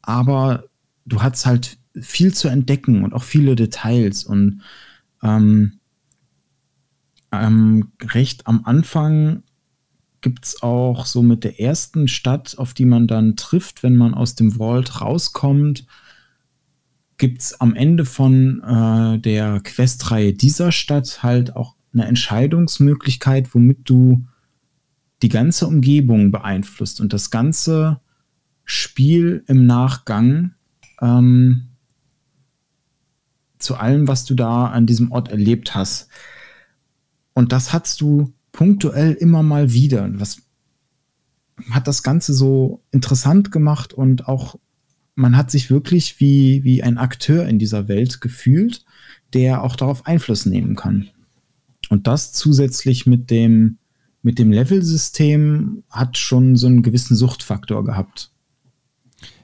aber 0.02 0.66
du 1.06 1.22
hattest 1.22 1.46
halt 1.46 1.78
viel 2.00 2.34
zu 2.34 2.48
entdecken 2.48 3.04
und 3.04 3.14
auch 3.14 3.24
viele 3.24 3.56
Details 3.56 4.24
und 4.24 4.62
ähm, 5.24 5.80
ähm, 7.32 7.92
recht 8.02 8.48
am 8.48 8.64
Anfang 8.66 9.44
gibt 10.22 10.46
es 10.46 10.64
auch 10.64 11.06
so 11.06 11.22
mit 11.22 11.44
der 11.44 11.60
ersten 11.60 12.08
Stadt, 12.08 12.58
auf 12.58 12.74
die 12.74 12.86
man 12.86 13.08
dann 13.08 13.36
trifft, 13.36 13.84
wenn 13.84 13.96
man 13.96 14.14
aus 14.14 14.36
dem 14.36 14.54
Vault 14.54 15.02
rauskommt, 15.02 15.86
gibt 17.18 17.42
es 17.42 17.60
am 17.60 17.76
Ende 17.76 18.06
von 18.06 18.62
äh, 18.64 19.20
der 19.20 19.60
Questreihe 19.62 20.34
dieser 20.34 20.72
Stadt 20.72 21.24
halt 21.24 21.56
auch 21.56 21.76
eine 21.94 22.06
Entscheidungsmöglichkeit, 22.06 23.54
womit 23.54 23.90
du 23.90 24.26
die 25.22 25.30
ganze 25.30 25.68
Umgebung 25.68 26.32
beeinflusst 26.32 27.02
und 27.02 27.14
das 27.14 27.30
ganze 27.30 28.00
Spiel 28.64 29.44
im 29.48 29.66
Nachgang 29.66 30.54
ähm, 31.02 31.70
zu 33.58 33.76
allem, 33.76 34.08
was 34.08 34.26
du 34.26 34.36
da 34.36 34.68
an 34.68 34.86
diesem 34.86 35.12
Ort 35.12 35.30
erlebt 35.30 35.76
hast. 35.76 36.08
Und 37.34 37.52
das 37.52 37.74
hast 37.74 38.00
du 38.02 38.34
punktuell 38.52 39.14
immer 39.14 39.44
mal 39.44 39.74
wieder. 39.74 40.10
Was 40.20 40.42
hat 41.70 41.88
das 41.88 42.04
Ganze 42.04 42.34
so 42.34 42.84
interessant 42.92 43.52
gemacht 43.52 43.94
und 43.94 44.28
auch 44.28 44.58
man 45.16 45.36
hat 45.36 45.52
sich 45.52 45.70
wirklich 45.70 46.22
wie, 46.22 46.64
wie 46.64 46.82
ein 46.82 46.98
Akteur 46.98 47.46
in 47.46 47.60
dieser 47.60 47.90
Welt 47.90 48.22
gefühlt, 48.22 48.86
der 49.34 49.64
auch 49.64 49.76
darauf 49.76 50.06
Einfluss 50.06 50.46
nehmen 50.46 50.76
kann. 50.76 51.10
Und 51.90 52.08
das 52.08 52.32
zusätzlich 52.32 53.06
mit 53.06 53.30
dem, 53.30 53.79
mit 54.22 54.40
dem 54.40 54.52
Level-System 54.52 55.84
hat 55.90 56.18
schon 56.18 56.56
so 56.56 56.68
einen 56.68 56.84
gewissen 56.84 57.16
Suchtfaktor 57.16 57.84
gehabt. 57.84 58.32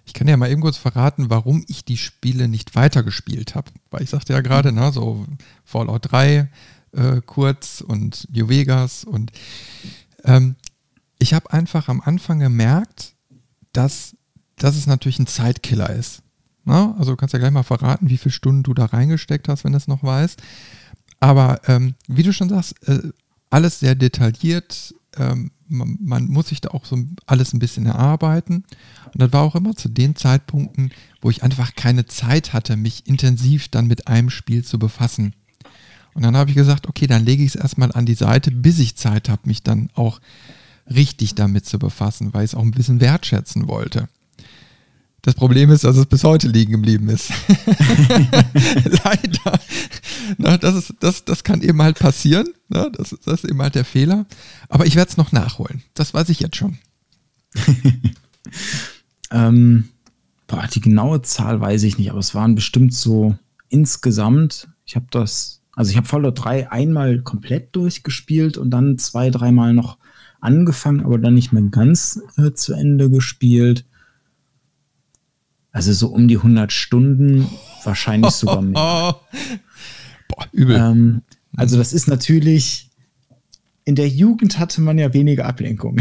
Ich 0.06 0.14
kann 0.14 0.28
ja 0.28 0.38
mal 0.38 0.52
eben 0.52 0.62
kurz 0.62 0.78
verraten, 0.78 1.30
warum 1.30 1.66
ich 1.68 1.84
die 1.84 1.98
Spiele 1.98 2.48
nicht 2.48 2.76
weitergespielt 2.76 3.56
habe. 3.56 3.72
Weil 3.90 4.04
ich 4.04 4.10
sagte 4.10 4.34
ja 4.34 4.42
gerade, 4.42 4.72
ne, 4.72 4.92
so 4.92 5.26
Fallout 5.64 6.12
3 6.12 6.50
äh, 6.92 7.22
kurz 7.26 7.82
und 7.82 8.28
New 8.32 8.50
Vegas 8.50 9.04
und 9.04 9.32
ähm, 10.24 10.56
ich 11.20 11.34
habe 11.34 11.52
einfach 11.52 11.88
am 11.88 12.02
Anfang 12.02 12.40
gemerkt, 12.40 13.16
dass, 13.74 14.16
dass 14.58 14.76
es 14.76 14.88
natürlich 14.88 15.20
ein 15.20 15.28
Zeitkiller 15.28 15.90
ist. 15.90 16.22
Na, 16.66 16.96
also 16.98 17.12
du 17.12 17.18
kannst 17.18 17.34
ja 17.34 17.40
gleich 17.40 17.52
mal 17.52 17.64
verraten, 17.64 18.10
wie 18.10 18.18
viele 18.18 18.34
Stunden 18.34 18.64
du 18.64 18.74
da 18.74 18.86
reingesteckt 18.86 19.48
hast, 19.48 19.64
wenn 19.64 19.72
du 19.72 19.78
es 19.78 19.88
noch 19.88 20.04
weißt. 20.04 20.42
Aber 21.20 21.62
ähm, 21.68 21.96
wie 22.08 22.24
du 22.24 22.34
schon 22.34 22.50
sagst, 22.50 22.76
äh, 22.88 23.12
alles 23.56 23.80
sehr 23.80 23.96
detailliert. 23.96 24.94
Ähm, 25.18 25.52
man, 25.70 25.98
man, 26.02 26.28
muss 26.28 26.50
sich 26.50 26.60
da 26.60 26.72
auch 26.72 26.84
so 26.84 26.98
alles 27.26 27.54
ein 27.54 27.60
bisschen 27.60 27.86
erarbeiten. 27.86 28.66
Und 29.06 29.22
das 29.22 29.32
war 29.32 29.44
auch 29.44 29.56
immer 29.56 29.76
zu 29.76 29.88
den 29.88 30.18
Zeitpunkten, 30.18 30.92
wo 31.22 31.30
ich 31.30 31.42
einfach 31.42 31.74
keine 31.76 32.06
Zeit 32.06 32.52
hatte, 32.52 32.76
mich 32.76 33.08
intensiv 33.08 33.70
dann 33.70 33.88
mit 33.88 34.10
einem 34.10 34.30
Spiel 34.30 34.66
zu 34.66 34.78
befassen. 34.78 35.34
Und 36.14 36.24
dann 36.24 36.36
habe 36.36 36.50
ich 36.50 36.56
gesagt, 36.58 36.88
okay, 36.88 37.08
dann 37.08 37.26
lege 37.26 37.44
ich 37.44 37.56
es 37.56 37.62
erstmal 37.62 37.94
an 37.94 38.06
die 38.06 38.14
Seite, 38.14 38.52
bis 38.52 38.78
ich 38.80 38.98
Zeit 38.98 39.30
habe, 39.30 39.44
mich 39.46 39.64
dann 39.64 39.90
auch 39.94 40.20
richtig 40.94 41.36
damit 41.36 41.66
zu 41.66 41.80
befassen, 41.80 42.34
weil 42.34 42.44
ich 42.44 42.52
es 42.52 42.56
auch 42.56 42.62
ein 42.62 42.72
bisschen 42.72 43.00
wertschätzen 43.00 43.70
wollte. 43.70 44.10
Das 45.26 45.34
Problem 45.34 45.72
ist, 45.72 45.84
dass 45.84 45.98
es 45.98 46.06
bis 46.06 46.24
heute 46.24 46.48
liegen 46.48 46.74
geblieben 46.74 47.10
ist. 47.10 47.32
Leider. 49.04 49.60
Na, 50.38 50.56
das, 50.56 50.76
ist, 50.76 50.94
das, 51.00 51.26
das 51.26 51.44
kann 51.44 51.64
eben 51.64 51.82
halt 51.82 51.98
passieren. 51.98 52.50
Na, 52.70 52.92
das, 52.92 53.16
das 53.26 53.44
ist 53.44 53.50
eben 53.50 53.60
halt 53.60 53.74
der 53.74 53.86
Fehler. 53.86 54.28
Aber 54.70 54.86
ich 54.86 54.96
werde 54.96 55.10
es 55.10 55.18
noch 55.18 55.32
nachholen. 55.32 55.82
Das 55.96 56.14
weiß 56.14 56.30
ich 56.30 56.42
jetzt 56.42 56.58
schon. 56.58 56.78
ähm, 59.32 59.86
boah, 60.46 60.68
die 60.72 60.82
genaue 60.82 61.24
Zahl 61.24 61.60
weiß 61.60 61.82
ich 61.82 61.98
nicht, 61.98 62.12
aber 62.12 62.20
es 62.20 62.36
waren 62.36 62.54
bestimmt 62.54 62.94
so 62.94 63.36
insgesamt, 63.70 64.68
ich 64.86 64.96
habe 64.96 65.08
das, 65.10 65.64
also 65.74 65.90
ich 65.90 65.98
habe 65.98 66.06
Fallout 66.06 66.44
3 66.44 66.72
einmal 66.72 67.24
komplett 67.24 67.76
durchgespielt 67.76 68.60
und 68.60 68.70
dann 68.70 69.00
zwei, 69.00 69.32
dreimal 69.32 69.74
noch 69.74 69.98
angefangen, 70.40 71.04
aber 71.04 71.18
dann 71.18 71.34
nicht 71.34 71.52
mehr 71.52 71.64
ganz 71.64 72.22
äh, 72.38 72.52
zu 72.52 72.74
Ende 72.74 73.10
gespielt. 73.10 73.86
Also 75.76 75.92
so 75.92 76.08
um 76.08 76.30
die 76.30 76.38
100 76.38 76.72
Stunden, 76.72 77.50
wahrscheinlich 77.84 78.32
sogar 78.32 78.62
mehr. 78.62 78.78
Boah, 78.78 80.48
übel. 80.54 80.78
Ähm, 80.78 81.22
also 81.58 81.76
das 81.76 81.92
ist 81.92 82.08
natürlich, 82.08 82.90
in 83.84 83.96
der 83.96 84.08
Jugend 84.08 84.58
hatte 84.58 84.80
man 84.80 84.98
ja 84.98 85.14
weniger 85.14 85.46
Ablenkung, 85.46 85.98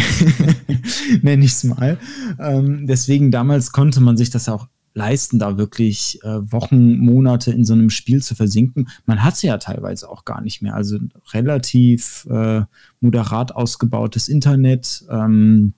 nenne 1.22 1.44
ich 1.44 1.50
es 1.50 1.64
mal. 1.64 1.98
Ähm, 2.38 2.86
deswegen 2.86 3.32
damals 3.32 3.72
konnte 3.72 4.00
man 4.00 4.16
sich 4.16 4.30
das 4.30 4.48
auch 4.48 4.68
leisten, 4.94 5.40
da 5.40 5.58
wirklich 5.58 6.20
äh, 6.22 6.52
Wochen, 6.52 6.98
Monate 6.98 7.50
in 7.50 7.64
so 7.64 7.72
einem 7.72 7.90
Spiel 7.90 8.22
zu 8.22 8.36
versinken. 8.36 8.88
Man 9.06 9.24
hat 9.24 9.36
sie 9.36 9.48
ja 9.48 9.58
teilweise 9.58 10.08
auch 10.08 10.24
gar 10.24 10.40
nicht 10.40 10.62
mehr. 10.62 10.76
Also 10.76 11.00
relativ 11.32 12.28
äh, 12.30 12.62
moderat 13.00 13.56
ausgebautes 13.56 14.28
Internet, 14.28 15.04
ähm, 15.10 15.74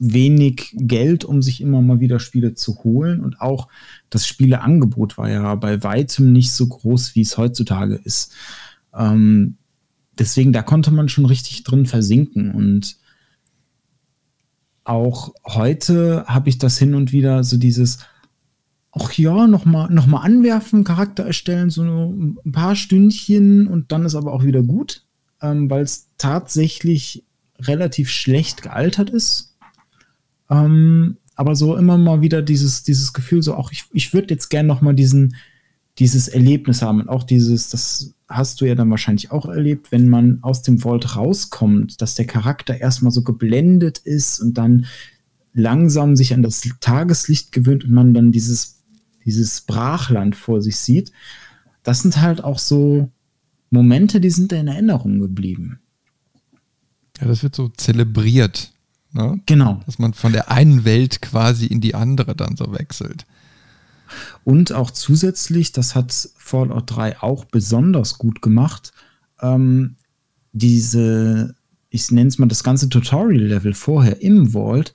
wenig 0.00 0.74
Geld, 0.76 1.24
um 1.24 1.42
sich 1.42 1.60
immer 1.60 1.82
mal 1.82 2.00
wieder 2.00 2.18
Spiele 2.18 2.54
zu 2.54 2.82
holen. 2.82 3.20
Und 3.20 3.40
auch 3.40 3.68
das 4.08 4.26
Spieleangebot 4.26 5.18
war 5.18 5.30
ja 5.30 5.54
bei 5.54 5.82
weitem 5.84 6.32
nicht 6.32 6.52
so 6.52 6.66
groß, 6.66 7.14
wie 7.14 7.20
es 7.20 7.36
heutzutage 7.36 8.00
ist. 8.02 8.32
Ähm, 8.94 9.58
deswegen, 10.18 10.52
da 10.52 10.62
konnte 10.62 10.90
man 10.90 11.10
schon 11.10 11.26
richtig 11.26 11.64
drin 11.64 11.84
versinken. 11.84 12.52
Und 12.52 12.96
auch 14.84 15.34
heute 15.46 16.24
habe 16.26 16.48
ich 16.48 16.56
das 16.56 16.78
hin 16.78 16.94
und 16.94 17.12
wieder 17.12 17.44
so 17.44 17.58
dieses, 17.58 17.98
ach 18.92 19.12
ja, 19.12 19.46
nochmal 19.46 19.90
noch 19.90 20.06
mal 20.06 20.22
anwerfen, 20.22 20.82
Charakter 20.82 21.24
erstellen, 21.24 21.68
so 21.68 21.82
ein 21.82 22.52
paar 22.52 22.74
Stündchen 22.74 23.66
und 23.66 23.92
dann 23.92 24.06
ist 24.06 24.14
aber 24.14 24.32
auch 24.32 24.44
wieder 24.44 24.62
gut, 24.62 25.04
ähm, 25.42 25.68
weil 25.68 25.82
es 25.82 26.08
tatsächlich 26.16 27.22
relativ 27.58 28.08
schlecht 28.08 28.62
gealtert 28.62 29.10
ist 29.10 29.49
ähm, 30.50 31.16
aber 31.36 31.56
so 31.56 31.76
immer 31.76 31.96
mal 31.96 32.20
wieder 32.20 32.42
dieses, 32.42 32.82
dieses 32.82 33.12
Gefühl, 33.12 33.42
so 33.42 33.54
auch 33.54 33.72
ich, 33.72 33.84
ich 33.92 34.12
würde 34.12 34.34
jetzt 34.34 34.50
gern 34.50 34.66
noch 34.66 34.82
mal 34.82 34.94
diesen, 34.94 35.36
dieses 35.98 36.28
Erlebnis 36.28 36.82
haben 36.82 37.00
und 37.00 37.08
auch 37.08 37.22
dieses, 37.22 37.70
das 37.70 38.14
hast 38.28 38.60
du 38.60 38.66
ja 38.66 38.74
dann 38.74 38.90
wahrscheinlich 38.90 39.30
auch 39.30 39.46
erlebt, 39.46 39.90
wenn 39.90 40.08
man 40.08 40.38
aus 40.42 40.62
dem 40.62 40.78
Vault 40.78 41.16
rauskommt, 41.16 42.00
dass 42.00 42.14
der 42.14 42.26
Charakter 42.26 42.78
erstmal 42.78 43.10
so 43.10 43.22
geblendet 43.22 43.98
ist 43.98 44.40
und 44.40 44.54
dann 44.54 44.86
langsam 45.52 46.14
sich 46.14 46.34
an 46.34 46.42
das 46.42 46.62
Tageslicht 46.80 47.52
gewöhnt 47.52 47.84
und 47.84 47.92
man 47.92 48.14
dann 48.14 48.32
dieses, 48.32 48.82
dieses 49.24 49.62
Brachland 49.62 50.36
vor 50.36 50.62
sich 50.62 50.76
sieht. 50.76 51.10
Das 51.82 52.02
sind 52.02 52.20
halt 52.20 52.44
auch 52.44 52.58
so 52.58 53.10
Momente, 53.70 54.20
die 54.20 54.30
sind 54.30 54.52
in 54.52 54.68
Erinnerung 54.68 55.18
geblieben. 55.18 55.80
Ja, 57.20 57.26
das 57.26 57.42
wird 57.42 57.56
so 57.56 57.68
zelebriert. 57.68 58.72
Ne? 59.12 59.40
Genau. 59.46 59.80
Dass 59.86 59.98
man 59.98 60.14
von 60.14 60.32
der 60.32 60.50
einen 60.50 60.84
Welt 60.84 61.20
quasi 61.20 61.66
in 61.66 61.80
die 61.80 61.94
andere 61.94 62.34
dann 62.34 62.56
so 62.56 62.72
wechselt. 62.72 63.26
Und 64.44 64.72
auch 64.72 64.90
zusätzlich, 64.90 65.72
das 65.72 65.94
hat 65.94 66.30
Fallout 66.36 66.84
3 66.86 67.22
auch 67.22 67.44
besonders 67.44 68.18
gut 68.18 68.42
gemacht, 68.42 68.92
ähm, 69.40 69.96
diese, 70.52 71.54
ich 71.90 72.10
nenne 72.10 72.28
es 72.28 72.38
mal 72.38 72.48
das 72.48 72.64
ganze 72.64 72.88
Tutorial-Level 72.88 73.74
vorher 73.74 74.20
im 74.20 74.52
Vault, 74.52 74.92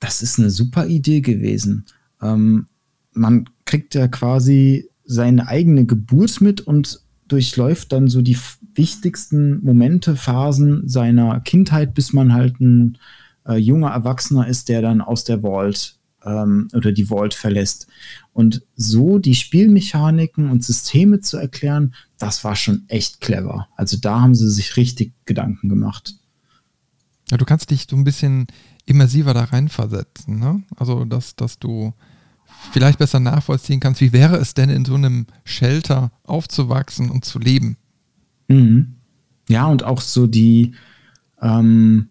das 0.00 0.22
ist 0.22 0.38
eine 0.38 0.50
super 0.50 0.86
Idee 0.86 1.20
gewesen. 1.20 1.86
Ähm, 2.22 2.66
man 3.12 3.48
kriegt 3.64 3.94
ja 3.94 4.08
quasi 4.08 4.88
seine 5.04 5.48
eigene 5.48 5.86
Geburt 5.86 6.40
mit 6.40 6.60
und 6.60 7.00
durchläuft 7.26 7.92
dann 7.92 8.08
so 8.08 8.22
die 8.22 8.38
wichtigsten 8.78 9.62
Momente, 9.62 10.16
Phasen 10.16 10.88
seiner 10.88 11.40
Kindheit, 11.40 11.92
bis 11.94 12.12
man 12.12 12.32
halt 12.32 12.60
ein 12.60 12.98
äh, 13.46 13.56
junger 13.56 13.90
Erwachsener 13.90 14.46
ist, 14.46 14.68
der 14.68 14.80
dann 14.80 15.00
aus 15.00 15.24
der 15.24 15.42
Vault 15.42 15.96
ähm, 16.24 16.68
oder 16.72 16.92
die 16.92 17.06
Vault 17.06 17.34
verlässt. 17.34 17.86
Und 18.32 18.62
so 18.76 19.18
die 19.18 19.34
Spielmechaniken 19.34 20.50
und 20.50 20.64
Systeme 20.64 21.20
zu 21.20 21.36
erklären, 21.36 21.94
das 22.18 22.44
war 22.44 22.56
schon 22.56 22.84
echt 22.88 23.20
clever. 23.20 23.68
Also 23.76 23.98
da 24.00 24.20
haben 24.20 24.34
sie 24.34 24.50
sich 24.50 24.76
richtig 24.76 25.12
Gedanken 25.26 25.68
gemacht. 25.68 26.14
Ja, 27.30 27.36
du 27.36 27.44
kannst 27.44 27.70
dich 27.70 27.86
so 27.90 27.96
ein 27.96 28.04
bisschen 28.04 28.46
immersiver 28.86 29.34
da 29.34 29.44
reinversetzen, 29.44 30.38
ne? 30.38 30.62
Also, 30.76 31.04
dass, 31.04 31.36
dass 31.36 31.58
du 31.58 31.92
vielleicht 32.72 32.98
besser 32.98 33.20
nachvollziehen 33.20 33.80
kannst, 33.80 34.00
wie 34.00 34.14
wäre 34.14 34.36
es 34.36 34.54
denn 34.54 34.70
in 34.70 34.86
so 34.86 34.94
einem 34.94 35.26
Shelter 35.44 36.10
aufzuwachsen 36.24 37.10
und 37.10 37.24
zu 37.24 37.38
leben. 37.38 37.76
Mhm. 38.48 38.96
Ja, 39.48 39.66
und 39.66 39.84
auch 39.84 40.00
so 40.00 40.26
die, 40.26 40.72
ähm, 41.40 42.08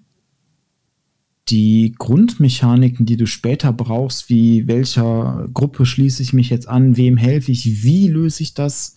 die 1.50 1.94
Grundmechaniken, 1.98 3.06
die 3.06 3.18
du 3.18 3.28
später 3.28 3.72
brauchst, 3.72 4.30
wie 4.30 4.68
welcher 4.68 5.48
Gruppe 5.54 5.86
schließe 5.86 6.22
ich 6.22 6.34
mich 6.34 6.50
jetzt 6.50 6.68
an, 6.68 6.98
wem 6.98 7.18
helfe 7.18 7.52
ich, 7.52 7.84
wie 7.84 8.08
löse 8.08 8.44
ich 8.44 8.54
das 8.54 8.96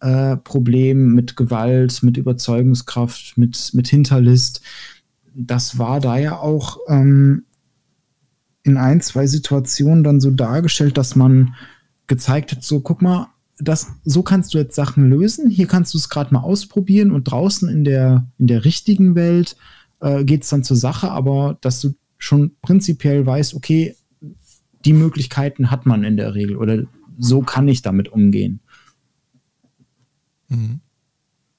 äh, 0.00 0.36
Problem 0.36 1.14
mit 1.14 1.36
Gewalt, 1.36 2.02
mit 2.02 2.16
Überzeugungskraft, 2.16 3.38
mit, 3.38 3.70
mit 3.72 3.88
Hinterlist, 3.88 4.62
das 5.34 5.78
war 5.78 6.00
da 6.00 6.18
ja 6.18 6.38
auch 6.38 6.78
ähm, 6.88 7.44
in 8.62 8.76
ein, 8.76 9.00
zwei 9.00 9.26
Situationen 9.26 10.04
dann 10.04 10.20
so 10.20 10.30
dargestellt, 10.30 10.98
dass 10.98 11.16
man 11.16 11.54
gezeigt 12.06 12.52
hat, 12.52 12.62
so 12.62 12.80
guck 12.80 13.02
mal, 13.02 13.28
das, 13.60 13.88
so 14.04 14.22
kannst 14.22 14.54
du 14.54 14.58
jetzt 14.58 14.74
Sachen 14.74 15.08
lösen, 15.08 15.50
hier 15.50 15.66
kannst 15.66 15.94
du 15.94 15.98
es 15.98 16.08
gerade 16.08 16.32
mal 16.32 16.40
ausprobieren 16.40 17.12
und 17.12 17.24
draußen 17.24 17.68
in 17.68 17.84
der, 17.84 18.26
in 18.38 18.46
der 18.46 18.64
richtigen 18.64 19.14
Welt 19.14 19.56
äh, 20.00 20.24
geht 20.24 20.42
es 20.42 20.48
dann 20.48 20.64
zur 20.64 20.76
Sache, 20.76 21.10
aber 21.10 21.58
dass 21.60 21.80
du 21.80 21.94
schon 22.18 22.56
prinzipiell 22.62 23.24
weißt, 23.24 23.54
okay, 23.54 23.96
die 24.84 24.92
Möglichkeiten 24.92 25.70
hat 25.70 25.86
man 25.86 26.04
in 26.04 26.16
der 26.16 26.34
Regel 26.34 26.56
oder 26.56 26.84
so 27.18 27.42
kann 27.42 27.68
ich 27.68 27.82
damit 27.82 28.08
umgehen. 28.08 28.60
Mhm. 30.48 30.80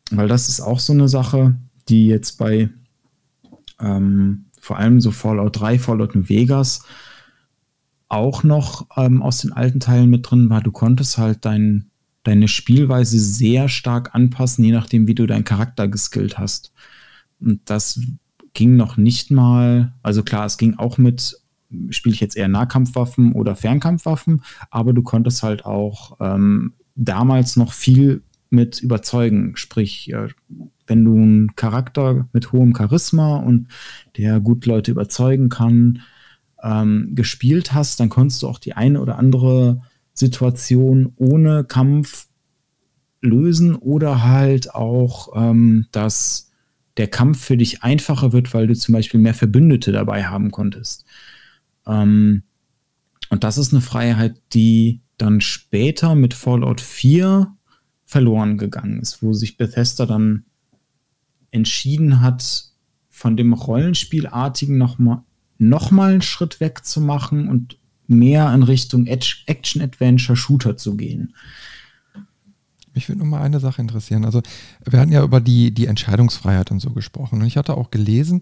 Weil 0.10 0.28
das 0.28 0.50
ist 0.50 0.60
auch 0.60 0.80
so 0.80 0.94
eine 0.94 1.08
Sache, 1.08 1.56
die 1.88 2.08
jetzt 2.08 2.38
bei 2.38 2.70
ähm, 3.80 4.46
vor 4.60 4.78
allem 4.78 5.02
so 5.02 5.12
Fallout 5.12 5.60
3, 5.60 5.80
Fallout 5.80 6.16
New 6.16 6.30
Vegas 6.30 6.84
auch 8.10 8.44
noch 8.44 8.88
ähm, 8.98 9.24
aus 9.24 9.40
den 9.40 9.54
alten 9.54 9.80
Teilen 9.80 10.10
mit 10.10 10.30
drin 10.30 10.50
war. 10.50 10.62
Du 10.62 10.72
konntest 10.72 11.18
halt 11.18 11.46
dein, 11.46 11.91
deine 12.24 12.48
Spielweise 12.48 13.20
sehr 13.20 13.70
stark 13.70 14.14
anpassen, 14.14 14.64
je 14.64 14.72
nachdem, 14.72 15.08
wie 15.08 15.16
du 15.16 15.26
deinen 15.26 15.44
Charakter 15.44 15.88
geskillt 15.88 16.38
hast. 16.38 16.72
Und 17.40 17.62
das 17.66 18.00
ging 18.54 18.76
noch 18.76 18.98
nicht 18.98 19.32
mal, 19.32 19.94
also 20.04 20.24
klar, 20.24 20.46
es 20.46 20.58
ging 20.58 20.76
auch 20.76 20.98
mit, 20.98 21.38
spiele 21.90 22.14
ich 22.14 22.22
jetzt 22.22 22.38
eher 22.38 22.48
Nahkampfwaffen 22.48 23.34
oder 23.34 23.56
Fernkampfwaffen, 23.56 24.44
aber 24.70 24.94
du 24.94 25.02
konntest 25.02 25.42
halt 25.42 25.66
auch 25.66 26.18
ähm, 26.20 26.74
damals 26.96 27.56
noch 27.56 27.74
viel 27.74 28.24
mit 28.50 28.82
überzeugen. 28.82 29.56
Sprich, 29.56 30.12
äh, 30.12 30.28
wenn 30.86 31.06
du 31.06 31.16
einen 31.16 31.56
Charakter 31.56 32.28
mit 32.34 32.52
hohem 32.52 32.76
Charisma 32.76 33.38
und 33.38 33.70
der 34.18 34.42
gut 34.42 34.66
Leute 34.66 34.92
überzeugen 34.92 35.50
kann, 35.50 36.02
ähm, 36.62 37.16
gespielt 37.16 37.74
hast, 37.74 38.00
dann 38.00 38.10
konntest 38.10 38.44
du 38.44 38.48
auch 38.48 38.60
die 38.60 38.74
eine 38.74 39.02
oder 39.02 39.18
andere 39.18 39.82
Situation 40.22 41.14
ohne 41.16 41.64
Kampf 41.64 42.28
lösen 43.22 43.76
oder 43.76 44.24
halt 44.24 44.74
auch 44.74 45.30
ähm, 45.36 45.88
das 45.92 46.52
der 46.98 47.08
Kampf 47.08 47.44
für 47.44 47.58
dich 47.58 47.84
einfacher 47.84 48.34
wird, 48.34 48.54
weil 48.54 48.68
du 48.68 48.76
zum 48.76 48.94
Beispiel 48.94 49.20
mehr 49.20 49.34
Verbündete 49.34 49.92
dabei 49.92 50.26
haben 50.26 50.52
konntest. 50.52 51.06
Ähm, 51.88 52.44
und 53.30 53.44
das 53.44 53.58
ist 53.58 53.74
eine 53.74 53.82
Freiheit, 53.82 54.40
die 54.54 55.02
dann 55.18 55.42
später 55.42 56.16
mit 56.16 56.34
Fallout 56.34 56.82
4 56.82 57.56
verloren 58.06 58.58
gegangen 58.58 59.00
ist, 59.00 59.24
wo 59.24 59.34
sich 59.34 59.58
Bethesda 59.58 60.06
dann 60.06 60.46
entschieden 61.50 62.22
hat, 62.22 62.66
von 63.10 63.38
dem 63.38 63.54
Rollenspielartigen 63.54 64.78
nochmal 64.78 65.24
noch 65.58 65.92
mal 65.92 66.12
einen 66.12 66.24
Schritt 66.24 66.60
weg 66.60 66.84
zu 66.84 67.02
machen 67.02 67.48
und 67.48 67.78
mehr 68.12 68.54
in 68.54 68.64
Richtung 68.64 69.08
Action-Adventure-Shooter 69.08 70.78
zu 70.78 70.96
gehen. 70.96 71.34
Mich 72.94 73.08
würde 73.08 73.20
nur 73.20 73.28
mal 73.28 73.42
eine 73.42 73.60
Sache 73.60 73.82
interessieren. 73.82 74.26
Also, 74.26 74.42
wir 74.86 75.00
hatten 75.00 75.12
ja 75.12 75.24
über 75.24 75.40
die, 75.40 75.74
die 75.74 75.88
Entscheidungsfreiheit 75.88 76.72
und 76.72 76.80
so 76.80 76.92
gesprochen. 76.92 77.42
Und 77.42 77.48
ich 77.48 77.58
hatte 77.58 77.78
auch 77.78 77.90
gelesen, 77.90 78.42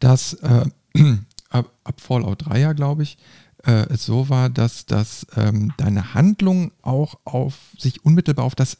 dass 0.00 0.34
äh, 0.34 0.66
ab, 1.50 1.72
ab, 1.84 2.00
Fallout 2.00 2.46
3 2.46 2.60
ja, 2.60 2.72
glaube 2.74 3.02
ich, 3.02 3.16
äh, 3.64 3.86
es 3.90 4.04
so 4.04 4.28
war, 4.28 4.50
dass, 4.50 4.86
dass 4.86 5.26
ähm, 5.36 5.72
deine 5.78 6.14
Handlung 6.14 6.72
auch 6.82 7.18
auf 7.24 7.54
sich 7.78 8.04
unmittelbar 8.04 8.44
auf 8.44 8.54
das, 8.54 8.78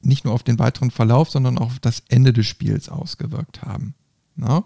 nicht 0.00 0.24
nur 0.24 0.34
auf 0.34 0.42
den 0.42 0.58
weiteren 0.58 0.90
Verlauf, 0.90 1.30
sondern 1.30 1.58
auch 1.58 1.66
auf 1.66 1.80
das 1.80 2.02
Ende 2.08 2.32
des 2.32 2.46
Spiels 2.46 2.88
ausgewirkt 2.88 3.62
haben. 3.62 3.94
No? 4.34 4.64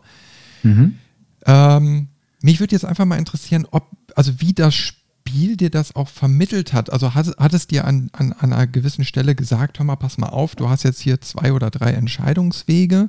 Mhm. 0.62 0.96
Ähm, 1.44 2.08
mich 2.40 2.60
würde 2.60 2.74
jetzt 2.74 2.84
einfach 2.84 3.04
mal 3.04 3.18
interessieren, 3.18 3.66
ob, 3.70 3.88
also 4.16 4.40
wie 4.40 4.52
das 4.52 4.74
Spiel 4.74 5.01
dir 5.30 5.70
das 5.70 5.94
auch 5.96 6.08
vermittelt 6.08 6.72
hat. 6.72 6.92
Also 6.92 7.14
hat, 7.14 7.36
hat 7.38 7.54
es 7.54 7.66
dir 7.66 7.84
an, 7.84 8.10
an, 8.12 8.32
an 8.32 8.52
einer 8.52 8.66
gewissen 8.66 9.04
Stelle 9.04 9.34
gesagt, 9.34 9.78
hör 9.78 9.86
mal, 9.86 9.96
pass 9.96 10.18
mal 10.18 10.28
auf, 10.28 10.56
du 10.56 10.68
hast 10.68 10.82
jetzt 10.82 11.00
hier 11.00 11.20
zwei 11.20 11.52
oder 11.52 11.70
drei 11.70 11.92
Entscheidungswege 11.92 13.08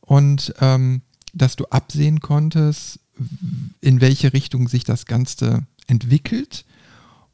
und 0.00 0.54
ähm, 0.60 1.02
dass 1.34 1.56
du 1.56 1.64
absehen 1.66 2.20
konntest, 2.20 3.00
in 3.80 4.00
welche 4.00 4.32
Richtung 4.32 4.68
sich 4.68 4.84
das 4.84 5.06
Ganze 5.06 5.66
entwickelt? 5.86 6.64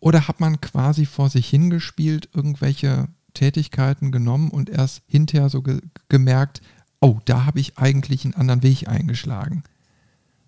Oder 0.01 0.29
hat 0.29 0.41
man 0.41 0.61
quasi 0.61 1.07
vor 1.07 1.29
sich 1.29 1.49
hingespielt, 1.49 2.29
irgendwelche 2.33 3.09
Tätigkeiten 3.35 4.13
genommen 4.13 4.51
und 4.51 4.71
erst 4.71 5.03
hinterher 5.07 5.49
so 5.49 5.63
ge 5.63 5.81
gemerkt, 6.09 6.61
oh, 7.01 7.19
da 7.25 7.45
habe 7.45 7.61
ich 7.61 7.79
eigentlich 7.79 8.25
einen 8.25 8.35
anderen 8.35 8.63
Weg 8.63 8.89
eingeschlagen? 8.89 9.65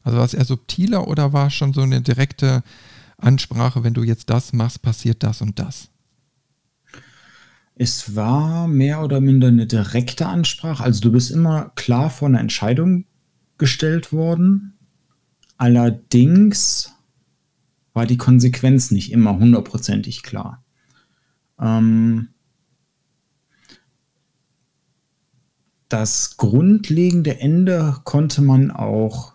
Also 0.03 0.19
war 0.19 0.25
es 0.25 0.35
eher 0.35 0.45
subtiler 0.45 1.09
oder 1.09 1.33
war 1.33 1.51
schon 1.51 1.73
so 1.73 1.83
eine 1.83 2.01
direkte 2.01 2.63
Ansprache, 3.23 3.85
wenn 3.85 3.95
du 3.95 4.03
jetzt 4.03 4.31
das 4.31 4.53
machst, 4.53 4.83
passiert 4.83 5.23
das 5.23 5.43
und 5.43 5.59
das? 5.59 5.91
Es 7.75 8.15
war 8.15 8.69
mehr 8.69 9.03
oder 9.03 9.21
minder 9.21 9.49
eine 9.49 9.67
direkte 9.67 10.27
Ansprache. 10.27 10.85
Also 10.85 11.01
du 11.01 11.13
bist 11.13 11.31
immer 11.31 11.71
klar 11.77 12.11
vor 12.11 12.29
einer 12.29 12.41
Entscheidung 12.41 13.07
gestellt 13.57 14.13
worden. 14.13 14.75
Allerdings 15.57 16.93
war 17.93 18.07
die 18.07 18.19
Konsequenz 18.19 18.91
nicht 18.91 19.13
immer 19.13 19.39
hundertprozentig 19.39 20.23
klar. 20.23 20.63
Ähm, 21.59 22.29
das 25.89 26.37
grundlegende 26.37 27.41
Ende 27.41 27.97
konnte 28.05 28.43
man 28.43 28.71
auch 28.71 29.30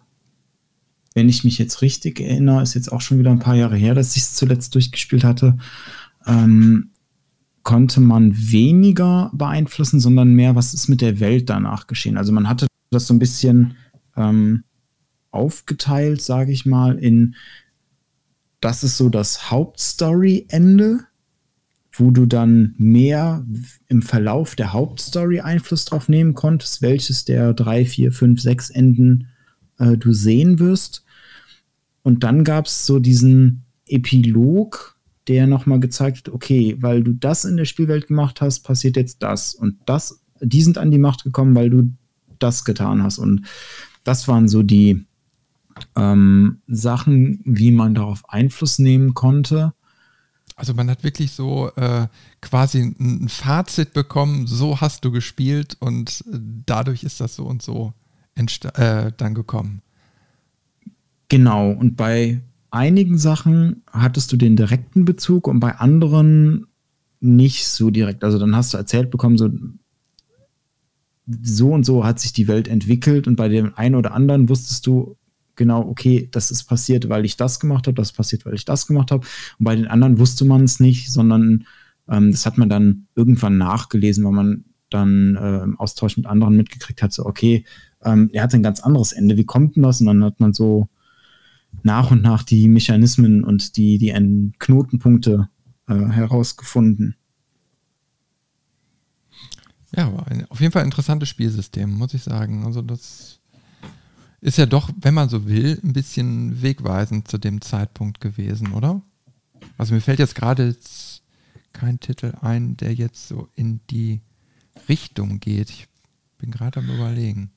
wenn 1.16 1.30
ich 1.30 1.44
mich 1.44 1.58
jetzt 1.58 1.82
richtig 1.82 2.20
erinnere, 2.20 2.62
ist 2.62 2.76
jetzt 2.76 2.92
auch 2.92 3.02
schon 3.02 3.18
wieder 3.18 3.32
ein 3.32 3.40
paar 3.40 3.56
Jahre 3.56 3.78
her, 3.78 3.96
dass 3.96 4.16
ich 4.16 4.24
es 4.24 4.36
zuletzt 4.36 4.76
durchgespielt 4.76 5.24
hatte, 5.24 5.58
ähm, 6.28 6.92
konnte 7.64 8.02
man 8.02 8.36
weniger 8.38 9.32
beeinflussen, 9.34 10.00
sondern 10.00 10.34
mehr, 10.34 10.56
was 10.56 10.74
ist 10.74 10.90
mit 10.90 11.02
der 11.02 11.20
Welt 11.20 11.50
danach 11.50 11.88
geschehen. 11.88 12.18
Also 12.18 12.32
man 12.32 12.48
hatte 12.48 12.68
das 12.92 13.08
so 13.08 13.14
ein 13.14 13.20
bisschen 13.20 13.76
ähm, 14.18 14.66
aufgeteilt, 15.32 16.22
sage 16.22 16.52
ich 16.52 16.66
mal, 16.66 17.00
in 17.00 17.36
das 18.60 18.84
ist 18.84 18.98
so 18.98 19.10
das 19.10 19.52
Hauptstory-Ende, 19.52 21.00
wo 21.94 22.12
du 22.12 22.26
dann 22.26 22.76
mehr 22.78 23.46
im 23.88 24.02
Verlauf 24.02 24.56
der 24.56 24.74
Hauptstory 24.74 25.40
Einfluss 25.40 25.86
drauf 25.86 26.10
nehmen 26.10 26.34
konntest, 26.34 26.82
welches 26.82 27.24
der 27.24 27.54
drei, 27.54 27.86
vier, 27.86 28.12
fünf, 28.12 28.42
sechs 28.42 28.70
Enden 28.70 29.28
äh, 29.80 29.98
du 29.98 30.12
sehen 30.12 30.60
wirst. 30.60 31.05
Und 32.06 32.24
dann 32.24 32.44
gab 32.44 32.68
es 32.68 32.86
so 32.86 33.00
diesen 33.00 33.66
Epilog, 33.88 34.96
der 35.28 35.48
nochmal 35.48 35.80
gezeigt 35.80 36.28
hat, 36.28 36.30
okay, 36.36 36.78
weil 36.80 37.04
du 37.04 37.14
das 37.14 37.46
in 37.46 37.58
der 37.58 37.66
Spielwelt 37.66 38.06
gemacht 38.06 38.42
hast, 38.42 38.60
passiert 38.60 38.96
jetzt 38.96 39.24
das. 39.24 39.56
Und 39.56 39.78
das, 39.88 40.24
die 40.40 40.62
sind 40.62 40.78
an 40.78 40.92
die 40.92 41.00
Macht 41.00 41.24
gekommen, 41.24 41.56
weil 41.56 41.72
du 41.72 41.90
das 42.38 42.64
getan 42.64 43.02
hast. 43.02 43.18
Und 43.18 43.48
das 44.04 44.28
waren 44.28 44.48
so 44.48 44.62
die 44.62 45.04
ähm, 45.96 46.62
Sachen, 46.68 47.42
wie 47.44 47.72
man 47.72 47.96
darauf 47.96 48.30
Einfluss 48.30 48.78
nehmen 48.78 49.16
konnte. 49.16 49.74
Also 50.56 50.76
man 50.76 50.92
hat 50.92 51.04
wirklich 51.04 51.32
so 51.32 51.72
äh, 51.76 52.06
quasi 52.40 52.84
ein 52.84 53.30
Fazit 53.30 53.94
bekommen, 53.94 54.46
so 54.46 54.80
hast 54.80 55.04
du 55.06 55.12
gespielt 55.12 55.76
und 55.80 56.24
dadurch 56.68 57.04
ist 57.04 57.20
das 57.20 57.36
so 57.36 57.46
und 57.46 57.64
so 57.64 57.94
äh, 58.36 59.12
dann 59.18 59.34
gekommen. 59.34 59.82
Genau, 61.28 61.72
und 61.72 61.96
bei 61.96 62.42
einigen 62.70 63.18
Sachen 63.18 63.84
hattest 63.92 64.32
du 64.32 64.38
den 64.38 64.56
direkten 64.56 65.06
Bezug 65.06 65.48
und 65.48 65.60
bei 65.60 65.76
anderen 65.76 66.68
nicht 67.20 67.68
so 67.68 67.90
direkt. 67.90 68.24
Also 68.24 68.38
dann 68.38 68.56
hast 68.56 68.74
du 68.74 68.78
erzählt 68.78 69.10
bekommen, 69.10 69.38
so, 69.38 69.50
so 71.42 71.72
und 71.72 71.86
so 71.86 72.06
hat 72.06 72.20
sich 72.20 72.34
die 72.34 72.48
Welt 72.48 72.68
entwickelt 72.68 73.28
und 73.28 73.36
bei 73.36 73.48
dem 73.48 73.74
einen 73.76 73.96
oder 73.96 74.14
anderen 74.14 74.50
wusstest 74.50 74.86
du 74.86 75.18
genau, 75.56 75.88
okay, 75.88 76.28
das 76.32 76.52
ist 76.52 76.66
passiert, 76.66 77.10
weil 77.10 77.26
ich 77.26 77.38
das 77.38 77.60
gemacht 77.60 77.88
habe, 77.88 77.96
das 77.96 78.12
ist 78.12 78.18
passiert, 78.18 78.46
weil 78.46 78.54
ich 78.54 78.66
das 78.66 78.88
gemacht 78.88 79.12
habe. 79.12 79.26
Und 79.58 79.64
bei 79.64 79.76
den 79.76 79.88
anderen 79.88 80.20
wusste 80.20 80.46
man 80.46 80.66
es 80.66 80.80
nicht, 80.80 81.12
sondern 81.12 81.66
ähm, 82.10 82.32
das 82.32 82.46
hat 82.46 82.58
man 82.58 82.70
dann 82.70 83.08
irgendwann 83.16 83.58
nachgelesen, 83.58 84.26
weil 84.26 84.34
man 84.34 84.66
dann 84.90 85.36
äh, 85.36 85.64
im 85.64 85.80
Austausch 85.80 86.18
mit 86.18 86.26
anderen 86.26 86.56
mitgekriegt 86.56 87.02
hat, 87.02 87.14
so, 87.14 87.26
okay, 87.26 87.66
ähm, 88.04 88.30
er 88.34 88.44
hat 88.44 88.54
ein 88.54 88.64
ganz 88.64 88.82
anderes 88.82 89.14
Ende, 89.14 89.38
wie 89.38 89.46
kommt 89.46 89.76
denn 89.76 89.84
das? 89.84 90.02
Und 90.02 90.08
dann 90.08 90.24
hat 90.24 90.40
man 90.40 90.54
so 90.54 90.90
nach 91.84 92.12
und 92.12 92.22
nach 92.22 92.44
die 92.44 92.68
Mechanismen 92.68 93.44
und 93.44 93.78
die, 93.78 93.98
die 93.98 94.14
Knotenpunkte 94.60 95.50
äh, 95.88 95.94
herausgefunden. 95.94 97.16
Ja, 99.96 100.12
war 100.14 100.28
ein, 100.28 100.50
auf 100.50 100.60
jeden 100.60 100.74
Fall 100.74 100.82
ein 100.82 100.88
interessantes 100.88 101.30
Spielsystem, 101.30 101.94
muss 101.94 102.14
ich 102.14 102.24
sagen. 102.24 102.66
Also 102.66 102.82
das 102.82 103.40
ist 104.42 104.58
ja 104.58 104.66
doch, 104.66 104.90
wenn 105.00 105.14
man 105.14 105.30
so 105.30 105.48
will, 105.48 105.80
ein 105.84 105.94
bisschen 105.94 106.62
wegweisend 106.62 107.28
zu 107.28 107.38
dem 107.38 107.62
Zeitpunkt 107.62 108.20
gewesen, 108.20 108.74
oder? 108.74 109.02
Also 109.78 109.94
mir 109.94 110.02
fällt 110.02 110.20
jetzt 110.20 110.36
gerade 110.36 110.76
kein 111.74 112.00
Titel 112.00 112.34
ein, 112.42 112.78
der 112.78 112.94
jetzt 112.94 113.28
so 113.28 113.50
in 113.56 113.80
die 113.90 114.22
Richtung 114.88 115.40
geht. 115.40 115.70
Ich 115.70 115.88
bin 116.38 116.52
gerade 116.52 116.80
am 116.80 116.90
überlegen. 116.90 117.52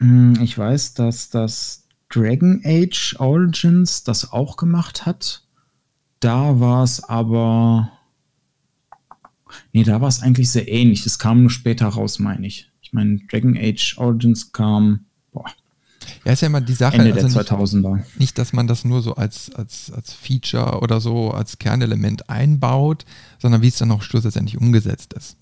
Hm, 0.00 0.40
ich 0.40 0.56
weiß, 0.56 0.94
dass 0.94 1.30
das 1.30 1.85
Dragon 2.08 2.60
Age 2.64 3.16
Origins 3.18 4.04
das 4.04 4.32
auch 4.32 4.56
gemacht 4.56 5.06
hat. 5.06 5.42
Da 6.20 6.60
war 6.60 6.84
es 6.84 7.02
aber. 7.02 7.92
Nee, 9.72 9.84
da 9.84 10.00
war 10.00 10.08
es 10.08 10.22
eigentlich 10.22 10.50
sehr 10.50 10.68
ähnlich. 10.68 11.04
Das 11.04 11.18
kam 11.18 11.42
nur 11.42 11.50
später 11.50 11.86
raus, 11.86 12.18
meine 12.18 12.46
ich. 12.46 12.70
Ich 12.80 12.92
meine, 12.92 13.18
Dragon 13.30 13.56
Age 13.56 13.96
Origins 13.98 14.52
kam. 14.52 15.06
Boah. 15.32 15.46
Ja, 16.24 16.32
ist 16.32 16.42
ja 16.42 16.46
immer 16.46 16.60
die 16.60 16.74
Sache. 16.74 16.96
Ende 16.96 17.14
also 17.14 17.28
der 17.28 17.46
2000er. 17.46 17.96
Nicht, 17.96 18.20
nicht, 18.20 18.38
dass 18.38 18.52
man 18.52 18.66
das 18.66 18.84
nur 18.84 19.02
so 19.02 19.14
als, 19.14 19.52
als, 19.54 19.90
als 19.92 20.12
Feature 20.12 20.80
oder 20.80 21.00
so, 21.00 21.30
als 21.30 21.58
Kernelement 21.58 22.30
einbaut, 22.30 23.04
sondern 23.38 23.62
wie 23.62 23.68
es 23.68 23.78
dann 23.78 23.90
auch 23.90 24.02
schlussendlich 24.02 24.58
umgesetzt 24.58 25.14
ist. 25.14 25.36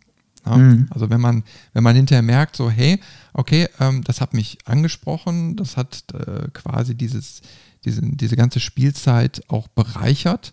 Ja? 0.45 0.57
Mhm. 0.57 0.89
Also 0.91 1.11
wenn 1.11 1.21
man, 1.21 1.45
wenn 1.73 1.83
man 1.83 1.97
hinterher 1.97 2.23
merkt, 2.23 2.57
so, 2.57 2.71
hey, 2.71 3.01
okay, 3.33 3.69
ähm, 3.81 4.03
das 4.05 4.21
hat 4.21 4.35
mich 4.35 4.59
angesprochen, 4.65 5.57
das 5.57 5.77
hat 5.77 6.05
äh, 6.13 6.49
quasi 6.53 6.95
dieses, 6.95 7.43
diese, 7.85 8.03
diese 8.03 8.37
ganze 8.37 8.61
Spielzeit 8.61 9.43
auch 9.49 9.69
bereichert, 9.69 10.53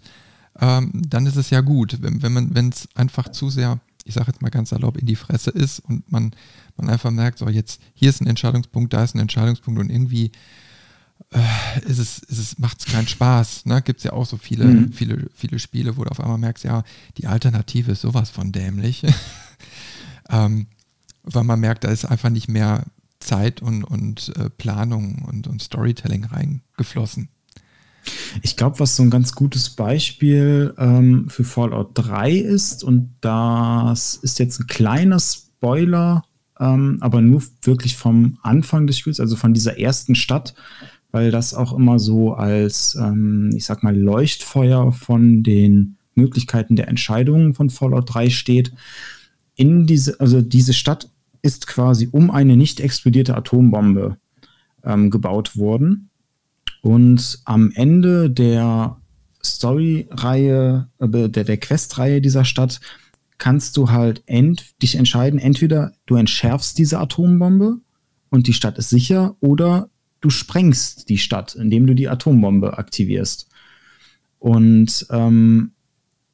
ähm, 0.59 0.91
dann 1.07 1.25
ist 1.25 1.37
es 1.37 1.49
ja 1.49 1.61
gut. 1.61 1.97
Wenn, 2.01 2.21
wenn 2.21 2.33
man, 2.33 2.55
wenn 2.55 2.69
es 2.69 2.87
einfach 2.95 3.29
zu 3.29 3.49
sehr, 3.49 3.79
ich 4.05 4.13
sage 4.13 4.27
jetzt 4.31 4.41
mal 4.41 4.49
ganz 4.49 4.71
erlaubt, 4.71 4.97
in 4.97 5.05
die 5.05 5.15
Fresse 5.15 5.51
ist 5.51 5.79
und 5.79 6.11
man, 6.11 6.31
man 6.77 6.89
einfach 6.89 7.11
merkt, 7.11 7.37
so 7.37 7.47
jetzt, 7.49 7.81
hier 7.93 8.09
ist 8.09 8.21
ein 8.21 8.27
Entscheidungspunkt, 8.27 8.93
da 8.93 9.03
ist 9.03 9.15
ein 9.15 9.19
Entscheidungspunkt 9.19 9.79
und 9.79 9.89
irgendwie 9.89 10.31
äh, 11.29 11.79
ist 11.85 11.99
es, 11.99 12.19
ist 12.19 12.37
es, 12.37 12.59
macht 12.59 12.79
es 12.79 12.85
keinen 12.85 13.07
Spaß. 13.07 13.65
Ne? 13.65 13.81
Gibt 13.81 13.99
es 13.99 14.03
ja 14.03 14.13
auch 14.13 14.25
so 14.25 14.37
viele, 14.37 14.65
mhm. 14.65 14.91
viele, 14.91 15.29
viele 15.33 15.59
Spiele, 15.59 15.97
wo 15.97 16.03
du 16.03 16.11
auf 16.11 16.19
einmal 16.19 16.37
merkst, 16.37 16.63
ja, 16.63 16.83
die 17.17 17.27
Alternative 17.27 17.91
ist 17.91 18.01
sowas 18.01 18.29
von 18.29 18.51
dämlich. 18.51 19.03
ähm, 20.31 20.67
weil 21.23 21.43
man 21.43 21.59
merkt, 21.59 21.83
da 21.83 21.89
ist 21.89 22.05
einfach 22.05 22.29
nicht 22.29 22.47
mehr 22.47 22.85
Zeit 23.19 23.61
und, 23.61 23.83
und 23.83 24.33
äh, 24.37 24.49
Planung 24.49 25.23
und, 25.27 25.47
und 25.47 25.61
Storytelling 25.61 26.25
reingeflossen. 26.25 27.29
Ich 28.41 28.57
glaube, 28.57 28.79
was 28.79 28.95
so 28.95 29.03
ein 29.03 29.11
ganz 29.11 29.33
gutes 29.33 29.69
Beispiel 29.69 30.73
ähm, 30.77 31.29
für 31.29 31.43
Fallout 31.43 31.91
3 31.93 32.31
ist, 32.31 32.83
und 32.83 33.13
das 33.21 34.15
ist 34.15 34.39
jetzt 34.39 34.59
ein 34.59 34.67
kleiner 34.67 35.19
Spoiler, 35.19 36.23
ähm, 36.59 36.97
aber 37.01 37.21
nur 37.21 37.43
wirklich 37.61 37.95
vom 37.95 38.37
Anfang 38.41 38.87
des 38.87 38.97
Spiels, 38.97 39.19
also 39.19 39.35
von 39.35 39.53
dieser 39.53 39.79
ersten 39.79 40.15
Stadt, 40.15 40.55
weil 41.11 41.29
das 41.29 41.53
auch 41.53 41.73
immer 41.73 41.99
so 41.99 42.33
als, 42.33 42.95
ähm, 42.95 43.51
ich 43.55 43.65
sag 43.65 43.83
mal, 43.83 43.95
Leuchtfeuer 43.95 44.91
von 44.91 45.43
den 45.43 45.97
Möglichkeiten 46.15 46.75
der 46.75 46.87
Entscheidungen 46.87 47.53
von 47.53 47.69
Fallout 47.69 48.13
3 48.13 48.29
steht. 48.29 48.73
In 49.61 49.85
diese, 49.85 50.19
also 50.19 50.41
diese 50.41 50.73
Stadt 50.73 51.07
ist 51.43 51.67
quasi 51.67 52.09
um 52.11 52.31
eine 52.31 52.57
nicht 52.57 52.79
explodierte 52.79 53.37
Atombombe 53.37 54.17
ähm, 54.83 55.11
gebaut 55.11 55.55
worden. 55.55 56.09
Und 56.81 57.37
am 57.45 57.71
Ende 57.75 58.31
der 58.31 58.97
Story-Reihe, 59.45 60.89
äh, 60.97 61.07
der, 61.07 61.43
der 61.43 61.57
Quest-Reihe 61.57 62.21
dieser 62.21 62.43
Stadt, 62.43 62.79
kannst 63.37 63.77
du 63.77 63.91
halt 63.91 64.23
ent, 64.25 64.81
dich 64.81 64.95
entscheiden, 64.95 65.39
entweder 65.39 65.93
du 66.07 66.15
entschärfst 66.15 66.79
diese 66.79 66.97
Atombombe 66.97 67.81
und 68.31 68.47
die 68.47 68.53
Stadt 68.53 68.79
ist 68.79 68.89
sicher, 68.89 69.35
oder 69.41 69.91
du 70.21 70.31
sprengst 70.31 71.07
die 71.07 71.19
Stadt, 71.19 71.53
indem 71.53 71.85
du 71.85 71.93
die 71.93 72.09
Atombombe 72.09 72.79
aktivierst. 72.79 73.47
Und 74.39 75.05
ähm, 75.11 75.73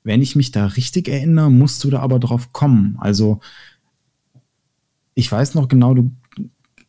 wenn 0.08 0.22
ich 0.22 0.38
mich 0.38 0.52
da 0.52 0.66
richtig 0.66 1.10
erinnere, 1.10 1.52
musst 1.52 1.84
du 1.84 1.90
da 1.90 2.00
aber 2.00 2.18
drauf 2.18 2.54
kommen. 2.54 2.96
Also 2.98 3.42
ich 5.14 5.30
weiß 5.30 5.54
noch 5.54 5.68
genau, 5.68 5.94
du 5.94 6.12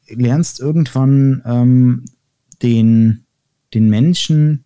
lernst 0.07 0.61
irgendwann 0.61 1.43
ähm, 1.45 2.05
den, 2.63 3.25
den 3.75 3.91
Menschen 3.91 4.65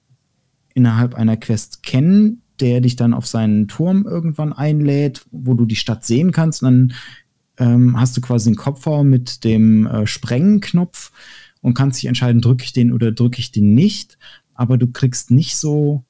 innerhalb 0.75 1.15
einer 1.15 1.39
Quest 1.39 1.83
kennen, 1.83 2.43
der 2.61 2.83
dich 2.83 2.95
dann 2.95 3.15
auf 3.15 3.27
seinen 3.27 3.69
Turm 3.69 4.05
irgendwann 4.05 4.53
einlädt, 4.53 5.25
wo 5.31 5.55
du 5.55 5.65
die 5.65 5.77
Stadt 5.77 6.05
sehen 6.05 6.31
kannst. 6.31 6.63
Und 6.63 6.69
dann 6.69 6.95
ähm, 7.57 7.99
hast 7.99 8.15
du 8.19 8.21
quasi 8.21 8.51
einen 8.51 8.57
Kopfhörer 8.57 9.03
mit 9.03 9.45
dem 9.45 9.87
äh, 9.87 10.07
Sprengenknopf 10.07 11.11
und 11.63 11.73
kannst 11.73 12.03
dich 12.03 12.09
entscheiden, 12.09 12.43
drücke 12.43 12.65
ich 12.65 12.75
den 12.75 12.93
oder 12.93 13.13
drücke 13.13 13.39
ich 13.39 13.51
den 13.51 13.73
nicht. 13.73 14.19
Aber 14.53 14.77
du 14.77 14.89
kriegst 14.89 15.31
nicht 15.31 15.57
so 15.57 16.05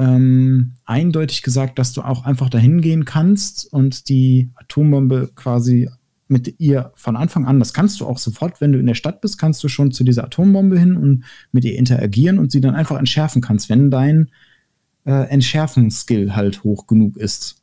ähm, 0.00 0.72
eindeutig 0.86 1.42
gesagt, 1.42 1.78
dass 1.78 1.92
du 1.92 2.00
auch 2.00 2.24
einfach 2.24 2.48
dahin 2.48 2.80
gehen 2.80 3.04
kannst 3.04 3.70
und 3.70 4.08
die 4.08 4.50
Atombombe 4.54 5.30
quasi 5.34 5.90
mit 6.26 6.58
ihr 6.58 6.92
von 6.94 7.16
Anfang 7.16 7.44
an, 7.44 7.58
das 7.58 7.74
kannst 7.74 8.00
du 8.00 8.06
auch 8.06 8.16
sofort, 8.16 8.62
wenn 8.62 8.72
du 8.72 8.78
in 8.78 8.86
der 8.86 8.94
Stadt 8.94 9.20
bist, 9.20 9.36
kannst 9.36 9.62
du 9.62 9.68
schon 9.68 9.92
zu 9.92 10.02
dieser 10.02 10.24
Atombombe 10.24 10.78
hin 10.78 10.96
und 10.96 11.24
mit 11.52 11.64
ihr 11.64 11.76
interagieren 11.76 12.38
und 12.38 12.50
sie 12.50 12.62
dann 12.62 12.74
einfach 12.74 12.98
entschärfen 12.98 13.42
kannst, 13.42 13.68
wenn 13.68 13.90
dein 13.90 14.30
äh, 15.04 15.28
Entschärfen-Skill 15.28 16.34
halt 16.34 16.64
hoch 16.64 16.86
genug 16.86 17.18
ist. 17.18 17.62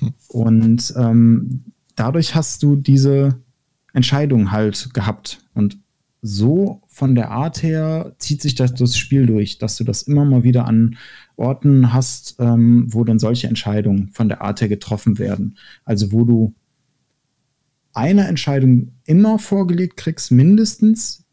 Hm. 0.00 0.14
Und 0.28 0.92
ähm, 0.96 1.62
dadurch 1.94 2.34
hast 2.34 2.64
du 2.64 2.74
diese 2.74 3.38
Entscheidung 3.92 4.50
halt 4.50 4.92
gehabt. 4.92 5.38
Und 5.54 5.78
so 6.26 6.80
von 6.88 7.14
der 7.14 7.32
Art 7.32 7.62
her 7.62 8.14
zieht 8.16 8.40
sich 8.40 8.54
das, 8.54 8.72
das 8.72 8.96
Spiel 8.96 9.26
durch, 9.26 9.58
dass 9.58 9.76
du 9.76 9.84
das 9.84 10.04
immer 10.04 10.24
mal 10.24 10.42
wieder 10.42 10.64
an 10.66 10.96
Orten 11.36 11.92
hast, 11.92 12.36
ähm, 12.38 12.86
wo 12.88 13.04
dann 13.04 13.18
solche 13.18 13.46
Entscheidungen 13.46 14.08
von 14.08 14.30
der 14.30 14.40
Art 14.40 14.62
her 14.62 14.68
getroffen 14.68 15.18
werden. 15.18 15.58
Also 15.84 16.12
wo 16.12 16.24
du 16.24 16.54
eine 17.92 18.26
Entscheidung 18.26 18.92
immer 19.04 19.38
vorgelegt 19.38 19.98
kriegst, 19.98 20.30
mindestens, 20.30 21.26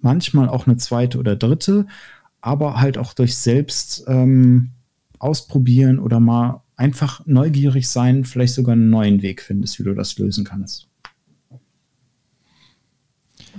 manchmal 0.00 0.48
auch 0.48 0.66
eine 0.66 0.78
zweite 0.78 1.18
oder 1.18 1.36
dritte, 1.36 1.86
aber 2.40 2.80
halt 2.80 2.96
auch 2.96 3.12
durch 3.12 3.36
selbst 3.36 4.04
ähm, 4.06 4.70
ausprobieren 5.18 5.98
oder 5.98 6.18
mal 6.18 6.62
einfach 6.76 7.26
neugierig 7.26 7.90
sein, 7.90 8.24
vielleicht 8.24 8.54
sogar 8.54 8.72
einen 8.72 8.88
neuen 8.88 9.20
Weg 9.20 9.42
findest, 9.42 9.78
wie 9.78 9.84
du 9.84 9.92
das 9.92 10.16
lösen 10.18 10.44
kannst. 10.44 10.88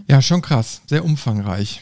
Ja, 0.08 0.22
schon 0.22 0.42
krass, 0.42 0.82
sehr 0.88 1.04
umfangreich. 1.04 1.82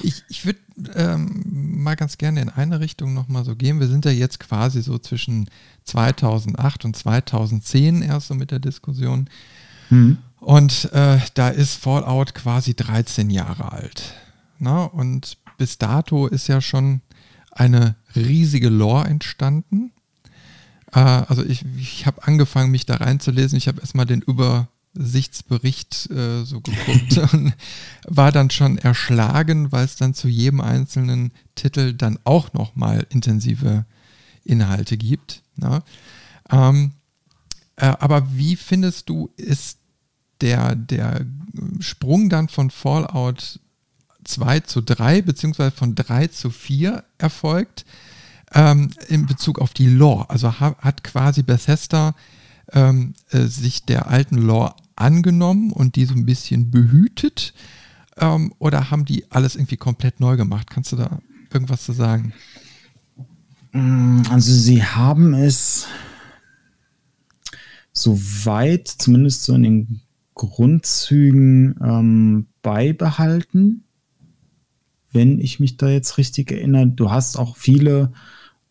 Ich, 0.00 0.22
ich 0.28 0.46
würde 0.46 0.60
ähm, 0.94 1.42
mal 1.82 1.96
ganz 1.96 2.18
gerne 2.18 2.40
in 2.40 2.48
eine 2.48 2.80
Richtung 2.80 3.14
nochmal 3.14 3.44
so 3.44 3.56
gehen. 3.56 3.80
Wir 3.80 3.88
sind 3.88 4.04
ja 4.04 4.10
jetzt 4.10 4.40
quasi 4.40 4.82
so 4.82 4.98
zwischen 4.98 5.48
2008 5.84 6.84
und 6.84 6.96
2010 6.96 8.02
erst 8.02 8.28
so 8.28 8.34
mit 8.34 8.50
der 8.50 8.58
Diskussion. 8.58 9.28
Mhm. 9.90 10.18
Und 10.40 10.90
äh, 10.92 11.20
da 11.34 11.48
ist 11.48 11.76
Fallout 11.76 12.34
quasi 12.34 12.74
13 12.74 13.30
Jahre 13.30 13.72
alt. 13.72 14.14
Na, 14.58 14.84
und 14.84 15.36
bis 15.56 15.78
dato 15.78 16.26
ist 16.26 16.48
ja 16.48 16.60
schon 16.60 17.00
eine 17.52 17.94
riesige 18.16 18.68
Lore 18.68 19.06
entstanden. 19.06 19.92
Äh, 20.92 21.00
also 21.00 21.44
ich, 21.44 21.64
ich 21.76 22.06
habe 22.06 22.26
angefangen, 22.26 22.70
mich 22.70 22.86
da 22.86 22.96
reinzulesen. 22.96 23.58
Ich 23.58 23.68
habe 23.68 23.80
erstmal 23.80 24.06
den 24.06 24.22
Über 24.22 24.68
Sichtsbericht 24.94 26.10
äh, 26.10 26.44
so 26.44 26.60
geguckt 26.60 27.18
und 27.32 27.54
war 28.06 28.32
dann 28.32 28.50
schon 28.50 28.78
erschlagen, 28.78 29.72
weil 29.72 29.84
es 29.84 29.96
dann 29.96 30.14
zu 30.14 30.28
jedem 30.28 30.60
einzelnen 30.60 31.32
Titel 31.54 31.94
dann 31.94 32.18
auch 32.24 32.52
nochmal 32.52 33.06
intensive 33.10 33.86
Inhalte 34.44 34.96
gibt. 34.96 35.42
Ne? 35.56 35.82
Ähm, 36.50 36.92
äh, 37.76 37.86
aber 37.86 38.36
wie 38.36 38.56
findest 38.56 39.08
du, 39.08 39.30
ist 39.36 39.78
der, 40.40 40.74
der 40.74 41.24
Sprung 41.80 42.28
dann 42.28 42.48
von 42.48 42.70
Fallout 42.70 43.60
2 44.24 44.60
zu 44.60 44.82
3 44.82 45.22
beziehungsweise 45.22 45.70
von 45.70 45.94
3 45.94 46.28
zu 46.28 46.50
4 46.50 47.04
erfolgt 47.18 47.84
ähm, 48.52 48.90
in 49.08 49.26
Bezug 49.26 49.58
auf 49.58 49.72
die 49.72 49.88
Lore? 49.88 50.28
Also 50.30 50.60
ha 50.60 50.76
hat 50.78 51.02
quasi 51.04 51.42
Bethesda 51.42 52.14
ähm, 52.72 53.14
äh, 53.30 53.46
sich 53.46 53.84
der 53.84 54.08
alten 54.08 54.36
Lore 54.36 54.74
angenommen 54.96 55.72
und 55.72 55.96
die 55.96 56.04
so 56.04 56.14
ein 56.14 56.26
bisschen 56.26 56.70
behütet? 56.70 57.54
Ähm, 58.16 58.52
oder 58.58 58.90
haben 58.90 59.04
die 59.04 59.30
alles 59.30 59.56
irgendwie 59.56 59.76
komplett 59.76 60.20
neu 60.20 60.36
gemacht? 60.36 60.68
Kannst 60.70 60.92
du 60.92 60.96
da 60.96 61.20
irgendwas 61.52 61.84
zu 61.84 61.92
sagen? 61.92 62.32
Mm, 63.72 64.22
also 64.30 64.52
sie 64.52 64.84
haben 64.84 65.34
es 65.34 65.86
soweit, 67.92 68.88
zumindest 68.88 69.44
so 69.44 69.54
in 69.54 69.62
den 69.62 70.00
Grundzügen 70.34 71.76
ähm, 71.82 72.46
beibehalten. 72.62 73.84
Wenn 75.10 75.38
ich 75.38 75.60
mich 75.60 75.76
da 75.76 75.88
jetzt 75.88 76.16
richtig 76.16 76.50
erinnere, 76.52 76.86
du 76.86 77.10
hast 77.10 77.36
auch 77.36 77.56
viele 77.56 78.12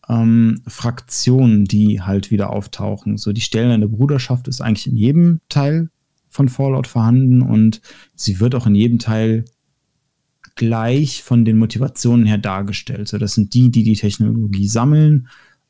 ähm, 0.08 0.62
Fraktionen, 0.66 1.64
die 1.64 2.00
halt 2.00 2.30
wieder 2.30 2.50
auftauchen. 2.50 3.16
So 3.16 3.32
die 3.32 3.40
Stellen 3.40 3.88
Bruderschaft 3.90 4.48
ist 4.48 4.60
eigentlich 4.60 4.88
in 4.88 4.96
jedem 4.96 5.40
Teil 5.48 5.88
von 6.32 6.48
Fallout 6.48 6.86
vorhanden 6.86 7.42
und 7.42 7.82
sie 8.16 8.40
wird 8.40 8.54
auch 8.54 8.66
in 8.66 8.74
jedem 8.74 8.98
Teil 8.98 9.44
gleich 10.54 11.22
von 11.22 11.44
den 11.44 11.58
Motivationen 11.58 12.26
her 12.26 12.38
dargestellt. 12.38 13.08
So, 13.08 13.18
das 13.18 13.34
sind 13.34 13.52
die, 13.52 13.70
die 13.70 13.84
die 13.84 13.96
Technologie 13.96 14.66
sammeln, 14.66 15.28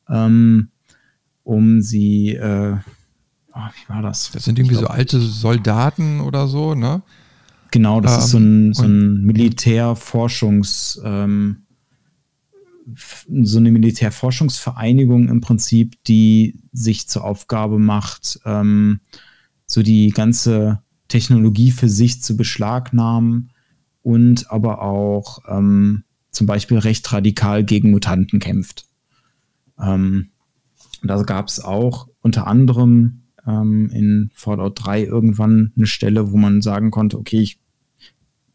ähm, 0.09 0.69
um 1.43 1.81
sie, 1.81 2.29
äh, 2.29 2.77
oh, 3.53 3.59
wie 3.59 3.93
war 3.93 4.01
das? 4.01 4.31
Das 4.31 4.45
sind 4.45 4.57
irgendwie 4.57 4.75
glaub, 4.75 4.87
so 4.87 4.93
alte 4.93 5.19
Soldaten 5.19 6.21
oder 6.21 6.47
so, 6.47 6.75
ne? 6.75 7.03
Genau, 7.71 7.99
das 7.99 8.13
ähm, 8.13 8.19
ist 8.19 8.29
so 8.29 8.37
ein, 8.37 8.65
ähm, 8.65 8.73
so 8.73 8.83
ein 8.83 9.21
Militärforschungs, 9.23 11.01
ähm, 11.03 11.57
so 13.43 13.57
eine 13.57 13.71
Militärforschungsvereinigung 13.71 15.27
im 15.27 15.41
Prinzip, 15.41 16.01
die 16.05 16.61
sich 16.71 17.09
zur 17.09 17.25
Aufgabe 17.25 17.79
macht, 17.79 18.39
ähm, 18.45 19.01
so 19.65 19.81
die 19.81 20.09
ganze 20.09 20.81
Technologie 21.07 21.71
für 21.71 21.89
sich 21.89 22.21
zu 22.21 22.35
beschlagnahmen 22.37 23.51
und 24.01 24.51
aber 24.51 24.81
auch 24.81 25.39
ähm, 25.47 26.03
zum 26.29 26.47
Beispiel 26.47 26.77
recht 26.77 27.11
radikal 27.11 27.63
gegen 27.63 27.91
Mutanten 27.91 28.39
kämpft. 28.39 28.85
Ähm, 29.79 30.29
da 31.03 31.21
gab 31.23 31.47
es 31.47 31.59
auch 31.59 32.07
unter 32.21 32.47
anderem 32.47 33.23
ähm, 33.45 33.89
in 33.91 34.31
Fallout 34.33 34.83
3 34.83 35.03
irgendwann 35.03 35.73
eine 35.75 35.87
Stelle, 35.87 36.31
wo 36.31 36.37
man 36.37 36.61
sagen 36.61 36.91
konnte, 36.91 37.17
okay, 37.17 37.41
ich 37.41 37.59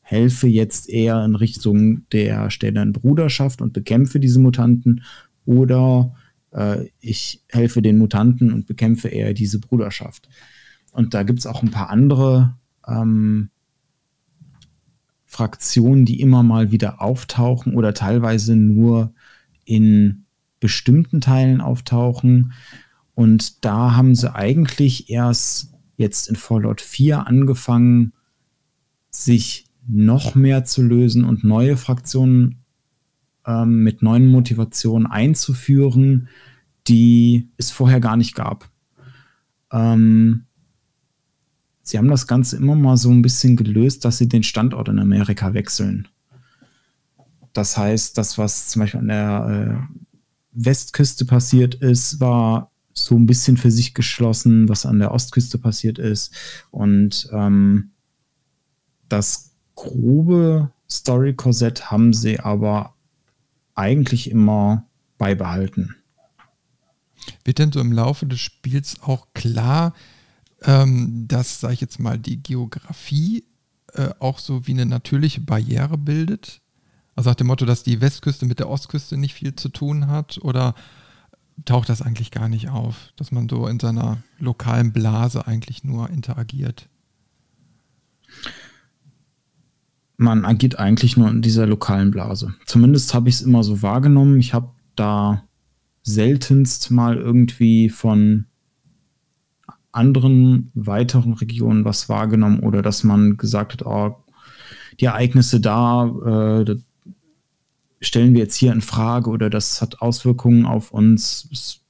helfe 0.01 0.47
jetzt 0.49 0.89
eher 0.89 1.23
in 1.25 1.35
Richtung 1.35 2.09
der 2.11 2.51
Stelle 2.51 2.85
Bruderschaft 2.87 3.61
und 3.61 3.75
bekämpfe 3.75 4.21
diese 4.21 4.41
Mutanten 4.41 5.05
oder 5.45 6.15
äh, 6.53 6.87
ich 7.01 7.43
helfe 7.49 7.83
den 7.83 7.99
Mutanten 7.99 8.53
und 8.53 8.67
bekämpfe 8.67 9.09
eher 9.09 9.35
diese 9.35 9.61
Bruderschaft. 9.61 10.29
Und 10.99 11.15
da 11.15 11.23
gibt 11.23 11.39
es 11.39 11.47
auch 11.47 11.63
ein 11.63 11.71
paar 11.71 11.91
andere 11.91 12.57
ähm, 12.85 13.51
Fraktionen, 15.27 16.05
die 16.05 16.21
immer 16.21 16.43
mal 16.43 16.73
wieder 16.73 17.01
auftauchen 17.01 17.77
oder 17.77 17.95
teilweise 17.95 18.57
nur 18.57 19.15
in 19.65 20.25
bestimmten 20.59 21.21
Teilen 21.21 21.61
auftauchen. 21.61 22.53
Und 23.15 23.65
da 23.65 23.95
haben 23.95 24.17
sie 24.17 24.35
eigentlich 24.35 25.09
erst 25.09 25.73
jetzt 25.97 26.29
in 26.29 26.35
Fallout 26.35 26.81
4 26.81 27.29
angefangen, 27.29 28.13
sich 29.09 29.67
noch 29.87 30.35
mehr 30.35 30.65
zu 30.65 30.83
lösen 30.83 31.23
und 31.23 31.45
neue 31.45 31.77
Fraktionen 31.77 32.65
ähm, 33.47 33.85
mit 33.85 34.03
neuen 34.03 34.27
Motivationen 34.27 35.07
einzuführen, 35.07 36.29
die 36.89 37.51
es 37.57 37.71
vorher 37.71 38.01
gar 38.01 38.17
nicht 38.17 38.35
gab. 38.35 38.69
Ähm, 39.71 40.48
sie 41.89 41.97
haben 41.97 42.09
das 42.09 42.27
Ganze 42.27 42.57
immer 42.57 42.75
mal 42.75 42.99
so 42.99 43.11
ein 43.11 43.23
bisschen 43.23 43.57
gelöst, 43.57 44.05
dass 44.05 44.19
sie 44.19 44.29
den 44.29 44.43
Standort 44.43 44.89
in 44.89 44.99
Amerika 44.99 45.55
wechseln. 45.55 46.07
Das 47.55 47.79
heißt, 47.79 48.19
das, 48.19 48.37
was 48.37 48.69
zum 48.69 48.81
Beispiel 48.81 49.01
an 49.01 49.09
der 49.09 49.89
äh, 49.91 50.05
Westküste 50.53 51.25
passiert 51.25 51.77
ist, 51.77 52.21
war 52.21 52.71
so 52.93 53.17
ein 53.17 53.25
bisschen 53.25 53.57
für 53.57 53.71
sich 53.71 53.95
geschlossen, 53.95 54.69
was 54.69 54.85
an 54.85 54.99
der 54.99 55.13
Ostküste 55.13 55.57
passiert 55.57 55.99
ist. 55.99 56.35
Und 56.71 57.31
ähm, 57.33 57.93
das 59.09 59.53
grobe 59.75 60.71
Story-Korsett 60.91 61.91
haben 61.91 62.13
sie 62.13 62.39
aber 62.39 62.95
eigentlich 63.75 64.31
immer 64.31 64.85
beibehalten. 65.17 65.97
Wird 67.45 67.61
denn 67.61 67.73
so 67.73 67.81
im 67.81 67.93
Laufe 67.93 68.27
des 68.27 68.41
Spiels 68.41 69.01
auch 69.01 69.29
klar, 69.33 69.95
ähm, 70.63 71.27
dass, 71.29 71.61
sage 71.61 71.75
ich 71.75 71.81
jetzt 71.81 72.01
mal, 72.01 72.19
die 72.19 72.43
Geografie 72.43 73.45
äh, 73.95 74.11
auch 74.19 74.39
so 74.39 74.67
wie 74.67 74.73
eine 74.73 74.87
natürliche 74.87 75.41
Barriere 75.41 75.99
bildet? 75.99 76.61
Also 77.15 77.31
nach 77.31 77.37
dem 77.37 77.49
Motto, 77.49 77.65
dass 77.65 77.83
die 77.83 78.01
Westküste 78.01 78.47
mit 78.47 78.59
der 78.59 78.69
Ostküste 78.69 79.17
nicht 79.17 79.35
viel 79.35 79.55
zu 79.55 79.69
tun 79.69 80.07
hat? 80.09 80.39
Oder 80.43 80.75
taucht 81.65 81.89
das 81.89 82.03
eigentlich 82.03 82.31
gar 82.31 82.49
nicht 82.49 82.69
auf, 82.69 83.13
dass 83.17 83.33
man 83.33 83.49
so 83.49 83.67
in 83.67 83.81
seiner 83.81 84.19
lokalen 84.39 84.93
Blase 84.93 85.47
eigentlich 85.47 85.85
nur 85.85 86.11
interagiert? 86.11 86.89
Man 90.17 90.45
agiert 90.45 90.79
eigentlich 90.79 91.17
nur 91.17 91.31
in 91.31 91.43
dieser 91.43 91.67
lokalen 91.67 92.11
Blase. 92.11 92.55
Zumindest 92.67 93.15
habe 93.15 93.29
ich 93.29 93.37
es 93.37 93.43
immer 93.43 93.63
so 93.63 93.83
wahrgenommen. 93.83 94.39
Ich 94.39 94.53
habe 94.53 94.71
da 94.97 95.45
seltenst 96.03 96.91
mal 96.91 97.17
irgendwie 97.17 97.89
von 97.89 98.47
anderen 99.99 100.71
weiteren 100.75 101.35
Regionen 101.35 101.85
was 101.85 102.09
wahrgenommen 102.09 102.61
oder 102.61 102.81
dass 102.81 103.05
man 103.05 103.37
gesagt 103.37 103.73
hat, 103.73 103.87
oh, 103.87 104.17
die 105.01 105.07
Ereignisse 105.07 105.61
da, 105.61 106.07
äh, 106.07 106.77
stellen 108.01 108.35
wir 108.35 108.41
jetzt 108.41 108.57
hier 108.57 108.73
in 108.73 108.81
Frage 108.81 109.31
oder 109.31 109.51
das 109.51 109.83
hat 109.83 110.01
Auswirkungen 110.01 110.67
auf 110.67 110.93
uns. 110.93 111.49
Es 111.53 111.81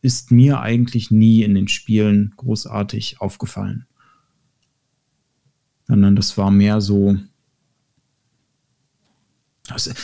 ist 0.00 0.30
mir 0.30 0.60
eigentlich 0.60 1.10
nie 1.10 1.42
in 1.42 1.54
den 1.54 1.68
Spielen 1.68 2.32
großartig 2.36 3.20
aufgefallen. 3.20 3.86
Sondern 5.86 6.16
das 6.16 6.36
war 6.38 6.50
mehr 6.50 6.80
so. 6.80 7.16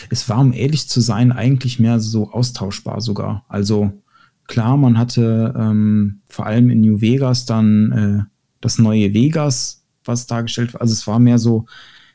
Es 0.09 0.29
war, 0.29 0.39
um 0.39 0.51
ehrlich 0.51 0.89
zu 0.89 0.99
sein, 0.99 1.31
eigentlich 1.31 1.79
mehr 1.79 1.99
so 1.99 2.31
austauschbar 2.31 2.99
sogar. 2.99 3.45
Also 3.47 4.02
klar, 4.47 4.77
man 4.77 4.97
hatte 4.97 5.53
ähm, 5.57 6.21
vor 6.29 6.45
allem 6.45 6.69
in 6.69 6.81
New 6.81 7.01
Vegas 7.01 7.45
dann 7.45 7.91
äh, 7.91 8.23
das 8.61 8.77
neue 8.77 9.13
Vegas, 9.13 9.83
was 10.03 10.27
dargestellt 10.27 10.73
war. 10.73 10.81
Also 10.81 10.93
es 10.93 11.07
war 11.07 11.19
mehr 11.19 11.39
so, 11.39 11.65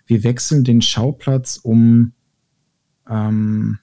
wir 0.07 0.25
wechseln 0.25 0.65
den 0.65 0.83
Schauplatz, 0.83 1.59
um 1.63 2.13
ähm, 3.09 3.79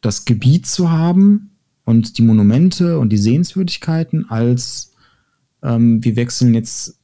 das 0.00 0.24
Gebiet 0.24 0.66
zu 0.66 0.90
haben 0.90 1.56
und 1.84 2.18
die 2.18 2.22
Monumente 2.22 2.98
und 2.98 3.10
die 3.10 3.18
Sehenswürdigkeiten, 3.18 4.30
als 4.30 4.94
ähm, 5.62 6.02
wir 6.02 6.16
wechseln 6.16 6.54
jetzt 6.54 6.98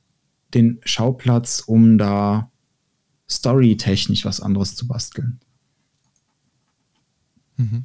den 0.54 0.80
Schauplatz, 0.84 1.60
um 1.66 1.98
da 1.98 2.50
storytechnisch 3.28 4.24
was 4.24 4.40
anderes 4.40 4.76
zu 4.76 4.86
basteln. 4.86 5.40
Mhm. 7.56 7.84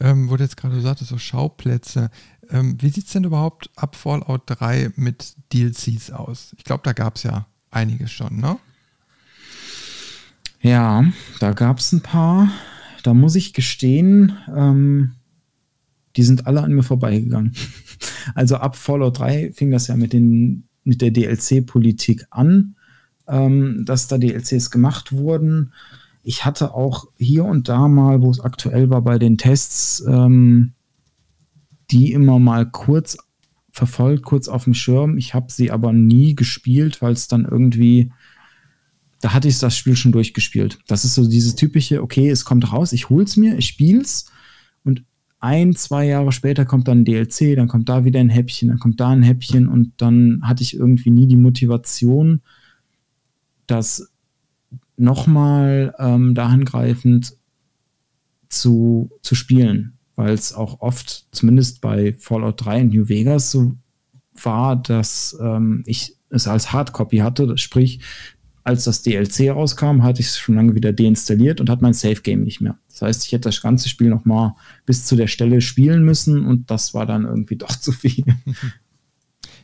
Ähm, 0.00 0.28
wo 0.28 0.36
du 0.36 0.42
jetzt 0.42 0.56
gerade 0.56 0.80
sagtest, 0.80 1.10
so 1.10 1.18
Schauplätze. 1.18 2.10
Ähm, 2.50 2.76
wie 2.80 2.88
sieht 2.88 3.06
es 3.06 3.12
denn 3.12 3.24
überhaupt 3.24 3.70
ab 3.76 3.94
Fallout 3.96 4.42
3 4.46 4.90
mit 4.96 5.34
DLCs 5.52 6.10
aus? 6.10 6.54
Ich 6.58 6.64
glaube, 6.64 6.82
da 6.84 6.92
gab 6.92 7.16
es 7.16 7.22
ja 7.22 7.46
einiges 7.70 8.10
schon, 8.10 8.38
ne? 8.38 8.58
Ja, 10.60 11.04
da 11.40 11.52
gab 11.52 11.78
es 11.78 11.92
ein 11.92 12.00
paar. 12.00 12.50
Da 13.02 13.12
muss 13.12 13.36
ich 13.36 13.52
gestehen, 13.52 14.32
ähm, 14.48 15.12
die 16.16 16.22
sind 16.22 16.46
alle 16.46 16.62
an 16.62 16.72
mir 16.72 16.82
vorbeigegangen. 16.82 17.54
Also 18.34 18.56
ab 18.56 18.74
Fallout 18.76 19.18
3 19.18 19.52
fing 19.52 19.70
das 19.70 19.88
ja 19.88 19.96
mit, 19.96 20.14
den, 20.14 20.66
mit 20.82 21.02
der 21.02 21.10
DLC-Politik 21.10 22.24
an, 22.30 22.74
ähm, 23.28 23.84
dass 23.84 24.08
da 24.08 24.16
DLCs 24.16 24.70
gemacht 24.70 25.12
wurden. 25.12 25.72
Ich 26.24 26.44
hatte 26.44 26.74
auch 26.74 27.06
hier 27.16 27.44
und 27.44 27.68
da 27.68 27.86
mal, 27.86 28.20
wo 28.22 28.30
es 28.30 28.40
aktuell 28.40 28.90
war, 28.90 29.02
bei 29.02 29.18
den 29.18 29.38
Tests, 29.38 30.02
ähm, 30.08 30.72
die 31.90 32.12
immer 32.12 32.38
mal 32.38 32.68
kurz 32.68 33.16
verfolgt, 33.70 34.24
kurz 34.24 34.48
auf 34.48 34.64
dem 34.64 34.74
Schirm. 34.74 35.18
Ich 35.18 35.34
habe 35.34 35.52
sie 35.52 35.70
aber 35.70 35.92
nie 35.92 36.34
gespielt, 36.34 37.02
weil 37.02 37.12
es 37.12 37.28
dann 37.28 37.44
irgendwie 37.44 38.10
da 39.24 39.32
hatte 39.32 39.48
ich 39.48 39.58
das 39.58 39.74
Spiel 39.74 39.96
schon 39.96 40.12
durchgespielt. 40.12 40.80
Das 40.86 41.06
ist 41.06 41.14
so 41.14 41.26
dieses 41.26 41.54
typische, 41.54 42.02
okay, 42.02 42.28
es 42.28 42.44
kommt 42.44 42.70
raus, 42.70 42.92
ich 42.92 43.08
hol's 43.08 43.38
mir, 43.38 43.56
ich 43.56 43.68
spiel's 43.68 44.26
und 44.84 45.02
ein, 45.40 45.74
zwei 45.74 46.04
Jahre 46.04 46.30
später 46.30 46.66
kommt 46.66 46.88
dann 46.88 47.00
ein 47.00 47.04
DLC, 47.06 47.56
dann 47.56 47.66
kommt 47.66 47.88
da 47.88 48.04
wieder 48.04 48.20
ein 48.20 48.28
Häppchen, 48.28 48.68
dann 48.68 48.78
kommt 48.78 49.00
da 49.00 49.08
ein 49.08 49.22
Häppchen 49.22 49.66
und 49.66 49.94
dann 49.96 50.40
hatte 50.42 50.62
ich 50.62 50.76
irgendwie 50.76 51.08
nie 51.08 51.26
die 51.26 51.38
Motivation, 51.38 52.42
das 53.66 54.12
nochmal 54.96 55.94
ähm, 55.98 56.34
dahingreifend 56.34 57.36
zu, 58.48 59.10
zu 59.22 59.34
spielen, 59.34 59.98
weil 60.16 60.32
es 60.32 60.52
auch 60.52 60.80
oft, 60.80 61.26
zumindest 61.32 61.80
bei 61.80 62.14
Fallout 62.18 62.64
3 62.64 62.80
in 62.82 62.88
New 62.88 63.08
Vegas, 63.08 63.50
so 63.50 63.74
war, 64.42 64.76
dass 64.76 65.36
ähm, 65.40 65.82
ich 65.86 66.16
es 66.30 66.46
als 66.46 66.72
Hardcopy 66.72 67.18
hatte, 67.18 67.56
sprich, 67.58 68.00
als 68.64 68.84
das 68.84 69.02
DLC 69.02 69.50
rauskam, 69.50 70.02
hatte 70.02 70.20
ich 70.20 70.28
es 70.28 70.38
schon 70.38 70.54
lange 70.54 70.74
wieder 70.74 70.92
deinstalliert 70.92 71.60
und 71.60 71.68
hatte 71.68 71.82
mein 71.82 71.92
Safe 71.92 72.22
Game 72.22 72.42
nicht 72.42 72.62
mehr. 72.62 72.78
Das 72.88 73.02
heißt, 73.02 73.26
ich 73.26 73.32
hätte 73.32 73.48
das 73.48 73.60
ganze 73.60 73.90
Spiel 73.90 74.08
noch 74.08 74.24
mal 74.24 74.56
bis 74.86 75.04
zu 75.04 75.16
der 75.16 75.26
Stelle 75.26 75.60
spielen 75.60 76.02
müssen 76.02 76.46
und 76.46 76.70
das 76.70 76.94
war 76.94 77.04
dann 77.04 77.24
irgendwie 77.24 77.56
doch 77.58 77.76
zu 77.76 77.92
viel. 77.92 78.24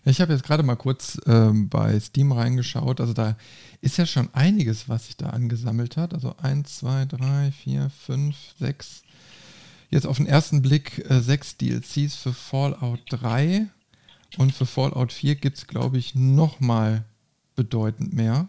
Ich 0.05 0.21
habe 0.21 0.33
jetzt 0.33 0.45
gerade 0.45 0.63
mal 0.63 0.77
kurz 0.77 1.21
ähm, 1.27 1.69
bei 1.69 1.99
Steam 2.01 2.33
reingeschaut. 2.33 3.01
Also 3.01 3.13
da 3.13 3.37
ist 3.81 3.99
ja 3.99 4.07
schon 4.07 4.33
einiges, 4.33 4.89
was 4.89 5.07
sich 5.07 5.17
da 5.17 5.31
angesammelt 5.31 5.97
hat. 5.97 6.15
Also 6.15 6.37
1, 6.39 6.79
2, 6.79 7.05
3, 7.07 7.53
4, 7.53 7.91
5, 7.91 8.37
6. 8.59 9.03
Jetzt 9.91 10.07
auf 10.07 10.17
den 10.17 10.27
ersten 10.27 10.63
Blick 10.63 11.05
äh, 11.11 11.21
sechs 11.21 11.57
DLCs 11.57 12.15
für 12.17 12.33
Fallout 12.33 13.01
3. 13.09 13.67
Und 14.39 14.55
für 14.55 14.67
Fallout 14.67 15.13
4 15.13 15.35
gibt 15.35 15.59
es, 15.59 15.67
glaube 15.67 15.99
ich, 15.99 16.15
noch 16.15 16.61
mal 16.61 17.05
bedeutend 17.55 18.15
mehr. 18.15 18.49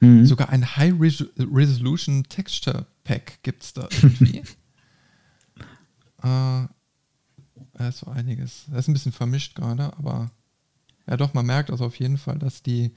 Mhm. 0.00 0.26
Sogar 0.26 0.48
ein 0.48 0.76
High 0.76 0.94
Resolution 0.98 2.24
Texture 2.24 2.86
Pack 3.04 3.38
gibt 3.42 3.62
es 3.62 3.72
da 3.72 3.88
irgendwie. 4.02 4.38
äh, 6.22 6.66
da 7.74 7.88
ist 7.88 7.98
so 7.98 8.10
einiges. 8.10 8.64
Das 8.68 8.80
ist 8.80 8.88
ein 8.88 8.94
bisschen 8.94 9.12
vermischt 9.12 9.54
gerade, 9.54 9.96
aber 9.96 10.30
ja 11.08 11.16
doch, 11.16 11.34
man 11.34 11.46
merkt 11.46 11.70
also 11.70 11.84
auf 11.84 11.96
jeden 11.96 12.18
Fall, 12.18 12.38
dass 12.38 12.62
die 12.62 12.92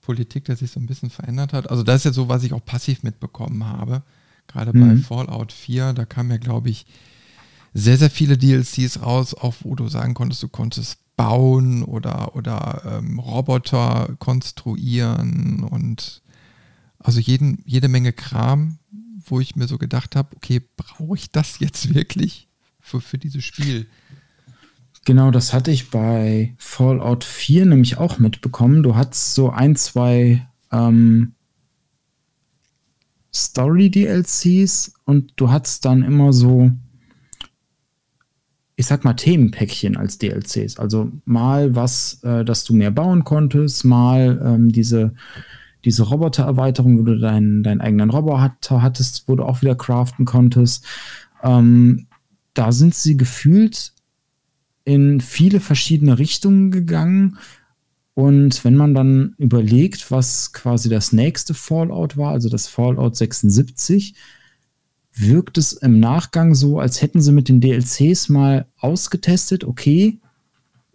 Politik 0.00 0.44
da 0.44 0.56
sich 0.56 0.70
so 0.70 0.80
ein 0.80 0.86
bisschen 0.86 1.10
verändert 1.10 1.52
hat. 1.52 1.70
Also 1.70 1.82
das 1.82 1.96
ist 1.96 2.04
ja 2.04 2.12
so, 2.12 2.28
was 2.28 2.42
ich 2.42 2.52
auch 2.52 2.64
passiv 2.64 3.02
mitbekommen 3.02 3.64
habe. 3.66 4.02
Gerade 4.48 4.76
mhm. 4.76 4.80
bei 4.80 4.96
Fallout 5.02 5.52
4, 5.52 5.92
da 5.92 6.04
kamen 6.04 6.30
ja, 6.30 6.36
glaube 6.36 6.70
ich, 6.70 6.86
sehr, 7.74 7.96
sehr 7.96 8.10
viele 8.10 8.36
DLCs 8.36 9.00
raus, 9.00 9.34
auch 9.34 9.54
wo 9.60 9.74
du 9.74 9.88
sagen 9.88 10.14
konntest, 10.14 10.42
du 10.42 10.48
konntest 10.48 10.98
bauen 11.16 11.82
oder, 11.84 12.36
oder 12.36 12.98
ähm, 12.98 13.18
Roboter 13.18 14.14
konstruieren 14.18 15.64
und 15.64 16.22
also 16.98 17.20
jeden, 17.20 17.62
jede 17.64 17.88
Menge 17.88 18.12
Kram, 18.12 18.78
wo 19.26 19.40
ich 19.40 19.56
mir 19.56 19.66
so 19.66 19.78
gedacht 19.78 20.16
habe, 20.16 20.36
okay, 20.36 20.60
brauche 20.76 21.16
ich 21.16 21.30
das 21.30 21.58
jetzt 21.58 21.94
wirklich 21.94 22.48
für, 22.80 23.00
für 23.00 23.18
dieses 23.18 23.44
Spiel? 23.44 23.86
Genau, 25.04 25.30
das 25.30 25.52
hatte 25.52 25.70
ich 25.70 25.90
bei 25.90 26.54
Fallout 26.58 27.24
4 27.24 27.66
nämlich 27.66 27.98
auch 27.98 28.18
mitbekommen. 28.18 28.82
Du 28.82 28.94
hattest 28.94 29.34
so 29.34 29.50
ein, 29.50 29.74
zwei 29.74 30.46
ähm, 30.70 31.34
Story-DLCs 33.34 34.94
und 35.04 35.32
du 35.36 35.50
hattest 35.50 35.84
dann 35.84 36.02
immer 36.02 36.32
so, 36.32 36.70
ich 38.76 38.86
sag 38.86 39.04
mal, 39.04 39.14
Themenpäckchen 39.14 39.96
als 39.96 40.18
DLCs. 40.18 40.78
Also 40.78 41.10
mal 41.24 41.74
was, 41.74 42.22
äh, 42.22 42.44
dass 42.44 42.62
du 42.64 42.74
mehr 42.74 42.92
bauen 42.92 43.24
konntest, 43.24 43.84
mal 43.84 44.40
ähm, 44.44 44.70
diese 44.70 45.14
diese 45.84 46.04
Roboter-Erweiterung, 46.04 46.98
wo 46.98 47.02
du 47.02 47.18
deinen, 47.18 47.62
deinen 47.62 47.80
eigenen 47.80 48.10
Roboter 48.10 48.82
hattest, 48.82 49.24
wo 49.26 49.34
du 49.34 49.44
auch 49.44 49.62
wieder 49.62 49.74
craften 49.74 50.24
konntest. 50.24 50.86
Ähm, 51.42 52.06
da 52.54 52.70
sind 52.72 52.94
sie 52.94 53.16
gefühlt 53.16 53.92
in 54.84 55.20
viele 55.20 55.60
verschiedene 55.60 56.18
Richtungen 56.18 56.70
gegangen. 56.70 57.38
Und 58.14 58.64
wenn 58.64 58.76
man 58.76 58.94
dann 58.94 59.34
überlegt, 59.38 60.10
was 60.10 60.52
quasi 60.52 60.88
das 60.88 61.12
nächste 61.12 61.54
Fallout 61.54 62.16
war, 62.16 62.32
also 62.32 62.48
das 62.48 62.66
Fallout 62.66 63.16
76, 63.16 64.14
wirkt 65.14 65.58
es 65.58 65.72
im 65.72 66.00
Nachgang 66.00 66.54
so, 66.54 66.78
als 66.78 67.02
hätten 67.02 67.20
sie 67.20 67.32
mit 67.32 67.48
den 67.48 67.60
DLCs 67.60 68.28
mal 68.28 68.66
ausgetestet, 68.78 69.64
okay, 69.64 70.18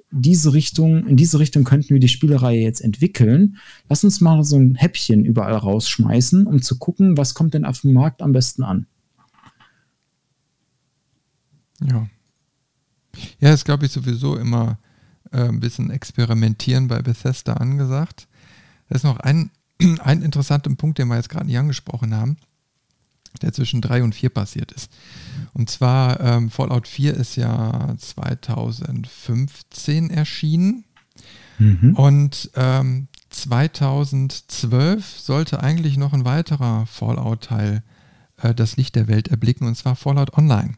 diese 0.10 0.54
Richtung, 0.54 1.06
in 1.08 1.18
diese 1.18 1.40
Richtung 1.40 1.64
könnten 1.64 1.90
wir 1.90 2.00
die 2.00 2.08
Spielereihe 2.08 2.62
jetzt 2.62 2.82
entwickeln. 2.82 3.58
Lass 3.90 4.04
uns 4.04 4.22
mal 4.22 4.44
so 4.44 4.58
ein 4.58 4.76
Häppchen 4.76 5.26
überall 5.26 5.56
rausschmeißen, 5.56 6.48
um 6.48 6.62
zu 6.62 6.78
gucken, 6.78 7.18
was 7.18 7.34
kommt 7.34 7.54
denn 7.54 7.66
auf 7.66 7.82
dem 7.82 7.94
Markt 7.94 8.22
am 8.22 8.32
besten 8.32 8.64
an. 8.64 8.88
Ja. 11.82 12.08
Ja, 13.40 13.54
ist, 13.54 13.66
glaube 13.66 13.86
ich, 13.86 13.92
sowieso 13.92 14.36
immer 14.36 14.78
äh, 15.32 15.48
ein 15.48 15.60
bisschen 15.60 15.90
experimentieren 15.90 16.88
bei 16.88 17.02
Bethesda 17.02 17.54
angesagt. 17.54 18.28
Da 18.90 18.96
ist 18.96 19.04
noch 19.04 19.20
ein, 19.20 19.52
ein 20.04 20.22
interessanter 20.22 20.74
Punkt, 20.76 20.98
den 20.98 21.08
wir 21.08 21.16
jetzt 21.16 21.30
gerade 21.30 21.46
nicht 21.46 21.58
angesprochen 21.58 22.16
haben, 22.16 22.38
der 23.42 23.54
zwischen 23.54 23.82
3 23.82 24.04
und 24.04 24.16
4 24.16 24.30
passiert 24.30 24.72
ist. 24.72 24.92
Und 25.54 25.70
zwar 25.70 26.20
ähm, 26.20 26.50
Fallout 26.50 26.88
4 26.88 27.16
ist 27.16 27.36
ja 27.36 27.96
2015 27.98 30.10
erschienen 30.10 30.86
mhm. 31.60 31.94
und 31.96 32.52
ähm, 32.56 33.08
2012 33.30 35.20
sollte 35.20 35.62
eigentlich 35.62 35.98
noch 35.98 36.14
ein 36.14 36.26
weiterer 36.26 36.86
Fallout-Teil 36.86 37.84
äh, 38.38 38.54
das 38.54 38.78
Licht 38.78 38.96
der 38.96 39.08
Welt 39.08 39.28
erblicken, 39.28 39.68
und 39.68 39.76
zwar 39.76 39.96
Fallout 39.96 40.38
Online. 40.38 40.76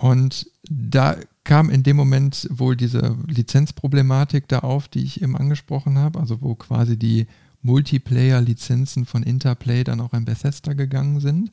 Und 0.00 0.46
da 0.62 1.18
kam 1.44 1.68
in 1.68 1.82
dem 1.82 1.94
Moment 1.94 2.48
wohl 2.50 2.74
diese 2.74 3.18
Lizenzproblematik 3.26 4.48
da 4.48 4.60
auf, 4.60 4.88
die 4.88 5.04
ich 5.04 5.20
eben 5.20 5.36
angesprochen 5.36 5.98
habe, 5.98 6.18
also 6.18 6.40
wo 6.40 6.54
quasi 6.54 6.96
die 6.96 7.26
Multiplayer-Lizenzen 7.60 9.04
von 9.04 9.22
Interplay 9.22 9.84
dann 9.84 10.00
auch 10.00 10.14
an 10.14 10.24
Bethesda 10.24 10.72
gegangen 10.72 11.20
sind. 11.20 11.52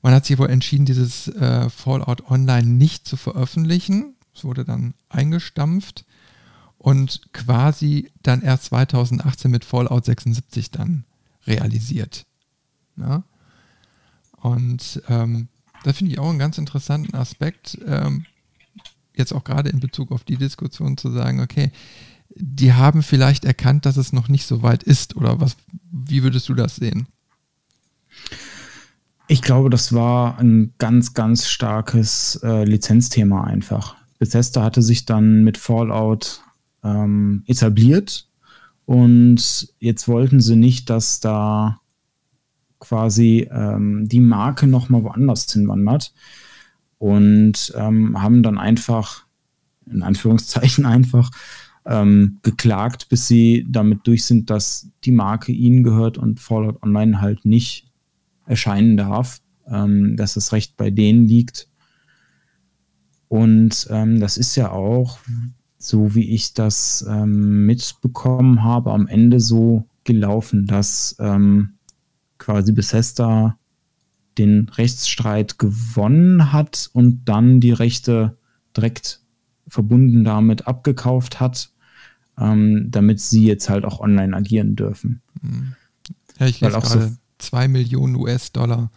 Man 0.00 0.14
hat 0.14 0.26
sich 0.26 0.38
wohl 0.38 0.48
entschieden, 0.48 0.86
dieses 0.86 1.26
äh, 1.26 1.68
Fallout 1.68 2.30
Online 2.30 2.68
nicht 2.68 3.08
zu 3.08 3.16
veröffentlichen. 3.16 4.14
Es 4.32 4.44
wurde 4.44 4.64
dann 4.64 4.94
eingestampft 5.08 6.04
und 6.78 7.32
quasi 7.32 8.12
dann 8.22 8.42
erst 8.42 8.66
2018 8.66 9.50
mit 9.50 9.64
Fallout 9.64 10.04
76 10.04 10.70
dann 10.70 11.04
realisiert. 11.48 12.26
Ja? 12.96 13.24
Und 14.36 15.02
ähm, 15.08 15.48
das 15.86 15.98
finde 15.98 16.12
ich 16.12 16.18
auch 16.18 16.30
einen 16.30 16.40
ganz 16.40 16.58
interessanten 16.58 17.14
Aspekt, 17.14 17.78
ähm, 17.86 18.26
jetzt 19.14 19.32
auch 19.32 19.44
gerade 19.44 19.70
in 19.70 19.78
Bezug 19.78 20.10
auf 20.10 20.24
die 20.24 20.36
Diskussion 20.36 20.96
zu 20.96 21.12
sagen, 21.12 21.38
okay, 21.38 21.70
die 22.28 22.72
haben 22.72 23.04
vielleicht 23.04 23.44
erkannt, 23.44 23.86
dass 23.86 23.96
es 23.96 24.12
noch 24.12 24.28
nicht 24.28 24.48
so 24.48 24.64
weit 24.64 24.82
ist 24.82 25.14
oder 25.14 25.40
was, 25.40 25.56
wie 25.92 26.24
würdest 26.24 26.48
du 26.48 26.54
das 26.54 26.74
sehen? 26.74 27.06
Ich 29.28 29.42
glaube, 29.42 29.70
das 29.70 29.92
war 29.92 30.40
ein 30.40 30.74
ganz, 30.78 31.14
ganz 31.14 31.46
starkes 31.46 32.40
äh, 32.42 32.64
Lizenzthema 32.64 33.44
einfach. 33.44 33.94
Bethesda 34.18 34.64
hatte 34.64 34.82
sich 34.82 35.06
dann 35.06 35.44
mit 35.44 35.56
Fallout 35.56 36.42
ähm, 36.82 37.44
etabliert 37.46 38.26
und 38.86 39.72
jetzt 39.78 40.08
wollten 40.08 40.40
sie 40.40 40.56
nicht, 40.56 40.90
dass 40.90 41.20
da 41.20 41.80
quasi 42.78 43.48
ähm, 43.50 44.08
die 44.08 44.20
Marke 44.20 44.66
nochmal 44.66 45.04
woanders 45.04 45.50
hinwandert 45.52 46.12
und 46.98 47.72
ähm, 47.76 48.20
haben 48.20 48.42
dann 48.42 48.58
einfach, 48.58 49.26
in 49.86 50.02
Anführungszeichen 50.02 50.86
einfach, 50.86 51.30
ähm, 51.84 52.38
geklagt, 52.42 53.08
bis 53.08 53.28
sie 53.28 53.64
damit 53.68 54.06
durch 54.06 54.24
sind, 54.24 54.50
dass 54.50 54.88
die 55.04 55.12
Marke 55.12 55.52
ihnen 55.52 55.84
gehört 55.84 56.18
und 56.18 56.40
Fallout 56.40 56.82
Online 56.82 57.20
halt 57.20 57.44
nicht 57.44 57.86
erscheinen 58.44 58.96
darf, 58.96 59.40
ähm, 59.68 60.16
dass 60.16 60.34
das 60.34 60.52
Recht 60.52 60.76
bei 60.76 60.90
denen 60.90 61.26
liegt. 61.26 61.68
Und 63.28 63.86
ähm, 63.90 64.20
das 64.20 64.36
ist 64.36 64.56
ja 64.56 64.70
auch, 64.70 65.18
so 65.78 66.14
wie 66.14 66.30
ich 66.30 66.54
das 66.54 67.06
ähm, 67.08 67.66
mitbekommen 67.66 68.64
habe, 68.64 68.92
am 68.92 69.06
Ende 69.06 69.40
so 69.40 69.84
gelaufen, 70.04 70.66
dass 70.66 71.16
ähm, 71.18 71.75
quasi 72.38 72.72
Bethesda 72.72 73.58
den 74.38 74.68
Rechtsstreit 74.68 75.58
gewonnen 75.58 76.52
hat 76.52 76.90
und 76.92 77.24
dann 77.24 77.60
die 77.60 77.72
Rechte 77.72 78.36
direkt 78.76 79.20
verbunden 79.68 80.24
damit 80.24 80.66
abgekauft 80.66 81.40
hat, 81.40 81.70
ähm, 82.38 82.88
damit 82.90 83.20
sie 83.20 83.46
jetzt 83.46 83.68
halt 83.68 83.84
auch 83.84 84.00
online 84.00 84.36
agieren 84.36 84.76
dürfen. 84.76 85.22
Mhm. 85.40 85.74
Ja, 86.38 86.46
ich 86.46 86.60
lese 86.60 86.72
gerade, 86.72 87.08
so 87.08 87.16
2 87.38 87.68
Millionen 87.68 88.16
US-Dollar 88.16 88.90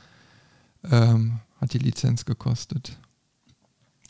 ähm, 0.89 1.39
hat 1.59 1.73
die 1.73 1.79
Lizenz 1.79 2.25
gekostet. 2.25 2.97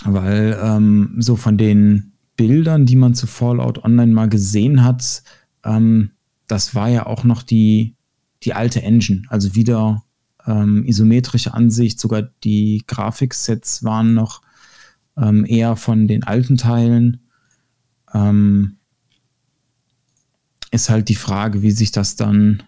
Weil 0.04 0.58
ähm, 0.62 1.16
so 1.20 1.36
von 1.36 1.58
den 1.58 2.14
Bildern, 2.38 2.86
die 2.86 2.96
man 2.96 3.16
zu 3.16 3.28
Fallout 3.28 3.84
Online 3.84 4.14
mal 4.14 4.30
gesehen 4.30 4.84
hat, 4.84 5.24
ähm, 5.64 6.12
das 6.48 6.74
war 6.74 6.88
ja 6.90 7.06
auch 7.06 7.24
noch 7.24 7.44
die 7.44 7.96
die 8.44 8.54
alte 8.54 8.82
Engine, 8.82 9.24
also 9.30 9.56
wieder 9.56 10.04
ähm, 10.46 10.86
isometrische 10.86 11.54
Ansicht, 11.54 12.00
sogar 12.00 12.24
die 12.44 12.84
Grafiksets 12.88 13.84
waren 13.84 14.14
noch 14.14 14.42
ähm, 15.18 15.46
eher 15.46 15.76
von 15.76 16.08
den 16.08 16.24
alten 16.24 16.58
Teilen. 16.58 17.22
Ähm, 18.14 18.78
ist 20.72 20.90
halt 20.90 21.10
die 21.10 21.16
Frage, 21.16 21.62
wie 21.62 21.72
sich 21.72 21.92
das 21.92 22.16
dann 22.16 22.64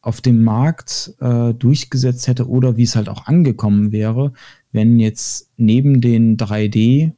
auf 0.00 0.20
dem 0.20 0.44
Markt 0.44 1.14
äh, 1.20 1.52
durchgesetzt 1.52 2.28
hätte 2.28 2.48
oder 2.48 2.76
wie 2.76 2.84
es 2.84 2.94
halt 2.94 3.08
auch 3.08 3.26
angekommen 3.26 3.90
wäre, 3.90 4.32
wenn 4.70 5.00
jetzt 5.00 5.50
neben 5.56 6.00
den 6.00 6.36
3D 6.36 7.12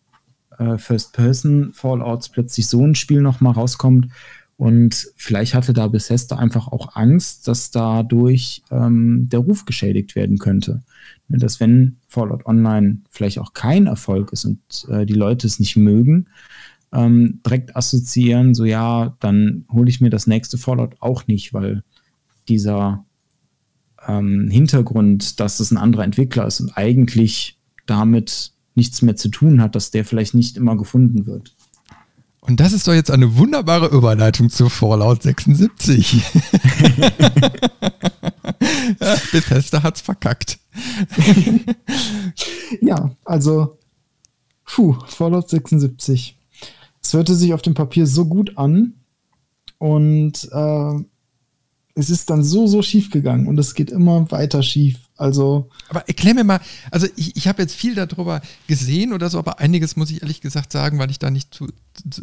äh, 0.59 0.79
First-Person 0.79 1.73
Fallouts 1.75 2.31
plötzlich 2.31 2.67
so 2.67 2.85
ein 2.85 2.95
Spiel 2.95 3.21
nochmal 3.21 3.53
rauskommt, 3.53 4.09
und 4.59 5.13
vielleicht 5.15 5.55
hatte 5.55 5.73
da 5.73 5.87
Bethesda 5.87 6.37
einfach 6.37 6.67
auch 6.67 6.97
Angst, 6.97 7.47
dass 7.47 7.71
dadurch 7.71 8.65
ähm, 8.73 9.29
der 9.31 9.39
Ruf 9.39 9.65
geschädigt 9.65 10.17
werden 10.17 10.39
könnte. 10.39 10.83
Ne, 11.29 11.39
dass 11.39 11.61
wenn 11.61 11.99
Fallout 12.09 12.45
Online 12.45 12.99
vielleicht 13.09 13.39
auch 13.39 13.53
kein 13.53 13.87
Erfolg 13.87 14.33
ist 14.33 14.45
und 14.45 14.59
äh, 14.89 15.07
die 15.07 15.15
Leute 15.15 15.47
es 15.47 15.61
nicht 15.61 15.77
mögen, 15.77 16.27
ähm, 16.93 17.41
direkt 17.47 17.77
assoziieren, 17.77 18.53
so 18.53 18.65
ja, 18.65 19.17
dann 19.21 19.65
hole 19.71 19.89
ich 19.89 20.01
mir 20.01 20.11
das 20.11 20.27
nächste 20.27 20.59
Fallout 20.59 20.97
auch 20.99 21.29
nicht, 21.29 21.55
weil 21.55 21.85
dieser 22.49 23.05
ähm, 24.09 24.49
Hintergrund, 24.51 25.39
dass 25.39 25.61
es 25.61 25.71
ein 25.71 25.79
anderer 25.79 26.03
Entwickler 26.03 26.49
ist 26.49 26.61
und 26.61 26.77
eigentlich 26.77 27.61
damit 27.87 28.55
nichts 28.75 29.03
mehr 29.03 29.15
zu 29.15 29.29
tun 29.29 29.63
hat, 29.63 29.77
dass 29.77 29.93
der 29.93 30.05
vielleicht 30.05 30.35
nicht 30.35 30.57
immer 30.57 30.77
gefunden 30.77 31.27
wird. 31.27 31.55
Und 32.49 32.59
das 32.61 32.73
ist 32.73 32.89
doch 32.89 32.95
jetzt 32.95 33.11
eine 33.11 33.37
wunderbare 33.37 33.89
Überleitung 33.89 34.49
zu 34.49 34.71
Fallout 34.71 35.23
76. 35.23 36.15
ja, 39.01 39.17
Bethesda 39.33 39.83
hat's 39.83 40.01
verkackt. 40.01 40.59
ja, 42.81 43.11
also, 43.27 43.77
puh, 44.65 44.97
Fallout 45.07 45.51
76. 45.51 46.39
Es 47.03 47.13
hörte 47.13 47.35
sich 47.35 47.53
auf 47.53 47.61
dem 47.61 47.75
Papier 47.75 48.07
so 48.07 48.25
gut 48.25 48.57
an 48.57 48.95
und 49.77 50.49
äh, 50.51 50.95
es 51.95 52.09
ist 52.09 52.31
dann 52.31 52.43
so, 52.43 52.67
so 52.67 52.81
schief 52.81 53.11
gegangen 53.11 53.47
und 53.47 53.59
es 53.59 53.75
geht 53.75 53.91
immer 53.91 54.31
weiter 54.31 54.63
schief. 54.63 55.08
Also. 55.19 55.69
Aber 55.89 56.09
erklär 56.09 56.33
mir 56.35 56.45
mal, 56.45 56.61
also 56.93 57.09
ich, 57.17 57.37
ich 57.37 57.49
habe 57.49 57.61
jetzt 57.61 57.75
viel 57.75 57.97
darüber 57.97 58.41
gesehen 58.69 59.13
oder 59.13 59.29
so, 59.29 59.39
aber 59.39 59.59
einiges 59.59 59.97
muss 59.97 60.11
ich 60.11 60.23
ehrlich 60.23 60.41
gesagt 60.41 60.71
sagen, 60.73 60.99
weil 60.99 61.11
ich 61.11 61.19
da 61.19 61.31
nicht 61.31 61.53
zu, 61.53 61.67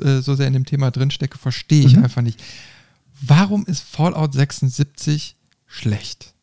äh, 0.01 0.21
so 0.21 0.33
sehr 0.33 0.47
in 0.47 0.53
dem 0.53 0.65
Thema 0.65 0.91
drinstecke, 0.91 1.37
verstehe 1.37 1.85
ich 1.85 1.97
mhm. 1.97 2.05
einfach 2.05 2.21
nicht. 2.21 2.41
Warum 3.21 3.65
ist 3.65 3.81
Fallout 3.81 4.33
76 4.33 5.35
schlecht? 5.67 6.33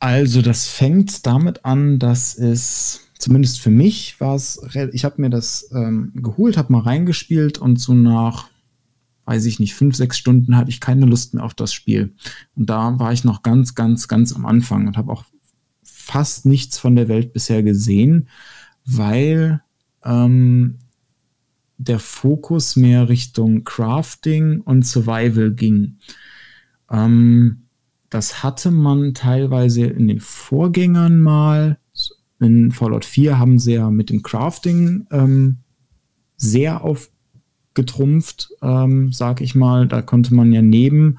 Also, 0.00 0.42
das 0.42 0.66
fängt 0.66 1.26
damit 1.26 1.64
an, 1.64 1.98
dass 1.98 2.36
es, 2.36 3.02
zumindest 3.18 3.60
für 3.60 3.70
mich 3.70 4.20
war 4.20 4.34
es, 4.34 4.60
ich 4.92 5.04
habe 5.04 5.20
mir 5.20 5.30
das 5.30 5.68
ähm, 5.72 6.10
geholt, 6.16 6.56
habe 6.56 6.72
mal 6.72 6.82
reingespielt 6.82 7.58
und 7.58 7.78
so 7.78 7.94
nach 7.94 8.48
weiß 9.30 9.44
ich 9.44 9.60
nicht, 9.60 9.76
fünf, 9.76 9.94
sechs 9.94 10.18
Stunden 10.18 10.56
hatte 10.56 10.70
ich 10.70 10.80
keine 10.80 11.06
Lust 11.06 11.34
mehr 11.34 11.44
auf 11.44 11.54
das 11.54 11.72
Spiel. 11.72 12.14
Und 12.56 12.68
da 12.68 12.98
war 12.98 13.12
ich 13.12 13.22
noch 13.22 13.44
ganz, 13.44 13.76
ganz, 13.76 14.08
ganz 14.08 14.32
am 14.32 14.44
Anfang 14.44 14.88
und 14.88 14.96
habe 14.96 15.12
auch 15.12 15.24
fast 15.84 16.46
nichts 16.46 16.78
von 16.78 16.96
der 16.96 17.06
Welt 17.06 17.32
bisher 17.32 17.62
gesehen, 17.62 18.28
weil 18.84 19.62
ähm, 20.04 20.78
der 21.78 22.00
Fokus 22.00 22.74
mehr 22.74 23.08
Richtung 23.08 23.62
Crafting 23.62 24.62
und 24.62 24.84
Survival 24.84 25.52
ging. 25.52 25.98
Ähm, 26.90 27.68
das 28.08 28.42
hatte 28.42 28.72
man 28.72 29.14
teilweise 29.14 29.86
in 29.86 30.08
den 30.08 30.18
Vorgängern 30.18 31.20
mal. 31.20 31.78
In 32.40 32.72
Fallout 32.72 33.04
4 33.04 33.38
haben 33.38 33.60
sie 33.60 33.74
ja 33.74 33.90
mit 33.90 34.10
dem 34.10 34.22
Crafting 34.22 35.06
ähm, 35.12 35.58
sehr 36.36 36.82
auf 36.82 37.12
getrumpft, 37.74 38.50
ähm, 38.62 39.12
sag 39.12 39.40
ich 39.40 39.54
mal. 39.54 39.86
Da 39.86 40.02
konnte 40.02 40.34
man 40.34 40.52
ja 40.52 40.62
neben 40.62 41.18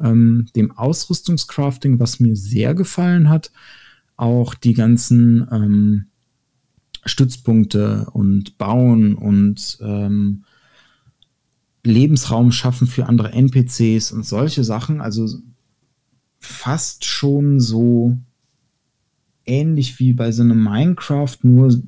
ähm, 0.00 0.46
dem 0.56 0.72
Ausrüstungscrafting, 0.72 1.98
was 2.00 2.20
mir 2.20 2.36
sehr 2.36 2.74
gefallen 2.74 3.28
hat, 3.28 3.52
auch 4.16 4.54
die 4.54 4.74
ganzen 4.74 5.46
ähm, 5.50 6.06
Stützpunkte 7.04 8.06
und 8.12 8.58
bauen 8.58 9.14
und 9.14 9.78
ähm, 9.80 10.44
Lebensraum 11.84 12.50
schaffen 12.50 12.86
für 12.86 13.06
andere 13.06 13.32
NPCs 13.32 14.10
und 14.12 14.24
solche 14.24 14.64
Sachen. 14.64 15.00
Also 15.00 15.28
fast 16.38 17.04
schon 17.04 17.60
so 17.60 18.16
ähnlich 19.46 19.98
wie 19.98 20.12
bei 20.14 20.32
so 20.32 20.42
einem 20.42 20.62
Minecraft, 20.62 21.36
nur 21.42 21.82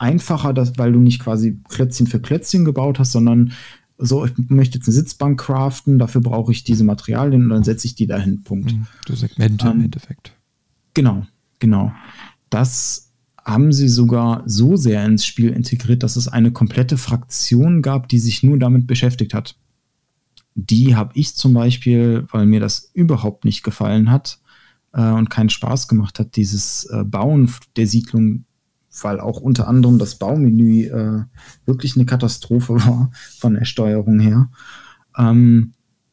einfacher, 0.00 0.52
dass, 0.52 0.78
weil 0.78 0.92
du 0.92 0.98
nicht 0.98 1.20
quasi 1.20 1.60
Klötzchen 1.68 2.06
für 2.06 2.20
Klötzchen 2.20 2.64
gebaut 2.64 2.98
hast, 2.98 3.12
sondern 3.12 3.52
so, 3.98 4.24
ich 4.24 4.32
möchte 4.48 4.78
jetzt 4.78 4.88
eine 4.88 4.94
Sitzbank 4.94 5.38
craften, 5.38 5.98
dafür 5.98 6.22
brauche 6.22 6.52
ich 6.52 6.64
diese 6.64 6.84
Materialien 6.84 7.44
und 7.44 7.50
dann 7.50 7.64
setze 7.64 7.86
ich 7.86 7.94
die 7.94 8.06
dahin. 8.06 8.42
Punkt. 8.42 8.72
Mhm. 8.72 8.86
Du 9.04 9.14
Segmente 9.14 9.66
ähm, 9.66 9.72
im 9.72 9.80
Endeffekt. 9.82 10.32
Genau, 10.94 11.26
genau. 11.58 11.92
Das 12.48 13.12
haben 13.44 13.72
sie 13.72 13.88
sogar 13.88 14.42
so 14.46 14.76
sehr 14.76 15.04
ins 15.04 15.26
Spiel 15.26 15.50
integriert, 15.50 16.02
dass 16.02 16.16
es 16.16 16.28
eine 16.28 16.50
komplette 16.50 16.96
Fraktion 16.96 17.82
gab, 17.82 18.08
die 18.08 18.18
sich 18.18 18.42
nur 18.42 18.58
damit 18.58 18.86
beschäftigt 18.86 19.34
hat. 19.34 19.56
Die 20.54 20.96
habe 20.96 21.12
ich 21.14 21.36
zum 21.36 21.52
Beispiel, 21.52 22.26
weil 22.30 22.46
mir 22.46 22.60
das 22.60 22.90
überhaupt 22.94 23.44
nicht 23.44 23.62
gefallen 23.62 24.10
hat 24.10 24.40
äh, 24.92 25.10
und 25.10 25.30
keinen 25.30 25.50
Spaß 25.50 25.88
gemacht 25.88 26.18
hat, 26.18 26.36
dieses 26.36 26.84
äh, 26.86 27.04
Bauen 27.04 27.50
der 27.76 27.86
Siedlung, 27.86 28.44
weil 29.02 29.20
auch 29.20 29.40
unter 29.40 29.68
anderem 29.68 29.98
das 29.98 30.16
Baumenü 30.16 30.86
äh, 30.86 31.24
wirklich 31.66 31.96
eine 31.96 32.06
Katastrophe 32.06 32.74
war 32.86 33.10
von 33.38 33.54
der 33.54 33.64
Steuerung 33.64 34.20
her, 34.20 34.50
ähm, 35.16 35.72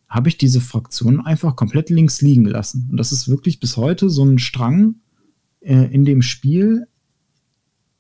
habe 0.10 0.30
ich 0.30 0.38
diese 0.38 0.62
Fraktion 0.62 1.20
einfach 1.20 1.56
komplett 1.56 1.90
links 1.90 2.22
liegen 2.22 2.46
lassen. 2.46 2.88
Und 2.90 2.98
das 2.98 3.12
ist 3.12 3.28
wirklich 3.28 3.60
bis 3.60 3.76
heute 3.76 4.10
so 4.10 4.24
ein 4.24 4.40
Strang 4.40 4.96
äh, 5.60 5.94
in 5.94 6.06
dem 6.06 6.22
Spiel, 6.22 6.88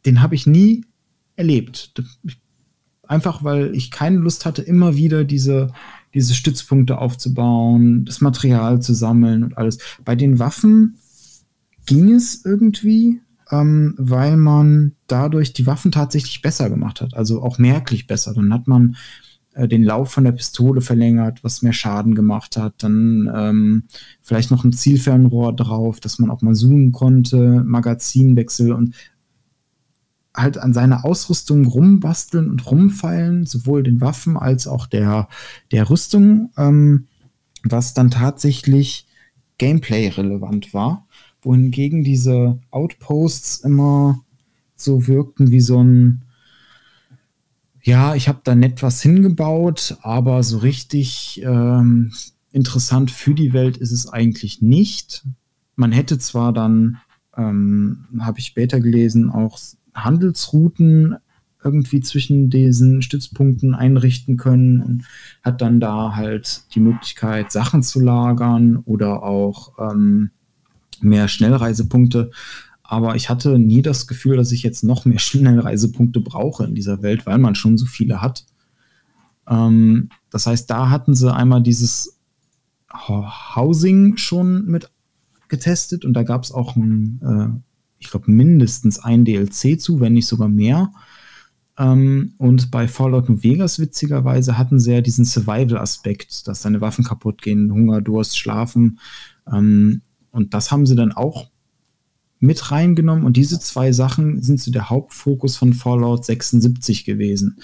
den 0.05 0.21
habe 0.21 0.35
ich 0.35 0.47
nie 0.47 0.85
erlebt. 1.35 1.93
Einfach 3.03 3.43
weil 3.43 3.75
ich 3.75 3.91
keine 3.91 4.17
Lust 4.17 4.45
hatte, 4.45 4.61
immer 4.61 4.95
wieder 4.95 5.23
diese, 5.23 5.73
diese 6.13 6.33
Stützpunkte 6.33 6.97
aufzubauen, 6.99 8.05
das 8.05 8.21
Material 8.21 8.81
zu 8.81 8.93
sammeln 8.93 9.43
und 9.43 9.57
alles. 9.57 9.79
Bei 10.03 10.15
den 10.15 10.39
Waffen 10.39 10.97
ging 11.85 12.13
es 12.13 12.45
irgendwie, 12.45 13.21
ähm, 13.51 13.93
weil 13.97 14.37
man 14.37 14.93
dadurch 15.07 15.53
die 15.53 15.67
Waffen 15.67 15.91
tatsächlich 15.91 16.41
besser 16.41 16.69
gemacht 16.69 17.01
hat. 17.01 17.13
Also 17.13 17.41
auch 17.41 17.57
merklich 17.57 18.07
besser. 18.07 18.33
Dann 18.33 18.53
hat 18.53 18.67
man 18.67 18.95
äh, 19.53 19.67
den 19.67 19.83
Lauf 19.83 20.11
von 20.11 20.23
der 20.23 20.31
Pistole 20.33 20.81
verlängert, 20.81 21.43
was 21.43 21.61
mehr 21.61 21.73
Schaden 21.73 22.15
gemacht 22.15 22.57
hat. 22.57 22.75
Dann 22.83 23.29
ähm, 23.33 23.83
vielleicht 24.21 24.51
noch 24.51 24.63
ein 24.63 24.73
Zielfernrohr 24.73 25.55
drauf, 25.55 25.99
dass 25.99 26.19
man 26.19 26.29
auch 26.29 26.41
mal 26.41 26.55
zoomen 26.55 26.91
konnte, 26.91 27.63
Magazinwechsel 27.65 28.71
und 28.71 28.95
halt 30.35 30.59
an 30.59 30.71
seiner 30.71 31.03
Ausrüstung 31.03 31.65
rumbasteln 31.65 32.49
und 32.51 32.69
rumfeilen, 32.69 33.47
sowohl 33.47 33.81
den 33.81 33.99
Waffen 33.99 34.37
als 34.37 34.67
auch 34.67 34.85
der, 34.85 35.27
der 35.71 35.89
Rüstung, 35.89 36.51
ähm, 36.57 37.07
was 37.63 37.95
dann 37.95 38.11
tatsächlich 38.11 39.07
Gameplay-relevant 39.57 40.75
war, 40.75 41.06
wohingegen 41.41 42.03
diese 42.03 42.59
Outposts 42.71 43.61
immer 43.61 44.23
so 44.75 45.07
wirkten 45.07 45.51
wie 45.51 45.61
so 45.61 45.83
ein, 45.83 46.23
ja, 47.81 48.15
ich 48.15 48.27
habe 48.27 48.41
da 48.43 48.55
nett 48.55 48.83
was 48.83 49.01
hingebaut, 49.01 49.97
aber 50.01 50.43
so 50.43 50.59
richtig 50.59 51.41
ähm, 51.43 52.11
interessant 52.51 53.11
für 53.11 53.33
die 53.33 53.53
Welt 53.53 53.77
ist 53.77 53.91
es 53.91 54.07
eigentlich 54.07 54.61
nicht. 54.61 55.25
Man 55.75 55.91
hätte 55.91 56.17
zwar 56.17 56.53
dann, 56.53 56.97
ähm, 57.35 58.05
habe 58.19 58.39
ich 58.39 58.45
später 58.45 58.79
gelesen, 58.79 59.29
auch 59.29 59.59
Handelsrouten 59.93 61.17
irgendwie 61.63 62.01
zwischen 62.01 62.49
diesen 62.49 63.01
Stützpunkten 63.01 63.73
einrichten 63.73 64.37
können 64.37 64.81
und 64.81 65.03
hat 65.43 65.61
dann 65.61 65.79
da 65.79 66.15
halt 66.15 66.63
die 66.75 66.79
Möglichkeit, 66.79 67.51
Sachen 67.51 67.83
zu 67.83 67.99
lagern 67.99 68.77
oder 68.77 69.23
auch 69.23 69.73
ähm, 69.79 70.31
mehr 71.03 71.27
Schnellreisepunkte. 71.27 72.31
Aber 72.83 73.15
ich 73.15 73.29
hatte 73.29 73.59
nie 73.59 73.81
das 73.81 74.07
Gefühl, 74.07 74.37
dass 74.37 74.51
ich 74.51 74.63
jetzt 74.63 74.83
noch 74.83 75.05
mehr 75.05 75.19
Schnellreisepunkte 75.19 76.19
brauche 76.19 76.65
in 76.65 76.75
dieser 76.75 77.01
Welt, 77.01 77.25
weil 77.25 77.37
man 77.37 77.55
schon 77.55 77.77
so 77.77 77.85
viele 77.85 78.21
hat. 78.21 78.45
Ähm, 79.47 80.09
das 80.29 80.47
heißt, 80.47 80.69
da 80.69 80.89
hatten 80.89 81.15
sie 81.15 81.33
einmal 81.33 81.61
dieses 81.61 82.19
Housing 82.89 84.17
schon 84.17 84.65
mit 84.65 84.89
getestet 85.49 86.03
und 86.03 86.13
da 86.13 86.23
gab 86.23 86.43
es 86.43 86.51
auch 86.51 86.75
ein 86.75 87.21
äh, 87.23 87.67
ich 87.99 88.09
glaube, 88.09 88.31
mindestens 88.31 88.99
ein 88.99 89.25
DLC 89.25 89.79
zu, 89.79 89.99
wenn 89.99 90.13
nicht 90.13 90.27
sogar 90.27 90.47
mehr. 90.47 90.91
Ähm, 91.77 92.33
und 92.37 92.71
bei 92.71 92.87
Fallout 92.87 93.29
New 93.29 93.43
Vegas, 93.43 93.79
witzigerweise, 93.79 94.57
hatten 94.57 94.79
sie 94.79 94.93
ja 94.93 95.01
diesen 95.01 95.25
Survival-Aspekt, 95.25 96.47
dass 96.47 96.61
deine 96.61 96.81
Waffen 96.81 97.05
kaputt 97.05 97.41
gehen, 97.41 97.71
Hunger, 97.71 98.01
Durst, 98.01 98.37
Schlafen. 98.37 98.99
Ähm, 99.51 100.01
und 100.37 100.53
das 100.53 100.71
haben 100.71 100.85
sie 100.85 100.95
dann 100.95 101.11
auch 101.11 101.49
mit 102.39 102.71
reingenommen. 102.71 103.25
Und 103.25 103.35
diese 103.35 103.59
zwei 103.59 103.91
Sachen 103.91 104.41
sind 104.41 104.61
so 104.61 104.71
der 104.71 104.89
Hauptfokus 104.89 105.57
von 105.57 105.73
Fallout 105.73 106.23
76 106.23 107.03
gewesen. 107.03 107.59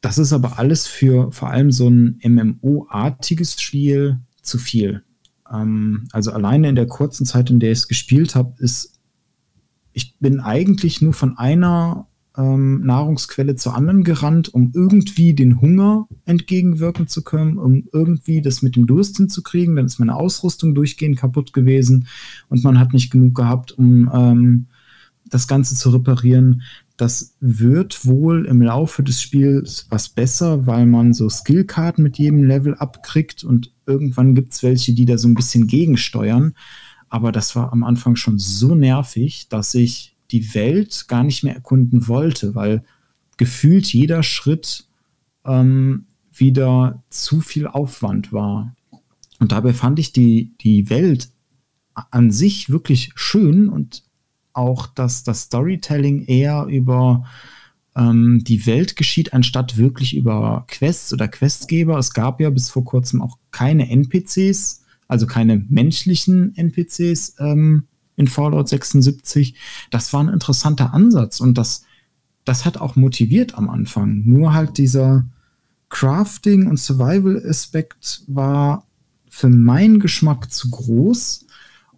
Das 0.00 0.18
ist 0.18 0.32
aber 0.32 0.58
alles 0.58 0.86
für 0.86 1.30
vor 1.32 1.50
allem 1.50 1.70
so 1.70 1.88
ein 1.88 2.18
MMO-artiges 2.22 3.60
Spiel 3.60 4.20
zu 4.42 4.58
viel. 4.58 5.02
Ähm, 5.52 6.08
also 6.12 6.32
alleine 6.32 6.68
in 6.68 6.76
der 6.76 6.86
kurzen 6.86 7.26
Zeit, 7.26 7.50
in 7.50 7.60
der 7.60 7.72
ich 7.72 7.78
es 7.78 7.88
gespielt 7.88 8.34
habe, 8.34 8.54
ist 8.58 8.92
ich 9.92 10.18
bin 10.18 10.40
eigentlich 10.40 11.00
nur 11.00 11.12
von 11.12 11.38
einer 11.38 12.08
ähm, 12.36 12.80
Nahrungsquelle 12.80 13.54
zur 13.54 13.76
anderen 13.76 14.02
gerannt, 14.02 14.52
um 14.52 14.72
irgendwie 14.74 15.34
den 15.34 15.60
Hunger 15.60 16.08
entgegenwirken 16.24 17.06
zu 17.06 17.22
können, 17.22 17.58
um 17.58 17.84
irgendwie 17.92 18.42
das 18.42 18.62
mit 18.62 18.76
dem 18.76 18.86
Durst 18.86 19.16
hinzukriegen. 19.16 19.76
Dann 19.76 19.86
ist 19.86 19.98
meine 19.98 20.16
Ausrüstung 20.16 20.74
durchgehend 20.74 21.18
kaputt 21.18 21.52
gewesen 21.52 22.06
und 22.48 22.64
man 22.64 22.78
hat 22.78 22.92
nicht 22.92 23.10
genug 23.10 23.34
gehabt, 23.34 23.72
um 23.72 24.10
ähm, 24.12 24.66
das 25.26 25.46
Ganze 25.46 25.74
zu 25.74 25.90
reparieren. 25.90 26.62
Das 26.96 27.36
wird 27.40 28.06
wohl 28.06 28.46
im 28.46 28.62
Laufe 28.62 29.02
des 29.02 29.20
Spiels 29.20 29.86
was 29.90 30.08
besser, 30.08 30.66
weil 30.66 30.86
man 30.86 31.12
so 31.12 31.28
Skillkarten 31.28 32.04
mit 32.04 32.18
jedem 32.18 32.44
Level 32.44 32.74
abkriegt 32.74 33.42
und 33.44 33.72
irgendwann 33.86 34.34
gibt 34.34 34.52
es 34.52 34.62
welche, 34.62 34.92
die 34.92 35.04
da 35.04 35.18
so 35.18 35.28
ein 35.28 35.34
bisschen 35.34 35.66
gegensteuern. 35.66 36.54
Aber 37.08 37.32
das 37.32 37.54
war 37.54 37.72
am 37.72 37.84
Anfang 37.84 38.16
schon 38.16 38.38
so 38.38 38.74
nervig, 38.74 39.48
dass 39.48 39.74
ich 39.74 40.13
die 40.34 40.54
Welt 40.54 41.06
gar 41.08 41.24
nicht 41.24 41.44
mehr 41.44 41.54
erkunden 41.54 42.08
wollte, 42.08 42.54
weil 42.54 42.84
gefühlt 43.36 43.92
jeder 43.92 44.22
Schritt 44.22 44.86
ähm, 45.44 46.06
wieder 46.32 47.02
zu 47.08 47.40
viel 47.40 47.66
Aufwand 47.66 48.32
war. 48.32 48.74
Und 49.38 49.52
dabei 49.52 49.72
fand 49.72 49.98
ich 49.98 50.12
die, 50.12 50.52
die 50.60 50.90
Welt 50.90 51.30
an 51.94 52.30
sich 52.30 52.70
wirklich 52.70 53.12
schön 53.14 53.68
und 53.68 54.02
auch, 54.52 54.86
dass 54.86 55.22
das 55.22 55.42
Storytelling 55.42 56.24
eher 56.24 56.66
über 56.66 57.24
ähm, 57.96 58.42
die 58.44 58.66
Welt 58.66 58.96
geschieht, 58.96 59.32
anstatt 59.32 59.76
wirklich 59.76 60.16
über 60.16 60.64
Quests 60.68 61.12
oder 61.12 61.28
Questgeber. 61.28 61.98
Es 61.98 62.12
gab 62.12 62.40
ja 62.40 62.50
bis 62.50 62.70
vor 62.70 62.84
kurzem 62.84 63.22
auch 63.22 63.38
keine 63.50 63.88
NPCs 63.88 64.84
also 65.08 65.26
keine 65.26 65.64
menschlichen 65.68 66.56
NPCs 66.56 67.36
ähm, 67.38 67.84
in 68.16 68.28
Fallout 68.28 68.68
76. 68.68 69.54
Das 69.90 70.12
war 70.12 70.22
ein 70.22 70.28
interessanter 70.28 70.94
Ansatz 70.94 71.40
und 71.40 71.58
das, 71.58 71.84
das 72.44 72.64
hat 72.64 72.78
auch 72.78 72.96
motiviert 72.96 73.56
am 73.56 73.68
Anfang. 73.68 74.22
Nur 74.24 74.54
halt 74.54 74.78
dieser 74.78 75.26
Crafting- 75.88 76.68
und 76.68 76.78
Survival-Aspekt 76.78 78.22
war 78.26 78.86
für 79.28 79.48
meinen 79.48 79.98
Geschmack 79.98 80.52
zu 80.52 80.70
groß 80.70 81.46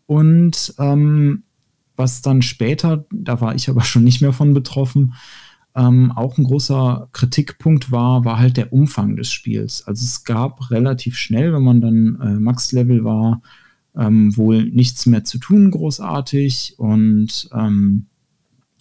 und 0.07 0.75
ähm, 0.79 1.43
was 1.97 2.23
dann 2.23 2.43
später, 2.43 3.05
da 3.11 3.41
war 3.41 3.55
ich 3.55 3.69
aber 3.69 3.81
schon 3.85 4.05
nicht 4.05 4.21
mehr 4.21 4.33
von 4.33 4.55
betroffen, 4.55 5.15
ähm, 5.75 6.13
auch 6.13 6.39
ein 6.39 6.45
großer 6.45 7.09
Kritikpunkt 7.13 7.93
war, 7.93 8.25
war 8.25 8.39
halt 8.39 8.57
der 8.57 8.73
Umfang 8.73 9.17
des 9.17 9.31
Spiels. 9.31 9.87
Also 9.87 10.05
es 10.05 10.25
gab 10.25 10.71
relativ 10.71 11.17
schnell, 11.17 11.53
wenn 11.53 11.63
man 11.63 11.81
dann 11.83 12.19
äh, 12.23 12.41
Max-Level 12.41 13.05
war, 13.05 13.43
ähm, 13.97 14.37
wohl 14.37 14.65
nichts 14.65 15.07
mehr 15.07 15.25
zu 15.25 15.39
tun 15.39 15.71
großartig 15.71 16.75
und, 16.79 17.49
ähm, 17.53 18.07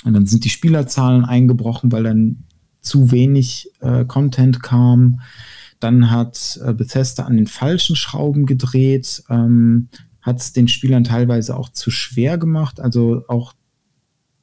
und 0.03 0.13
dann 0.13 0.25
sind 0.25 0.45
die 0.45 0.49
Spielerzahlen 0.49 1.25
eingebrochen, 1.25 1.91
weil 1.91 2.03
dann 2.03 2.43
zu 2.81 3.11
wenig 3.11 3.71
äh, 3.79 4.05
Content 4.05 4.61
kam. 4.61 5.21
Dann 5.79 6.11
hat 6.11 6.59
äh, 6.63 6.73
Bethesda 6.73 7.23
an 7.23 7.37
den 7.37 7.47
falschen 7.47 7.95
Schrauben 7.95 8.45
gedreht, 8.45 9.23
ähm, 9.29 9.89
hat 10.21 10.39
es 10.39 10.53
den 10.53 10.67
Spielern 10.67 11.03
teilweise 11.03 11.55
auch 11.57 11.69
zu 11.69 11.91
schwer 11.91 12.37
gemacht. 12.37 12.79
Also 12.79 13.23
auch 13.27 13.53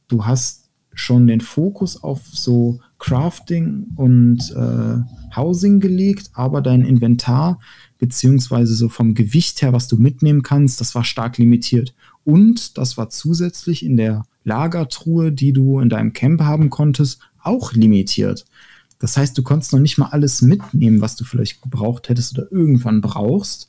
du 0.08 0.26
hast 0.26 0.70
schon 0.94 1.26
den 1.26 1.40
Fokus 1.40 2.02
auf 2.02 2.20
so 2.26 2.80
Crafting 2.98 3.86
und 3.96 4.50
äh, 4.54 5.36
Housing 5.36 5.80
gelegt, 5.80 6.30
aber 6.34 6.60
dein 6.60 6.82
Inventar 6.82 7.58
beziehungsweise 8.02 8.74
so 8.74 8.88
vom 8.88 9.14
Gewicht 9.14 9.62
her, 9.62 9.72
was 9.72 9.86
du 9.86 9.96
mitnehmen 9.96 10.42
kannst, 10.42 10.80
das 10.80 10.96
war 10.96 11.04
stark 11.04 11.38
limitiert. 11.38 11.94
Und 12.24 12.76
das 12.76 12.98
war 12.98 13.10
zusätzlich 13.10 13.86
in 13.86 13.96
der 13.96 14.24
Lagertruhe, 14.42 15.30
die 15.30 15.52
du 15.52 15.78
in 15.78 15.88
deinem 15.88 16.12
Camp 16.12 16.40
haben 16.40 16.68
konntest, 16.68 17.20
auch 17.44 17.74
limitiert. 17.74 18.44
Das 18.98 19.16
heißt, 19.16 19.38
du 19.38 19.44
konntest 19.44 19.72
noch 19.72 19.78
nicht 19.78 19.98
mal 19.98 20.08
alles 20.08 20.42
mitnehmen, 20.42 21.00
was 21.00 21.14
du 21.14 21.22
vielleicht 21.22 21.62
gebraucht 21.62 22.08
hättest 22.08 22.36
oder 22.36 22.50
irgendwann 22.50 23.02
brauchst. 23.02 23.68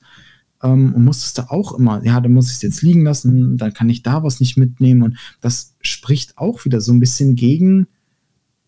Ähm, 0.63 0.95
und 0.95 1.03
musstest 1.03 1.37
da 1.37 1.49
auch 1.49 1.77
immer, 1.77 2.03
ja, 2.03 2.19
dann 2.19 2.33
muss 2.33 2.47
ich 2.47 2.55
es 2.55 2.63
jetzt 2.63 2.81
liegen 2.81 3.03
lassen, 3.03 3.57
dann 3.59 3.75
kann 3.75 3.91
ich 3.91 4.01
da 4.01 4.23
was 4.23 4.39
nicht 4.39 4.57
mitnehmen. 4.57 5.03
Und 5.03 5.17
das 5.41 5.75
spricht 5.81 6.39
auch 6.39 6.65
wieder 6.65 6.81
so 6.81 6.91
ein 6.91 6.99
bisschen 6.99 7.35
gegen 7.35 7.85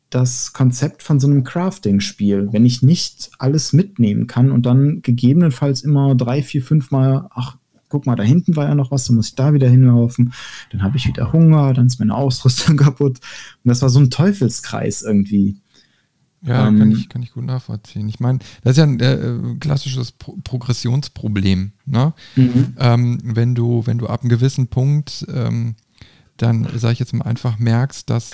das 0.10 0.54
Konzept 0.54 1.04
von 1.04 1.20
so 1.20 1.28
einem 1.28 1.44
Crafting-Spiel. 1.44 2.50
Wenn 2.52 2.66
ich 2.66 2.82
nicht 2.82 3.32
alles 3.40 3.74
mitnehmen 3.74 4.28
kann 4.28 4.52
und 4.52 4.66
dann 4.66 5.02
gegebenenfalls 5.02 5.82
immer 5.82 6.16
drei, 6.16 6.42
vier, 6.44 6.64
fünf 6.64 6.92
Mal, 6.92 7.28
ach, 7.32 7.58
guck 7.90 8.06
mal, 8.06 8.16
da 8.16 8.24
hinten 8.24 8.56
war 8.56 8.66
ja 8.66 8.76
noch 8.76 8.92
was, 8.92 9.06
dann 9.06 9.16
muss 9.16 9.30
ich 9.30 9.36
da 9.36 9.54
wieder 9.54 9.70
hinlaufen, 9.70 10.34
dann 10.72 10.84
habe 10.84 10.98
ich 10.98 11.08
wieder 11.08 11.32
Hunger, 11.32 11.74
dann 11.74 11.88
ist 11.88 12.00
meine 12.00 12.16
Ausrüstung 12.16 12.78
kaputt. 12.78 13.20
Und 13.64 13.70
das 13.70 13.82
war 13.82 13.90
so 13.90 14.00
ein 14.00 14.10
Teufelskreis 14.10 15.02
irgendwie. 15.02 15.58
Ja, 16.42 16.68
ähm, 16.68 16.78
kann, 16.78 16.92
ich, 16.92 17.10
kann 17.10 17.24
ich 17.24 17.34
gut 17.34 17.46
nachvollziehen. 17.46 18.08
Ich 18.08 18.20
meine, 18.20 18.40
das 18.64 18.72
ist 18.74 18.78
ja 18.78 18.84
ein 18.84 19.00
äh, 19.00 19.56
klassisches 19.60 20.12
Pro 20.12 20.38
Progressionsproblem. 20.44 21.72
Ne? 21.86 22.14
Mhm. 22.36 22.74
Ähm, 22.78 23.20
wenn, 23.24 23.56
du, 23.56 23.88
wenn 23.88 23.98
du 23.98 24.08
ab 24.08 24.22
einem 24.22 24.30
gewissen 24.30 24.68
Punkt 24.68 25.26
ähm, 25.34 25.76
dann, 26.38 26.68
sage 26.76 26.94
ich 26.94 27.00
jetzt 27.00 27.14
mal, 27.14 27.26
einfach 27.26 27.60
merkst, 27.60 28.10
dass 28.10 28.32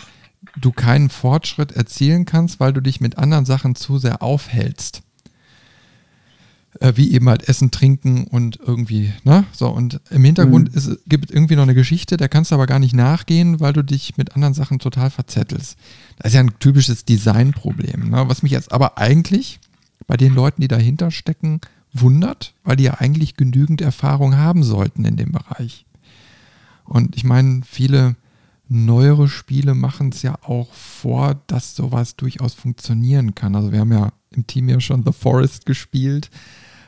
du 0.59 0.71
keinen 0.71 1.09
Fortschritt 1.09 1.71
erzielen 1.71 2.25
kannst, 2.25 2.59
weil 2.59 2.73
du 2.73 2.81
dich 2.81 3.01
mit 3.01 3.17
anderen 3.17 3.45
Sachen 3.45 3.75
zu 3.75 3.97
sehr 3.97 4.21
aufhältst. 4.21 5.03
Äh, 6.79 6.93
wie 6.95 7.11
eben 7.11 7.27
halt 7.27 7.47
Essen, 7.49 7.69
Trinken 7.69 8.25
und 8.25 8.57
irgendwie, 8.65 9.11
ne? 9.23 9.43
So, 9.51 9.69
und 9.69 9.99
im 10.09 10.23
Hintergrund 10.23 10.71
mhm. 10.71 10.77
ist, 10.77 10.99
gibt 11.05 11.25
es 11.29 11.35
irgendwie 11.35 11.55
noch 11.55 11.63
eine 11.63 11.75
Geschichte, 11.75 12.17
da 12.17 12.27
kannst 12.27 12.51
du 12.51 12.55
aber 12.55 12.65
gar 12.65 12.79
nicht 12.79 12.93
nachgehen, 12.93 13.59
weil 13.59 13.73
du 13.73 13.83
dich 13.83 14.17
mit 14.17 14.35
anderen 14.35 14.53
Sachen 14.53 14.79
total 14.79 15.09
verzettelst. 15.09 15.77
Das 16.17 16.27
ist 16.27 16.33
ja 16.33 16.39
ein 16.39 16.59
typisches 16.59 17.03
Designproblem, 17.05 18.09
ne? 18.09 18.23
Was 18.27 18.41
mich 18.41 18.53
jetzt 18.53 18.71
aber 18.71 18.97
eigentlich 18.97 19.59
bei 20.07 20.17
den 20.17 20.33
Leuten, 20.33 20.61
die 20.61 20.67
dahinter 20.67 21.11
stecken, 21.11 21.59
wundert, 21.93 22.53
weil 22.63 22.77
die 22.77 22.85
ja 22.85 22.95
eigentlich 22.95 23.35
genügend 23.35 23.81
Erfahrung 23.81 24.37
haben 24.37 24.63
sollten 24.63 25.03
in 25.03 25.17
dem 25.17 25.33
Bereich. 25.33 25.85
Und 26.85 27.15
ich 27.15 27.23
meine, 27.23 27.61
viele 27.65 28.15
neuere 28.71 29.27
Spiele 29.27 29.75
machen 29.75 30.09
es 30.13 30.21
ja 30.21 30.35
auch 30.43 30.71
vor, 30.73 31.41
dass 31.47 31.75
sowas 31.75 32.15
durchaus 32.15 32.53
funktionieren 32.53 33.35
kann. 33.35 33.55
Also 33.55 33.71
wir 33.71 33.79
haben 33.79 33.91
ja 33.91 34.13
im 34.31 34.47
Team 34.47 34.69
ja 34.69 34.79
schon 34.79 35.03
The 35.05 35.11
Forest 35.11 35.65
gespielt, 35.65 36.29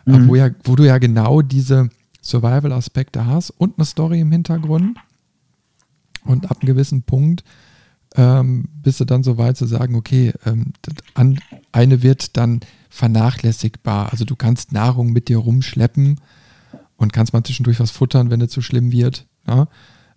äh, 0.06 0.12
mhm. 0.12 0.28
wo, 0.28 0.36
ja, 0.36 0.50
wo 0.64 0.76
du 0.76 0.86
ja 0.86 0.98
genau 0.98 1.42
diese 1.42 1.90
Survival-Aspekte 2.22 3.26
hast 3.26 3.50
und 3.50 3.78
eine 3.78 3.86
Story 3.86 4.22
im 4.22 4.32
Hintergrund. 4.32 4.98
Und 6.24 6.50
ab 6.50 6.62
einem 6.62 6.68
gewissen 6.68 7.04
Punkt 7.04 7.44
ähm, 8.16 8.66
bist 8.82 9.02
du 9.02 9.06
dann 9.06 9.24
so 9.24 9.38
weit 9.38 9.58
zu 9.58 9.66
sagen, 9.66 9.96
okay, 9.96 10.32
ähm, 10.46 10.74
an, 11.16 11.40
eine 11.74 12.02
wird 12.02 12.38
dann 12.38 12.62
vernachlässigbar. 12.90 14.12
Also 14.12 14.24
du 14.24 14.38
kannst 14.38 14.72
Nahrung 14.72 15.12
mit 15.12 15.28
dir 15.28 15.38
rumschleppen 15.38 16.22
und 16.96 17.12
kannst 17.12 17.34
mal 17.34 17.44
zwischendurch 17.44 17.82
was 17.82 17.92
futtern, 17.92 18.30
wenn 18.30 18.40
es 18.40 18.52
zu 18.52 18.62
schlimm 18.62 18.94
wird. 18.94 19.26
Ja? 19.48 19.68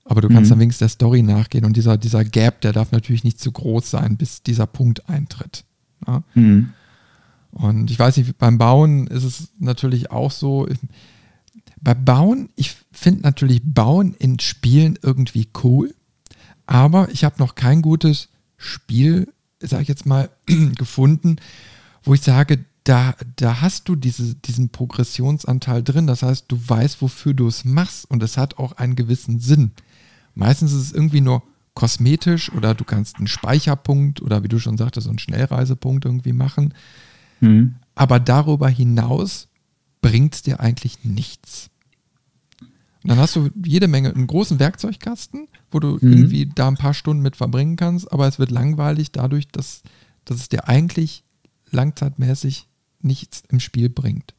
Aber 0.08 0.20
du 0.20 0.28
kannst 0.28 0.44
mhm. 0.44 0.50
dann 0.50 0.60
wenigstens 0.60 0.78
der 0.78 0.88
Story 0.88 1.22
nachgehen 1.22 1.64
und 1.64 1.76
dieser, 1.76 1.98
dieser 1.98 2.24
Gap, 2.24 2.60
der 2.60 2.72
darf 2.72 2.92
natürlich 2.92 3.24
nicht 3.24 3.40
zu 3.40 3.50
groß 3.50 3.90
sein, 3.90 4.16
bis 4.16 4.42
dieser 4.42 4.66
Punkt 4.66 5.08
eintritt. 5.08 5.64
Ja? 6.06 6.22
Mhm. 6.34 6.70
Und 7.50 7.90
ich 7.90 7.98
weiß 7.98 8.16
nicht, 8.18 8.38
beim 8.38 8.58
Bauen 8.58 9.06
ist 9.06 9.24
es 9.24 9.48
natürlich 9.58 10.10
auch 10.10 10.30
so. 10.30 10.68
Bei 11.80 11.94
Bauen, 11.94 12.50
ich 12.54 12.76
finde 12.92 13.22
natürlich 13.22 13.62
Bauen 13.64 14.14
in 14.14 14.38
Spielen 14.38 14.98
irgendwie 15.02 15.48
cool, 15.64 15.94
aber 16.66 17.08
ich 17.10 17.24
habe 17.24 17.36
noch 17.38 17.54
kein 17.54 17.82
gutes 17.82 18.28
Spiel, 18.56 19.32
sage 19.60 19.82
ich 19.82 19.88
jetzt 19.88 20.06
mal, 20.06 20.30
gefunden, 20.76 21.36
wo 22.04 22.14
ich 22.14 22.22
sage, 22.22 22.64
da, 22.84 23.14
da 23.34 23.60
hast 23.60 23.88
du 23.88 23.96
diese, 23.96 24.36
diesen 24.36 24.68
Progressionsanteil 24.68 25.82
drin. 25.82 26.06
Das 26.06 26.22
heißt, 26.22 26.44
du 26.48 26.56
weißt, 26.64 27.02
wofür 27.02 27.34
du 27.34 27.48
es 27.48 27.64
machst 27.64 28.08
und 28.08 28.22
es 28.22 28.36
hat 28.36 28.58
auch 28.58 28.72
einen 28.72 28.94
gewissen 28.94 29.40
Sinn. 29.40 29.72
Meistens 30.36 30.72
ist 30.72 30.82
es 30.82 30.92
irgendwie 30.92 31.22
nur 31.22 31.42
kosmetisch 31.74 32.52
oder 32.52 32.74
du 32.74 32.84
kannst 32.84 33.16
einen 33.16 33.26
Speicherpunkt 33.26 34.22
oder 34.22 34.44
wie 34.44 34.48
du 34.48 34.58
schon 34.58 34.78
sagtest, 34.78 35.04
so 35.04 35.10
einen 35.10 35.18
Schnellreisepunkt 35.18 36.04
irgendwie 36.04 36.32
machen. 36.32 36.74
Mhm. 37.40 37.76
Aber 37.94 38.20
darüber 38.20 38.68
hinaus 38.68 39.48
bringt 40.02 40.34
es 40.34 40.42
dir 40.42 40.60
eigentlich 40.60 41.04
nichts. 41.04 41.70
Und 43.02 43.10
dann 43.10 43.18
hast 43.18 43.36
du 43.36 43.50
jede 43.64 43.88
Menge, 43.88 44.14
einen 44.14 44.26
großen 44.26 44.58
Werkzeugkasten, 44.58 45.48
wo 45.70 45.80
du 45.80 45.98
mhm. 46.00 46.12
irgendwie 46.12 46.46
da 46.46 46.68
ein 46.68 46.76
paar 46.76 46.94
Stunden 46.94 47.22
mit 47.22 47.36
verbringen 47.36 47.76
kannst, 47.76 48.12
aber 48.12 48.26
es 48.26 48.38
wird 48.38 48.50
langweilig 48.50 49.12
dadurch, 49.12 49.48
dass, 49.48 49.82
dass 50.24 50.38
es 50.38 50.48
dir 50.48 50.68
eigentlich 50.68 51.24
langzeitmäßig 51.70 52.68
nichts 53.00 53.42
im 53.48 53.60
Spiel 53.60 53.88
bringt. 53.88 54.34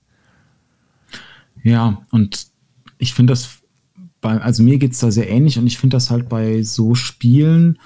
Ja, 1.63 2.01
und 2.11 2.47
ich 2.97 3.13
finde 3.13 3.31
das 3.31 3.61
bei, 4.27 4.41
also 4.41 4.61
mir 4.61 4.77
geht 4.77 4.91
es 4.91 4.99
da 4.99 5.09
sehr 5.09 5.29
ähnlich 5.29 5.57
und 5.57 5.67
ich 5.67 5.77
finde 5.77 5.95
das 5.95 6.11
halt 6.11 6.27
bei 6.27 6.61
so 6.61 6.95
Spielen 6.95 7.79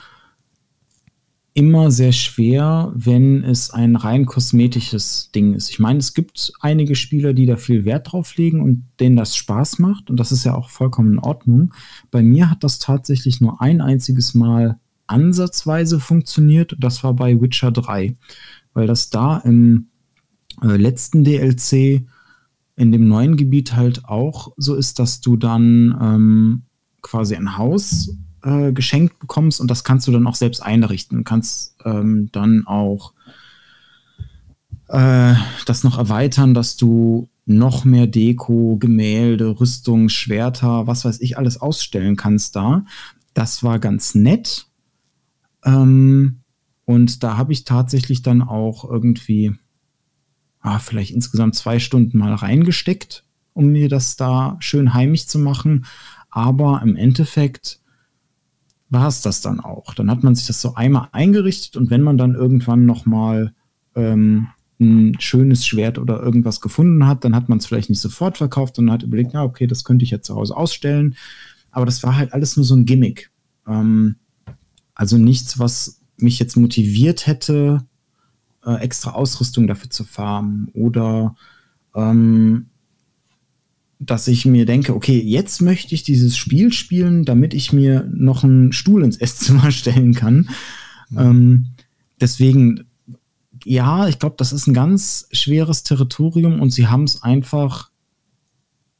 immer 1.54 1.92
sehr 1.92 2.14
schwer, 2.14 2.92
wenn 2.96 3.44
es 3.44 3.70
ein 3.70 3.96
rein 3.96 4.26
kosmetisches 4.26 5.30
Ding 5.36 5.54
ist. 5.54 5.70
Ich 5.70 5.78
meine, 5.78 6.00
es 6.00 6.16
gibt 6.16 6.52
einige 6.60 6.96
Spieler, 6.96 7.34
die 7.34 7.46
da 7.46 7.58
viel 7.58 7.86
Wert 7.86 8.12
drauf 8.12 8.38
legen 8.38 8.60
und 8.60 8.88
denen 9.00 9.18
das 9.18 9.36
Spaß 9.36 9.78
macht 9.78 10.10
und 10.10 10.20
das 10.20 10.32
ist 10.32 10.44
ja 10.44 10.56
auch 10.56 10.72
vollkommen 10.72 11.14
in 11.14 11.20
Ordnung. 11.20 11.76
Bei 12.10 12.24
mir 12.24 12.50
hat 12.50 12.64
das 12.64 12.80
tatsächlich 12.80 13.40
nur 13.40 13.62
ein 13.62 13.80
einziges 13.80 14.34
Mal 14.34 14.80
ansatzweise 15.06 16.00
funktioniert 16.00 16.74
und 16.74 16.84
das 16.84 17.04
war 17.04 17.14
bei 17.14 17.40
Witcher 17.40 17.72
3, 17.72 18.16
weil 18.74 18.88
das 18.88 19.12
da 19.12 19.38
im 19.46 19.90
äh, 20.64 20.76
letzten 20.76 21.24
DLC 21.24 22.08
in 22.82 22.92
dem 22.92 23.08
neuen 23.08 23.38
Gebiet 23.38 23.76
halt 23.76 24.06
auch 24.06 24.54
so 24.58 24.74
ist, 24.74 24.98
dass 24.98 25.22
du 25.22 25.38
dann 25.38 25.96
ähm, 26.02 26.64
quasi 27.04 27.36
ein 27.36 27.56
Haus 27.60 28.18
äh, 28.42 28.74
geschenkt 28.74 29.20
bekommst 29.20 29.62
und 29.62 29.70
das 29.70 29.84
kannst 29.84 30.08
du 30.08 30.12
dann 30.12 30.26
auch 30.26 30.34
selbst 30.34 30.62
einrichten. 30.62 31.24
Kannst 31.24 31.76
ähm, 31.86 32.30
dann 32.32 32.66
auch 32.66 33.14
äh, 34.88 35.36
das 35.68 35.84
noch 35.84 36.00
erweitern, 36.00 36.56
dass 36.56 36.76
du 36.76 37.30
noch 37.46 37.86
mehr 37.86 38.08
Deko, 38.08 38.78
Gemälde, 38.80 39.60
Rüstung, 39.60 40.10
Schwerter, 40.10 40.88
was 40.88 41.06
weiß 41.06 41.22
ich, 41.22 41.38
alles 41.38 41.62
ausstellen 41.62 42.16
kannst 42.16 42.56
da. 42.56 42.84
Das 43.36 43.62
war 43.62 43.78
ganz 43.78 44.16
nett. 44.16 44.66
Ähm, 45.64 46.40
und 46.86 47.22
da 47.22 47.38
habe 47.38 47.54
ich 47.54 47.64
tatsächlich 47.64 48.24
dann 48.24 48.42
auch 48.42 48.90
irgendwie 48.90 49.54
ah, 50.62 50.80
vielleicht 50.80 51.12
insgesamt 51.12 51.56
zwei 51.56 51.80
Stunden 51.80 52.18
mal 52.18 52.34
reingesteckt, 52.34 53.26
um 53.54 53.68
mir 53.68 53.90
das 53.90 54.16
da 54.16 54.58
schön 54.60 54.94
heimisch 54.94 55.28
zu 55.28 55.40
machen. 55.40 55.86
Aber 56.30 56.82
im 56.84 56.96
Endeffekt 56.96 57.80
war 58.90 59.08
es 59.08 59.22
das 59.22 59.42
dann 59.42 59.60
auch. 59.60 59.94
Dann 59.94 60.10
hat 60.12 60.24
man 60.24 60.36
sich 60.36 60.48
das 60.48 60.62
so 60.62 60.76
einmal 60.76 61.08
eingerichtet 61.12 61.78
und 61.78 61.90
wenn 61.90 62.02
man 62.02 62.18
dann 62.18 62.36
irgendwann 62.36 62.86
noch 62.86 63.06
mal 63.06 63.54
ähm, 63.96 64.48
ein 64.80 65.20
schönes 65.20 65.66
Schwert 65.66 66.00
oder 66.00 66.22
irgendwas 66.22 66.60
gefunden 66.60 67.06
hat, 67.06 67.24
dann 67.24 67.36
hat 67.36 67.50
man 67.50 67.60
es 67.60 67.66
vielleicht 67.66 67.90
nicht 67.90 68.02
sofort 68.02 68.38
verkauft, 68.38 68.76
sondern 68.76 68.94
hat 68.94 69.04
überlegt, 69.04 69.34
ja, 69.34 69.44
okay, 69.44 69.68
das 69.68 69.84
könnte 69.84 70.04
ich 70.04 70.12
ja 70.12 70.22
zu 70.22 70.36
Hause 70.36 70.58
ausstellen. 70.58 71.16
Aber 71.72 71.86
das 71.86 72.04
war 72.04 72.18
halt 72.18 72.34
alles 72.34 72.58
nur 72.58 72.66
so 72.66 72.76
ein 72.76 72.86
Gimmick. 72.86 73.32
Ähm, 73.68 74.16
also 74.94 75.18
nichts, 75.18 75.60
was 75.60 76.02
mich 76.18 76.40
jetzt 76.40 76.58
motiviert 76.58 77.28
hätte, 77.28 77.86
äh, 78.66 78.76
extra 78.76 79.12
Ausrüstung 79.12 79.68
dafür 79.68 79.90
zu 79.90 80.04
farmen 80.04 80.70
oder 80.74 81.36
ähm, 81.96 82.68
dass 84.00 84.28
ich 84.28 84.46
mir 84.46 84.66
denke, 84.66 84.96
okay, 84.96 85.20
jetzt 85.20 85.62
möchte 85.62 85.94
ich 85.94 86.02
dieses 86.02 86.36
Spiel 86.36 86.74
spielen, 86.74 87.24
damit 87.24 87.54
ich 87.54 87.72
mir 87.72 88.10
noch 88.12 88.44
einen 88.44 88.74
Stuhl 88.74 89.04
ins 89.04 89.18
Esszimmer 89.18 89.72
stellen 89.72 90.14
kann. 90.16 90.50
Mhm. 91.10 91.20
Ähm, 91.20 91.66
deswegen, 92.20 92.86
ja, 93.64 94.08
ich 94.08 94.18
glaube, 94.18 94.36
das 94.38 94.54
ist 94.54 94.68
ein 94.68 94.74
ganz 94.74 95.28
schweres 95.32 95.84
Territorium 95.84 96.60
und 96.60 96.72
sie 96.72 96.88
haben 96.88 97.04
es 97.04 97.22
einfach 97.22 97.92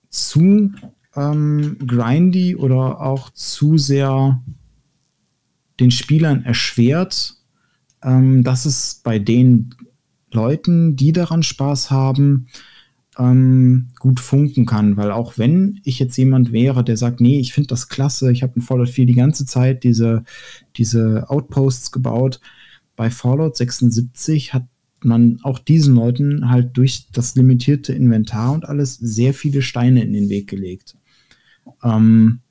zu 0.10 0.72
ähm, 1.16 1.78
grindy 1.86 2.56
oder 2.56 3.02
auch 3.02 3.32
zu 3.32 3.80
sehr 3.80 4.42
den 5.80 5.90
Spielern 5.90 6.44
erschwert, 6.46 7.41
ähm, 8.04 8.44
dass 8.44 8.66
es 8.66 9.02
bei 9.04 9.20
den 9.20 9.76
Leuten, 10.32 10.96
die 10.96 11.12
daran 11.12 11.44
Spaß 11.44 11.92
haben, 11.92 12.48
ähm, 13.18 13.90
gut 14.00 14.20
funken 14.20 14.66
kann. 14.66 14.98
Weil 14.98 15.12
auch 15.12 15.38
wenn 15.38 15.80
ich 15.84 16.00
jetzt 16.00 16.18
jemand 16.18 16.52
wäre, 16.52 16.84
der 16.84 16.98
sagt, 16.98 17.22
nee, 17.22 17.40
ich 17.40 17.54
finde 17.54 17.68
das 17.68 17.90
klasse, 17.90 18.32
ich 18.32 18.44
habe 18.44 18.54
in 18.56 18.62
Fallout 18.62 18.90
4 18.90 19.06
die 19.06 19.16
ganze 19.16 19.46
Zeit 19.46 19.84
diese, 19.84 20.24
diese 20.78 21.30
Outposts 21.30 21.92
gebaut, 21.92 22.40
bei 22.96 23.10
Fallout 23.10 23.58
76 23.58 24.54
hat 24.54 24.66
man 25.04 25.40
auch 25.44 25.60
diesen 25.60 25.96
Leuten 25.96 26.50
halt 26.50 26.78
durch 26.78 27.08
das 27.12 27.36
limitierte 27.36 27.94
Inventar 27.94 28.54
und 28.54 28.66
alles 28.66 28.96
sehr 28.96 29.34
viele 29.34 29.62
Steine 29.62 30.04
in 30.04 30.14
den 30.14 30.30
Weg 30.30 30.48
gelegt. 30.48 30.96
Ähm, 31.84 32.42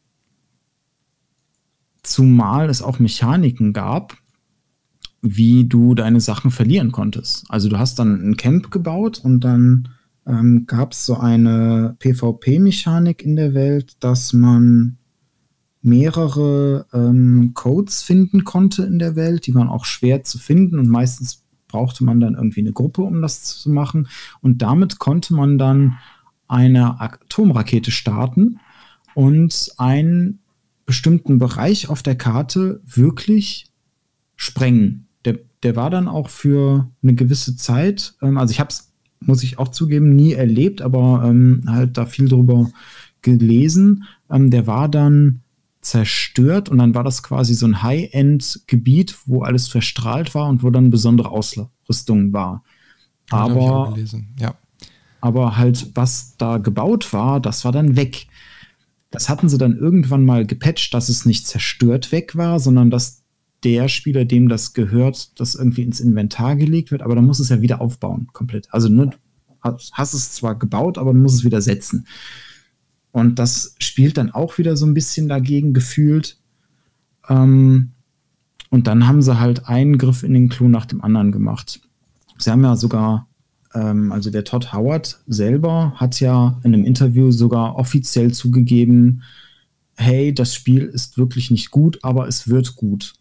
zumal 2.02 2.68
es 2.68 2.82
auch 2.82 2.98
Mechaniken 2.98 3.72
gab, 3.72 4.16
wie 5.22 5.64
du 5.64 5.94
deine 5.94 6.20
Sachen 6.20 6.50
verlieren 6.50 6.92
konntest. 6.92 7.44
Also 7.48 7.68
du 7.68 7.78
hast 7.78 7.98
dann 7.98 8.30
ein 8.30 8.36
Camp 8.36 8.70
gebaut 8.70 9.20
und 9.22 9.40
dann 9.40 9.88
ähm, 10.26 10.64
gab 10.66 10.92
es 10.92 11.06
so 11.06 11.18
eine 11.18 11.96
PvP-Mechanik 11.98 13.22
in 13.22 13.36
der 13.36 13.54
Welt, 13.54 13.96
dass 14.00 14.32
man 14.32 14.96
mehrere 15.82 16.86
ähm, 16.92 17.52
Codes 17.54 18.02
finden 18.02 18.44
konnte 18.44 18.82
in 18.84 18.98
der 18.98 19.16
Welt. 19.16 19.46
Die 19.46 19.54
waren 19.54 19.68
auch 19.68 19.84
schwer 19.84 20.24
zu 20.24 20.38
finden 20.38 20.78
und 20.78 20.88
meistens 20.88 21.44
brauchte 21.68 22.04
man 22.04 22.20
dann 22.20 22.34
irgendwie 22.34 22.60
eine 22.60 22.72
Gruppe, 22.72 23.02
um 23.02 23.22
das 23.22 23.44
zu 23.44 23.70
machen. 23.70 24.08
Und 24.40 24.62
damit 24.62 24.98
konnte 24.98 25.34
man 25.34 25.56
dann 25.56 25.98
eine 26.48 27.00
Atomrakete 27.00 27.90
starten 27.90 28.58
und 29.14 29.70
einen 29.78 30.40
bestimmten 30.84 31.38
Bereich 31.38 31.88
auf 31.88 32.02
der 32.02 32.16
Karte 32.16 32.80
wirklich 32.84 33.70
sprengen. 34.36 35.06
Der, 35.62 35.76
war 35.76 35.90
dann 35.90 36.08
auch 36.08 36.28
für 36.28 36.90
eine 37.02 37.14
gewisse 37.14 37.56
Zeit, 37.56 38.14
ähm, 38.22 38.38
also 38.38 38.52
ich 38.52 38.60
habe 38.60 38.70
es, 38.70 38.92
muss 39.20 39.42
ich 39.42 39.58
auch 39.58 39.68
zugeben, 39.68 40.14
nie 40.14 40.32
erlebt, 40.32 40.80
aber 40.80 41.22
ähm, 41.24 41.64
halt 41.66 41.96
da 41.98 42.06
viel 42.06 42.28
drüber 42.28 42.70
gelesen. 43.22 44.04
Ähm, 44.30 44.50
der 44.50 44.66
war 44.66 44.88
dann 44.88 45.42
zerstört 45.80 46.68
und 46.68 46.78
dann 46.78 46.94
war 46.94 47.04
das 47.04 47.22
quasi 47.22 47.54
so 47.54 47.66
ein 47.66 47.82
High-End-Gebiet, 47.82 49.16
wo 49.26 49.42
alles 49.42 49.68
verstrahlt 49.68 50.34
war 50.34 50.48
und 50.48 50.62
wo 50.62 50.70
dann 50.70 50.90
besondere 50.90 51.30
Ausrüstung 51.30 52.32
war. 52.32 52.62
Aber, 53.30 53.96
ja. 54.38 54.54
aber 55.20 55.56
halt, 55.56 55.90
was 55.94 56.36
da 56.36 56.58
gebaut 56.58 57.12
war, 57.12 57.40
das 57.40 57.64
war 57.64 57.72
dann 57.72 57.96
weg. 57.96 58.26
Das 59.10 59.28
hatten 59.28 59.48
sie 59.48 59.58
dann 59.58 59.76
irgendwann 59.76 60.24
mal 60.24 60.46
gepatcht, 60.46 60.94
dass 60.94 61.08
es 61.08 61.24
nicht 61.24 61.46
zerstört 61.46 62.12
weg 62.12 62.36
war, 62.36 62.60
sondern 62.60 62.90
dass 62.90 63.19
der 63.64 63.88
Spieler, 63.88 64.24
dem 64.24 64.48
das 64.48 64.72
gehört, 64.72 65.38
das 65.38 65.54
irgendwie 65.54 65.82
ins 65.82 66.00
Inventar 66.00 66.56
gelegt 66.56 66.90
wird, 66.90 67.02
aber 67.02 67.14
dann 67.14 67.26
muss 67.26 67.40
es 67.40 67.50
ja 67.50 67.60
wieder 67.60 67.80
aufbauen, 67.80 68.28
komplett. 68.32 68.68
Also 68.72 68.88
ne, 68.88 69.10
hast 69.62 70.14
es 70.14 70.32
zwar 70.32 70.58
gebaut, 70.58 70.98
aber 70.98 71.12
du 71.12 71.18
musst 71.18 71.36
es 71.36 71.44
wieder 71.44 71.60
setzen. 71.60 72.06
Und 73.12 73.38
das 73.38 73.74
spielt 73.78 74.16
dann 74.16 74.30
auch 74.30 74.58
wieder 74.58 74.76
so 74.76 74.86
ein 74.86 74.94
bisschen 74.94 75.28
dagegen 75.28 75.74
gefühlt. 75.74 76.38
Ähm, 77.28 77.92
und 78.70 78.86
dann 78.86 79.06
haben 79.06 79.20
sie 79.20 79.38
halt 79.38 79.66
einen 79.66 79.98
Griff 79.98 80.22
in 80.22 80.32
den 80.32 80.48
Clou 80.48 80.68
nach 80.68 80.86
dem 80.86 81.02
anderen 81.02 81.32
gemacht. 81.32 81.80
Sie 82.38 82.50
haben 82.50 82.62
ja 82.62 82.76
sogar, 82.76 83.28
ähm, 83.74 84.12
also 84.12 84.30
der 84.30 84.44
Todd 84.44 84.72
Howard 84.72 85.20
selber 85.26 85.92
hat 85.96 86.20
ja 86.20 86.60
in 86.62 86.72
einem 86.72 86.84
Interview 86.84 87.32
sogar 87.32 87.76
offiziell 87.76 88.32
zugegeben, 88.32 89.22
hey, 89.96 90.32
das 90.32 90.54
Spiel 90.54 90.84
ist 90.84 91.18
wirklich 91.18 91.50
nicht 91.50 91.70
gut, 91.70 91.98
aber 92.02 92.26
es 92.28 92.48
wird 92.48 92.76
gut. 92.76 93.14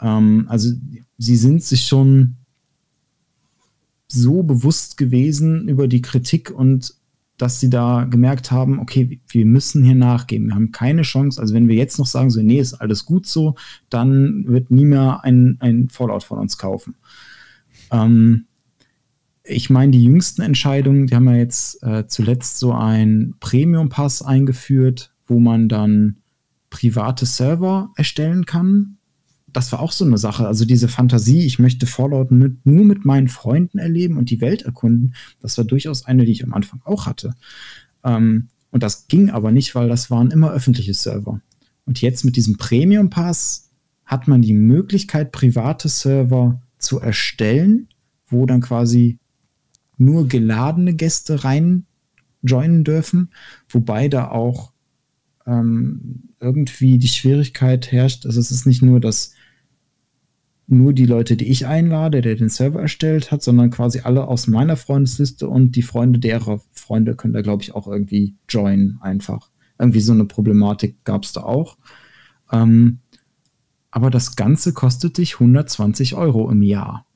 Ähm, 0.00 0.46
also 0.48 0.72
sie 1.18 1.36
sind 1.36 1.62
sich 1.62 1.86
schon 1.86 2.36
so 4.08 4.42
bewusst 4.42 4.96
gewesen 4.96 5.68
über 5.68 5.86
die 5.86 6.02
Kritik 6.02 6.50
und 6.50 6.94
dass 7.36 7.60
sie 7.60 7.70
da 7.70 8.04
gemerkt 8.04 8.50
haben, 8.50 8.80
okay, 8.80 9.20
wir 9.28 9.46
müssen 9.46 9.84
hier 9.84 9.94
nachgeben. 9.94 10.48
Wir 10.48 10.54
haben 10.56 10.72
keine 10.72 11.02
Chance. 11.02 11.40
Also 11.40 11.54
wenn 11.54 11.68
wir 11.68 11.76
jetzt 11.76 11.98
noch 11.98 12.06
sagen, 12.06 12.30
so, 12.30 12.42
nee, 12.42 12.58
ist 12.58 12.74
alles 12.74 13.04
gut 13.04 13.26
so, 13.26 13.54
dann 13.90 14.44
wird 14.48 14.72
nie 14.72 14.84
mehr 14.84 15.20
ein, 15.22 15.56
ein 15.60 15.88
Fallout 15.88 16.24
von 16.24 16.38
uns 16.38 16.58
kaufen. 16.58 16.96
Ähm, 17.92 18.46
ich 19.44 19.70
meine, 19.70 19.92
die 19.92 20.02
jüngsten 20.02 20.42
Entscheidungen, 20.42 21.06
die 21.06 21.14
haben 21.14 21.28
ja 21.28 21.36
jetzt 21.36 21.82
äh, 21.82 22.06
zuletzt 22.08 22.58
so 22.58 22.72
ein 22.72 23.34
Premium-Pass 23.40 24.22
eingeführt, 24.22 25.14
wo 25.26 25.38
man 25.38 25.68
dann 25.68 26.16
private 26.70 27.24
Server 27.24 27.90
erstellen 27.94 28.46
kann 28.46 28.97
das 29.52 29.72
war 29.72 29.80
auch 29.80 29.92
so 29.92 30.04
eine 30.04 30.18
Sache. 30.18 30.46
Also 30.46 30.64
diese 30.64 30.88
Fantasie, 30.88 31.44
ich 31.44 31.58
möchte 31.58 31.86
Fallout 31.86 32.30
mit, 32.30 32.64
nur 32.66 32.84
mit 32.84 33.04
meinen 33.04 33.28
Freunden 33.28 33.78
erleben 33.78 34.16
und 34.16 34.30
die 34.30 34.40
Welt 34.40 34.62
erkunden, 34.62 35.14
das 35.40 35.56
war 35.58 35.64
durchaus 35.64 36.04
eine, 36.04 36.24
die 36.24 36.32
ich 36.32 36.44
am 36.44 36.54
Anfang 36.54 36.80
auch 36.84 37.06
hatte. 37.06 37.34
Ähm, 38.04 38.48
und 38.70 38.82
das 38.82 39.08
ging 39.08 39.30
aber 39.30 39.50
nicht, 39.50 39.74
weil 39.74 39.88
das 39.88 40.10
waren 40.10 40.30
immer 40.30 40.52
öffentliche 40.52 40.94
Server. 40.94 41.40
Und 41.86 42.00
jetzt 42.02 42.24
mit 42.24 42.36
diesem 42.36 42.58
Premium 42.58 43.08
Pass 43.08 43.70
hat 44.04 44.28
man 44.28 44.42
die 44.42 44.52
Möglichkeit, 44.52 45.32
private 45.32 45.88
Server 45.88 46.60
zu 46.78 47.00
erstellen, 47.00 47.88
wo 48.26 48.44
dann 48.46 48.60
quasi 48.60 49.18
nur 49.96 50.28
geladene 50.28 50.94
Gäste 50.94 51.44
rein 51.44 51.86
joinen 52.42 52.84
dürfen, 52.84 53.30
wobei 53.68 54.08
da 54.08 54.30
auch 54.30 54.72
ähm, 55.46 56.28
irgendwie 56.40 56.98
die 56.98 57.08
Schwierigkeit 57.08 57.90
herrscht, 57.90 58.26
also 58.26 58.38
es 58.38 58.50
ist 58.50 58.66
nicht 58.66 58.82
nur 58.82 59.00
das 59.00 59.32
nur 60.68 60.92
die 60.92 61.06
Leute, 61.06 61.36
die 61.36 61.48
ich 61.48 61.66
einlade, 61.66 62.20
der 62.20 62.36
den 62.36 62.50
Server 62.50 62.80
erstellt 62.80 63.30
hat, 63.30 63.42
sondern 63.42 63.70
quasi 63.70 64.00
alle 64.00 64.28
aus 64.28 64.46
meiner 64.46 64.76
Freundesliste 64.76 65.48
und 65.48 65.76
die 65.76 65.82
Freunde 65.82 66.18
derer 66.18 66.60
Freunde 66.72 67.16
können 67.16 67.32
da, 67.32 67.40
glaube 67.40 67.62
ich, 67.62 67.74
auch 67.74 67.88
irgendwie 67.88 68.36
joinen 68.48 68.98
einfach. 69.00 69.50
Irgendwie 69.78 70.00
so 70.00 70.12
eine 70.12 70.26
Problematik 70.26 71.04
gab 71.04 71.24
es 71.24 71.32
da 71.32 71.42
auch. 71.42 71.78
Ähm, 72.52 72.98
aber 73.90 74.10
das 74.10 74.36
Ganze 74.36 74.74
kostet 74.74 75.16
dich 75.16 75.34
120 75.34 76.14
Euro 76.14 76.50
im 76.50 76.62
Jahr. 76.62 77.06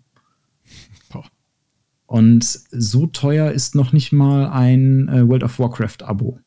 Und 2.12 2.44
so 2.70 3.06
teuer 3.06 3.52
ist 3.52 3.74
noch 3.74 3.94
nicht 3.94 4.12
mal 4.12 4.50
ein 4.50 5.08
äh, 5.08 5.26
World 5.26 5.44
of 5.44 5.58
Warcraft-Abo. 5.58 6.38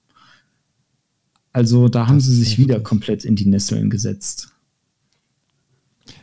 Also 1.53 1.87
da 1.87 2.01
das 2.01 2.09
haben 2.09 2.19
sie 2.19 2.35
sich 2.35 2.59
wieder 2.59 2.79
komplett 2.81 3.25
in 3.25 3.35
die 3.35 3.47
Nesseln 3.47 3.89
gesetzt. 3.89 4.54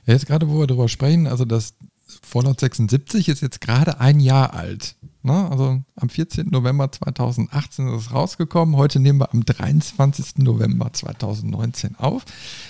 Jetzt 0.06 0.26
gerade, 0.26 0.48
wo 0.48 0.60
wir 0.60 0.66
darüber 0.66 0.88
sprechen, 0.88 1.26
also 1.26 1.44
das 1.44 1.74
Fallout 2.22 2.60
76 2.60 3.28
ist 3.28 3.40
jetzt 3.40 3.60
gerade 3.60 4.00
ein 4.00 4.20
Jahr 4.20 4.54
alt. 4.54 4.96
Ne? 5.22 5.50
Also 5.50 5.82
am 5.96 6.08
14. 6.08 6.48
November 6.50 6.90
2018 6.90 7.88
ist 7.88 8.06
es 8.06 8.12
rausgekommen. 8.12 8.76
Heute 8.76 9.00
nehmen 9.00 9.20
wir 9.20 9.32
am 9.32 9.44
23. 9.44 10.38
November 10.38 10.92
2019 10.92 11.96
auf. 11.96 12.24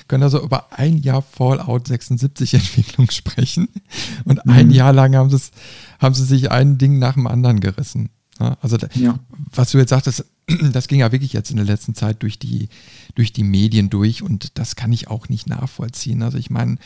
Können 0.07 0.23
also 0.23 0.43
über 0.43 0.73
ein 0.73 0.99
Jahr 0.99 1.23
Fallout 1.23 1.89
76 1.89 2.55
Entwicklung 2.55 3.11
sprechen. 3.11 3.69
Und 4.25 4.45
mhm. 4.45 4.53
ein 4.53 4.71
Jahr 4.71 4.93
lang 4.93 5.17
haben, 5.17 5.31
haben 5.99 6.15
sie 6.15 6.25
sich 6.25 6.51
ein 6.51 6.79
Ding 6.79 6.99
nach 6.99 7.15
dem 7.15 7.27
anderen 7.27 7.61
gerissen. 7.61 8.11
Ne? 8.39 8.57
Also 8.61 8.77
ja. 8.95 9.19
was 9.55 9.71
du 9.71 9.79
jetzt 9.79 9.91
sagtest, 9.91 10.25
das 10.73 10.89
ging 10.89 11.01
ja 11.01 11.13
wirklich 11.13 11.33
jetzt 11.33 11.51
in 11.51 11.57
der 11.57 11.67
letzten 11.67 11.95
Zeit 11.95 12.23
durch 12.23 12.39
die, 12.39 12.69
durch 13.15 13.33
die 13.33 13.45
Medien 13.45 13.91
durch 13.91 14.23
und 14.23 14.59
das 14.59 14.77
kann 14.77 14.93
ich 14.93 15.09
auch 15.09 15.29
nicht 15.29 15.49
nachvollziehen. 15.49 16.23
Also 16.23 16.39
ich 16.39 16.51
meine, 16.51 16.77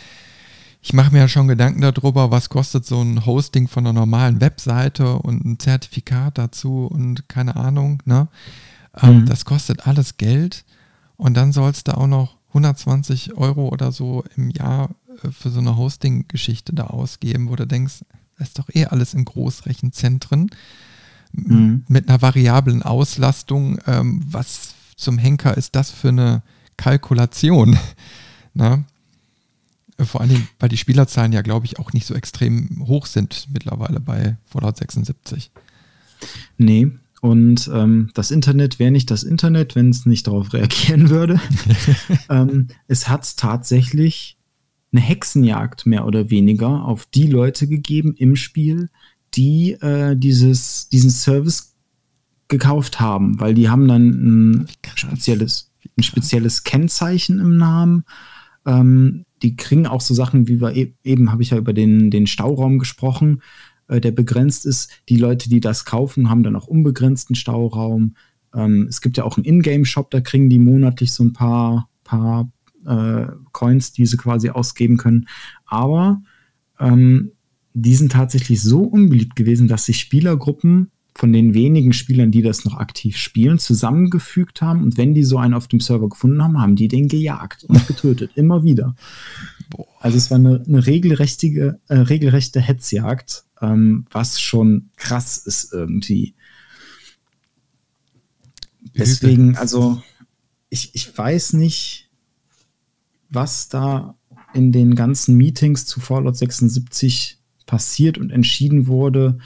ich 0.83 0.93
mache 0.93 1.13
mir 1.13 1.19
ja 1.19 1.29
schon 1.29 1.49
Gedanken 1.49 1.81
darüber, 1.81 2.31
was 2.31 2.49
kostet 2.49 2.87
so 2.87 3.03
ein 3.03 3.27
Hosting 3.27 3.67
von 3.67 3.85
einer 3.85 3.93
normalen 3.93 4.41
Webseite 4.41 5.19
und 5.19 5.45
ein 5.45 5.59
Zertifikat 5.59 6.39
dazu 6.39 6.87
und 6.87 7.29
keine 7.29 7.57
Ahnung. 7.57 8.03
Ne? 8.05 8.29
Ähm, 9.03 9.21
mhm. 9.21 9.27
Das 9.27 9.45
kostet 9.45 9.87
alles 9.87 10.17
Geld 10.17 10.65
und 11.17 11.35
dann 11.35 11.53
sollst 11.53 11.89
du 11.89 11.97
auch 11.97 12.07
noch 12.07 12.37
120 12.49 13.37
Euro 13.37 13.69
oder 13.69 13.91
so 13.91 14.25
im 14.37 14.51
Jahr 14.51 14.91
äh, 15.25 15.31
für 15.31 15.51
so 15.51 15.59
eine 15.61 15.77
Hosting-Geschichte 15.77 16.73
da 16.73 16.85
ausgeben, 16.85 17.49
wo 17.49 17.57
du 17.57 17.67
denkst, 17.67 18.05
das 18.39 18.49
ist 18.49 18.59
doch 18.59 18.69
eh 18.73 18.87
alles 18.87 19.15
in 19.15 19.25
Großrechenzentren 19.25 20.51
mhm. 21.33 21.85
mit 21.89 22.09
einer 22.09 22.23
variablen 22.23 22.83
Auslastung. 22.83 23.79
Ähm, 23.87 24.23
was 24.25 24.76
zum 24.97 25.19
Henker 25.19 25.57
ist 25.57 25.75
das 25.75 25.91
für 25.91 26.09
eine 26.09 26.43
Kalkulation? 26.77 27.79
Na? 28.55 28.85
Vor 29.99 30.21
allen 30.21 30.31
Dingen, 30.31 30.49
weil 30.59 30.69
die 30.69 30.77
Spielerzahlen 30.77 31.33
ja, 31.33 31.41
glaube 31.43 31.65
ich, 31.65 31.79
auch 31.79 31.93
nicht 31.93 32.07
so 32.07 32.15
extrem 32.15 32.87
hoch 32.87 33.07
sind 33.07 33.49
mittlerweile 33.53 33.99
bei 33.99 34.37
Fallout 34.45 34.77
76. 34.77 35.51
Nee, 36.59 36.91
und 37.23 37.71
ähm, 37.73 38.11
das 38.15 38.31
Internet 38.31 38.79
wäre 38.79 38.91
nicht 38.91 39.11
das 39.11 39.23
Internet, 39.23 39.75
wenn 39.75 39.91
es 39.91 40.07
nicht 40.07 40.27
darauf 40.27 40.53
reagieren 40.53 41.09
würde. 41.09 41.41
ähm, 42.29 42.69
es 42.89 43.09
hat 43.09 43.37
tatsächlich 43.37 44.37
eine 44.93 45.01
Hexenjagd 45.01 45.87
mehr 45.87 46.07
oder 46.07 46.31
weniger 46.31 46.85
auf 46.85 47.07
die 47.07 47.27
Leute 47.27 47.67
gegeben 47.67 48.15
im 48.17 48.37
Spiel, 48.37 48.91
die 49.35 49.73
äh, 49.73 50.17
dieses, 50.17 50.89
diesen 50.89 51.11
Service 51.11 51.75
gekauft 52.49 53.01
haben, 53.01 53.41
weil 53.41 53.55
die 53.55 53.69
haben 53.69 53.89
dann 53.89 54.09
ein 54.61 54.69
spezielles, 54.95 55.73
ein 55.99 56.03
spezielles 56.03 56.65
Kennzeichen 56.65 57.39
im 57.39 57.57
Namen. 57.57 58.05
Ähm, 58.65 59.25
die 59.43 59.57
kriegen 59.57 59.87
auch 59.87 60.01
so 60.01 60.15
Sachen, 60.15 60.49
wie 60.49 60.61
wir 60.61 60.75
e 60.75 60.95
eben 61.05 61.31
habe 61.31 61.43
ich 61.43 61.51
ja 61.51 61.59
über 61.59 61.73
den, 61.73 62.11
den 62.11 62.27
Stauraum 62.27 62.79
gesprochen, 62.79 63.43
äh, 63.89 64.01
der 64.01 64.13
begrenzt 64.13 64.67
ist. 64.67 64.91
Die 65.09 65.17
Leute, 65.17 65.49
die 65.49 65.61
das 65.61 65.85
kaufen, 65.85 66.31
haben 66.31 66.43
dann 66.43 66.57
auch 66.57 66.67
unbegrenzten 66.67 67.35
Stauraum. 67.35 68.17
Ähm, 68.55 68.87
es 68.89 69.01
gibt 69.01 69.17
ja 69.17 69.25
auch 69.25 69.37
einen 69.37 69.45
Ingame-Shop, 69.45 70.11
da 70.11 70.21
kriegen 70.21 70.49
die 70.49 70.59
monatlich 70.59 71.13
so 71.13 71.25
ein 71.25 71.33
paar, 71.33 71.89
paar 72.05 72.51
äh, 72.87 73.27
Coins, 73.53 73.93
die 73.93 74.07
sie 74.07 74.17
quasi 74.17 74.51
ausgeben 74.51 74.97
können. 74.97 75.29
Aber 75.67 76.23
ähm, 76.79 77.33
die 77.75 77.95
sind 77.95 78.13
tatsächlich 78.13 78.63
so 78.63 78.81
unbeliebt 78.81 79.37
gewesen, 79.37 79.69
dass 79.69 79.85
sich 79.85 80.01
Spielergruppen 80.01 80.91
von 81.17 81.33
den 81.33 81.55
wenigen 81.55 81.95
Spielern, 81.95 82.31
die 82.31 82.43
das 82.43 82.67
noch 82.67 82.75
aktiv 82.75 83.17
spielen, 83.17 83.59
zusammengefügt 83.59 84.61
haben. 84.61 84.83
Und 84.83 84.99
wenn 84.99 85.15
die 85.15 85.25
so 85.25 85.39
einen 85.39 85.55
auf 85.55 85.67
dem 85.67 85.81
Server 85.81 86.11
gefunden 86.11 86.43
haben, 86.43 86.61
haben 86.61 86.77
die 86.77 86.89
den 86.89 87.09
gejagt 87.09 87.65
und 87.65 87.87
getötet. 87.89 88.33
immer 88.35 88.65
wieder. 88.65 88.95
Boah. 89.71 89.87
Also 90.01 90.19
es 90.19 90.31
war 90.31 90.37
eine, 90.37 90.63
eine 90.67 90.87
regelrechte, 90.87 91.81
äh, 91.89 91.95
regelrechte 91.95 92.61
Hetzjagd, 92.61 93.45
ähm, 93.63 94.05
was 94.11 94.43
schon 94.43 94.91
krass 94.97 95.39
ist 95.39 95.73
irgendwie. 95.73 96.35
Deswegen, 98.95 99.57
also 99.57 100.03
ich, 100.69 100.95
ich 100.95 101.17
weiß 101.17 101.55
nicht, 101.55 102.11
was 103.31 103.71
da 103.71 104.19
in 104.53 104.71
den 104.71 104.95
ganzen 104.95 105.37
Meetings 105.37 105.87
zu 105.87 105.99
Fallout 105.99 106.37
76 106.37 107.39
passiert 107.65 108.19
und 108.19 108.31
entschieden 108.31 108.87
wurde. 108.87 109.39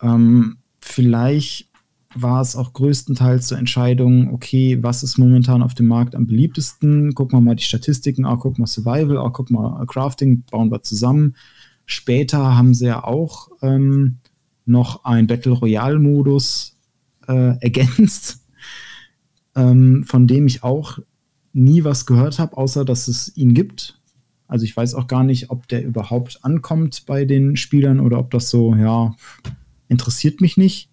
Ähm, 0.00 0.58
vielleicht 0.82 1.68
war 2.14 2.42
es 2.42 2.56
auch 2.56 2.72
größtenteils 2.72 3.46
zur 3.46 3.58
Entscheidung, 3.58 4.32
okay, 4.34 4.78
was 4.82 5.02
ist 5.02 5.16
momentan 5.16 5.62
auf 5.62 5.74
dem 5.74 5.86
Markt 5.86 6.14
am 6.14 6.26
beliebtesten? 6.26 7.14
Gucken 7.14 7.38
wir 7.38 7.42
mal 7.42 7.56
die 7.56 7.62
Statistiken, 7.62 8.26
auch 8.26 8.40
gucken 8.40 8.62
wir 8.62 8.66
Survival, 8.66 9.16
auch 9.16 9.32
gucken 9.32 9.56
wir 9.56 9.86
Crafting, 9.86 10.44
bauen 10.50 10.70
wir 10.70 10.82
zusammen. 10.82 11.36
Später 11.86 12.56
haben 12.56 12.74
sie 12.74 12.86
ja 12.86 13.04
auch 13.04 13.48
ähm, 13.62 14.18
noch 14.66 15.04
einen 15.04 15.26
Battle 15.26 15.52
Royale-Modus 15.52 16.76
äh, 17.28 17.56
ergänzt, 17.60 18.44
ähm, 19.54 20.04
von 20.04 20.26
dem 20.26 20.46
ich 20.46 20.62
auch 20.62 20.98
nie 21.52 21.84
was 21.84 22.06
gehört 22.06 22.38
habe, 22.38 22.56
außer 22.56 22.84
dass 22.84 23.08
es 23.08 23.36
ihn 23.36 23.54
gibt. 23.54 23.98
Also 24.48 24.64
ich 24.64 24.76
weiß 24.76 24.94
auch 24.94 25.06
gar 25.06 25.24
nicht, 25.24 25.50
ob 25.50 25.66
der 25.68 25.82
überhaupt 25.82 26.40
ankommt 26.42 27.04
bei 27.06 27.24
den 27.24 27.56
Spielern 27.56 28.00
oder 28.00 28.18
ob 28.18 28.30
das 28.30 28.50
so, 28.50 28.74
ja, 28.74 29.14
interessiert 29.92 30.40
mich 30.40 30.56
nicht. 30.56 30.90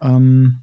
Ähm, 0.00 0.58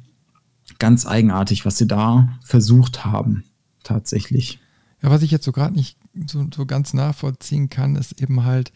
ganz 0.78 1.06
eigenartig, 1.06 1.64
was 1.64 1.78
sie 1.78 1.86
da 1.86 2.38
versucht 2.42 3.04
haben, 3.04 3.44
tatsächlich. 3.84 4.58
Ja, 5.02 5.10
was 5.10 5.22
ich 5.22 5.30
jetzt 5.30 5.44
so 5.44 5.52
gerade 5.52 5.74
nicht 5.74 5.96
so, 6.26 6.46
so 6.54 6.66
ganz 6.66 6.94
nachvollziehen 6.94 7.70
kann, 7.70 7.96
ist 7.96 8.20
eben 8.20 8.44
halt, 8.44 8.72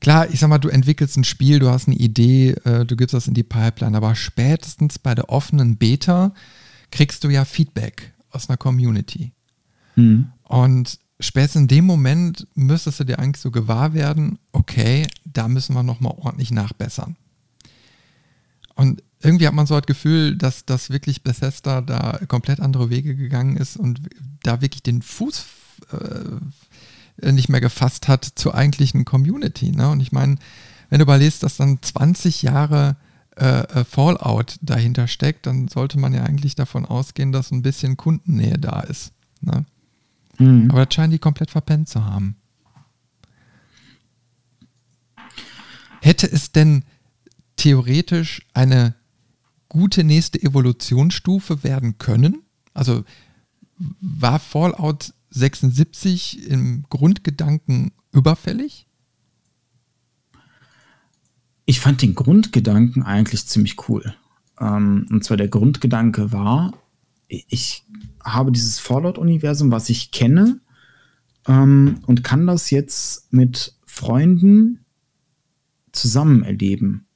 klar, 0.00 0.30
ich 0.30 0.40
sag 0.40 0.48
mal, 0.48 0.58
du 0.58 0.68
entwickelst 0.68 1.16
ein 1.16 1.24
Spiel, 1.24 1.58
du 1.58 1.70
hast 1.70 1.88
eine 1.88 1.96
Idee, 1.96 2.50
äh, 2.64 2.84
du 2.84 2.96
gibst 2.96 3.14
das 3.14 3.26
in 3.26 3.34
die 3.34 3.42
Pipeline, 3.42 3.96
aber 3.96 4.14
spätestens 4.14 4.98
bei 4.98 5.14
der 5.14 5.30
offenen 5.30 5.76
Beta 5.76 6.32
kriegst 6.90 7.24
du 7.24 7.28
ja 7.28 7.44
Feedback 7.44 8.12
aus 8.30 8.48
einer 8.48 8.56
Community. 8.56 9.32
Mhm. 9.96 10.32
Und 10.44 10.98
spätestens 11.20 11.62
in 11.62 11.68
dem 11.68 11.84
Moment 11.84 12.46
müsstest 12.54 13.00
du 13.00 13.04
dir 13.04 13.18
eigentlich 13.18 13.42
so 13.42 13.50
gewahr 13.50 13.92
werden, 13.94 14.38
okay, 14.52 15.06
da 15.24 15.48
müssen 15.48 15.74
wir 15.74 15.82
nochmal 15.82 16.14
ordentlich 16.16 16.50
nachbessern. 16.50 17.16
Und 18.78 19.02
irgendwie 19.20 19.48
hat 19.48 19.54
man 19.54 19.66
so 19.66 19.74
das 19.74 19.86
Gefühl, 19.86 20.36
dass 20.36 20.64
das 20.64 20.88
wirklich 20.88 21.24
Bethesda 21.24 21.80
da 21.80 22.20
komplett 22.28 22.60
andere 22.60 22.90
Wege 22.90 23.16
gegangen 23.16 23.56
ist 23.56 23.76
und 23.76 24.00
da 24.44 24.60
wirklich 24.60 24.84
den 24.84 25.02
Fuß 25.02 25.46
äh, 25.90 27.32
nicht 27.32 27.48
mehr 27.48 27.60
gefasst 27.60 28.06
hat 28.06 28.24
zur 28.24 28.54
eigentlichen 28.54 29.04
Community. 29.04 29.72
Ne? 29.72 29.90
Und 29.90 29.98
ich 29.98 30.12
meine, 30.12 30.36
wenn 30.90 31.00
du 31.00 31.02
überlegst, 31.02 31.42
dass 31.42 31.56
dann 31.56 31.82
20 31.82 32.42
Jahre 32.42 32.94
äh, 33.36 33.62
äh, 33.62 33.84
Fallout 33.84 34.58
dahinter 34.62 35.08
steckt, 35.08 35.46
dann 35.46 35.66
sollte 35.66 35.98
man 35.98 36.14
ja 36.14 36.22
eigentlich 36.22 36.54
davon 36.54 36.86
ausgehen, 36.86 37.32
dass 37.32 37.50
ein 37.50 37.62
bisschen 37.62 37.96
Kundennähe 37.96 38.60
da 38.60 38.78
ist. 38.82 39.10
Ne? 39.40 39.64
Mhm. 40.38 40.70
Aber 40.70 40.84
das 40.86 40.94
scheinen 40.94 41.10
die 41.10 41.18
komplett 41.18 41.50
verpennt 41.50 41.88
zu 41.88 42.04
haben. 42.04 42.36
Hätte 46.00 46.30
es 46.30 46.52
denn 46.52 46.84
theoretisch 47.58 48.46
eine 48.54 48.94
gute 49.68 50.04
nächste 50.04 50.42
Evolutionsstufe 50.42 51.62
werden 51.62 51.98
können? 51.98 52.42
Also 52.72 53.04
war 54.00 54.38
Fallout 54.38 55.12
76 55.30 56.48
im 56.48 56.84
Grundgedanken 56.88 57.92
überfällig? 58.12 58.86
Ich 61.66 61.80
fand 61.80 62.00
den 62.00 62.14
Grundgedanken 62.14 63.02
eigentlich 63.02 63.46
ziemlich 63.46 63.88
cool. 63.88 64.14
Ähm, 64.58 65.06
und 65.10 65.22
zwar 65.22 65.36
der 65.36 65.48
Grundgedanke 65.48 66.32
war, 66.32 66.72
ich 67.28 67.84
habe 68.24 68.52
dieses 68.52 68.78
Fallout-Universum, 68.78 69.70
was 69.70 69.90
ich 69.90 70.10
kenne, 70.10 70.60
ähm, 71.46 71.98
und 72.06 72.24
kann 72.24 72.46
das 72.46 72.70
jetzt 72.70 73.30
mit 73.32 73.74
Freunden 73.84 74.84
zusammen 75.92 76.42
erleben 76.42 77.07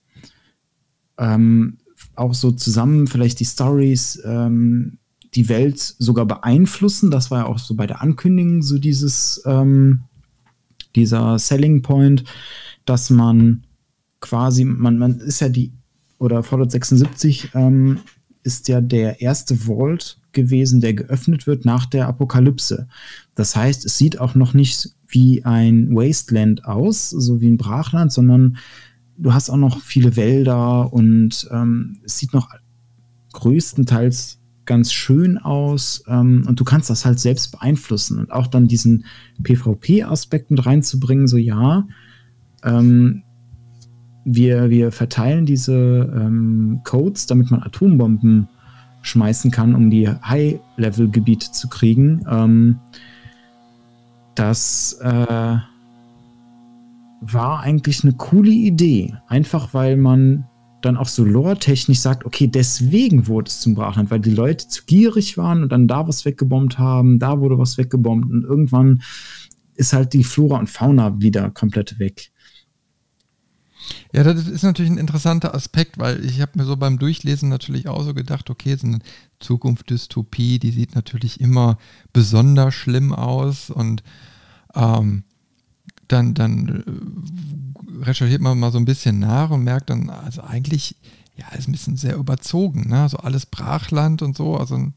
ähm, 1.18 1.78
auch 2.14 2.34
so 2.34 2.50
zusammen 2.52 3.06
vielleicht 3.06 3.40
die 3.40 3.44
Stories, 3.44 4.20
ähm, 4.24 4.98
die 5.34 5.48
Welt 5.48 5.78
sogar 5.78 6.26
beeinflussen. 6.26 7.10
Das 7.10 7.30
war 7.30 7.40
ja 7.40 7.46
auch 7.46 7.58
so 7.58 7.74
bei 7.74 7.86
der 7.86 8.02
Ankündigung 8.02 8.62
so 8.62 8.78
dieses, 8.78 9.42
ähm, 9.46 10.00
dieser 10.94 11.38
Selling 11.38 11.82
Point, 11.82 12.24
dass 12.84 13.10
man 13.10 13.64
quasi, 14.20 14.64
man, 14.64 14.98
man 14.98 15.20
ist 15.20 15.40
ja 15.40 15.48
die, 15.48 15.72
oder 16.18 16.42
Fallout 16.42 16.70
76 16.70 17.50
ähm, 17.54 17.98
ist 18.44 18.68
ja 18.68 18.80
der 18.80 19.20
erste 19.20 19.56
Vault 19.56 20.18
gewesen, 20.32 20.80
der 20.80 20.94
geöffnet 20.94 21.46
wird 21.46 21.64
nach 21.64 21.86
der 21.86 22.08
Apokalypse. 22.08 22.88
Das 23.34 23.54
heißt, 23.54 23.84
es 23.84 23.98
sieht 23.98 24.18
auch 24.18 24.34
noch 24.34 24.54
nicht 24.54 24.90
wie 25.08 25.44
ein 25.44 25.94
Wasteland 25.94 26.64
aus, 26.64 27.10
so 27.10 27.40
wie 27.40 27.48
ein 27.48 27.58
Brachland, 27.58 28.12
sondern 28.12 28.56
du 29.16 29.32
hast 29.34 29.50
auch 29.50 29.56
noch 29.56 29.80
viele 29.80 30.16
Wälder 30.16 30.92
und 30.92 31.48
ähm, 31.50 31.98
es 32.04 32.18
sieht 32.18 32.32
noch 32.32 32.48
größtenteils 33.32 34.40
ganz 34.64 34.92
schön 34.92 35.38
aus 35.38 36.04
ähm, 36.06 36.44
und 36.46 36.60
du 36.60 36.64
kannst 36.64 36.90
das 36.90 37.04
halt 37.04 37.18
selbst 37.18 37.52
beeinflussen 37.52 38.18
und 38.18 38.32
auch 38.32 38.46
dann 38.46 38.68
diesen 38.68 39.04
PvP-Aspekt 39.42 40.50
mit 40.50 40.64
reinzubringen, 40.64 41.26
so 41.26 41.36
ja, 41.36 41.86
ähm, 42.62 43.22
wir, 44.24 44.70
wir 44.70 44.92
verteilen 44.92 45.46
diese 45.46 45.74
ähm, 46.14 46.80
Codes, 46.84 47.26
damit 47.26 47.50
man 47.50 47.62
Atombomben 47.62 48.48
schmeißen 49.02 49.50
kann, 49.50 49.74
um 49.74 49.90
die 49.90 50.08
High-Level-Gebiete 50.08 51.50
zu 51.50 51.68
kriegen. 51.68 52.24
Ähm, 52.30 52.78
das 54.36 54.96
äh, 55.02 55.56
war 57.22 57.60
eigentlich 57.60 58.02
eine 58.02 58.12
coole 58.12 58.50
Idee. 58.50 59.14
Einfach 59.28 59.72
weil 59.72 59.96
man 59.96 60.46
dann 60.82 60.96
auch 60.96 61.06
so 61.06 61.24
lore-technisch 61.24 62.00
sagt, 62.00 62.24
okay, 62.24 62.48
deswegen 62.48 63.28
wurde 63.28 63.48
es 63.48 63.60
zum 63.60 63.74
Brachland, 63.74 64.10
weil 64.10 64.20
die 64.20 64.34
Leute 64.34 64.66
zu 64.66 64.84
gierig 64.84 65.38
waren 65.38 65.62
und 65.62 65.70
dann 65.70 65.86
da 65.86 66.08
was 66.08 66.24
weggebombt 66.24 66.78
haben, 66.78 67.20
da 67.20 67.38
wurde 67.40 67.56
was 67.56 67.78
weggebombt 67.78 68.28
und 68.30 68.42
irgendwann 68.42 69.02
ist 69.74 69.92
halt 69.92 70.12
die 70.12 70.24
Flora 70.24 70.58
und 70.58 70.68
Fauna 70.68 71.20
wieder 71.20 71.50
komplett 71.50 71.98
weg. 72.00 72.32
Ja, 74.12 74.22
das 74.24 74.46
ist 74.46 74.62
natürlich 74.62 74.90
ein 74.90 74.98
interessanter 74.98 75.54
Aspekt, 75.54 75.98
weil 75.98 76.24
ich 76.24 76.40
habe 76.40 76.52
mir 76.56 76.64
so 76.64 76.76
beim 76.76 76.98
Durchlesen 76.98 77.48
natürlich 77.48 77.88
auch 77.88 78.02
so 78.02 78.14
gedacht, 78.14 78.50
okay, 78.50 78.76
so 78.76 78.86
eine 78.86 78.98
Zukunft-Dystopie, 79.40 80.58
die 80.58 80.70
sieht 80.70 80.94
natürlich 80.94 81.40
immer 81.40 81.78
besonders 82.12 82.74
schlimm 82.74 83.12
aus 83.12 83.70
und 83.70 84.02
ähm, 84.74 85.24
dann, 86.12 86.34
dann 86.34 86.84
äh, 88.00 88.04
recherchiert 88.04 88.40
man 88.40 88.58
mal 88.58 88.72
so 88.72 88.78
ein 88.78 88.84
bisschen 88.84 89.18
nach 89.18 89.50
und 89.50 89.64
merkt 89.64 89.90
dann, 89.90 90.10
also 90.10 90.42
eigentlich, 90.42 90.96
ja, 91.36 91.48
ist 91.56 91.68
ein 91.68 91.72
bisschen 91.72 91.96
sehr 91.96 92.16
überzogen, 92.16 92.88
ne? 92.88 93.08
So 93.08 93.18
alles 93.18 93.46
Brachland 93.46 94.22
und 94.22 94.36
so, 94.36 94.56
also 94.56 94.74
ein, 94.74 94.94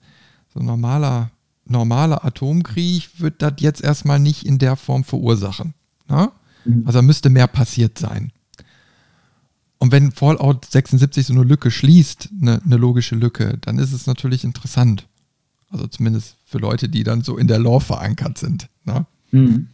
so 0.53 0.59
ein 0.59 0.65
normaler, 0.65 1.31
normaler 1.65 2.23
Atomkrieg 2.25 3.09
wird 3.19 3.41
das 3.41 3.53
jetzt 3.59 3.83
erstmal 3.83 4.19
nicht 4.19 4.45
in 4.45 4.57
der 4.57 4.75
Form 4.75 5.03
verursachen. 5.03 5.73
Ne? 6.07 6.31
Mhm. 6.65 6.83
Also 6.85 7.01
müsste 7.01 7.29
mehr 7.29 7.47
passiert 7.47 7.97
sein. 7.97 8.31
Und 9.77 9.91
wenn 9.91 10.11
Fallout 10.11 10.65
76 10.65 11.27
so 11.27 11.33
eine 11.33 11.43
Lücke 11.43 11.69
schließt, 11.69 12.29
eine, 12.41 12.61
eine 12.63 12.77
logische 12.77 13.15
Lücke, 13.15 13.57
dann 13.61 13.77
ist 13.77 13.91
es 13.91 14.07
natürlich 14.07 14.43
interessant. 14.43 15.07
Also 15.69 15.87
zumindest 15.87 16.37
für 16.45 16.59
Leute, 16.59 16.87
die 16.87 17.03
dann 17.03 17.21
so 17.21 17.37
in 17.37 17.47
der 17.47 17.59
Lore 17.59 17.81
verankert 17.81 18.37
sind. 18.37 18.69
Ne? 18.85 19.05
Mhm. 19.31 19.67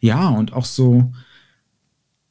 Ja, 0.00 0.28
und 0.28 0.52
auch 0.52 0.64
so, 0.64 1.12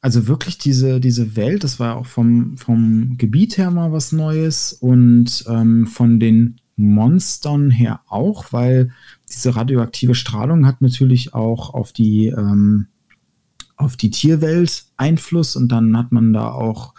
also 0.02 0.28
wirklich 0.28 0.58
diese, 0.58 1.00
diese 1.00 1.36
Welt, 1.36 1.64
das 1.64 1.80
war 1.80 1.96
auch 1.98 2.06
vom, 2.06 2.58
vom 2.58 3.18
Gebiet 3.18 3.58
her 3.58 3.72
mal 3.72 3.92
was 3.92 4.12
Neues 4.12 4.74
und 4.74 5.44
ähm, 5.48 5.86
von 5.88 6.20
den 6.20 6.60
Monstern 6.76 7.70
her 7.70 8.02
auch, 8.08 8.52
weil 8.52 8.92
diese 9.30 9.56
radioaktive 9.56 10.16
Strahlung 10.16 10.66
hat 10.66 10.82
natürlich 10.82 11.34
auch 11.34 11.74
auf 11.74 11.94
die, 11.94 12.28
ähm, 12.28 12.88
auf 13.78 13.98
die 13.98 14.10
Tierwelt 14.10 14.86
Einfluss 14.98 15.56
und 15.56 15.72
dann 15.72 15.96
hat 15.98 16.12
man 16.12 16.34
da 16.34 16.52
auch 16.52 16.94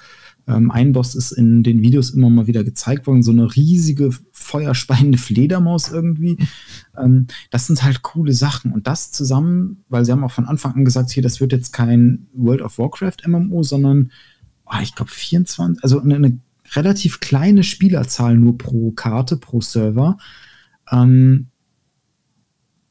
ähm, 0.46 0.70
ein 0.70 0.92
Boss 0.92 1.14
ist 1.14 1.32
in 1.32 1.62
den 1.62 1.82
Videos 1.82 2.10
immer 2.10 2.28
mal 2.28 2.46
wieder 2.46 2.64
gezeigt 2.64 3.06
worden, 3.06 3.22
so 3.22 3.30
eine 3.30 3.54
riesige 3.54 4.10
feuerspeiende 4.32 5.18
Fledermaus 5.18 5.90
irgendwie. 5.90 6.38
Ähm, 6.94 7.26
das 7.48 7.68
sind 7.68 7.82
halt 7.82 8.02
coole 8.02 8.34
Sachen. 8.34 8.70
Und 8.70 8.86
das 8.86 9.12
zusammen, 9.12 9.82
weil 9.88 10.04
sie 10.04 10.12
haben 10.12 10.24
auch 10.24 10.30
von 10.30 10.44
Anfang 10.44 10.74
an 10.74 10.84
gesagt, 10.84 11.10
hier, 11.10 11.22
das 11.22 11.40
wird 11.40 11.52
jetzt 11.52 11.72
kein 11.72 12.26
World 12.34 12.60
of 12.60 12.76
Warcraft 12.76 13.26
MMO, 13.26 13.62
sondern, 13.62 14.12
oh, 14.66 14.76
ich 14.82 14.94
glaube, 14.94 15.10
24, 15.10 15.82
also 15.82 16.02
eine, 16.02 16.16
eine 16.16 16.38
relativ 16.74 17.20
kleine 17.20 17.62
Spielerzahl 17.64 18.36
nur 18.36 18.58
pro 18.58 18.90
Karte, 18.90 19.38
pro 19.38 19.62
Server, 19.62 20.18
ähm, 20.90 21.46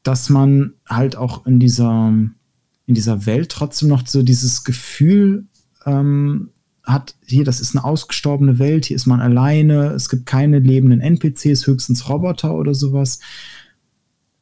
dass 0.02 0.28
man 0.28 0.72
halt 0.88 1.14
auch 1.14 1.46
in 1.46 1.60
dieser, 1.60 2.08
in 2.08 2.94
dieser 2.94 3.24
Welt 3.26 3.50
trotzdem 3.50 3.88
noch 3.88 4.04
so 4.04 4.24
dieses 4.24 4.64
Gefühl 4.64 5.46
ähm, 5.86 6.50
hat, 6.84 7.14
hier, 7.24 7.44
das 7.44 7.60
ist 7.60 7.76
eine 7.76 7.84
ausgestorbene 7.84 8.58
Welt, 8.58 8.86
hier 8.86 8.96
ist 8.96 9.06
man 9.06 9.20
alleine, 9.20 9.92
es 9.92 10.08
gibt 10.08 10.26
keine 10.26 10.58
lebenden 10.58 11.00
NPCs, 11.00 11.66
höchstens 11.66 12.08
Roboter 12.08 12.54
oder 12.54 12.74
sowas. 12.74 13.20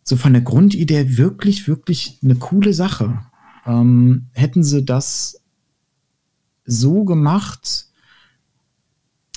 So 0.03 0.17
von 0.17 0.33
der 0.33 0.43
Grundidee 0.43 1.19
wirklich, 1.19 1.69
wirklich 1.69 2.19
eine 2.23 2.37
coole 2.37 2.73
Sache. 2.73 3.21
Ähm, 3.67 4.27
hätten 4.33 4.63
sie 4.63 4.85
das 4.85 5.41
so 6.65 7.05
gemacht, 7.05 7.87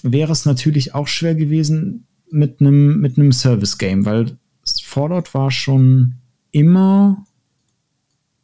wäre 0.01 0.31
es 0.31 0.45
natürlich 0.45 0.95
auch 0.95 1.07
schwer 1.07 1.35
gewesen 1.35 2.07
mit 2.31 2.61
einem 2.61 2.99
mit 2.99 3.15
Service 3.33 3.77
Game, 3.77 4.05
weil 4.05 4.37
Fallout 4.83 5.33
war 5.33 5.51
schon 5.51 6.15
immer 6.51 7.25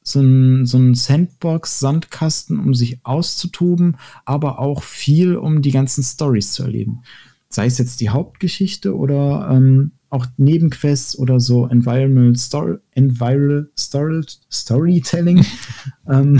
so 0.09 0.21
ein, 0.21 0.65
so 0.65 0.77
ein 0.77 0.95
Sandbox-Sandkasten, 0.95 2.59
um 2.59 2.73
sich 2.73 2.99
auszutoben, 3.03 3.97
aber 4.25 4.59
auch 4.59 4.81
viel, 4.81 5.35
um 5.35 5.61
die 5.61 5.71
ganzen 5.71 6.03
Stories 6.03 6.53
zu 6.53 6.63
erleben. 6.63 7.03
Sei 7.49 7.65
es 7.65 7.77
jetzt 7.77 8.01
die 8.01 8.09
Hauptgeschichte 8.09 8.95
oder 8.95 9.49
ähm, 9.51 9.91
auch 10.09 10.25
Nebenquests 10.37 11.17
oder 11.17 11.39
so 11.39 11.67
Environmental 11.67 12.35
Story, 12.35 12.77
Environmental 12.91 13.69
Story, 13.77 14.25
Storytelling. 14.51 15.45
ähm, 16.07 16.39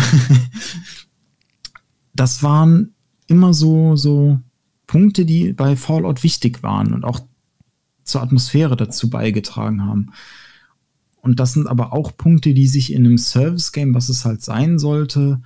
das 2.14 2.42
waren 2.42 2.94
immer 3.28 3.54
so, 3.54 3.96
so 3.96 4.40
Punkte, 4.88 5.26
die 5.26 5.54
bei 5.54 5.76
Fallout 5.76 6.24
wichtig 6.24 6.64
waren 6.64 6.94
und 6.94 7.04
auch 7.04 7.20
zur 8.04 8.24
Atmosphäre 8.24 8.76
dazu 8.76 9.12
beigetragen 9.12 9.86
haben. 9.86 10.12
Und 11.22 11.40
das 11.40 11.54
sind 11.54 11.68
aber 11.68 11.94
auch 11.94 12.16
Punkte, 12.16 12.54
die 12.54 12.68
sich 12.68 12.94
in 12.94 13.06
einem 13.06 13.18
Service-Game, 13.18 13.94
was 13.94 14.10
es 14.10 14.26
halt 14.26 14.42
sein 14.42 14.80
sollte, 14.80 15.42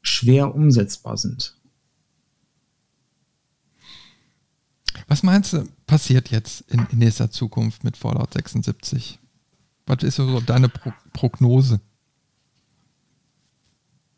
schwer 0.00 0.54
umsetzbar 0.54 1.16
sind. 1.16 1.56
Was 5.06 5.22
meinst 5.22 5.52
du, 5.54 5.64
passiert 5.86 6.30
jetzt 6.30 6.62
in, 6.68 6.86
in 6.90 6.98
nächster 6.98 7.30
Zukunft 7.30 7.84
mit 7.84 7.96
Fallout 7.96 8.34
76? 8.34 9.18
Was 9.86 10.02
ist 10.02 10.16
so 10.16 10.40
deine 10.40 10.68
Pro 10.68 10.92
Prognose? 11.14 11.80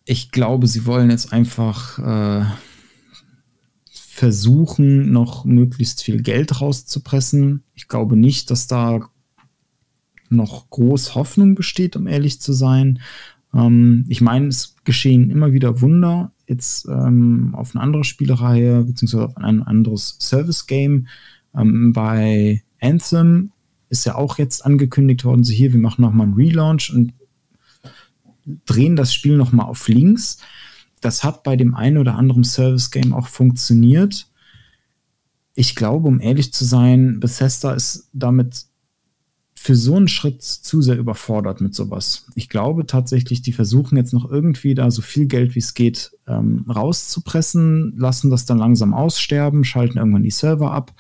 Ich 0.05 0.33
glaube, 0.33 0.67
sie 0.67 0.87
wollen 0.87 1.11
jetzt 1.11 1.33
einfach 1.33 1.99
äh, 1.99 2.45
versuchen, 3.93 5.13
noch 5.13 5.45
möglichst 5.45 6.03
viel 6.03 6.23
Geld 6.23 6.61
rauszupressen. 6.61 7.63
Ich 7.75 7.87
glaube 7.87 8.17
nicht, 8.17 8.51
dass 8.51 8.67
da 8.67 9.09
noch 10.31 10.71
groß 10.71 11.15
Hoffnung 11.15 11.55
besteht, 11.55 11.97
um 11.97 12.07
ehrlich 12.07 12.41
zu 12.41 12.53
sein. 12.53 13.01
Ähm, 13.55 14.07
ich 14.09 14.21
meine, 14.21 14.49
es 14.49 14.77
geschehen 14.85 15.31
immer 15.31 15.53
wieder 15.53 15.81
Wunder. 15.81 16.33
Jetzt 16.47 16.87
ähm, 16.87 17.55
auf 17.55 17.75
eine 17.75 17.83
andere 17.83 18.05
Spielereihe, 18.05 18.85
beziehungsweise 18.85 19.27
auf 19.27 19.37
ein 19.37 19.63
anderes 19.63 20.17
Service-Game. 20.21 21.09
Ähm, 21.55 21.93
bei 21.93 22.63
Anthem 22.81 23.53
ist 23.89 24.07
ja 24.07 24.15
auch 24.15 24.39
jetzt 24.39 24.65
angekündigt 24.65 25.25
worden, 25.25 25.45
so 25.45 25.53
hier, 25.53 25.73
wir 25.73 25.81
machen 25.81 26.03
nochmal 26.03 26.27
einen 26.27 26.35
Relaunch 26.35 26.93
und 26.95 27.13
drehen 28.67 28.97
das 28.97 29.13
Spiel 29.13 29.37
nochmal 29.37 29.67
auf 29.67 29.89
links. 29.89 30.39
Das 31.01 31.25
hat 31.25 31.43
bei 31.43 31.57
dem 31.57 31.75
einen 31.75 31.99
oder 31.99 32.17
anderen 32.17 32.45
Service-Game 32.45 33.13
auch 33.13 33.27
funktioniert. 33.27 34.29
Ich 35.55 35.75
glaube, 35.75 36.09
um 36.09 36.21
ehrlich 36.21 36.53
zu 36.53 36.65
sein, 36.65 37.21
Bethesda 37.21 37.73
ist 37.73 38.09
damit 38.13 38.67
für 39.63 39.77
so 39.77 39.95
einen 39.95 40.09
Schritt 40.09 40.43
zu 40.43 40.81
sehr 40.81 40.97
überfordert 40.97 41.61
mit 41.61 41.75
sowas. 41.75 42.25
Ich 42.35 42.49
glaube 42.49 42.87
tatsächlich, 42.87 43.43
die 43.43 43.53
versuchen 43.53 43.99
jetzt 43.99 44.15
noch 44.15 44.31
irgendwie 44.31 44.75
da 44.75 44.91
so 44.91 45.03
viel 45.03 45.27
Geld 45.27 45.55
wie 45.55 45.59
es 45.59 45.75
geht 45.75 46.13
ähm, 46.27 46.65
rauszupressen, 46.67 47.93
lassen 47.95 48.31
das 48.31 48.47
dann 48.47 48.57
langsam 48.57 48.95
aussterben, 48.95 49.65
schalten 49.65 49.99
irgendwann 49.99 50.23
die 50.23 50.31
Server 50.31 50.73
ab 50.73 50.95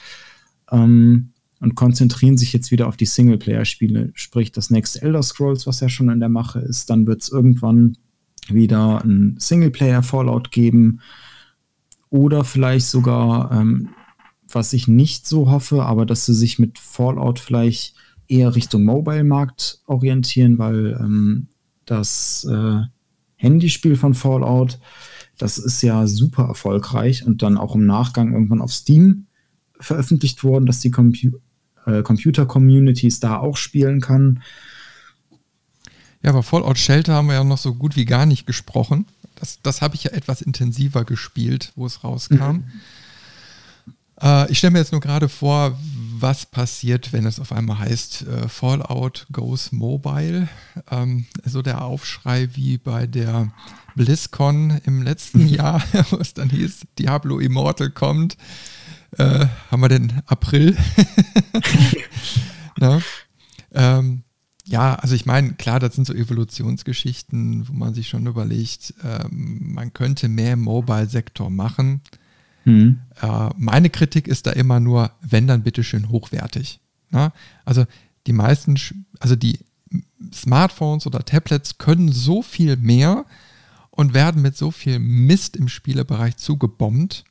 ähm, 0.70 1.30
und 1.60 1.74
konzentrieren 1.74 2.36
sich 2.36 2.52
jetzt 2.52 2.70
wieder 2.70 2.86
auf 2.86 2.98
die 2.98 3.06
Singleplayer-Spiele. 3.06 4.10
Sprich, 4.12 4.52
das 4.52 4.68
nächste 4.68 5.00
Elder 5.00 5.22
Scrolls, 5.22 5.66
was 5.66 5.80
ja 5.80 5.88
schon 5.88 6.10
in 6.10 6.20
der 6.20 6.28
Mache 6.28 6.58
ist, 6.58 6.90
dann 6.90 7.06
wird 7.06 7.22
es 7.22 7.30
irgendwann 7.30 7.96
wieder 8.50 9.02
ein 9.02 9.36
Singleplayer-Fallout 9.38 10.50
geben 10.50 11.00
oder 12.10 12.44
vielleicht 12.44 12.88
sogar, 12.88 13.52
ähm, 13.52 13.88
was 14.52 14.74
ich 14.74 14.86
nicht 14.86 15.26
so 15.26 15.50
hoffe, 15.50 15.82
aber 15.82 16.04
dass 16.04 16.26
sie 16.26 16.34
sich 16.34 16.58
mit 16.58 16.78
Fallout 16.78 17.38
vielleicht 17.38 17.94
eher 18.30 18.54
Richtung 18.54 18.84
Mobile-Markt 18.84 19.80
orientieren, 19.86 20.58
weil 20.58 20.96
ähm, 21.00 21.48
das 21.84 22.46
äh, 22.50 22.82
Handyspiel 23.36 23.96
von 23.96 24.14
Fallout, 24.14 24.78
das 25.38 25.58
ist 25.58 25.82
ja 25.82 26.06
super 26.06 26.44
erfolgreich 26.44 27.26
und 27.26 27.42
dann 27.42 27.58
auch 27.58 27.74
im 27.74 27.86
Nachgang 27.86 28.32
irgendwann 28.32 28.60
auf 28.60 28.72
Steam 28.72 29.26
veröffentlicht 29.78 30.44
worden, 30.44 30.66
dass 30.66 30.80
die 30.80 30.90
Compu 30.90 31.38
äh, 31.86 32.02
Computer-Communities 32.02 33.20
da 33.20 33.38
auch 33.38 33.56
spielen 33.56 34.00
kann. 34.00 34.42
Ja, 36.22 36.30
aber 36.30 36.42
Fallout 36.42 36.78
Shelter 36.78 37.14
haben 37.14 37.28
wir 37.28 37.34
ja 37.34 37.44
noch 37.44 37.58
so 37.58 37.74
gut 37.74 37.96
wie 37.96 38.04
gar 38.04 38.26
nicht 38.26 38.46
gesprochen. 38.46 39.06
Das, 39.36 39.58
das 39.62 39.80
habe 39.80 39.94
ich 39.94 40.04
ja 40.04 40.10
etwas 40.10 40.42
intensiver 40.42 41.04
gespielt, 41.04 41.72
wo 41.74 41.86
es 41.86 42.04
rauskam. 42.04 42.36
Mhm. 42.36 42.64
Äh, 44.20 44.50
ich 44.52 44.58
stelle 44.58 44.72
mir 44.72 44.80
jetzt 44.80 44.92
nur 44.92 45.00
gerade 45.00 45.28
vor, 45.28 45.78
was 46.22 46.46
passiert, 46.46 47.12
wenn 47.12 47.26
es 47.26 47.40
auf 47.40 47.52
einmal 47.52 47.78
heißt, 47.78 48.22
äh, 48.22 48.48
Fallout 48.48 49.26
goes 49.32 49.72
mobile. 49.72 50.48
Ähm, 50.90 51.26
so 51.44 51.62
der 51.62 51.82
Aufschrei 51.82 52.48
wie 52.54 52.78
bei 52.78 53.06
der 53.06 53.52
BlizzCon 53.94 54.80
im 54.84 55.02
letzten 55.02 55.46
Jahr, 55.46 55.82
wo 56.10 56.16
es 56.16 56.34
dann 56.34 56.50
hieß, 56.50 56.86
Diablo 56.98 57.38
Immortal 57.38 57.90
kommt. 57.90 58.36
Äh, 59.18 59.46
haben 59.70 59.80
wir 59.80 59.88
den 59.88 60.22
April? 60.26 60.76
ja. 62.78 63.00
Ähm, 63.72 64.24
ja, 64.70 64.94
also 64.96 65.14
ich 65.14 65.26
meine, 65.26 65.54
klar, 65.54 65.80
das 65.80 65.94
sind 65.94 66.06
so 66.06 66.14
Evolutionsgeschichten, 66.14 67.68
wo 67.68 67.72
man 67.72 67.94
sich 67.94 68.08
schon 68.08 68.26
überlegt, 68.26 68.94
ähm, 69.04 69.74
man 69.74 69.92
könnte 69.92 70.28
mehr 70.28 70.54
im 70.54 70.62
Mobile-Sektor 70.62 71.50
machen. 71.50 72.02
Mhm. 72.64 73.00
Äh, 73.20 73.50
meine 73.56 73.90
Kritik 73.90 74.28
ist 74.28 74.46
da 74.46 74.52
immer 74.52 74.80
nur, 74.80 75.12
wenn 75.20 75.46
dann 75.46 75.62
bitteschön 75.62 76.08
hochwertig. 76.08 76.80
Na? 77.10 77.26
Ne? 77.26 77.32
Also 77.64 77.86
die 78.26 78.32
meisten, 78.32 78.78
also 79.18 79.36
die 79.36 79.60
Smartphones 80.32 81.06
oder 81.06 81.24
Tablets 81.24 81.78
können 81.78 82.12
so 82.12 82.42
viel 82.42 82.76
mehr 82.76 83.24
und 83.90 84.14
werden 84.14 84.42
mit 84.42 84.56
so 84.56 84.70
viel 84.70 84.98
Mist 84.98 85.56
im 85.56 85.68
Spielebereich 85.68 86.36
zugebombt, 86.36 87.24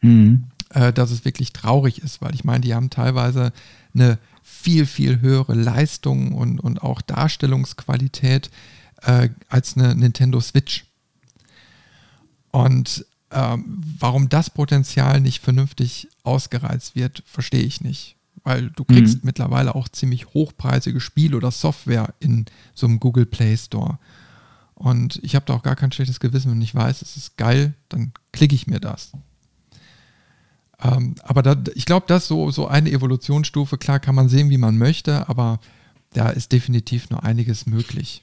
mhm. 0.00 0.44
äh, 0.70 0.92
dass 0.92 1.10
es 1.10 1.24
wirklich 1.24 1.52
traurig 1.52 2.02
ist, 2.02 2.22
weil 2.22 2.34
ich 2.34 2.44
meine, 2.44 2.60
die 2.60 2.74
haben 2.74 2.90
teilweise 2.90 3.52
eine 3.94 4.18
viel, 4.42 4.86
viel 4.86 5.20
höhere 5.20 5.54
Leistung 5.54 6.32
und, 6.32 6.60
und 6.60 6.82
auch 6.82 7.00
Darstellungsqualität 7.02 8.50
äh, 9.02 9.30
als 9.48 9.76
eine 9.76 9.94
Nintendo 9.94 10.40
Switch. 10.40 10.86
Und 12.52 13.04
ähm, 13.30 13.80
warum 13.98 14.28
das 14.28 14.50
Potenzial 14.50 15.20
nicht 15.20 15.42
vernünftig 15.42 16.08
ausgereizt 16.22 16.94
wird, 16.94 17.22
verstehe 17.26 17.62
ich 17.62 17.80
nicht. 17.80 18.16
Weil 18.44 18.70
du 18.70 18.84
kriegst 18.84 19.16
mhm. 19.16 19.20
mittlerweile 19.24 19.74
auch 19.74 19.88
ziemlich 19.88 20.26
hochpreisige 20.28 21.00
Spiele 21.00 21.36
oder 21.36 21.50
Software 21.50 22.14
in 22.20 22.46
so 22.74 22.86
einem 22.86 23.00
Google 23.00 23.26
Play 23.26 23.56
Store. 23.56 23.98
Und 24.74 25.18
ich 25.22 25.34
habe 25.34 25.46
da 25.46 25.54
auch 25.54 25.62
gar 25.62 25.74
kein 25.74 25.90
schlechtes 25.90 26.20
Gewissen, 26.20 26.52
wenn 26.52 26.60
ich 26.62 26.74
weiß, 26.74 27.02
es 27.02 27.16
ist 27.16 27.36
geil, 27.36 27.74
dann 27.88 28.12
klicke 28.32 28.54
ich 28.54 28.66
mir 28.66 28.78
das. 28.78 29.12
Ähm, 30.80 31.16
aber 31.22 31.42
da, 31.42 31.56
ich 31.74 31.86
glaube, 31.86 32.06
das 32.06 32.24
ist 32.24 32.28
so, 32.28 32.50
so 32.50 32.68
eine 32.68 32.90
Evolutionsstufe. 32.90 33.78
Klar 33.78 33.98
kann 33.98 34.14
man 34.14 34.28
sehen, 34.28 34.50
wie 34.50 34.58
man 34.58 34.76
möchte, 34.76 35.28
aber 35.28 35.58
da 36.12 36.28
ist 36.28 36.52
definitiv 36.52 37.10
noch 37.10 37.20
einiges 37.20 37.66
möglich. 37.66 38.22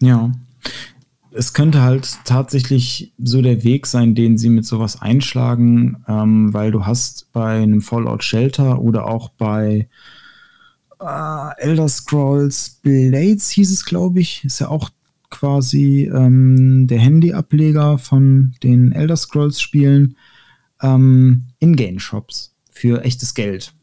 Ja 0.00 0.32
es 1.36 1.52
könnte 1.52 1.82
halt 1.82 2.18
tatsächlich 2.24 3.12
so 3.18 3.42
der 3.42 3.64
Weg 3.64 3.86
sein, 3.86 4.14
den 4.14 4.38
sie 4.38 4.48
mit 4.48 4.64
sowas 4.64 5.02
einschlagen, 5.02 6.04
ähm, 6.06 6.54
weil 6.54 6.70
du 6.70 6.86
hast 6.86 7.32
bei 7.32 7.60
einem 7.60 7.82
Fallout 7.82 8.22
Shelter 8.22 8.80
oder 8.80 9.06
auch 9.08 9.30
bei 9.30 9.88
äh, 11.00 11.50
Elder 11.58 11.88
Scrolls 11.88 12.78
Blades 12.82 13.50
hieß 13.50 13.72
es, 13.72 13.84
glaube 13.84 14.20
ich, 14.20 14.44
ist 14.44 14.60
ja 14.60 14.68
auch 14.68 14.90
quasi 15.30 16.08
ähm, 16.14 16.86
der 16.86 17.00
Handy-Ableger 17.00 17.98
von 17.98 18.54
den 18.62 18.92
Elder 18.92 19.16
Scrolls 19.16 19.60
Spielen, 19.60 20.16
ähm, 20.82 21.48
In-Game-Shops 21.58 22.54
für 22.70 23.02
echtes 23.02 23.34
Geld. 23.34 23.74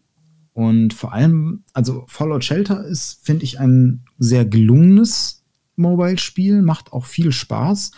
Und 0.53 0.93
vor 0.93 1.13
allem, 1.13 1.63
also 1.73 2.05
Fallout 2.07 2.45
Shelter 2.45 2.85
ist, 2.85 3.19
finde 3.23 3.43
ich, 3.43 3.59
ein 3.59 4.05
sehr 4.17 4.45
gelungenes 4.45 5.40
Mobile-Spiel, 5.81 6.61
macht 6.61 6.93
auch 6.93 7.05
viel 7.05 7.31
Spaß. 7.31 7.91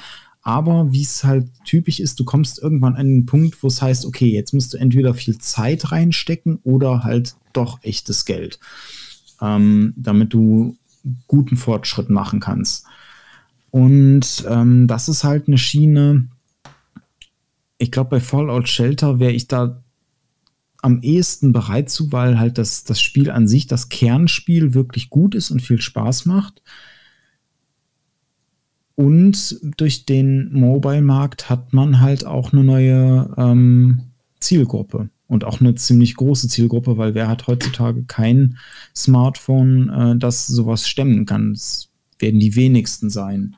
aber 0.43 0.91
wie 0.91 1.01
es 1.01 1.23
halt 1.23 1.47
typisch 1.63 2.01
ist, 2.01 2.19
du 2.19 2.25
kommst 2.25 2.61
irgendwann 2.61 2.95
an 2.95 3.07
einen 3.07 3.25
Punkt, 3.25 3.63
wo 3.63 3.67
es 3.67 3.81
heißt, 3.81 4.05
okay, 4.05 4.29
jetzt 4.29 4.53
musst 4.53 4.73
du 4.73 4.77
entweder 4.77 5.13
viel 5.13 5.37
Zeit 5.37 5.91
reinstecken 5.91 6.59
oder 6.63 7.03
halt 7.05 7.35
doch 7.53 7.81
echtes 7.81 8.25
Geld, 8.25 8.59
ähm, 9.41 9.93
damit 9.95 10.33
du 10.33 10.77
guten 11.27 11.55
Fortschritt 11.55 12.09
machen 12.09 12.41
kannst. 12.41 12.85
Und 13.71 14.45
ähm, 14.47 14.85
das 14.87 15.07
ist 15.07 15.23
halt 15.23 15.47
eine 15.47 15.57
Schiene. 15.57 16.27
Ich 17.77 17.91
glaube, 17.91 18.11
bei 18.11 18.19
Fallout 18.19 18.67
Shelter 18.67 19.19
wäre 19.19 19.31
ich 19.31 19.47
da 19.47 19.81
am 20.81 21.01
ehesten 21.01 21.53
bereit 21.53 21.89
zu, 21.89 22.11
weil 22.11 22.37
halt 22.37 22.57
das, 22.57 22.83
das 22.83 23.01
Spiel 23.01 23.31
an 23.31 23.47
sich, 23.47 23.65
das 23.67 23.87
Kernspiel 23.87 24.73
wirklich 24.73 25.09
gut 25.09 25.33
ist 25.33 25.49
und 25.51 25.61
viel 25.61 25.79
Spaß 25.79 26.25
macht. 26.25 26.61
Und 28.95 29.59
durch 29.77 30.05
den 30.05 30.53
Mobile-Markt 30.53 31.49
hat 31.49 31.73
man 31.73 31.99
halt 31.99 32.25
auch 32.25 32.53
eine 32.53 32.63
neue 32.63 33.33
ähm, 33.37 34.01
Zielgruppe 34.39 35.09
und 35.27 35.43
auch 35.43 35.61
eine 35.61 35.73
ziemlich 35.75 36.15
große 36.15 36.47
Zielgruppe, 36.47 36.97
weil 36.97 37.15
wer 37.15 37.27
hat 37.27 37.47
heutzutage 37.47 38.03
kein 38.03 38.57
Smartphone, 38.95 39.89
äh, 39.89 40.17
das 40.17 40.45
sowas 40.45 40.87
stemmen 40.87 41.25
kann? 41.25 41.53
Das 41.53 41.89
werden 42.19 42.39
die 42.39 42.55
wenigsten 42.55 43.09
sein. 43.09 43.55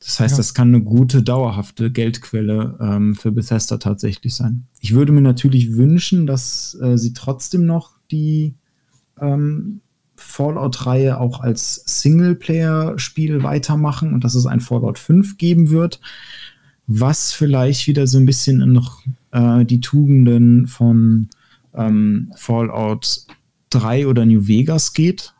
Das 0.00 0.20
heißt, 0.20 0.32
ja. 0.32 0.36
das 0.36 0.54
kann 0.54 0.68
eine 0.68 0.82
gute, 0.82 1.22
dauerhafte 1.22 1.90
Geldquelle 1.90 2.78
ähm, 2.80 3.14
für 3.14 3.32
Bethesda 3.32 3.78
tatsächlich 3.78 4.34
sein. 4.34 4.66
Ich 4.80 4.94
würde 4.94 5.12
mir 5.12 5.22
natürlich 5.22 5.74
wünschen, 5.74 6.26
dass 6.26 6.78
äh, 6.80 6.96
sie 6.96 7.14
trotzdem 7.14 7.66
noch 7.66 7.96
die 8.10 8.54
ähm, 9.20 9.80
Fallout-Reihe 10.28 11.18
auch 11.18 11.40
als 11.40 11.82
Singleplayer-Spiel 11.86 13.42
weitermachen 13.42 14.12
und 14.12 14.24
dass 14.24 14.34
es 14.34 14.44
ein 14.44 14.60
Fallout 14.60 14.98
5 14.98 15.38
geben 15.38 15.70
wird, 15.70 16.00
was 16.86 17.32
vielleicht 17.32 17.86
wieder 17.86 18.06
so 18.06 18.18
ein 18.18 18.26
bisschen 18.26 18.60
in 18.60 18.80
äh, 19.32 19.64
die 19.64 19.80
Tugenden 19.80 20.66
von 20.66 21.28
ähm, 21.74 22.30
Fallout 22.36 23.26
3 23.70 24.06
oder 24.06 24.26
New 24.26 24.46
Vegas 24.46 24.92
geht. 24.92 25.32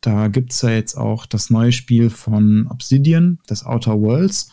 Da 0.00 0.26
gibt 0.26 0.52
es 0.52 0.62
ja 0.62 0.70
jetzt 0.70 0.96
auch 0.96 1.24
das 1.24 1.48
neue 1.48 1.72
Spiel 1.72 2.10
von 2.10 2.66
Obsidian, 2.68 3.38
das 3.46 3.64
Outer 3.64 4.00
Worlds. 4.00 4.50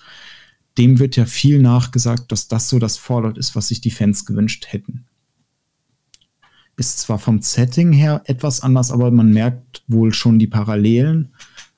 Dem 0.78 1.00
wird 1.00 1.16
ja 1.16 1.26
viel 1.26 1.62
nachgesagt, 1.62 2.32
dass 2.32 2.48
das 2.48 2.70
so 2.70 2.78
das 2.78 2.98
Fallout 2.98 3.40
ist, 3.40 3.56
was 3.56 3.70
sich 3.70 3.82
die 3.82 3.92
Fans 3.92 4.26
gewünscht 4.26 4.68
hätten. 4.70 5.06
Ist 6.78 7.00
zwar 7.00 7.20
vom 7.20 7.42
Setting 7.42 7.94
her 7.94 8.22
etwas 8.26 8.62
anders, 8.62 8.92
aber 8.92 9.12
man 9.12 9.32
merkt 9.32 9.84
wohl 9.88 10.14
schon 10.14 10.40
die 10.40 10.48
Parallelen, 10.48 11.34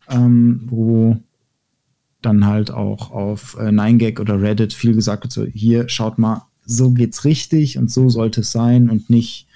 ähm, 0.10 0.62
wo 0.66 1.18
dann 2.22 2.46
halt 2.46 2.72
auch 2.72 3.12
auf 3.12 3.56
äh, 3.60 3.70
9gag 3.70 4.20
oder 4.20 4.42
Reddit 4.42 4.74
viel 4.74 4.94
gesagt 4.94 5.24
wird, 5.24 5.32
so 5.32 5.46
hier 5.46 5.88
schaut 5.88 6.18
mal, 6.18 6.48
so 6.66 6.92
geht's 6.92 7.26
richtig 7.26 7.78
und 7.78 7.92
so 7.92 8.10
sollte 8.10 8.42
es 8.42 8.52
sein 8.52 8.90
und 8.90 9.10
nicht 9.10 9.48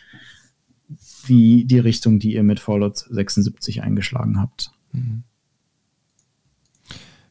wie 1.25 1.65
die 1.65 1.79
Richtung, 1.79 2.19
die 2.19 2.33
ihr 2.33 2.43
mit 2.43 2.59
Fallout 2.59 2.97
76 2.97 3.83
eingeschlagen 3.83 4.39
habt. 4.39 4.71
Mhm. 4.91 5.23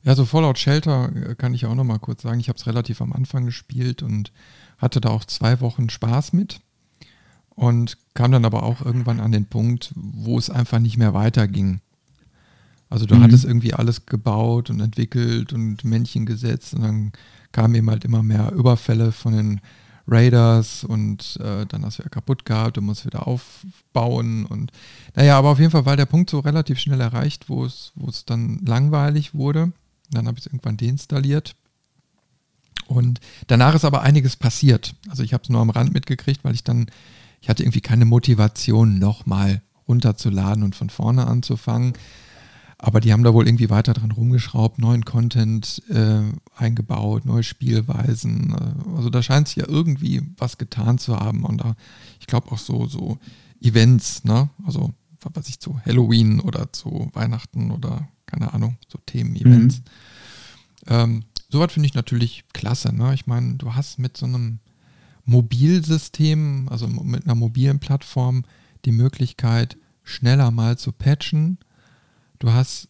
Ja, 0.03 0.15
so 0.15 0.25
Fallout 0.25 0.59
Shelter 0.59 1.13
äh, 1.15 1.35
kann 1.35 1.55
ich 1.55 1.67
auch 1.67 1.75
noch 1.75 1.85
mal 1.85 1.99
kurz 1.99 2.23
sagen. 2.23 2.41
Ich 2.41 2.49
habe 2.49 2.57
es 2.57 2.67
relativ 2.67 3.01
am 3.03 3.13
Anfang 3.13 3.45
gespielt 3.45 4.03
und 4.03 4.33
hatte 4.79 5.01
da 5.01 5.11
auch 5.11 5.25
zwei 5.25 5.61
Wochen 5.61 5.91
Spaß 5.91 6.33
mit 6.33 6.61
und 7.61 7.99
kam 8.15 8.33
dann 8.33 8.47
aber 8.47 8.63
auch 8.63 8.81
irgendwann 8.81 9.21
an 9.21 9.33
den 9.33 9.45
Punkt, 9.45 9.93
wo 9.95 10.39
es 10.39 10.49
einfach 10.49 10.79
nicht 10.79 10.97
mehr 10.97 11.13
weiterging. 11.13 11.83
Also 12.89 13.05
du 13.05 13.17
mhm. 13.17 13.23
hattest 13.23 13.45
irgendwie 13.45 13.75
alles 13.75 14.07
gebaut 14.07 14.71
und 14.71 14.81
entwickelt 14.81 15.53
und 15.53 15.85
Männchen 15.85 16.25
gesetzt 16.25 16.73
und 16.73 16.81
dann 16.81 17.13
kamen 17.53 17.75
eben 17.75 17.91
halt 17.91 18.07
immer 18.07 18.23
mehr 18.23 18.51
Überfälle 18.53 19.13
von 19.13 19.35
den 19.35 19.61
Raiders 20.09 20.85
und 20.85 21.39
äh, 21.43 21.67
dann 21.67 21.85
hast 21.85 21.99
du 21.99 22.03
ja 22.03 22.09
kaputt 22.09 22.47
gehabt 22.47 22.79
und 22.79 22.85
musst 22.85 23.05
wieder 23.05 23.29
aufbauen 23.29 24.47
und 24.47 24.73
naja, 25.15 25.37
aber 25.39 25.51
auf 25.51 25.59
jeden 25.59 25.71
Fall 25.71 25.85
war 25.85 25.99
der 25.99 26.07
Punkt 26.07 26.31
so 26.31 26.39
relativ 26.39 26.79
schnell 26.79 27.03
erreicht, 27.03 27.51
wo 27.51 27.67
es, 27.67 27.93
wo 27.95 28.09
es 28.09 28.25
dann 28.25 28.61
langweilig 28.65 29.35
wurde. 29.35 29.71
Dann 30.11 30.27
habe 30.27 30.39
ich 30.39 30.47
es 30.47 30.51
irgendwann 30.51 30.79
deinstalliert 30.79 31.57
und 32.87 33.21
danach 33.49 33.75
ist 33.75 33.85
aber 33.85 34.01
einiges 34.01 34.37
passiert. 34.37 34.95
Also 35.11 35.23
ich 35.23 35.35
habe 35.35 35.43
es 35.43 35.51
nur 35.51 35.61
am 35.61 35.69
Rand 35.69 35.93
mitgekriegt, 35.93 36.43
weil 36.43 36.55
ich 36.55 36.65
dann 36.65 36.87
ich 37.41 37.49
hatte 37.49 37.63
irgendwie 37.63 37.81
keine 37.81 38.05
Motivation, 38.05 38.99
nochmal 38.99 39.63
runterzuladen 39.89 40.63
und 40.63 40.75
von 40.75 40.91
vorne 40.91 41.27
anzufangen. 41.27 41.95
Aber 42.79 43.01
die 43.01 43.13
haben 43.13 43.25
da 43.25 43.35
wohl 43.35 43.47
irgendwie 43.47 43.69
weiter 43.69 43.93
dran 43.93 44.11
rumgeschraubt, 44.11 44.79
neuen 44.79 45.05
Content 45.05 45.83
äh, 45.91 46.23
eingebaut, 46.57 47.27
neue 47.27 47.43
Spielweisen. 47.43 48.55
Äh, 48.55 48.97
also 48.97 49.11
da 49.11 49.23
scheint 49.23 49.49
sich 49.49 49.57
ja 49.57 49.69
irgendwie 49.69 50.23
was 50.39 50.57
getan 50.57 50.97
zu 50.97 51.19
haben. 51.19 51.45
Und 51.45 51.59
da, 51.59 51.75
ich 52.21 52.27
glaube 52.27 52.51
auch 52.53 52.59
so, 52.59 52.87
so 52.87 53.19
Events, 53.61 54.25
ne? 54.25 54.49
Also 54.65 54.95
was 55.35 55.49
ich 55.51 55.61
zu 55.61 55.79
Halloween 55.85 56.41
oder 56.41 56.73
zu 56.73 57.11
Weihnachten 57.13 57.71
oder 57.71 58.09
keine 58.25 58.55
Ahnung, 58.55 58.79
so 58.89 58.99
Themen-Events. 59.05 59.79
Mhm. 59.79 59.83
Ähm, 60.87 61.25
Sowas 61.51 61.73
finde 61.73 61.89
ich 61.89 61.95
natürlich 61.95 62.45
klasse. 62.53 62.95
Ne? 62.95 63.13
Ich 63.13 63.27
meine, 63.27 63.55
du 63.55 63.75
hast 63.75 63.99
mit 63.99 64.17
so 64.17 64.27
einem 64.27 64.61
Mobilsystem, 65.31 66.69
also 66.71 66.89
mit 66.89 67.25
einer 67.25 67.37
mobilen 67.37 67.79
Plattform, 67.79 68.45
die 68.85 68.91
Möglichkeit, 68.91 69.77
schneller 70.03 70.51
mal 70.51 70.77
zu 70.77 70.91
patchen. 70.91 71.59
Du 72.41 72.53
hast, 72.53 72.89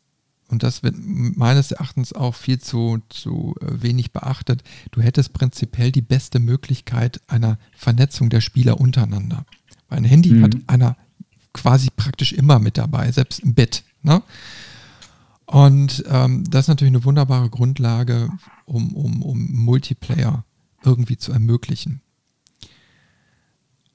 und 0.48 0.62
das 0.62 0.82
wird 0.82 0.94
meines 0.98 1.70
Erachtens 1.70 2.14
auch 2.14 2.34
viel 2.34 2.58
zu, 2.58 3.02
zu 3.10 3.54
äh, 3.60 3.82
wenig 3.82 4.12
beachtet, 4.12 4.62
du 4.90 5.02
hättest 5.02 5.34
prinzipiell 5.34 5.92
die 5.92 6.00
beste 6.00 6.38
Möglichkeit 6.38 7.20
einer 7.26 7.58
Vernetzung 7.76 8.30
der 8.30 8.40
Spieler 8.40 8.80
untereinander. 8.80 9.44
Weil 9.88 9.98
ein 9.98 10.04
Handy 10.04 10.30
mhm. 10.30 10.42
hat 10.42 10.56
einer 10.66 10.96
quasi 11.52 11.88
praktisch 11.94 12.32
immer 12.32 12.58
mit 12.58 12.78
dabei, 12.78 13.12
selbst 13.12 13.40
im 13.40 13.52
Bett. 13.52 13.84
Ne? 14.02 14.22
Und 15.44 16.04
ähm, 16.08 16.44
das 16.48 16.64
ist 16.64 16.68
natürlich 16.68 16.94
eine 16.94 17.04
wunderbare 17.04 17.50
Grundlage, 17.50 18.30
um, 18.64 18.94
um, 18.94 19.22
um 19.22 19.52
Multiplayer 19.52 20.44
irgendwie 20.84 21.18
zu 21.18 21.32
ermöglichen. 21.32 22.00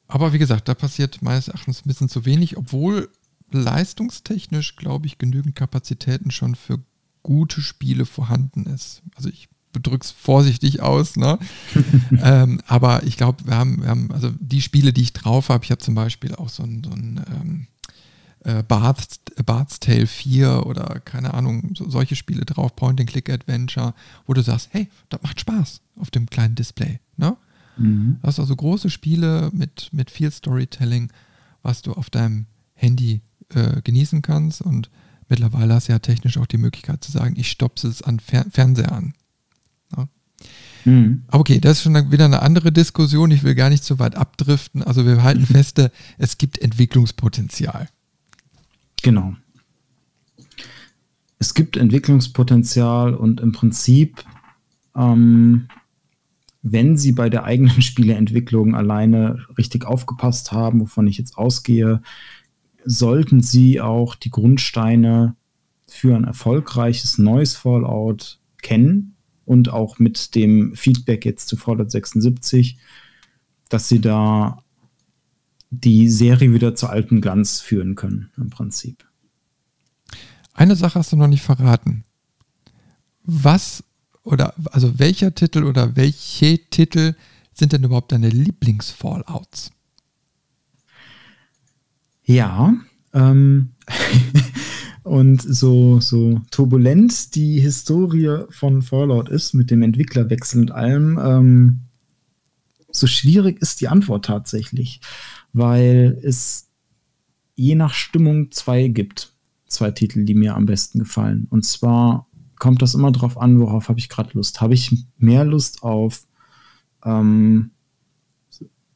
Aber 0.07 0.34
wie 0.34 0.40
gesagt, 0.40 0.68
da 0.68 0.73
passiert 0.73 1.22
meines 1.22 1.48
Erachtens 1.48 1.82
ein 1.82 1.88
bisschen 1.88 2.10
zu 2.10 2.26
wenig, 2.26 2.57
obwohl 2.57 3.10
leistungstechnisch, 3.52 4.76
glaube 4.76 5.07
ich, 5.07 5.18
genügend 5.18 5.56
Kapazitäten 5.56 6.32
schon 6.32 6.56
für 6.56 6.80
gute 7.23 7.61
Spiele 7.61 8.06
vorhanden 8.06 8.65
ist. 8.65 9.02
Also 9.15 9.30
ich 9.30 9.49
bedrück's 9.72 10.11
vorsichtig 10.11 10.82
aus, 10.82 11.18
ne? 11.18 11.38
ähm, 12.23 12.61
aber 12.68 13.03
ich 13.03 13.18
glaube, 13.18 13.45
wir 13.45 13.56
haben, 13.56 13.82
wir 13.82 13.90
haben, 13.90 14.11
also 14.11 14.32
die 14.40 14.61
Spiele, 14.61 14.94
die 14.94 15.02
ich 15.02 15.14
drauf 15.14 15.49
habe, 15.49 15.65
ich 15.65 15.72
habe 15.72 15.82
zum 15.82 15.95
Beispiel 15.95 16.36
auch 16.36 16.49
so 16.49 16.64
ein, 16.64 16.82
so 16.84 16.91
ein 16.91 17.22
ähm, 17.30 17.68
äh, 18.45 18.64
Bart's, 18.64 19.19
Bart's 19.45 19.80
Tale 19.80 20.07
4 20.07 20.65
oder 20.65 21.02
keine 21.02 21.34
Ahnung, 21.34 21.73
so, 21.76 21.90
solche 21.90 22.15
Spiele 22.15 22.45
drauf, 22.45 22.76
Point-and-Click-Adventure, 22.76 23.94
wo 24.26 24.34
du 24.34 24.41
sagst, 24.41 24.69
hey, 24.72 24.88
das 25.10 25.22
macht 25.23 25.41
Spaß 25.41 25.82
auf 25.99 26.11
dem 26.11 26.30
kleinen 26.30 26.56
Display, 26.56 26.99
ne? 27.18 27.36
Mhm. 27.77 28.18
Das 28.22 28.39
also 28.39 28.56
große 28.56 28.89
Spiele 28.89 29.49
mit, 29.53 29.89
mit 29.91 30.11
viel 30.11 30.31
Storytelling, 30.31 31.11
was 31.61 31.81
du 31.81 31.93
auf 31.93 32.10
deinem 32.10 32.45
Handy 32.73 33.22
äh, 33.49 33.81
genießen 33.81 34.22
kannst. 34.22 34.61
Und 34.61 34.89
mittlerweile 35.30 35.73
hast 35.73 35.88
du 35.88 35.93
ja 35.93 35.99
technisch 35.99 36.38
auch 36.38 36.45
die 36.45 36.57
Möglichkeit 36.57 37.03
zu 37.03 37.11
sagen, 37.11 37.35
ich 37.38 37.49
stopse 37.49 37.88
es 37.88 38.02
an 38.02 38.19
Fer 38.19 38.45
Fernseher 38.49 38.91
an. 38.91 39.14
Ja. 39.95 40.07
Mhm. 40.85 41.23
Okay, 41.30 41.60
das 41.60 41.77
ist 41.77 41.84
schon 41.84 42.11
wieder 42.11 42.26
eine 42.26 42.41
andere 42.41 42.72
Diskussion. 42.72 43.31
Ich 43.31 43.43
will 43.43 43.56
gar 43.56 43.69
nicht 43.69 43.84
zu 43.84 43.99
weit 43.99 44.15
abdriften. 44.15 44.84
Also 44.84 45.06
wir 45.06 45.23
halten 45.23 45.45
fest, 45.45 45.81
es 46.18 46.38
gibt 46.38 46.60
Entwicklungspotenzial. 46.60 47.89
Genau. 49.02 49.35
Es 51.38 51.53
gibt 51.53 51.77
Entwicklungspotenzial 51.77 53.14
und 53.14 53.41
im 53.41 53.52
Prinzip 53.52 54.23
ähm, 54.95 55.68
wenn 56.68 56.98
sie 56.98 57.12
bei 57.12 57.30
der 57.30 57.44
eigenen 57.44 57.82
Spieleentwicklung 57.82 58.76
alleine 58.76 59.46
richtig 59.58 59.86
aufgepasst 59.86 60.52
haben, 60.52 60.82
wovon 60.82 61.06
ich 61.06 61.20
jetzt 61.20 61.38
ausgehe, 61.38 62.02
sollten 62.84 63.42
sie 63.42 63.80
auch 63.82 64.16
die 64.16 64.32
Grundsteine 64.32 65.36
für 65.88 66.16
ein 66.16 66.24
erfolgreiches 66.24 67.20
neues 67.20 67.56
Fallout 67.56 68.40
kennen 68.64 69.16
und 69.46 69.70
auch 69.70 70.00
mit 70.00 70.34
dem 70.34 70.76
Feedback 70.76 71.24
jetzt 71.24 71.48
zu 71.50 71.56
Fallout 71.56 71.92
76, 71.92 72.78
dass 73.70 73.88
sie 73.88 74.02
da 74.02 74.64
die 75.70 76.10
Serie 76.10 76.52
wieder 76.52 76.74
zu 76.74 76.88
altem 76.88 77.22
Glanz 77.22 77.62
führen 77.62 77.94
können, 77.94 78.32
im 78.38 78.50
Prinzip. 78.50 79.08
Eine 80.54 80.76
Sache 80.76 80.98
hast 80.98 81.12
du 81.12 81.16
noch 81.16 81.28
nicht 81.28 81.44
verraten. 81.44 82.06
Was 83.24 83.84
oder 84.26 84.53
also 84.72 84.99
welcher 84.99 85.34
Titel 85.34 85.64
oder 85.64 85.95
welche 85.95 86.60
Titel 86.69 87.14
sind 87.53 87.72
denn 87.72 87.84
überhaupt 87.84 88.11
deine 88.11 88.30
Und 95.03 95.43
so, 95.43 95.99
so 95.99 96.41
turbulent 96.49 97.35
die 97.35 97.60
Historie 97.60 98.45
von 98.49 98.81
Fallout 98.81 99.30
ist, 99.30 99.53
mit 99.53 99.69
dem 99.69 99.84
Entwicklerwechsel 99.84 100.61
und 100.61 100.72
allem, 100.72 101.19
ähm, 101.23 101.80
so 102.89 103.06
schwierig 103.06 103.61
ist 103.61 103.81
die 103.81 103.88
Antwort 103.88 104.26
tatsächlich, 104.26 105.02
weil 105.53 106.19
es 106.23 106.69
je 107.53 107.76
nach 107.76 107.93
Stimmung 107.93 108.52
zwei 108.52 108.88
gibt. 108.88 109.34
Zwei 109.68 109.91
Titel, 109.91 110.26
die 110.26 110.34
mir 110.35 110.56
am 110.56 110.65
besten 110.65 110.99
gefallen. 110.99 111.47
Und 111.49 111.65
zwar 111.65 112.27
kommt 112.66 112.82
das 112.82 112.96
immer 112.96 113.12
darauf 113.12 113.38
an, 113.38 113.60
worauf 113.60 113.90
habe 113.90 114.00
ich 114.00 114.10
gerade 114.10 114.32
Lust. 114.34 114.60
Habe 114.60 114.74
ich 114.74 115.06
mehr 115.20 115.46
Lust 115.46 115.84
auf 115.84 116.26
ähm, 117.04 117.70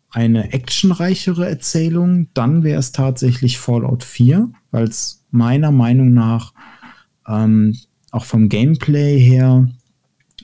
eine 0.10 0.54
actionreichere 0.54 1.48
Erzählung, 1.48 2.30
dann 2.34 2.64
wäre 2.64 2.80
es 2.80 2.94
tatsächlich 2.94 3.60
Fallout 3.60 4.04
4, 4.04 4.50
weil 4.72 4.86
es 4.86 5.24
meiner 5.30 5.72
Meinung 5.72 6.16
nach 6.16 6.56
ähm, 7.28 7.78
auch 8.10 8.26
vom 8.26 8.50
Gameplay 8.50 9.20
her 9.20 9.70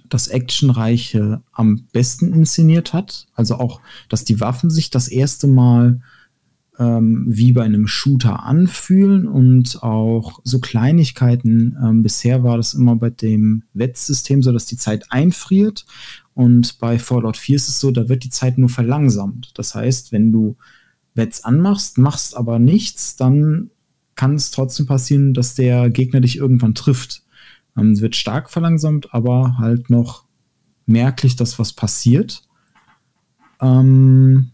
das 0.08 0.28
Actionreiche 0.28 1.42
am 1.52 1.88
besten 1.94 2.32
inszeniert 2.32 2.94
hat. 2.94 3.26
Also 3.34 3.56
auch, 3.56 3.82
dass 4.08 4.24
die 4.24 4.40
Waffen 4.40 4.70
sich 4.70 4.92
das 4.92 5.08
erste 5.08 5.48
Mal 5.48 6.00
ähm, 6.80 7.26
wie 7.28 7.52
bei 7.52 7.64
einem 7.64 7.88
Shooter 7.88 8.44
anfühlen 8.44 9.28
und 9.28 9.82
auch 9.84 10.40
so 10.44 10.60
Kleinigkeiten. 10.60 11.78
Ähm, 11.84 12.04
bisher 12.04 12.44
war 12.44 12.58
das 12.58 12.74
immer 12.74 12.96
bei 12.96 13.10
dem 13.10 13.64
Wettsystem 13.74 14.42
so, 14.44 14.52
dass 14.52 14.66
die 14.66 14.78
Zeit 14.78 15.12
einfriert 15.12 15.86
und 16.36 16.80
bei 16.80 17.00
Fallout 17.00 17.38
4 17.38 17.56
ist 17.56 17.70
es 17.70 17.80
so, 17.80 17.92
da 17.92 18.10
wird 18.10 18.26
die 18.26 18.30
Zeit 18.30 18.58
nur 18.58 18.70
verlangsamt. 18.70 19.52
Das 19.56 19.74
heißt, 19.74 20.12
wenn 20.12 20.34
du 20.34 20.58
Wets 21.16 21.46
anmachst, 21.46 21.98
machst 21.98 22.36
aber 22.36 22.60
nichts, 22.60 23.16
dann 23.16 23.72
kann 24.16 24.36
es 24.36 24.52
trotzdem 24.52 24.86
passieren, 24.86 25.34
dass 25.34 25.56
der 25.56 25.90
Gegner 25.90 26.20
dich 26.20 26.38
irgendwann 26.38 26.76
trifft. 26.76 27.24
Ähm, 27.78 27.92
es 27.92 28.02
wird 28.02 28.18
stark 28.18 28.50
verlangsamt, 28.50 29.14
aber 29.14 29.58
halt 29.58 29.90
noch 29.90 30.26
merklich, 30.86 31.38
dass 31.38 31.58
was 31.58 31.72
passiert. 31.72 32.44
Ähm, 33.62 34.52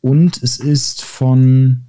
und 0.00 0.42
es 0.42 0.58
ist 0.58 1.02
von 1.02 1.84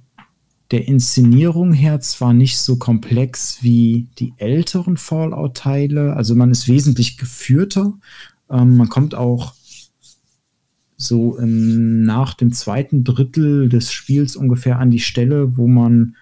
der 0.70 0.86
Inszenierung 0.86 1.72
her 1.72 2.00
zwar 2.00 2.32
nicht 2.32 2.58
so 2.58 2.76
komplex 2.76 3.58
wie 3.62 4.08
die 4.18 4.34
älteren 4.36 4.96
Fallout-Teile, 4.96 6.14
also 6.14 6.34
man 6.34 6.50
ist 6.50 6.68
wesentlich 6.68 7.16
geführter. 7.18 7.94
Ähm, 8.48 8.76
man 8.76 8.88
kommt 8.88 9.14
auch 9.14 9.54
so 10.96 11.38
im, 11.38 12.02
nach 12.02 12.34
dem 12.34 12.52
zweiten 12.52 13.04
Drittel 13.04 13.68
des 13.68 13.90
Spiels 13.90 14.36
ungefähr 14.36 14.78
an 14.78 14.90
die 14.90 15.00
Stelle, 15.00 15.56
wo 15.56 15.66
man 15.66 16.14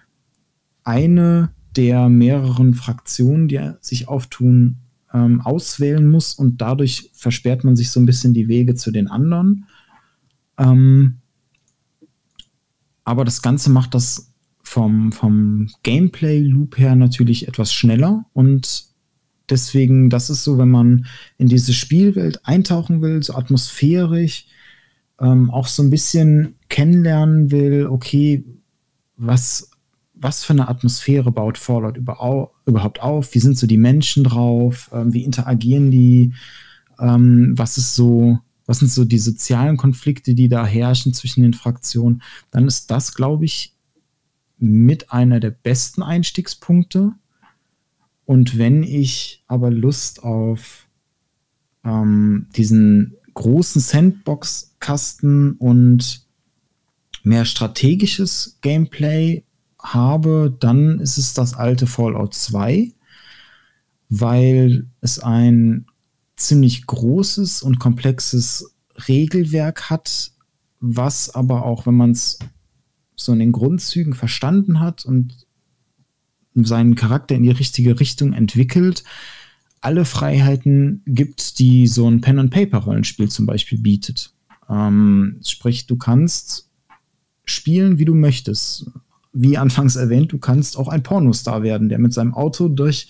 eine 0.83 1.51
der 1.75 2.09
mehreren 2.09 2.73
Fraktionen, 2.73 3.47
die 3.47 3.59
sich 3.81 4.07
auftun, 4.07 4.77
ähm, 5.13 5.41
auswählen 5.41 6.09
muss 6.09 6.33
und 6.33 6.61
dadurch 6.61 7.11
versperrt 7.13 7.63
man 7.63 7.75
sich 7.75 7.91
so 7.91 7.99
ein 7.99 8.05
bisschen 8.05 8.33
die 8.33 8.47
Wege 8.47 8.75
zu 8.75 8.91
den 8.91 9.07
anderen. 9.07 9.65
Ähm, 10.57 11.18
aber 13.03 13.25
das 13.25 13.41
Ganze 13.41 13.69
macht 13.69 13.93
das 13.93 14.31
vom, 14.61 15.11
vom 15.11 15.69
Gameplay-Loop 15.83 16.77
her 16.77 16.95
natürlich 16.95 17.47
etwas 17.47 17.73
schneller 17.73 18.25
und 18.33 18.89
deswegen, 19.49 20.09
das 20.09 20.29
ist 20.29 20.43
so, 20.43 20.57
wenn 20.57 20.69
man 20.69 21.05
in 21.37 21.47
diese 21.47 21.73
Spielwelt 21.73 22.45
eintauchen 22.45 23.01
will, 23.01 23.23
so 23.23 23.33
atmosphärisch, 23.33 24.45
ähm, 25.19 25.49
auch 25.49 25.67
so 25.67 25.83
ein 25.83 25.89
bisschen 25.89 26.55
kennenlernen 26.69 27.51
will, 27.51 27.87
okay, 27.87 28.45
was, 29.17 29.71
was 30.13 30.43
für 30.43 30.53
eine 30.53 30.69
Atmosphäre 30.69 31.31
baut 31.31 31.57
Fallout 31.57 31.97
überhaupt 31.97 33.01
auf? 33.01 33.33
Wie 33.33 33.39
sind 33.39 33.57
so 33.57 33.67
die 33.67 33.77
Menschen 33.77 34.23
drauf? 34.23 34.89
Ähm, 34.93 35.13
wie 35.13 35.23
interagieren 35.23 35.91
die? 35.91 36.33
Ähm, 36.99 37.53
was 37.55 37.77
ist 37.77 37.95
so, 37.95 38.39
was 38.69 38.77
sind 38.77 38.91
so 38.91 39.03
die 39.03 39.17
sozialen 39.17 39.77
Konflikte, 39.77 40.35
die 40.35 40.47
da 40.47 40.63
herrschen 40.63 41.11
zwischen 41.11 41.41
den 41.41 41.55
Fraktionen? 41.55 42.21
Dann 42.51 42.67
ist 42.67 42.91
das, 42.91 43.15
glaube 43.15 43.45
ich, 43.45 43.73
mit 44.59 45.11
einer 45.11 45.39
der 45.39 45.49
besten 45.49 46.03
Einstiegspunkte. 46.03 47.13
Und 48.25 48.59
wenn 48.59 48.83
ich 48.83 49.43
aber 49.47 49.71
Lust 49.71 50.21
auf 50.21 50.87
ähm, 51.83 52.45
diesen 52.55 53.15
großen 53.33 53.81
Sandbox-Kasten 53.81 55.53
und 55.53 56.27
mehr 57.23 57.45
strategisches 57.45 58.59
Gameplay 58.61 59.45
habe, 59.79 60.55
dann 60.59 60.99
ist 60.99 61.17
es 61.17 61.33
das 61.33 61.55
alte 61.55 61.87
Fallout 61.87 62.35
2, 62.35 62.91
weil 64.09 64.85
es 65.01 65.17
ein 65.17 65.87
ziemlich 66.39 66.85
großes 66.85 67.61
und 67.61 67.79
komplexes 67.79 68.75
Regelwerk 69.07 69.89
hat, 69.89 70.31
was 70.79 71.29
aber 71.29 71.65
auch, 71.65 71.85
wenn 71.85 71.95
man 71.95 72.11
es 72.11 72.39
so 73.15 73.33
in 73.33 73.39
den 73.39 73.51
Grundzügen 73.51 74.13
verstanden 74.13 74.79
hat 74.79 75.05
und 75.05 75.45
seinen 76.55 76.95
Charakter 76.95 77.35
in 77.35 77.43
die 77.43 77.51
richtige 77.51 77.99
Richtung 77.99 78.33
entwickelt, 78.33 79.03
alle 79.81 80.05
Freiheiten 80.05 81.03
gibt, 81.05 81.59
die 81.59 81.87
so 81.87 82.09
ein 82.09 82.21
Pen-and-Paper-Rollenspiel 82.21 83.29
zum 83.29 83.45
Beispiel 83.45 83.79
bietet. 83.79 84.33
Ähm, 84.69 85.39
sprich, 85.45 85.87
du 85.87 85.95
kannst 85.95 86.69
spielen, 87.45 87.97
wie 87.97 88.05
du 88.05 88.13
möchtest. 88.13 88.91
Wie 89.31 89.57
anfangs 89.57 89.95
erwähnt, 89.95 90.31
du 90.31 90.39
kannst 90.39 90.77
auch 90.77 90.87
ein 90.87 91.03
Pornostar 91.03 91.61
werden, 91.61 91.89
der 91.89 91.99
mit 91.99 92.13
seinem 92.13 92.33
Auto 92.33 92.67
durch 92.67 93.07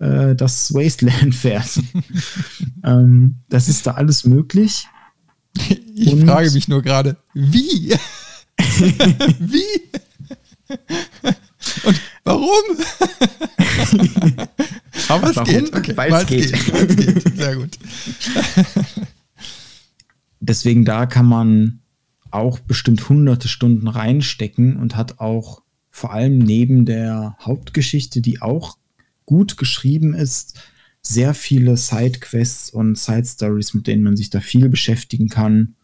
äh, 0.00 0.34
das 0.34 0.74
Wasteland 0.74 1.34
fährt. 1.34 1.80
ähm, 2.84 3.36
das 3.48 3.68
ist 3.68 3.86
da 3.86 3.92
alles 3.92 4.24
möglich. 4.24 4.86
Ich 5.94 6.12
Und 6.12 6.26
frage 6.26 6.50
mich 6.50 6.68
nur 6.68 6.82
gerade, 6.82 7.16
wie? 7.34 7.94
Wie? 9.38 9.80
Und 11.84 12.00
warum? 12.24 12.48
Aber 15.08 15.30
es 15.30 15.36
warum? 15.36 15.52
geht. 15.52 15.74
Okay. 15.74 15.96
Weil 15.96 16.12
es 16.12 16.26
geht. 16.26 16.52
geht. 16.52 16.96
geht. 16.96 17.36
Sehr 17.36 17.56
gut. 17.56 17.78
Deswegen 20.40 20.84
da 20.84 21.06
kann 21.06 21.26
man 21.26 21.81
auch 22.32 22.58
bestimmt 22.60 23.08
hunderte 23.08 23.48
Stunden 23.48 23.88
reinstecken 23.88 24.76
und 24.76 24.96
hat 24.96 25.20
auch 25.20 25.62
vor 25.90 26.12
allem 26.12 26.38
neben 26.38 26.86
der 26.86 27.36
Hauptgeschichte, 27.40 28.20
die 28.20 28.40
auch 28.40 28.78
gut 29.26 29.56
geschrieben 29.56 30.14
ist, 30.14 30.58
sehr 31.02 31.34
viele 31.34 31.76
Sidequests 31.76 32.70
und 32.70 32.96
Side 32.96 33.26
Stories, 33.26 33.74
mit 33.74 33.86
denen 33.86 34.02
man 34.02 34.16
sich 34.16 34.30
da 34.30 34.40
viel 34.40 34.68
beschäftigen 34.68 35.28
kann, 35.28 35.74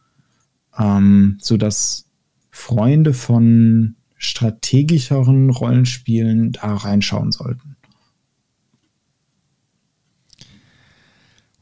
ähm, 0.78 1.38
so 1.40 1.56
dass 1.56 2.06
Freunde 2.50 3.12
von 3.12 3.96
strategischeren 4.16 5.50
Rollenspielen 5.50 6.52
da 6.52 6.74
reinschauen 6.74 7.32
sollten. 7.32 7.76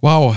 Wow. 0.00 0.36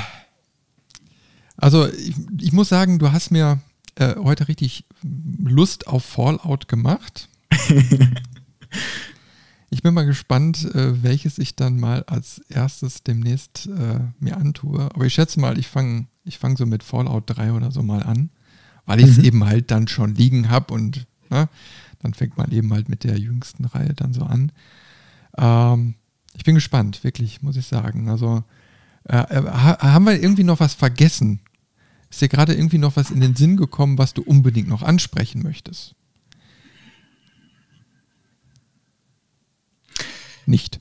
Also 1.57 1.87
ich, 1.87 2.15
ich 2.41 2.53
muss 2.53 2.69
sagen, 2.69 2.99
du 2.99 3.11
hast 3.11 3.31
mir 3.31 3.59
äh, 3.99 4.15
heute 4.15 4.47
richtig 4.47 4.85
Lust 5.03 5.87
auf 5.87 6.03
Fallout 6.03 6.67
gemacht. 6.67 7.29
ich 9.69 9.83
bin 9.83 9.93
mal 9.93 10.05
gespannt, 10.05 10.65
äh, 10.73 11.03
welches 11.03 11.37
ich 11.37 11.55
dann 11.55 11.79
mal 11.79 12.03
als 12.05 12.39
erstes 12.49 13.03
demnächst 13.03 13.67
äh, 13.67 13.99
mir 14.19 14.37
antue. 14.37 14.89
Aber 14.93 15.05
ich 15.05 15.13
schätze 15.13 15.39
mal, 15.39 15.57
ich 15.57 15.67
fange 15.67 16.07
ich 16.23 16.37
fang 16.37 16.57
so 16.57 16.65
mit 16.65 16.83
Fallout 16.83 17.23
3 17.27 17.53
oder 17.53 17.71
so 17.71 17.81
mal 17.81 18.03
an 18.03 18.29
weil 18.89 19.01
ich 19.01 19.07
es 19.07 19.17
mhm. 19.19 19.23
eben 19.23 19.45
halt 19.45 19.69
dann 19.69 19.87
schon 19.87 20.15
liegen 20.15 20.49
habe 20.49 20.73
und 20.73 21.05
ne, 21.29 21.47
dann 21.99 22.15
fängt 22.15 22.37
man 22.37 22.51
eben 22.51 22.73
halt 22.73 22.89
mit 22.89 23.03
der 23.03 23.19
jüngsten 23.19 23.65
Reihe 23.65 23.93
dann 23.93 24.13
so 24.13 24.23
an. 24.23 24.51
Ähm, 25.37 25.93
ich 26.33 26.43
bin 26.43 26.55
gespannt, 26.55 27.03
wirklich, 27.03 27.43
muss 27.43 27.55
ich 27.55 27.67
sagen. 27.67 28.09
Also 28.09 28.43
äh, 29.03 29.17
äh 29.17 29.43
haben 29.45 30.05
wir 30.05 30.19
irgendwie 30.19 30.43
noch 30.43 30.59
was 30.59 30.73
vergessen? 30.73 31.39
Ist 32.09 32.21
dir 32.21 32.29
gerade 32.29 32.53
irgendwie 32.53 32.77
noch 32.77 32.95
was 32.95 33.11
in 33.11 33.21
den 33.21 33.35
Sinn 33.35 33.57
gekommen, 33.57 33.97
was 33.97 34.13
du 34.13 34.21
unbedingt 34.23 34.67
noch 34.67 34.81
ansprechen 34.81 35.43
möchtest? 35.43 35.95
Nicht. 40.49 40.79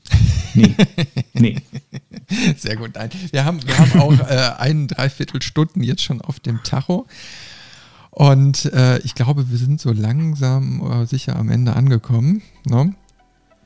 Nee. 0.55 0.75
nee. 1.35 1.57
Sehr 2.57 2.77
gut. 2.77 2.95
Nein. 2.95 3.11
Wir 3.31 3.45
haben, 3.45 3.67
wir 3.67 3.79
haben 3.79 4.01
auch 4.01 4.19
äh, 4.21 4.55
einen 4.59 4.89
Dreiviertelstunden 4.89 5.83
jetzt 5.83 6.03
schon 6.03 6.23
auf 6.23 6.41
dem 6.41 6.63
Tacho. 6.63 7.07
Und 8.11 8.65
äh, 8.73 8.99
ich 9.01 9.15
glaube, 9.15 9.51
wir 9.51 9.59
sind 9.59 9.79
so 9.79 9.93
langsam 9.93 10.81
äh, 10.91 11.07
sicher 11.07 11.37
am 11.37 11.51
Ende 11.51 11.77
angekommen. 11.77 12.41
Ne? 12.65 12.95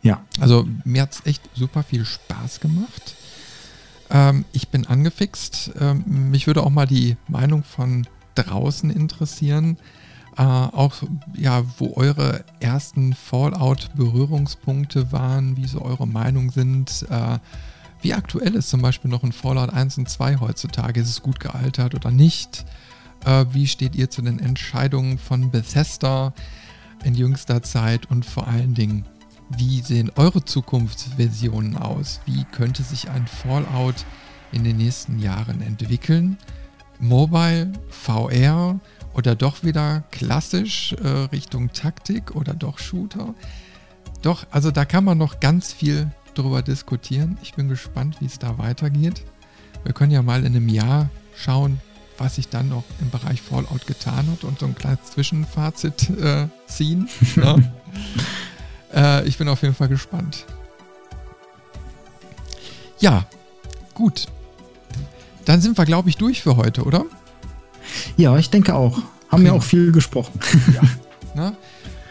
Ja. 0.03 0.25
Also 0.41 0.67
mir 0.85 1.03
hat 1.03 1.13
es 1.13 1.25
echt 1.25 1.43
super 1.55 1.85
viel 1.85 2.05
Spaß 2.05 2.59
gemacht. 2.59 3.15
Ähm, 4.13 4.45
ich 4.53 4.69
bin 4.69 4.87
angefixt. 4.87 5.73
Ähm, 5.81 6.05
mich 6.31 6.47
würde 6.47 6.63
auch 6.63 6.71
mal 6.71 6.87
die 6.87 7.17
Meinung 7.29 7.65
von 7.65 8.07
draußen 8.35 8.91
interessieren. 8.91 9.79
äh, 10.37 10.43
auch 10.43 10.95
ja, 11.37 11.63
wo 11.79 11.95
eure 11.97 12.45
ersten 12.61 13.13
Fallout-Berührungspunkte 13.15 15.13
waren, 15.13 15.57
wie 15.57 15.67
so 15.67 15.83
eure 15.83 16.07
Meinungen 16.07 16.51
sind. 16.51 17.07
Äh, 17.11 17.39
wie 18.01 18.15
aktuell 18.15 18.55
ist 18.55 18.71
zum 18.71 18.83
Beispiel 18.83 19.11
noch 19.11 19.23
ein 19.23 19.33
Fallout 19.33 19.71
1 19.71 19.99
und 19.99 20.09
2 20.09 20.37
heutzutage? 20.41 21.01
Ist 21.01 21.09
es 21.11 21.23
gut 21.23 21.39
gealtert 21.39 21.95
oder 21.95 22.11
nicht? 22.11 22.65
Äh, 23.25 23.47
wie 23.51 23.67
steht 23.67 23.95
ihr 23.95 24.11
zu 24.11 24.23
den 24.23 24.39
Entscheidungen 24.39 25.19
von 25.19 25.51
Bethesda 25.51 26.33
in 27.05 27.15
jüngster 27.15 27.63
Zeit? 27.63 28.11
Und 28.11 28.25
vor 28.25 28.49
allen 28.49 28.75
Dingen, 28.75 29.05
wie 29.57 29.81
sehen 29.81 30.11
eure 30.17 30.45
Zukunftsversionen 30.45 31.77
aus? 31.77 32.21
Wie 32.27 32.45
könnte 32.45 32.83
sich 32.83 33.11
ein 33.11 33.27
Fallout 33.27 34.05
in 34.53 34.65
den 34.65 34.77
nächsten 34.77 35.19
Jahren 35.19 35.63
entwickeln? 35.63 36.39
Mobile, 36.99 37.73
VR 37.91 38.79
oder 39.15 39.35
doch 39.35 39.65
wieder 39.65 40.05
klassisch 40.11 40.93
äh, 40.93 41.09
Richtung 41.33 41.73
Taktik 41.73 42.35
oder 42.35 42.55
doch 42.55 42.79
Shooter? 42.79 43.35
Doch, 44.23 44.47
also 44.51 44.71
da 44.71 44.85
kann 44.85 45.05
man 45.05 45.19
noch 45.19 45.41
ganz 45.41 45.73
viel 45.73 46.11
drüber 46.35 46.63
diskutieren. 46.63 47.37
Ich 47.43 47.55
bin 47.55 47.69
gespannt, 47.69 48.21
wie 48.21 48.27
es 48.27 48.39
da 48.39 48.59
weitergeht. 48.59 49.23
Wir 49.85 49.93
können 49.93 50.13
ja 50.13 50.23
mal 50.23 50.45
in 50.45 50.55
einem 50.55 50.69
Jahr 50.69 51.11
schauen, 51.35 51.81
was 52.19 52.37
sich 52.37 52.49
dann 52.49 52.69
noch 52.69 52.85
im 53.01 53.11
Bereich 53.11 53.43
Fallout 53.43 53.87
getan 53.87 54.29
hat 54.31 54.45
und 54.45 54.61
so 54.61 54.67
ein 54.67 54.77
kleines 54.77 55.05
Zwischenfazit 55.11 56.11
äh, 56.11 56.47
ziehen. 56.67 57.09
Ne? 57.37 57.73
äh, 58.95 59.25
ich 59.27 59.39
bin 59.39 59.49
auf 59.49 59.63
jeden 59.63 59.75
Fall 59.75 59.89
gespannt. 59.89 60.45
Ja, 62.99 63.25
gut. 63.95 64.27
Dann 65.45 65.61
sind 65.61 65.77
wir, 65.77 65.85
glaube 65.85 66.09
ich, 66.09 66.17
durch 66.17 66.43
für 66.43 66.57
heute, 66.57 66.85
oder? 66.85 67.05
Ja, 68.17 68.37
ich 68.37 68.51
denke 68.51 68.75
auch. 68.75 68.99
Haben 69.29 69.47
ja 69.47 69.53
auch 69.53 69.63
viel 69.63 69.93
gesprochen. 69.93 70.39
Ja. 70.75 70.83
Na, 71.35 71.57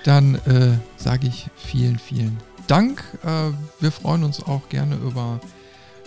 dann 0.04 0.36
äh, 0.36 0.78
sage 0.98 1.28
ich 1.28 1.48
vielen, 1.56 2.00
vielen 2.00 2.38
Dank. 2.68 3.04
Äh, 3.24 3.52
wir 3.80 3.92
freuen 3.92 4.24
uns 4.24 4.42
auch 4.42 4.68
gerne 4.70 4.96
über, 4.96 5.40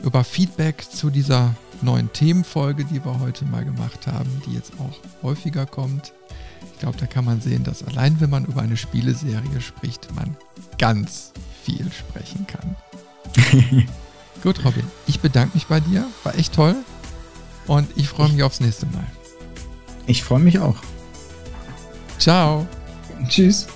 über 0.02 0.24
Feedback 0.24 0.84
zu 0.90 1.10
dieser 1.10 1.54
neuen 1.82 2.12
Themenfolge, 2.12 2.84
die 2.84 3.04
wir 3.04 3.20
heute 3.20 3.44
mal 3.44 3.64
gemacht 3.64 4.06
haben, 4.06 4.42
die 4.46 4.54
jetzt 4.54 4.72
auch 4.78 5.22
häufiger 5.22 5.66
kommt. 5.66 6.12
Ich 6.72 6.80
glaube, 6.80 6.98
da 6.98 7.06
kann 7.06 7.24
man 7.24 7.40
sehen, 7.40 7.64
dass 7.64 7.82
allein 7.82 8.20
wenn 8.20 8.30
man 8.30 8.44
über 8.44 8.62
eine 8.62 8.76
Spieleserie 8.76 9.60
spricht, 9.60 10.14
man 10.14 10.36
ganz 10.78 11.32
viel 11.62 11.90
sprechen 11.92 12.46
kann. 12.46 12.76
Gut, 14.42 14.64
Robin, 14.64 14.84
ich 15.06 15.20
bedanke 15.20 15.54
mich 15.54 15.66
bei 15.66 15.80
dir. 15.80 16.06
War 16.22 16.36
echt 16.36 16.54
toll. 16.54 16.76
Und 17.66 17.88
ich 17.96 18.08
freue 18.08 18.28
mich 18.28 18.42
aufs 18.42 18.60
nächste 18.60 18.86
Mal. 18.86 19.06
Ich 20.06 20.22
freue 20.22 20.40
mich 20.40 20.58
auch. 20.58 20.76
Ciao. 22.18 22.66
Tschüss. 23.28 23.66